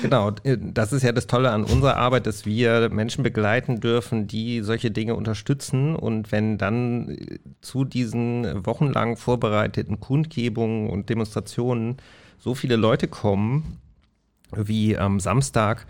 genau, 0.00 0.30
äh, 0.44 0.56
das 0.58 0.94
ist 0.94 1.02
ja 1.02 1.12
das 1.12 1.26
Tolle 1.26 1.50
an 1.50 1.64
unserer 1.64 1.96
Arbeit, 1.96 2.26
dass 2.26 2.46
wir 2.46 2.88
Menschen 2.88 3.22
begleiten 3.22 3.80
dürfen, 3.80 4.28
die 4.28 4.62
solche 4.62 4.90
Dinge 4.90 5.14
unterstützen. 5.14 5.94
Und 5.94 6.32
wenn 6.32 6.56
dann 6.56 7.10
äh, 7.10 7.38
zu 7.60 7.84
diesen 7.84 8.64
wochenlang 8.64 9.18
vorbereiteten 9.18 10.00
Kundgebungen 10.00 10.88
und 10.88 11.10
Demonstrationen 11.10 11.98
so 12.38 12.54
viele 12.54 12.76
Leute 12.76 13.08
kommen, 13.08 13.76
wie 14.56 14.96
am 14.96 15.20
Samstag, 15.20 15.86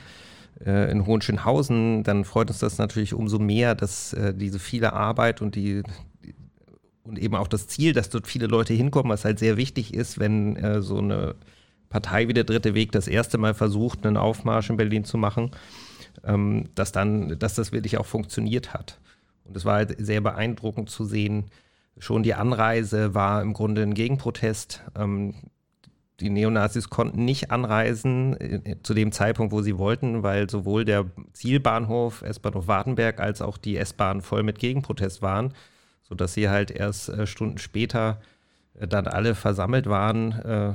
äh, 0.64 0.90
in 0.90 1.06
Hohenschönhausen, 1.06 2.02
dann 2.02 2.24
freut 2.24 2.48
uns 2.50 2.58
das 2.58 2.78
natürlich 2.78 3.14
umso 3.14 3.38
mehr, 3.38 3.74
dass 3.74 4.12
äh, 4.12 4.34
diese 4.34 4.58
viele 4.58 4.92
Arbeit 4.92 5.42
und 5.42 5.54
die 5.54 5.82
und 7.02 7.18
eben 7.18 7.34
auch 7.34 7.48
das 7.48 7.66
Ziel, 7.66 7.92
dass 7.92 8.10
dort 8.10 8.26
viele 8.26 8.46
Leute 8.46 8.72
hinkommen, 8.72 9.10
was 9.10 9.24
halt 9.24 9.38
sehr 9.38 9.56
wichtig 9.56 9.94
ist, 9.94 10.20
wenn 10.20 10.56
äh, 10.56 10.80
so 10.80 10.98
eine 10.98 11.34
Partei 11.88 12.28
wie 12.28 12.34
der 12.34 12.44
Dritte 12.44 12.74
Weg 12.74 12.92
das 12.92 13.08
erste 13.08 13.36
Mal 13.36 13.54
versucht, 13.54 14.06
einen 14.06 14.16
Aufmarsch 14.16 14.70
in 14.70 14.76
Berlin 14.76 15.04
zu 15.04 15.18
machen, 15.18 15.50
ähm, 16.24 16.68
dass 16.74 16.92
dann, 16.92 17.38
dass 17.38 17.54
das 17.54 17.72
wirklich 17.72 17.98
auch 17.98 18.06
funktioniert 18.06 18.72
hat. 18.72 18.98
Und 19.44 19.56
es 19.56 19.64
war 19.64 19.74
halt 19.74 19.96
sehr 19.98 20.20
beeindruckend 20.20 20.88
zu 20.88 21.04
sehen. 21.04 21.46
Schon 21.98 22.22
die 22.22 22.34
Anreise 22.34 23.14
war 23.14 23.42
im 23.42 23.52
Grunde 23.52 23.82
ein 23.82 23.94
Gegenprotest. 23.94 24.82
Ähm, 24.96 25.34
die 26.20 26.30
Neonazis 26.30 26.90
konnten 26.90 27.24
nicht 27.24 27.50
anreisen 27.50 28.38
äh, 28.40 28.76
zu 28.82 28.94
dem 28.94 29.12
Zeitpunkt, 29.12 29.52
wo 29.52 29.62
sie 29.62 29.78
wollten, 29.78 30.22
weil 30.22 30.48
sowohl 30.48 30.84
der 30.84 31.06
Zielbahnhof 31.32 32.22
S-Bahnhof 32.22 32.68
Wartenberg 32.68 33.20
als 33.20 33.42
auch 33.42 33.56
die 33.56 33.76
S-Bahn 33.76 34.20
voll 34.20 34.42
mit 34.42 34.58
Gegenprotest 34.58 35.22
waren, 35.22 35.54
sodass 36.02 36.34
sie 36.34 36.48
halt 36.48 36.70
erst 36.70 37.08
äh, 37.08 37.26
Stunden 37.26 37.58
später 37.58 38.20
äh, 38.78 38.86
dann 38.86 39.06
alle 39.06 39.34
versammelt 39.34 39.86
waren. 39.86 40.32
Äh, 40.32 40.72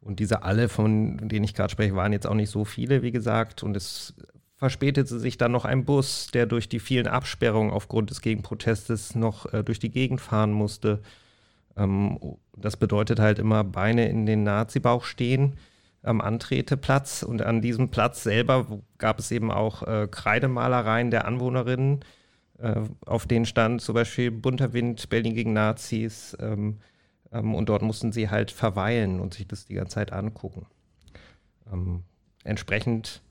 und 0.00 0.18
diese 0.18 0.42
alle, 0.42 0.68
von 0.68 1.28
denen 1.28 1.44
ich 1.44 1.54
gerade 1.54 1.70
spreche, 1.70 1.94
waren 1.94 2.12
jetzt 2.12 2.26
auch 2.26 2.34
nicht 2.34 2.50
so 2.50 2.64
viele, 2.64 3.02
wie 3.02 3.12
gesagt. 3.12 3.62
Und 3.62 3.76
es 3.76 4.14
verspätete 4.56 5.18
sich 5.18 5.36
dann 5.36 5.52
noch 5.52 5.64
ein 5.64 5.84
Bus, 5.84 6.28
der 6.32 6.46
durch 6.46 6.68
die 6.68 6.80
vielen 6.80 7.06
Absperrungen 7.06 7.70
aufgrund 7.70 8.10
des 8.10 8.20
Gegenprotestes 8.22 9.14
noch 9.14 9.52
äh, 9.52 9.62
durch 9.62 9.78
die 9.78 9.90
Gegend 9.90 10.20
fahren 10.20 10.52
musste. 10.52 11.00
Ähm, 11.76 12.18
das 12.56 12.76
bedeutet 12.76 13.18
halt 13.20 13.38
immer 13.38 13.64
Beine 13.64 14.08
in 14.08 14.26
den 14.26 14.42
Nazi-Bauch 14.42 15.04
stehen 15.04 15.56
am 16.02 16.20
Antreteplatz. 16.20 17.22
Und 17.22 17.42
an 17.42 17.60
diesem 17.60 17.90
Platz 17.90 18.22
selber 18.22 18.66
gab 18.98 19.18
es 19.18 19.30
eben 19.30 19.50
auch 19.50 19.82
äh, 19.82 20.08
Kreidemalereien 20.10 21.10
der 21.10 21.26
Anwohnerinnen, 21.26 22.00
äh, 22.58 22.80
auf 23.06 23.26
denen 23.26 23.46
stand 23.46 23.80
zum 23.80 23.94
Beispiel 23.94 24.30
Bunter 24.30 24.72
Wind, 24.72 25.08
Berlin 25.08 25.34
gegen 25.34 25.52
Nazis. 25.52 26.36
Ähm, 26.40 26.78
ähm, 27.32 27.54
und 27.54 27.68
dort 27.68 27.82
mussten 27.82 28.12
sie 28.12 28.28
halt 28.30 28.50
verweilen 28.50 29.20
und 29.20 29.34
sich 29.34 29.46
das 29.46 29.66
die 29.66 29.74
ganze 29.74 29.94
Zeit 29.94 30.12
angucken. 30.12 30.66
Ähm, 31.72 32.02
entsprechend 32.44 33.22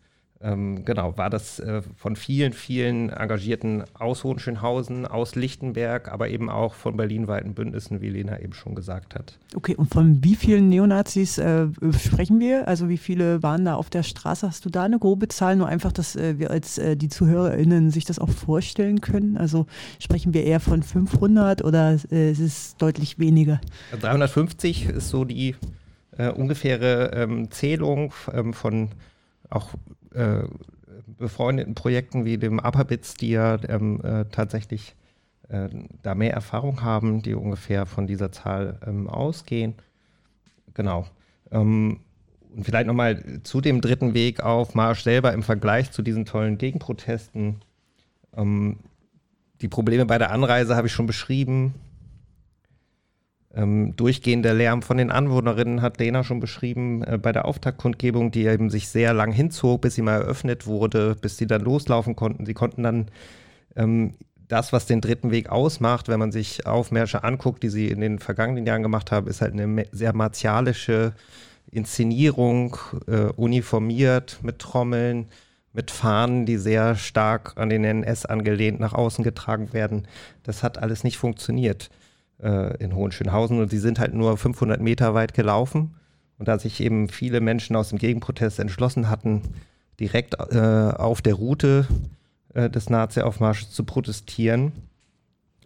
ähm, 0.42 0.86
genau, 0.86 1.18
war 1.18 1.30
das 1.30 1.60
äh, 1.60 1.82
von 1.98 2.16
vielen, 2.16 2.54
vielen 2.54 3.10
Engagierten 3.10 3.84
aus 3.94 4.24
Hohenschönhausen, 4.24 5.06
aus 5.06 5.36
Lichtenberg, 5.36 6.10
aber 6.10 6.30
eben 6.30 6.50
auch 6.50 6.76
von 6.76 6.96
berlinweiten 6.96 7.54
Bündnissen, 7.54 8.00
wie 8.00 8.10
Lena 8.10 8.40
eben 8.40 8.54
schon 8.54 8.74
gesagt 8.74 9.16
hat. 9.16 9.38
Okay, 9.54 9.76
und 9.76 9.94
von 9.94 10.24
wie 10.24 10.36
vielen 10.36 10.70
Neonazis 10.70 11.40
äh, 11.40 11.68
sprechen 11.92 12.40
wir? 12.40 12.70
Also 12.70 12.88
wie 12.88 12.98
viele 12.98 13.44
waren 13.44 13.66
da 13.66 13.76
auf 13.76 13.90
der 13.90 14.04
Straße? 14.04 14.48
Hast 14.48 14.64
du 14.64 14.70
da 14.70 14.84
eine 14.84 14.98
grobe 14.98 15.28
Zahl? 15.28 15.58
Nur 15.58 15.68
einfach, 15.68 15.92
dass 15.92 16.16
äh, 16.16 16.40
wir 16.40 16.52
als 16.52 16.78
äh, 16.78 16.96
die 16.96 17.10
ZuhörerInnen 17.10 17.92
sich 17.92 18.06
das 18.06 18.18
auch 18.18 18.30
vorstellen 18.30 19.02
können. 19.02 19.36
Also 19.36 19.66
sprechen 20.00 20.34
wir 20.34 20.46
eher 20.46 20.62
von 20.62 20.84
500 20.84 21.66
oder 21.66 21.98
äh, 22.12 22.32
ist 22.32 22.40
es 22.40 22.78
deutlich 22.78 23.20
weniger? 23.20 23.60
350 24.00 24.86
ist 24.86 25.10
so 25.10 25.26
die 25.26 25.56
äh, 26.18 26.30
ungefähre 26.30 27.12
ähm, 27.14 27.52
Zählung 27.52 28.14
ähm, 28.32 28.54
von 28.54 28.92
auch 29.50 29.74
äh, 30.14 30.44
befreundeten 31.18 31.76
Projekten 31.76 32.26
wie 32.26 32.38
dem 32.38 32.60
Upperbits, 32.60 33.16
die 33.16 33.32
ja 33.32 33.58
ähm, 33.68 34.02
äh, 34.04 34.26
tatsächlich 34.26 34.96
äh, 35.50 35.70
da 36.04 36.16
mehr 36.16 36.34
Erfahrung 36.34 36.82
haben, 36.82 37.22
die 37.22 37.34
ungefähr 37.34 37.86
von 37.86 38.08
dieser 38.08 38.32
Zahl 38.32 38.80
ähm, 38.86 39.10
ausgehen. 39.10 39.76
Genau. 40.74 41.06
Ähm, 41.52 42.00
und 42.56 42.64
vielleicht 42.64 42.88
nochmal 42.88 43.42
zu 43.44 43.62
dem 43.62 43.82
dritten 43.82 44.14
Weg 44.14 44.42
auf 44.42 44.76
Marsch 44.76 45.04
selber 45.04 45.34
im 45.34 45.44
Vergleich 45.44 45.92
zu 45.92 46.02
diesen 46.02 46.26
tollen 46.26 46.58
Gegenprotesten. 46.58 47.62
Ähm, 48.36 48.78
die 49.62 49.68
Probleme 49.68 50.06
bei 50.06 50.18
der 50.18 50.32
Anreise 50.32 50.76
habe 50.76 50.88
ich 50.88 50.94
schon 50.94 51.06
beschrieben. 51.06 51.76
Ähm, 53.52 53.96
durchgehender 53.96 54.54
Lärm 54.54 54.84
von 54.84 54.98
den 54.98 55.10
Anwohnerinnen 55.10 55.82
hat 55.82 55.98
Lena 56.00 56.24
schon 56.24 56.40
beschrieben 56.40 57.04
äh, 57.04 57.18
bei 57.18 57.32
der 57.32 57.46
Auftaktkundgebung, 57.46 58.30
die 58.30 58.46
eben 58.46 58.70
sich 58.70 58.90
sehr 58.90 59.12
lang 59.14 59.32
hinzog, 59.32 59.82
bis 59.82 59.96
sie 59.96 60.04
mal 60.04 60.22
eröffnet 60.22 60.68
wurde, 60.68 61.16
bis 61.20 61.38
sie 61.38 61.48
dann 61.48 61.62
loslaufen 61.62 62.16
konnten. 62.16 62.46
Sie 62.46 62.54
konnten 62.54 62.84
dann 62.84 63.08
ähm, 63.76 64.14
das, 64.48 64.72
was 64.72 64.86
den 64.86 65.02
dritten 65.02 65.32
Weg 65.32 65.50
ausmacht, 65.50 66.08
wenn 66.10 66.20
man 66.20 66.32
sich 66.32 66.68
Aufmärsche 66.68 67.24
anguckt, 67.24 67.64
die 67.64 67.70
sie 67.70 67.88
in 67.88 68.02
den 68.02 68.20
vergangenen 68.20 68.68
Jahren 68.68 68.84
gemacht 68.84 69.12
haben, 69.12 69.28
ist 69.28 69.42
halt 69.42 69.54
eine 69.54 69.86
sehr 69.92 70.16
martialische 70.16 71.14
Inszenierung, 71.72 72.78
äh, 73.08 73.32
uniformiert 73.36 74.40
mit 74.44 74.60
Trommeln, 74.60 75.28
mit 75.74 75.90
Fahnen, 75.90 76.46
die 76.46 76.58
sehr 76.58 76.96
stark 76.96 77.54
an 77.56 77.70
den 77.70 77.84
NS 77.84 78.28
angelehnt 78.28 78.80
nach 78.80 78.94
außen 78.94 79.24
getragen 79.24 79.74
werden. 79.74 80.08
Das 80.44 80.62
hat 80.62 80.78
alles 80.78 81.04
nicht 81.04 81.18
funktioniert 81.18 81.90
äh, 82.42 82.78
in 82.84 82.96
Hohenschönhausen 82.96 83.60
und 83.60 83.70
sie 83.70 83.80
sind 83.80 84.00
halt 84.00 84.14
nur 84.14 84.38
500 84.38 84.82
Meter 84.82 85.14
weit 85.14 85.34
gelaufen. 85.34 85.96
Und 86.38 86.48
da 86.48 86.58
sich 86.58 86.82
eben 86.82 87.10
viele 87.10 87.42
Menschen 87.42 87.76
aus 87.76 87.90
dem 87.90 87.98
Gegenprotest 87.98 88.60
entschlossen 88.60 89.10
hatten, 89.10 89.42
direkt 90.00 90.36
äh, 90.36 90.94
auf 90.98 91.22
der 91.22 91.34
Route 91.34 91.86
äh, 92.54 92.70
des 92.70 92.90
Nazi-Aufmarsches 92.90 93.72
zu 93.72 93.84
protestieren, 93.84 94.72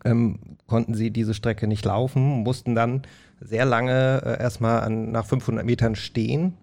ähm, 0.03 0.39
konnten 0.67 0.95
sie 0.95 1.11
diese 1.11 1.33
Strecke 1.33 1.67
nicht 1.67 1.85
laufen, 1.85 2.41
mussten 2.43 2.73
dann 2.73 3.03
sehr 3.39 3.65
lange 3.65 4.21
äh, 4.25 4.41
erstmal 4.41 4.81
an, 4.81 5.11
nach 5.11 5.25
500 5.25 5.65
Metern 5.65 5.95
stehen. 5.95 6.57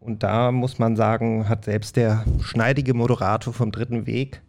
Und 0.00 0.22
da 0.22 0.52
muss 0.52 0.78
man 0.78 0.96
sagen, 0.96 1.48
hat 1.48 1.64
selbst 1.64 1.96
der 1.96 2.24
schneidige 2.40 2.94
Moderator 2.94 3.52
vom 3.52 3.72
dritten 3.72 4.06
Weg 4.06 4.42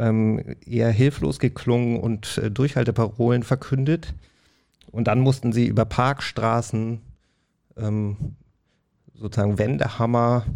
ähm, 0.00 0.56
eher 0.66 0.90
hilflos 0.90 1.38
geklungen 1.38 2.00
und 2.00 2.38
äh, 2.38 2.50
Durchhalteparolen 2.50 3.42
verkündet. 3.42 4.14
Und 4.90 5.06
dann 5.06 5.20
mussten 5.20 5.52
sie 5.52 5.66
über 5.66 5.84
Parkstraßen, 5.84 7.00
ähm, 7.76 8.16
sozusagen 9.14 9.58
Wendehammer, 9.58 10.46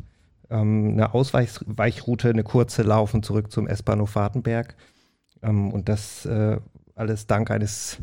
ähm, 0.51 0.93
eine 0.93 1.15
Ausweichroute, 1.15 2.31
eine 2.31 2.43
kurze 2.43 2.83
laufen 2.83 3.23
zurück 3.23 3.53
zum 3.53 3.69
S-Bahnhof 3.69 4.17
Wartenberg. 4.17 4.75
Ähm, 5.43 5.71
und 5.71 5.89
das 5.89 6.25
äh, 6.25 6.59
alles 6.95 7.27
dank 7.27 7.51
eines 7.51 7.99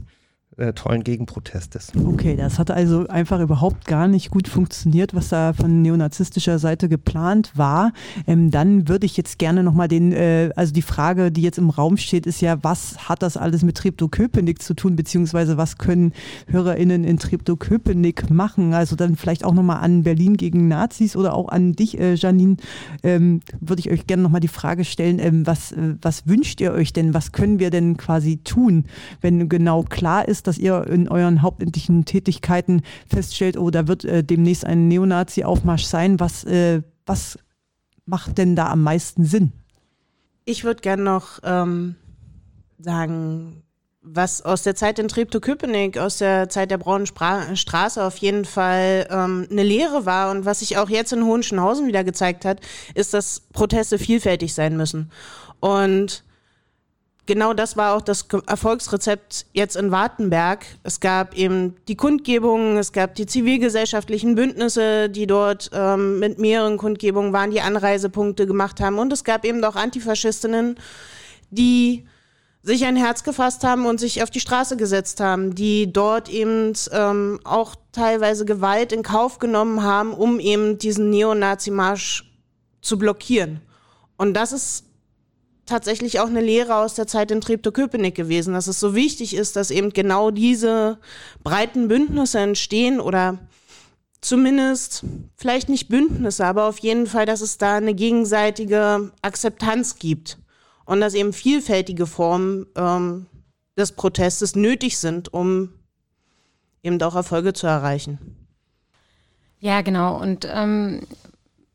äh, 0.57 0.73
tollen 0.73 1.03
Gegenprotestes. 1.03 1.93
Okay, 1.95 2.35
das 2.35 2.59
hat 2.59 2.71
also 2.71 3.07
einfach 3.07 3.39
überhaupt 3.39 3.85
gar 3.85 4.07
nicht 4.09 4.31
gut 4.31 4.49
funktioniert, 4.49 5.15
was 5.15 5.29
da 5.29 5.53
von 5.53 5.81
neonazistischer 5.81 6.59
Seite 6.59 6.89
geplant 6.89 7.51
war. 7.55 7.93
Ähm, 8.27 8.51
dann 8.51 8.89
würde 8.89 9.05
ich 9.05 9.15
jetzt 9.15 9.39
gerne 9.39 9.63
nochmal 9.63 9.87
den, 9.87 10.11
äh, 10.11 10.51
also 10.57 10.73
die 10.73 10.81
Frage, 10.81 11.31
die 11.31 11.41
jetzt 11.41 11.57
im 11.57 11.69
Raum 11.69 11.95
steht, 11.95 12.25
ist 12.25 12.41
ja, 12.41 12.61
was 12.63 13.09
hat 13.09 13.23
das 13.23 13.37
alles 13.37 13.63
mit 13.63 13.77
Treptow-Köpenick 13.77 14.61
zu 14.61 14.73
tun, 14.73 14.97
beziehungsweise 14.97 15.55
was 15.55 15.77
können 15.77 16.11
HörerInnen 16.47 17.05
in 17.05 17.17
Treptow-Köpenick 17.17 18.29
machen? 18.29 18.73
Also 18.73 18.97
dann 18.97 19.15
vielleicht 19.15 19.45
auch 19.45 19.53
nochmal 19.53 19.77
an 19.77 20.03
Berlin 20.03 20.35
gegen 20.35 20.67
Nazis 20.67 21.15
oder 21.15 21.33
auch 21.33 21.47
an 21.47 21.73
dich, 21.73 21.97
äh, 21.97 22.15
Janine, 22.15 22.57
ähm, 23.03 23.39
würde 23.61 23.79
ich 23.79 23.89
euch 23.89 24.05
gerne 24.05 24.23
nochmal 24.23 24.41
die 24.41 24.49
Frage 24.49 24.83
stellen, 24.83 25.19
ähm, 25.19 25.47
was, 25.47 25.71
äh, 25.71 25.95
was 26.01 26.27
wünscht 26.27 26.59
ihr 26.59 26.73
euch 26.73 26.91
denn? 26.91 27.13
Was 27.13 27.31
können 27.31 27.59
wir 27.59 27.69
denn 27.69 27.95
quasi 27.95 28.37
tun, 28.43 28.83
wenn 29.21 29.47
genau 29.47 29.83
klar 29.83 30.27
ist, 30.27 30.40
dass 30.47 30.57
ihr 30.57 30.87
in 30.87 31.07
euren 31.07 31.41
hauptamtlichen 31.41 32.05
Tätigkeiten 32.05 32.83
feststellt, 33.07 33.57
oh, 33.57 33.69
da 33.69 33.87
wird 33.87 34.05
äh, 34.05 34.23
demnächst 34.23 34.65
ein 34.65 34.87
Neonazi-Aufmarsch 34.87 35.85
sein. 35.85 36.19
Was, 36.19 36.43
äh, 36.43 36.81
was 37.05 37.39
macht 38.05 38.37
denn 38.37 38.55
da 38.55 38.67
am 38.69 38.83
meisten 38.83 39.25
Sinn? 39.25 39.51
Ich 40.45 40.63
würde 40.63 40.81
gerne 40.81 41.03
noch 41.03 41.39
ähm, 41.43 41.95
sagen, 42.79 43.63
was 44.01 44.41
aus 44.41 44.63
der 44.63 44.75
Zeit 44.75 44.97
in 44.97 45.07
Treptow-Köpenick, 45.07 45.97
aus 45.97 46.17
der 46.17 46.49
Zeit 46.49 46.71
der 46.71 46.79
Braunen 46.79 47.05
Spra 47.05 47.55
Straße 47.55 48.03
auf 48.03 48.17
jeden 48.17 48.45
Fall 48.45 49.07
ähm, 49.11 49.47
eine 49.51 49.63
Lehre 49.63 50.05
war 50.05 50.31
und 50.31 50.45
was 50.45 50.59
sich 50.59 50.77
auch 50.77 50.89
jetzt 50.89 51.13
in 51.13 51.23
Hohenschönhausen 51.23 51.87
wieder 51.87 52.03
gezeigt 52.03 52.43
hat, 52.43 52.59
ist, 52.95 53.13
dass 53.13 53.41
Proteste 53.53 53.99
vielfältig 53.99 54.55
sein 54.55 54.75
müssen. 54.75 55.11
Und 55.59 56.23
genau 57.25 57.53
das 57.53 57.77
war 57.77 57.95
auch 57.95 58.01
das 58.01 58.27
Erfolgsrezept 58.47 59.45
jetzt 59.53 59.75
in 59.75 59.91
Wartenberg. 59.91 60.65
Es 60.83 60.99
gab 60.99 61.35
eben 61.35 61.75
die 61.87 61.95
Kundgebungen, 61.95 62.77
es 62.77 62.91
gab 62.91 63.15
die 63.15 63.25
zivilgesellschaftlichen 63.25 64.35
Bündnisse, 64.35 65.09
die 65.09 65.27
dort 65.27 65.69
ähm, 65.73 66.19
mit 66.19 66.39
mehreren 66.39 66.77
Kundgebungen 66.77 67.33
waren, 67.33 67.51
die 67.51 67.61
Anreisepunkte 67.61 68.47
gemacht 68.47 68.79
haben. 68.79 68.99
Und 68.99 69.13
es 69.13 69.23
gab 69.23 69.45
eben 69.45 69.63
auch 69.63 69.75
Antifaschistinnen, 69.75 70.75
die 71.49 72.05
sich 72.63 72.85
ein 72.85 72.95
Herz 72.95 73.23
gefasst 73.23 73.63
haben 73.63 73.85
und 73.85 73.99
sich 73.99 74.21
auf 74.21 74.29
die 74.29 74.39
Straße 74.39 74.77
gesetzt 74.77 75.19
haben, 75.19 75.55
die 75.55 75.91
dort 75.91 76.29
eben 76.29 76.73
ähm, 76.91 77.39
auch 77.43 77.75
teilweise 77.91 78.45
Gewalt 78.45 78.91
in 78.91 79.01
Kauf 79.01 79.39
genommen 79.39 79.81
haben, 79.83 80.13
um 80.13 80.39
eben 80.39 80.77
diesen 80.77 81.09
Neonazi-Marsch 81.09 82.31
zu 82.81 82.99
blockieren. 82.99 83.61
Und 84.17 84.35
das 84.35 84.51
ist 84.51 84.85
tatsächlich 85.71 86.19
auch 86.19 86.27
eine 86.27 86.41
Lehre 86.41 86.75
aus 86.75 86.95
der 86.95 87.07
Zeit 87.07 87.31
in 87.31 87.41
Treptow-Köpenick 87.41 88.13
gewesen, 88.13 88.53
dass 88.53 88.67
es 88.67 88.79
so 88.79 88.93
wichtig 88.93 89.35
ist, 89.35 89.55
dass 89.55 89.71
eben 89.71 89.91
genau 89.91 90.29
diese 90.29 90.99
breiten 91.43 91.87
Bündnisse 91.87 92.39
entstehen 92.39 92.99
oder 92.99 93.39
zumindest, 94.19 95.03
vielleicht 95.37 95.69
nicht 95.69 95.87
Bündnisse, 95.87 96.45
aber 96.45 96.65
auf 96.65 96.79
jeden 96.79 97.07
Fall, 97.07 97.25
dass 97.25 97.41
es 97.41 97.57
da 97.57 97.75
eine 97.75 97.93
gegenseitige 97.93 99.11
Akzeptanz 99.21 99.97
gibt 99.97 100.37
und 100.85 101.01
dass 101.01 101.13
eben 101.13 101.33
vielfältige 101.33 102.05
Formen 102.05 102.67
ähm, 102.75 103.25
des 103.77 103.93
Protestes 103.93 104.55
nötig 104.55 104.97
sind, 104.97 105.33
um 105.33 105.73
eben 106.83 107.01
auch 107.01 107.15
Erfolge 107.15 107.53
zu 107.53 107.65
erreichen. 107.65 108.19
Ja, 109.59 109.81
genau. 109.81 110.19
Und 110.19 110.45
ähm, 110.51 111.07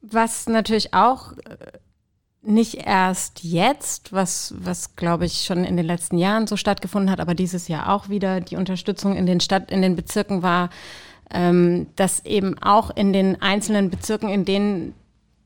was 0.02 0.46
natürlich 0.48 0.92
auch 0.92 1.32
äh, 1.32 1.78
nicht 2.46 2.86
erst 2.86 3.42
jetzt, 3.42 4.12
was, 4.12 4.54
was 4.58 4.96
glaube 4.96 5.26
ich 5.26 5.44
schon 5.44 5.64
in 5.64 5.76
den 5.76 5.86
letzten 5.86 6.18
Jahren 6.18 6.46
so 6.46 6.56
stattgefunden 6.56 7.10
hat, 7.10 7.20
aber 7.20 7.34
dieses 7.34 7.68
Jahr 7.68 7.92
auch 7.92 8.08
wieder. 8.08 8.40
Die 8.40 8.56
Unterstützung 8.56 9.16
in 9.16 9.26
den 9.26 9.40
Stadt, 9.40 9.70
in 9.70 9.82
den 9.82 9.96
Bezirken 9.96 10.42
war, 10.42 10.70
ähm, 11.30 11.88
dass 11.96 12.24
eben 12.24 12.58
auch 12.62 12.90
in 12.90 13.12
den 13.12 13.40
einzelnen 13.42 13.90
Bezirken, 13.90 14.28
in 14.28 14.44
denen 14.44 14.94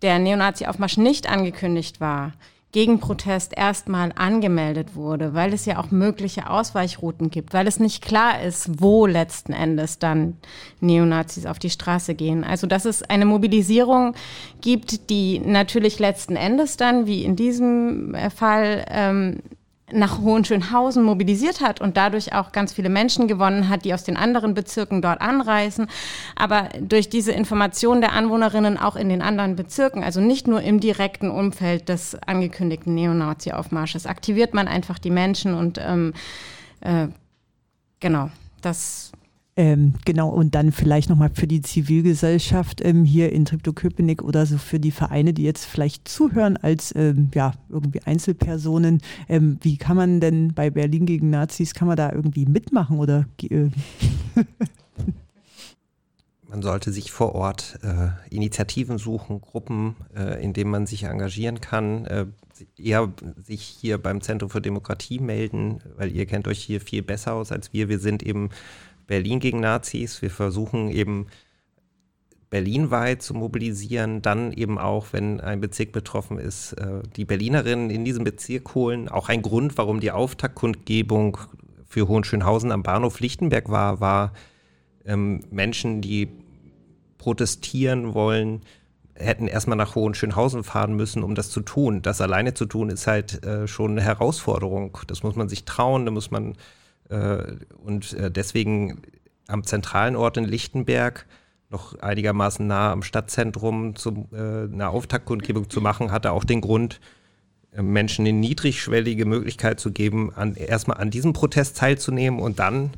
der 0.03 0.19
Neonazi-Aufmarsch 0.19 0.97
nicht 0.97 1.29
angekündigt 1.29 2.01
war, 2.01 2.33
Gegenprotest 2.73 3.57
erstmal 3.57 4.13
angemeldet 4.15 4.95
wurde, 4.95 5.35
weil 5.35 5.53
es 5.53 5.67
ja 5.67 5.79
auch 5.79 5.91
mögliche 5.91 6.49
Ausweichrouten 6.49 7.31
gibt, 7.31 7.53
weil 7.53 7.67
es 7.67 7.81
nicht 7.81 8.03
klar 8.03 8.41
ist, 8.43 8.81
wo 8.81 9.07
letzten 9.07 9.53
Endes 9.53 9.99
dann 9.99 10.37
Neonazis 10.81 11.47
auf 11.47 11.59
die 11.59 11.71
Straße 11.71 12.15
gehen. 12.15 12.45
Also 12.45 12.69
dass 12.69 12.85
es 12.85 13.03
eine 13.03 13.27
Mobilisierung 13.27 14.15
gibt, 14.61 15.11
die 15.11 15.41
natürlich 15.41 15.99
letzten 15.99 16.37
Endes 16.37 16.77
dann, 16.77 17.07
wie 17.07 17.25
in 17.25 17.35
diesem 17.35 18.15
Fall, 18.35 18.85
ähm, 18.89 19.41
nach 19.93 20.21
Hohenschönhausen 20.21 21.03
mobilisiert 21.03 21.61
hat 21.61 21.81
und 21.81 21.97
dadurch 21.97 22.33
auch 22.33 22.53
ganz 22.53 22.73
viele 22.73 22.89
Menschen 22.89 23.29
gewonnen 23.29 23.69
hat, 23.69 23.85
die 23.85 23.95
aus 23.95 24.05
den 24.05 24.17
anderen 24.17 24.55
Bezirken 24.55 25.03
dort 25.03 25.21
anreisen. 25.21 25.87
Aber 26.37 26.69
durch 26.81 27.09
diese 27.09 27.33
Information 27.33 28.01
der 28.01 28.13
Anwohnerinnen 28.13 28.79
auch 28.79 28.97
in 28.97 29.09
den 29.09 29.23
anderen 29.23 29.57
Bezirken, 29.57 30.03
also 30.03 30.21
nicht 30.21 30.47
nur 30.47 30.63
im 30.63 30.81
direkten 30.81 31.31
Umfeld 31.31 31.89
des 31.89 32.17
angekündigten 32.27 32.95
Neonazi-Aufmarsches, 32.95 34.07
aktiviert 34.07 34.55
man 34.55 34.69
einfach 34.69 34.99
die 34.99 35.11
Menschen 35.11 35.55
und 35.55 35.79
ähm, 35.83 36.13
äh, 36.81 37.09
genau, 38.01 38.31
das 38.63 39.13
ähm, 39.61 39.93
genau, 40.07 40.31
und 40.31 40.55
dann 40.55 40.73
vielleicht 40.73 41.11
nochmal 41.11 41.29
für 41.35 41.47
die 41.47 41.61
Zivilgesellschaft 41.61 42.83
ähm, 42.83 43.05
hier 43.05 43.31
in 43.31 43.45
Treptow-Köpenick 43.45 44.23
oder 44.23 44.47
so 44.47 44.57
für 44.57 44.81
die 44.81 44.91
Vereine, 44.91 45.35
die 45.35 45.43
jetzt 45.43 45.67
vielleicht 45.67 46.09
zuhören 46.09 46.57
als 46.57 46.95
ähm, 46.97 47.31
ja, 47.35 47.53
irgendwie 47.69 48.01
Einzelpersonen. 48.07 49.03
Ähm, 49.29 49.59
wie 49.61 49.77
kann 49.77 49.99
man 49.99 50.21
denn 50.21 50.55
bei 50.55 50.71
Berlin 50.71 51.05
gegen 51.05 51.29
Nazis, 51.29 51.75
kann 51.75 51.89
man 51.89 51.99
da 51.99 52.11
irgendwie 52.11 52.47
mitmachen 52.47 52.99
oder 52.99 53.27
äh, 53.43 53.69
Man 56.49 56.63
sollte 56.63 56.91
sich 56.91 57.13
vor 57.13 57.35
Ort 57.35 57.81
äh, 57.83 58.09
Initiativen 58.35 58.97
suchen, 58.97 59.43
Gruppen, 59.43 59.95
äh, 60.17 60.43
in 60.43 60.55
denen 60.55 60.71
man 60.71 60.87
sich 60.87 61.03
engagieren 61.03 61.61
kann. 61.61 62.07
Äh, 62.07 62.25
eher 62.79 63.13
sich 63.45 63.63
hier 63.63 63.99
beim 63.99 64.23
Zentrum 64.23 64.49
für 64.49 64.63
Demokratie 64.63 65.19
melden, 65.19 65.81
weil 65.97 66.11
ihr 66.11 66.25
kennt 66.25 66.49
euch 66.49 66.61
hier 66.61 66.81
viel 66.81 67.03
besser 67.03 67.35
aus 67.35 67.53
als 67.53 67.75
wir. 67.75 67.91
Wir 67.91 67.99
sind 67.99 68.23
eben 68.23 68.49
Berlin 69.11 69.41
gegen 69.41 69.59
Nazis. 69.59 70.23
Wir 70.23 70.31
versuchen 70.31 70.89
eben 70.89 71.27
berlinweit 72.49 73.23
zu 73.23 73.35
mobilisieren, 73.35 74.23
dann 74.23 74.53
eben 74.53 74.79
auch, 74.79 75.09
wenn 75.11 75.41
ein 75.41 75.61
Bezirk 75.61 75.91
betroffen 75.91 76.39
ist, 76.39 76.75
äh, 76.75 77.03
die 77.17 77.25
Berlinerinnen 77.25 77.91
in 77.91 78.05
diesem 78.05 78.23
Bezirk 78.23 78.73
holen. 78.77 79.09
Auch 79.09 79.29
ein 79.29 79.43
Grund, 79.43 79.77
warum 79.77 79.99
die 79.99 80.13
Auftaktkundgebung 80.13 81.39
für 81.89 82.07
Hohenschönhausen 82.07 82.71
am 82.71 82.85
Bahnhof 82.85 83.19
Lichtenberg 83.19 83.69
war, 83.69 84.01
war 84.01 84.33
ähm, 85.05 85.41
Menschen, 85.51 86.01
die 86.03 86.29
protestieren 87.19 88.15
wollen, 88.15 88.61
hätten 89.15 89.49
erstmal 89.49 89.77
nach 89.77 89.97
Hohenschönhausen 89.97 90.63
fahren 90.63 90.95
müssen, 90.95 91.25
um 91.25 91.35
das 91.35 91.51
zu 91.51 91.63
tun. 91.63 92.01
Das 92.03 92.21
alleine 92.21 92.55
zu 92.55 92.65
tun, 92.65 92.91
ist 92.91 93.09
halt 93.09 93.45
äh, 93.45 93.67
schon 93.67 93.91
eine 93.91 94.03
Herausforderung. 94.03 94.99
Das 95.09 95.25
muss 95.25 95.35
man 95.35 95.49
sich 95.49 95.65
trauen, 95.65 96.05
da 96.05 96.13
muss 96.13 96.31
man 96.31 96.55
und 97.11 98.13
äh, 98.13 98.31
deswegen 98.31 99.03
am 99.49 99.65
zentralen 99.65 100.17
Ort 100.17 100.37
in 100.37 100.45
Lichtenberg 100.45 101.27
noch 101.71 101.99
einigermaßen 102.01 102.67
nah 102.67 102.93
am 102.93 103.03
Stadtzentrum 103.03 103.97
zum, 103.97 104.29
äh, 104.33 104.65
eine 104.65 104.89
Auftaktkundgebung 104.89 105.71
zu 105.71 105.81
machen, 105.81 106.13
hatte 106.13 106.33
auch 106.33 106.45
den 106.45 106.61
Grund, 106.61 107.01
Menschen 107.73 108.27
eine 108.27 108.37
niedrigschwellige 108.37 109.27
Möglichkeit 109.27 109.79
zu 109.79 109.93
geben, 109.93 110.33
an, 110.35 110.57
erstmal 110.57 110.99
an 110.99 111.11
diesem 111.11 111.33
Protest 111.33 111.77
teilzunehmen 111.77 112.41
und 112.41 112.59
dann 112.59 112.91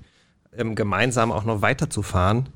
ähm, 0.56 0.74
gemeinsam 0.74 1.30
auch 1.30 1.44
noch 1.44 1.62
weiterzufahren. 1.62 2.48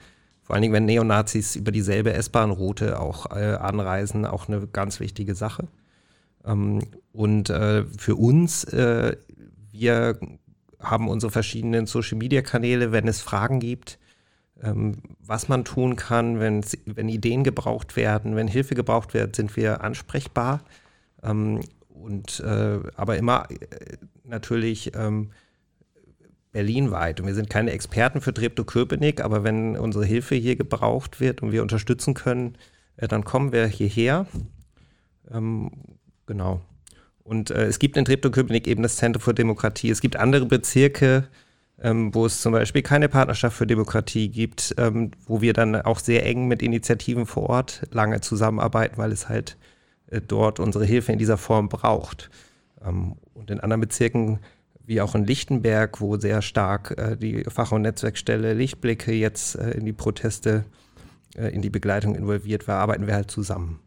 Vor 0.42 0.54
allen 0.54 0.62
Dingen, 0.62 0.74
wenn 0.74 0.84
Neonazis 0.86 1.56
über 1.56 1.72
dieselbe 1.72 2.12
S-Bahn-Route 2.12 3.00
auch 3.00 3.30
äh, 3.36 3.56
anreisen, 3.56 4.24
auch 4.24 4.48
eine 4.48 4.66
ganz 4.66 5.00
wichtige 5.00 5.34
Sache. 5.34 5.68
Ähm, 6.44 6.80
und 7.12 7.50
äh, 7.50 7.84
für 7.98 8.14
uns, 8.14 8.64
äh, 8.64 9.16
wir 9.72 10.18
haben 10.90 11.08
unsere 11.08 11.30
verschiedenen 11.30 11.86
Social-Media-Kanäle, 11.86 12.92
wenn 12.92 13.08
es 13.08 13.20
Fragen 13.20 13.60
gibt, 13.60 13.98
ähm, 14.62 14.96
was 15.20 15.48
man 15.48 15.64
tun 15.64 15.96
kann, 15.96 16.40
wenn, 16.40 16.64
wenn 16.86 17.08
Ideen 17.08 17.44
gebraucht 17.44 17.96
werden, 17.96 18.36
wenn 18.36 18.48
Hilfe 18.48 18.74
gebraucht 18.74 19.14
wird, 19.14 19.36
sind 19.36 19.56
wir 19.56 19.82
ansprechbar. 19.82 20.62
Ähm, 21.22 21.60
und 21.88 22.40
äh, 22.40 22.78
aber 22.94 23.16
immer 23.16 23.48
äh, 23.50 23.96
natürlich 24.24 24.94
ähm, 24.94 25.30
berlinweit. 26.52 27.20
Und 27.20 27.26
wir 27.26 27.34
sind 27.34 27.50
keine 27.50 27.72
Experten 27.72 28.20
für 28.20 28.32
Treptow-Köpenick, 28.32 29.22
aber 29.22 29.44
wenn 29.44 29.76
unsere 29.76 30.04
Hilfe 30.04 30.34
hier 30.34 30.56
gebraucht 30.56 31.20
wird 31.20 31.42
und 31.42 31.52
wir 31.52 31.62
unterstützen 31.62 32.14
können, 32.14 32.56
äh, 32.96 33.08
dann 33.08 33.24
kommen 33.24 33.52
wir 33.52 33.66
hierher. 33.66 34.26
Ähm, 35.30 35.70
genau. 36.26 36.62
Und 37.26 37.50
äh, 37.50 37.64
es 37.64 37.80
gibt 37.80 37.96
in 37.96 38.04
Treptow-Köpenick 38.04 38.68
eben 38.68 38.84
das 38.84 38.96
Zentrum 38.96 39.20
für 39.20 39.34
Demokratie. 39.34 39.90
Es 39.90 40.00
gibt 40.00 40.14
andere 40.14 40.46
Bezirke, 40.46 41.24
ähm, 41.82 42.14
wo 42.14 42.24
es 42.24 42.40
zum 42.40 42.52
Beispiel 42.52 42.82
keine 42.82 43.08
Partnerschaft 43.08 43.56
für 43.56 43.66
Demokratie 43.66 44.28
gibt, 44.28 44.76
ähm, 44.78 45.10
wo 45.26 45.40
wir 45.40 45.52
dann 45.52 45.74
auch 45.74 45.98
sehr 45.98 46.24
eng 46.24 46.46
mit 46.46 46.62
Initiativen 46.62 47.26
vor 47.26 47.50
Ort 47.50 47.82
lange 47.90 48.20
zusammenarbeiten, 48.20 48.96
weil 48.96 49.10
es 49.10 49.28
halt 49.28 49.56
äh, 50.06 50.20
dort 50.20 50.60
unsere 50.60 50.84
Hilfe 50.84 51.12
in 51.12 51.18
dieser 51.18 51.36
Form 51.36 51.68
braucht. 51.68 52.30
Ähm, 52.86 53.16
und 53.34 53.50
in 53.50 53.58
anderen 53.58 53.80
Bezirken, 53.80 54.38
wie 54.84 55.00
auch 55.00 55.16
in 55.16 55.24
Lichtenberg, 55.24 56.00
wo 56.00 56.16
sehr 56.18 56.42
stark 56.42 56.96
äh, 56.96 57.16
die 57.16 57.42
Fach- 57.48 57.72
und 57.72 57.82
Netzwerkstelle 57.82 58.54
Lichtblicke 58.54 59.12
jetzt 59.12 59.56
äh, 59.56 59.72
in 59.72 59.84
die 59.84 59.92
Proteste, 59.92 60.64
äh, 61.36 61.48
in 61.48 61.60
die 61.60 61.70
Begleitung 61.70 62.14
involviert 62.14 62.68
war, 62.68 62.78
arbeiten 62.78 63.08
wir 63.08 63.14
halt 63.14 63.32
zusammen. 63.32 63.80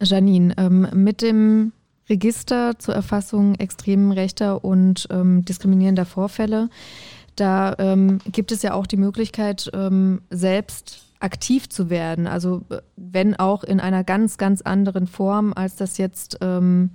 Janine, 0.00 0.54
ähm, 0.56 0.86
mit 0.94 1.20
dem 1.20 1.72
Register 2.08 2.78
zur 2.78 2.94
Erfassung 2.94 3.54
extrem 3.56 4.12
rechter 4.12 4.64
und 4.64 5.08
ähm, 5.10 5.44
diskriminierender 5.44 6.04
Vorfälle. 6.04 6.68
Da 7.34 7.74
ähm, 7.78 8.18
gibt 8.32 8.52
es 8.52 8.62
ja 8.62 8.72
auch 8.74 8.86
die 8.86 8.96
Möglichkeit, 8.96 9.70
ähm, 9.74 10.22
selbst 10.30 11.02
aktiv 11.20 11.68
zu 11.68 11.90
werden. 11.90 12.26
Also 12.26 12.62
äh, 12.70 12.78
wenn 12.96 13.36
auch 13.36 13.64
in 13.64 13.80
einer 13.80 14.04
ganz, 14.04 14.38
ganz 14.38 14.62
anderen 14.62 15.06
Form, 15.06 15.52
als 15.54 15.76
das 15.76 15.98
jetzt 15.98 16.38
ähm, 16.40 16.90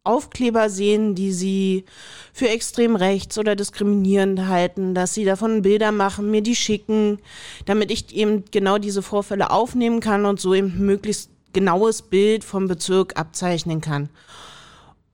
Aufkleber 0.04 0.70
sehen, 0.70 1.14
die 1.14 1.32
sie 1.32 1.84
für 2.32 2.48
extrem 2.48 2.96
rechts 2.96 3.38
oder 3.38 3.56
diskriminierend 3.56 4.46
halten, 4.46 4.94
dass 4.94 5.14
sie 5.14 5.24
davon 5.24 5.62
Bilder 5.62 5.90
machen, 5.90 6.30
mir 6.30 6.42
die 6.42 6.56
schicken, 6.56 7.18
damit 7.66 7.90
ich 7.90 8.14
eben 8.14 8.44
genau 8.50 8.78
diese 8.78 9.02
Vorfälle 9.02 9.50
aufnehmen 9.50 10.00
kann 10.00 10.24
und 10.24 10.40
so 10.40 10.54
eben 10.54 10.78
möglichst 10.78 11.30
genaues 11.52 12.02
Bild 12.02 12.44
vom 12.44 12.68
Bezirk 12.68 13.18
abzeichnen 13.18 13.80
kann. 13.80 14.08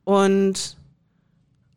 Und 0.05 0.77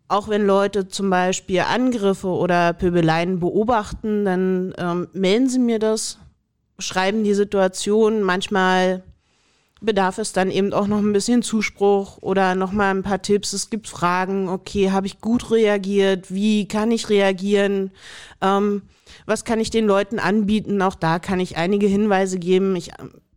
auch 0.08 0.30
wenn 0.30 0.46
Leute 0.46 0.88
zum 0.88 1.10
Beispiel 1.10 1.62
Angriffe 1.62 2.28
oder 2.28 2.74
Pöbeleien 2.74 3.40
beobachten, 3.40 4.26
dann 4.26 4.74
ähm, 4.78 5.08
melden 5.14 5.50
sie 5.50 5.60
mir 5.60 5.80
das, 5.80 6.18
schreiben 6.80 7.24
die 7.24 7.34
Situation. 7.34 8.22
Manchmal 8.22 9.04
bedarf 9.82 10.18
es 10.18 10.34
dann 10.34 10.50
eben 10.50 10.74
auch 10.74 10.88
noch 10.88 11.00
ein 11.00 11.14
bisschen 11.14 11.44
Zuspruch 11.44 12.18
oder 12.22 12.56
noch 12.56 12.72
mal 12.72 12.92
ein 12.92 13.04
paar 13.04 13.22
Tipps. 13.22 13.54
Es 13.54 13.70
gibt 13.70 13.88
Fragen, 13.88 14.50
okay, 14.50 14.92
habe 14.92 15.08
ich 15.08 15.22
gut 15.22 15.52
reagiert? 15.52 16.34
Wie 16.34 16.68
kann 16.68 16.92
ich 16.92 17.10
reagieren? 17.10 17.92
Ähm, 18.42 18.84
was 19.26 19.46
kann 19.46 19.60
ich 19.60 19.70
den 19.70 19.86
Leuten 19.86 20.20
anbieten? 20.20 20.82
Auch 20.82 20.96
da 20.96 21.20
kann 21.20 21.40
ich 21.40 21.58
einige 21.58 21.88
Hinweise 21.88 22.40
geben. 22.40 22.76
Ich, 22.76 22.92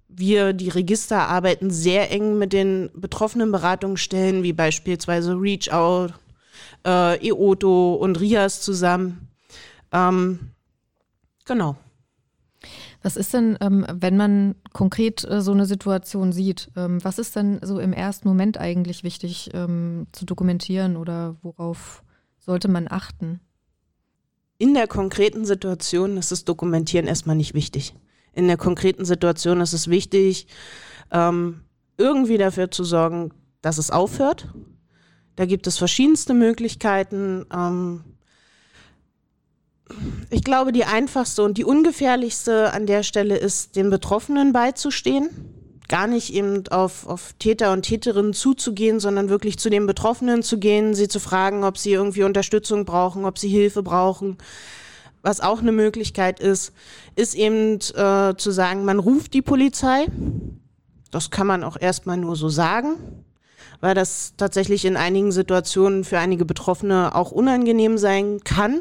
wir, 0.08 0.52
die 0.52 0.68
Register, 0.68 1.28
arbeiten 1.28 1.70
sehr 1.70 2.10
eng 2.10 2.38
mit 2.38 2.52
den 2.52 2.90
betroffenen 2.94 3.52
Beratungsstellen, 3.52 4.42
wie 4.42 4.52
beispielsweise 4.52 5.34
Reach 5.34 5.72
Out, 5.72 6.14
äh, 6.86 7.26
EOTO 7.26 7.94
und 7.94 8.20
RIAS 8.20 8.62
zusammen. 8.62 9.28
Ähm, 9.92 10.52
genau. 11.44 11.76
Was 13.02 13.16
ist 13.16 13.32
denn, 13.32 13.56
ähm, 13.60 13.86
wenn 13.90 14.16
man 14.16 14.54
konkret 14.72 15.24
äh, 15.24 15.40
so 15.40 15.52
eine 15.52 15.64
Situation 15.64 16.32
sieht, 16.32 16.70
ähm, 16.76 17.02
was 17.02 17.18
ist 17.18 17.34
denn 17.34 17.58
so 17.62 17.78
im 17.78 17.92
ersten 17.92 18.28
Moment 18.28 18.58
eigentlich 18.58 19.04
wichtig 19.04 19.50
ähm, 19.54 20.06
zu 20.12 20.26
dokumentieren 20.26 20.96
oder 20.96 21.36
worauf 21.42 22.02
sollte 22.38 22.68
man 22.68 22.88
achten? 22.90 23.40
In 24.58 24.74
der 24.74 24.86
konkreten 24.86 25.46
Situation 25.46 26.18
ist 26.18 26.32
das 26.32 26.44
Dokumentieren 26.44 27.06
erstmal 27.06 27.36
nicht 27.36 27.54
wichtig. 27.54 27.94
In 28.34 28.46
der 28.46 28.58
konkreten 28.58 29.06
Situation 29.06 29.62
ist 29.62 29.72
es 29.72 29.88
wichtig, 29.88 30.46
irgendwie 31.12 32.38
dafür 32.38 32.70
zu 32.70 32.84
sorgen, 32.84 33.32
dass 33.62 33.78
es 33.78 33.90
aufhört. 33.90 34.48
Da 35.40 35.46
gibt 35.46 35.66
es 35.66 35.78
verschiedenste 35.78 36.34
Möglichkeiten. 36.34 37.46
Ähm, 37.50 38.04
ich 40.28 40.44
glaube, 40.44 40.70
die 40.70 40.84
einfachste 40.84 41.42
und 41.42 41.56
die 41.56 41.64
ungefährlichste 41.64 42.74
an 42.74 42.84
der 42.84 43.02
Stelle 43.02 43.38
ist, 43.38 43.74
den 43.74 43.88
Betroffenen 43.88 44.52
beizustehen. 44.52 45.30
Gar 45.88 46.08
nicht 46.08 46.34
eben 46.34 46.68
auf, 46.68 47.06
auf 47.06 47.32
Täter 47.38 47.72
und 47.72 47.86
Täterinnen 47.86 48.34
zuzugehen, 48.34 49.00
sondern 49.00 49.30
wirklich 49.30 49.58
zu 49.58 49.70
den 49.70 49.86
Betroffenen 49.86 50.42
zu 50.42 50.58
gehen, 50.58 50.94
sie 50.94 51.08
zu 51.08 51.20
fragen, 51.20 51.64
ob 51.64 51.78
sie 51.78 51.92
irgendwie 51.92 52.24
Unterstützung 52.24 52.84
brauchen, 52.84 53.24
ob 53.24 53.38
sie 53.38 53.48
Hilfe 53.48 53.82
brauchen. 53.82 54.36
Was 55.22 55.40
auch 55.40 55.60
eine 55.60 55.72
Möglichkeit 55.72 56.38
ist, 56.38 56.74
ist 57.16 57.34
eben 57.34 57.76
äh, 57.94 58.34
zu 58.36 58.50
sagen, 58.50 58.84
man 58.84 58.98
ruft 58.98 59.32
die 59.32 59.40
Polizei. 59.40 60.06
Das 61.10 61.30
kann 61.30 61.46
man 61.46 61.64
auch 61.64 61.78
erstmal 61.80 62.18
nur 62.18 62.36
so 62.36 62.50
sagen, 62.50 63.24
weil 63.80 63.94
das 63.94 64.34
tatsächlich 64.36 64.84
in 64.84 64.96
einigen 64.96 65.32
Situationen 65.32 66.04
für 66.04 66.18
einige 66.18 66.44
Betroffene 66.44 67.14
auch 67.14 67.30
unangenehm 67.30 67.98
sein 67.98 68.40
kann 68.44 68.80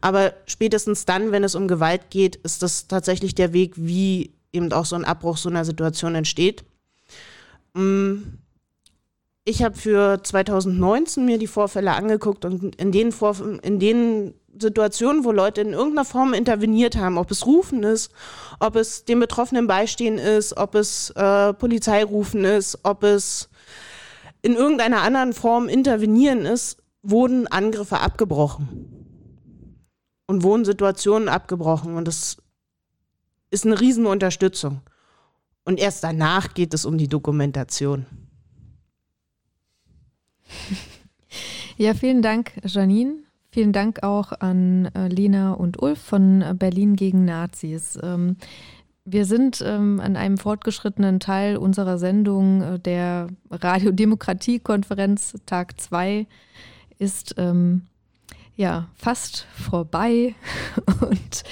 aber 0.00 0.34
spätestens 0.46 1.04
dann, 1.04 1.32
wenn 1.32 1.44
es 1.44 1.54
um 1.54 1.68
Gewalt 1.68 2.10
geht, 2.10 2.36
ist 2.36 2.62
das 2.62 2.86
tatsächlich 2.86 3.34
der 3.34 3.52
Weg, 3.52 3.74
wie 3.76 4.32
eben 4.52 4.72
auch 4.72 4.84
so 4.84 4.96
ein 4.96 5.04
Abbruch 5.04 5.36
so 5.36 5.48
einer 5.48 5.64
Situation 5.64 6.14
entsteht. 6.14 6.64
Mm, 7.74 8.18
ich 9.44 9.62
habe 9.62 9.76
für 9.76 10.22
2019 10.22 11.24
mir 11.24 11.38
die 11.38 11.46
Vorfälle 11.46 11.92
angeguckt 11.92 12.44
und 12.44 12.76
in 12.76 12.92
den, 12.92 13.12
Vorf 13.12 13.42
in 13.62 13.78
den 13.80 14.34
Situationen, 14.60 15.24
wo 15.24 15.32
Leute 15.32 15.62
in 15.62 15.72
irgendeiner 15.72 16.04
Form 16.04 16.34
interveniert 16.34 16.96
haben, 16.96 17.18
ob 17.18 17.30
es 17.30 17.46
Rufen 17.46 17.82
ist, 17.82 18.12
ob 18.60 18.76
es 18.76 19.04
dem 19.04 19.20
Betroffenen 19.20 19.66
beistehen 19.66 20.18
ist, 20.18 20.56
ob 20.56 20.74
es 20.74 21.10
äh, 21.10 21.54
Polizeirufen 21.54 22.44
ist, 22.44 22.78
ob 22.82 23.02
es 23.02 23.48
in 24.42 24.54
irgendeiner 24.54 25.02
anderen 25.02 25.32
Form 25.32 25.68
intervenieren 25.68 26.44
ist, 26.44 26.82
wurden 27.02 27.46
Angriffe 27.46 28.00
abgebrochen 28.00 28.96
und 30.26 30.42
Wohnsituationen 30.42 31.28
abgebrochen. 31.28 31.94
Und 31.94 32.06
das 32.06 32.36
ist 33.50 33.66
eine 33.66 33.80
Riesenunterstützung. 33.80 34.80
Und 35.64 35.78
erst 35.78 36.04
danach 36.04 36.54
geht 36.54 36.74
es 36.74 36.84
um 36.84 36.98
die 36.98 37.08
Dokumentation. 37.08 38.06
Ja, 41.80 41.94
vielen 41.94 42.22
Dank, 42.22 42.54
Janine. 42.64 43.22
Vielen 43.50 43.72
Dank 43.72 44.02
auch 44.02 44.32
an 44.32 44.86
äh, 44.96 45.06
Lena 45.06 45.52
und 45.52 45.80
Ulf 45.80 46.00
von 46.00 46.44
Berlin 46.58 46.96
gegen 46.96 47.24
Nazis. 47.24 47.96
Wir 49.10 49.24
sind 49.24 49.64
ähm, 49.64 50.00
an 50.00 50.16
einem 50.16 50.36
fortgeschrittenen 50.36 51.18
Teil 51.18 51.56
unserer 51.56 51.96
Sendung 51.96 52.60
äh, 52.60 52.78
der 52.78 53.28
Radiodemokratie-Konferenz. 53.50 55.34
Tag 55.46 55.80
2 55.80 56.26
ist 56.98 57.34
ähm, 57.38 57.86
ja 58.54 58.88
fast 58.94 59.46
vorbei. 59.54 60.34
Und 61.00 61.44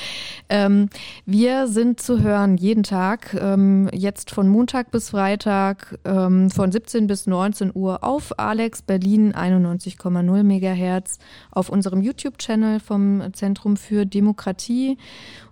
ähm, 0.50 0.90
wir 1.24 1.66
sind 1.66 1.98
zu 1.98 2.20
hören 2.20 2.58
jeden 2.58 2.82
Tag, 2.82 3.34
ähm, 3.40 3.88
jetzt 3.92 4.30
von 4.30 4.48
Montag 4.48 4.90
bis 4.90 5.10
Freitag, 5.10 5.98
ähm, 6.04 6.50
von 6.50 6.70
17 6.70 7.06
bis 7.06 7.26
19 7.26 7.72
Uhr 7.74 8.04
auf 8.04 8.38
Alex 8.38 8.82
Berlin 8.82 9.32
91,0 9.32 10.42
Megahertz, 10.42 11.18
auf 11.50 11.70
unserem 11.70 12.02
YouTube-Channel 12.02 12.80
vom 12.80 13.22
Zentrum 13.32 13.78
für 13.78 14.04
Demokratie. 14.04 14.98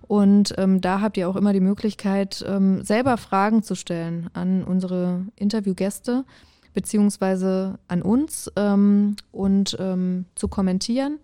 Und 0.07 0.53
ähm, 0.57 0.81
da 0.81 1.01
habt 1.01 1.17
ihr 1.17 1.27
auch 1.27 1.35
immer 1.35 1.53
die 1.53 1.59
Möglichkeit, 1.59 2.45
ähm, 2.47 2.83
selber 2.83 3.17
Fragen 3.17 3.63
zu 3.63 3.75
stellen 3.75 4.29
an 4.33 4.63
unsere 4.63 5.25
Interviewgäste 5.35 6.25
beziehungsweise 6.73 7.79
an 7.87 8.03
uns 8.03 8.51
ähm, 8.55 9.15
und 9.31 9.75
ähm, 9.79 10.25
zu 10.35 10.47
kommentieren. 10.47 11.19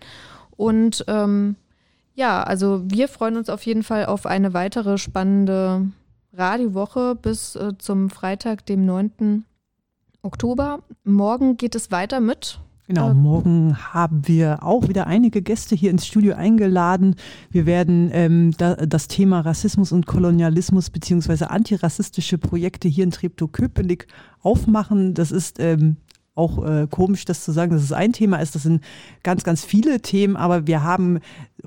Und 0.55 1.03
ähm, 1.07 1.57
ja, 2.15 2.41
also 2.41 2.81
wir 2.85 3.07
freuen 3.07 3.37
uns 3.37 3.49
auf 3.49 3.63
jeden 3.65 3.83
Fall 3.83 4.05
auf 4.05 4.25
eine 4.25 4.53
weitere 4.53 4.97
spannende 4.97 5.89
Radiowoche 6.33 7.15
bis 7.15 7.55
äh, 7.55 7.77
zum 7.77 8.09
Freitag, 8.09 8.65
dem 8.65 8.85
9. 8.85 9.45
Oktober. 10.23 10.79
Morgen 11.03 11.57
geht 11.57 11.75
es 11.75 11.91
weiter 11.91 12.19
mit 12.19 12.59
Genau, 12.93 13.13
morgen 13.13 13.77
haben 13.93 14.27
wir 14.27 14.63
auch 14.63 14.89
wieder 14.89 15.07
einige 15.07 15.41
Gäste 15.41 15.75
hier 15.75 15.91
ins 15.91 16.05
Studio 16.05 16.35
eingeladen. 16.35 17.15
Wir 17.49 17.65
werden 17.65 18.09
ähm, 18.11 18.51
da, 18.57 18.75
das 18.75 19.07
Thema 19.07 19.39
Rassismus 19.39 19.93
und 19.93 20.05
Kolonialismus 20.05 20.89
beziehungsweise 20.89 21.51
antirassistische 21.51 22.37
Projekte 22.37 22.89
hier 22.89 23.05
in 23.05 23.11
Treptow-Köpenick 23.11 24.07
aufmachen. 24.41 25.13
Das 25.13 25.31
ist 25.31 25.57
ähm, 25.61 25.95
auch 26.33 26.65
äh, 26.65 26.87
komisch, 26.89 27.25
das 27.25 27.43
zu 27.43 27.51
sagen, 27.51 27.73
dass 27.73 27.83
es 27.83 27.91
ein 27.91 28.13
Thema 28.13 28.37
ist. 28.37 28.55
Das 28.55 28.63
sind 28.63 28.81
ganz, 29.21 29.43
ganz 29.43 29.65
viele 29.65 30.01
Themen, 30.01 30.37
aber 30.37 30.65
wir 30.65 30.81
haben 30.81 31.19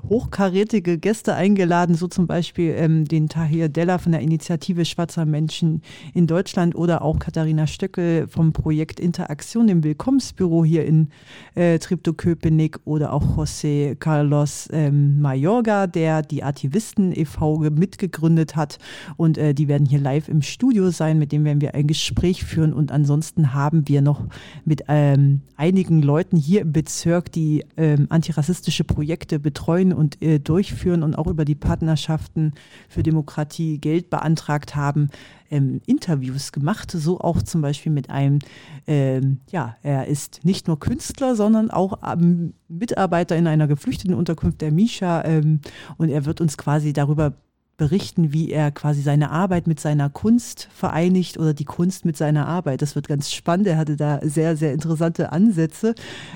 hochkarätige 0.09 0.97
Gäste 0.97 1.35
eingeladen, 1.35 1.95
so 1.95 2.07
zum 2.07 2.25
Beispiel 2.27 2.73
ähm, 2.77 3.05
den 3.05 3.29
Tahir 3.29 3.69
Della 3.69 3.99
von 3.99 4.11
der 4.11 4.21
Initiative 4.21 4.83
Schwarzer 4.85 5.25
Menschen 5.25 5.81
in 6.13 6.27
Deutschland 6.27 6.75
oder 6.75 7.03
auch 7.03 7.19
Katharina 7.19 7.67
Stöckel 7.67 8.27
vom 8.27 8.53
Projekt 8.53 8.99
Interaktion 8.99 9.69
im 9.69 9.83
Willkommensbüro 9.83 10.65
hier 10.65 10.85
in 10.85 11.09
äh, 11.53 11.77
Treptow-Köpenick 11.77 12.79
oder 12.85 13.13
auch 13.13 13.37
José 13.37 13.95
Carlos 13.95 14.67
ähm, 14.71 15.21
Mayorga, 15.21 15.87
der 15.87 16.23
die 16.23 16.43
Artivisten 16.43 17.11
e.V. 17.15 17.59
mitgegründet 17.69 18.55
hat 18.55 18.79
und 19.15 19.37
äh, 19.37 19.53
die 19.53 19.67
werden 19.67 19.85
hier 19.85 19.99
live 19.99 20.27
im 20.27 20.41
Studio 20.41 20.89
sein, 20.89 21.19
mit 21.19 21.31
dem 21.31 21.45
werden 21.45 21.61
wir 21.61 21.75
ein 21.75 21.87
Gespräch 21.87 22.43
führen 22.43 22.73
und 22.73 22.91
ansonsten 22.91 23.53
haben 23.53 23.87
wir 23.87 24.01
noch 24.01 24.25
mit 24.63 24.83
ähm, 24.87 25.41
einigen 25.57 26.01
Leuten 26.01 26.37
hier 26.37 26.61
im 26.61 26.71
Bezirk, 26.71 27.31
die 27.31 27.65
ähm, 27.77 28.07
antirassistische 28.09 28.83
Projekte 28.83 29.39
betreuen 29.39 29.93
und 29.93 30.21
äh, 30.21 30.39
durchführen 30.39 31.03
und 31.03 31.15
auch 31.15 31.27
über 31.27 31.45
die 31.45 31.55
Partnerschaften 31.55 32.53
für 32.87 33.03
Demokratie 33.03 33.77
Geld 33.79 34.09
beantragt 34.09 34.75
haben, 34.75 35.09
ähm, 35.51 35.81
Interviews 35.85 36.51
gemacht. 36.51 36.91
So 36.91 37.19
auch 37.19 37.41
zum 37.41 37.61
Beispiel 37.61 37.91
mit 37.91 38.09
einem, 38.09 38.39
ähm, 38.87 39.39
ja, 39.51 39.75
er 39.83 40.07
ist 40.07 40.43
nicht 40.43 40.67
nur 40.67 40.79
Künstler, 40.79 41.35
sondern 41.35 41.71
auch 41.71 41.99
ähm, 42.05 42.53
Mitarbeiter 42.67 43.35
in 43.35 43.47
einer 43.47 43.67
geflüchteten 43.67 44.15
Unterkunft 44.15 44.61
der 44.61 44.71
Misha 44.71 45.23
ähm, 45.23 45.61
und 45.97 46.09
er 46.09 46.25
wird 46.25 46.41
uns 46.41 46.57
quasi 46.57 46.93
darüber 46.93 47.33
berichten, 47.77 48.31
wie 48.31 48.51
er 48.51 48.71
quasi 48.71 49.01
seine 49.01 49.31
Arbeit 49.31 49.67
mit 49.67 49.79
seiner 49.79 50.09
Kunst 50.09 50.69
vereinigt 50.73 51.37
oder 51.37 51.53
die 51.53 51.65
Kunst 51.65 52.05
mit 52.05 52.15
seiner 52.17 52.47
Arbeit. 52.47 52.81
Das 52.81 52.95
wird 52.95 53.07
ganz 53.07 53.31
spannend. 53.31 53.67
Er 53.67 53.77
hatte 53.77 53.97
da 53.97 54.19
sehr, 54.23 54.55
sehr 54.55 54.73
interessante 54.73 55.31
Ansätze. 55.31 55.95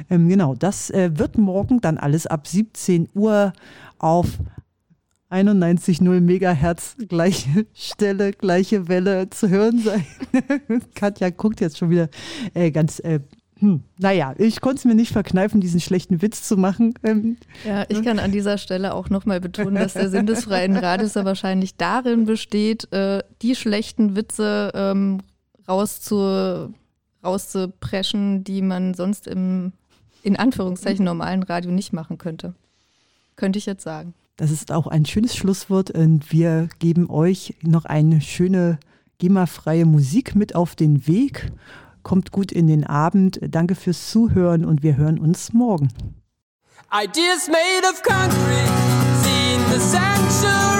Ähm, 0.10 0.28
genau, 0.28 0.56
das 0.56 0.90
äh, 0.90 1.12
wird 1.14 1.38
morgen 1.38 1.82
dann 1.82 1.98
alles 1.98 2.28
ab 2.28 2.48
17 2.48 3.10
Uhr 3.14 3.54
auf 3.98 4.40
91,0 5.30 6.22
Megahertz, 6.22 6.96
gleiche 7.08 7.68
Stelle, 7.74 8.32
gleiche 8.32 8.88
Welle 8.88 9.30
zu 9.30 9.50
hören 9.50 9.80
sein. 9.80 10.06
Katja 10.96 11.30
guckt 11.30 11.62
jetzt 11.62 11.78
schon 11.78 11.92
wieder 11.92 12.10
äh, 12.56 12.72
ganz 12.72 13.00
äh, 13.00 13.20
hm, 13.60 13.84
naja, 13.98 14.34
ich 14.38 14.62
konnte 14.62 14.80
es 14.80 14.86
mir 14.86 14.96
nicht 14.96 15.12
verkneifen, 15.12 15.60
diesen 15.60 15.82
schlechten 15.82 16.22
Witz 16.22 16.44
zu 16.44 16.56
machen. 16.56 16.94
Ähm, 17.04 17.38
ja, 17.66 17.86
ich 17.90 18.02
kann 18.04 18.18
an 18.18 18.32
dieser 18.32 18.58
Stelle 18.58 18.94
auch 18.94 19.10
nochmal 19.10 19.42
betonen, 19.42 19.76
dass 19.76 19.94
der 19.94 20.10
Sinn 20.10 20.26
des 20.26 20.46
freien 20.46 20.76
Radios 20.78 21.16
ja 21.16 21.26
wahrscheinlich 21.26 21.76
darin 21.76 22.26
besteht, 22.26 22.92
äh, 22.94 23.22
die 23.42 23.56
schlechten 23.56 24.16
Witze 24.16 24.72
ähm, 24.74 25.20
rauszu, 25.68 26.74
rauszupreschen, 27.24 28.46
die 28.46 28.62
man 28.62 28.94
sonst 28.94 29.28
im, 29.28 29.74
in 30.24 30.38
Anführungszeichen, 30.38 31.04
normalen 31.04 31.44
Radio 31.44 31.72
nicht 31.72 31.92
machen 31.92 32.18
könnte. 32.18 32.54
Könnte 33.36 33.60
ich 33.60 33.66
jetzt 33.66 33.84
sagen. 33.84 34.14
Das 34.38 34.52
ist 34.52 34.72
auch 34.72 34.88
ein 34.88 35.06
schönes 35.06 35.36
Schlusswort 35.36 35.92
und 35.92 36.32
wir 36.32 36.70
geben 36.80 37.10
euch 37.10 37.56
noch 37.62 37.84
eine 37.84 38.22
schöne 38.22 38.80
GEMA-freie 39.18 39.86
Musik 39.86 40.34
mit 40.34 40.56
auf 40.56 40.78
den 40.78 41.08
Weg. 41.08 41.52
Kommt 42.10 42.32
gut 42.32 42.52
in 42.52 42.66
den 42.66 42.88
Abend. 42.88 43.40
Danke 43.40 43.76
fürs 43.76 44.10
Zuhören 44.10 44.66
und 44.66 44.82
wir 44.82 44.98
hören 44.98 45.20
uns 45.20 45.54
morgen. 45.54 45.90
Ideas 46.92 47.48
made 47.48 47.88
of 47.88 48.02
concrete, 48.02 48.68
seen 49.22 49.60
the 49.72 49.80
centuries 49.80 50.79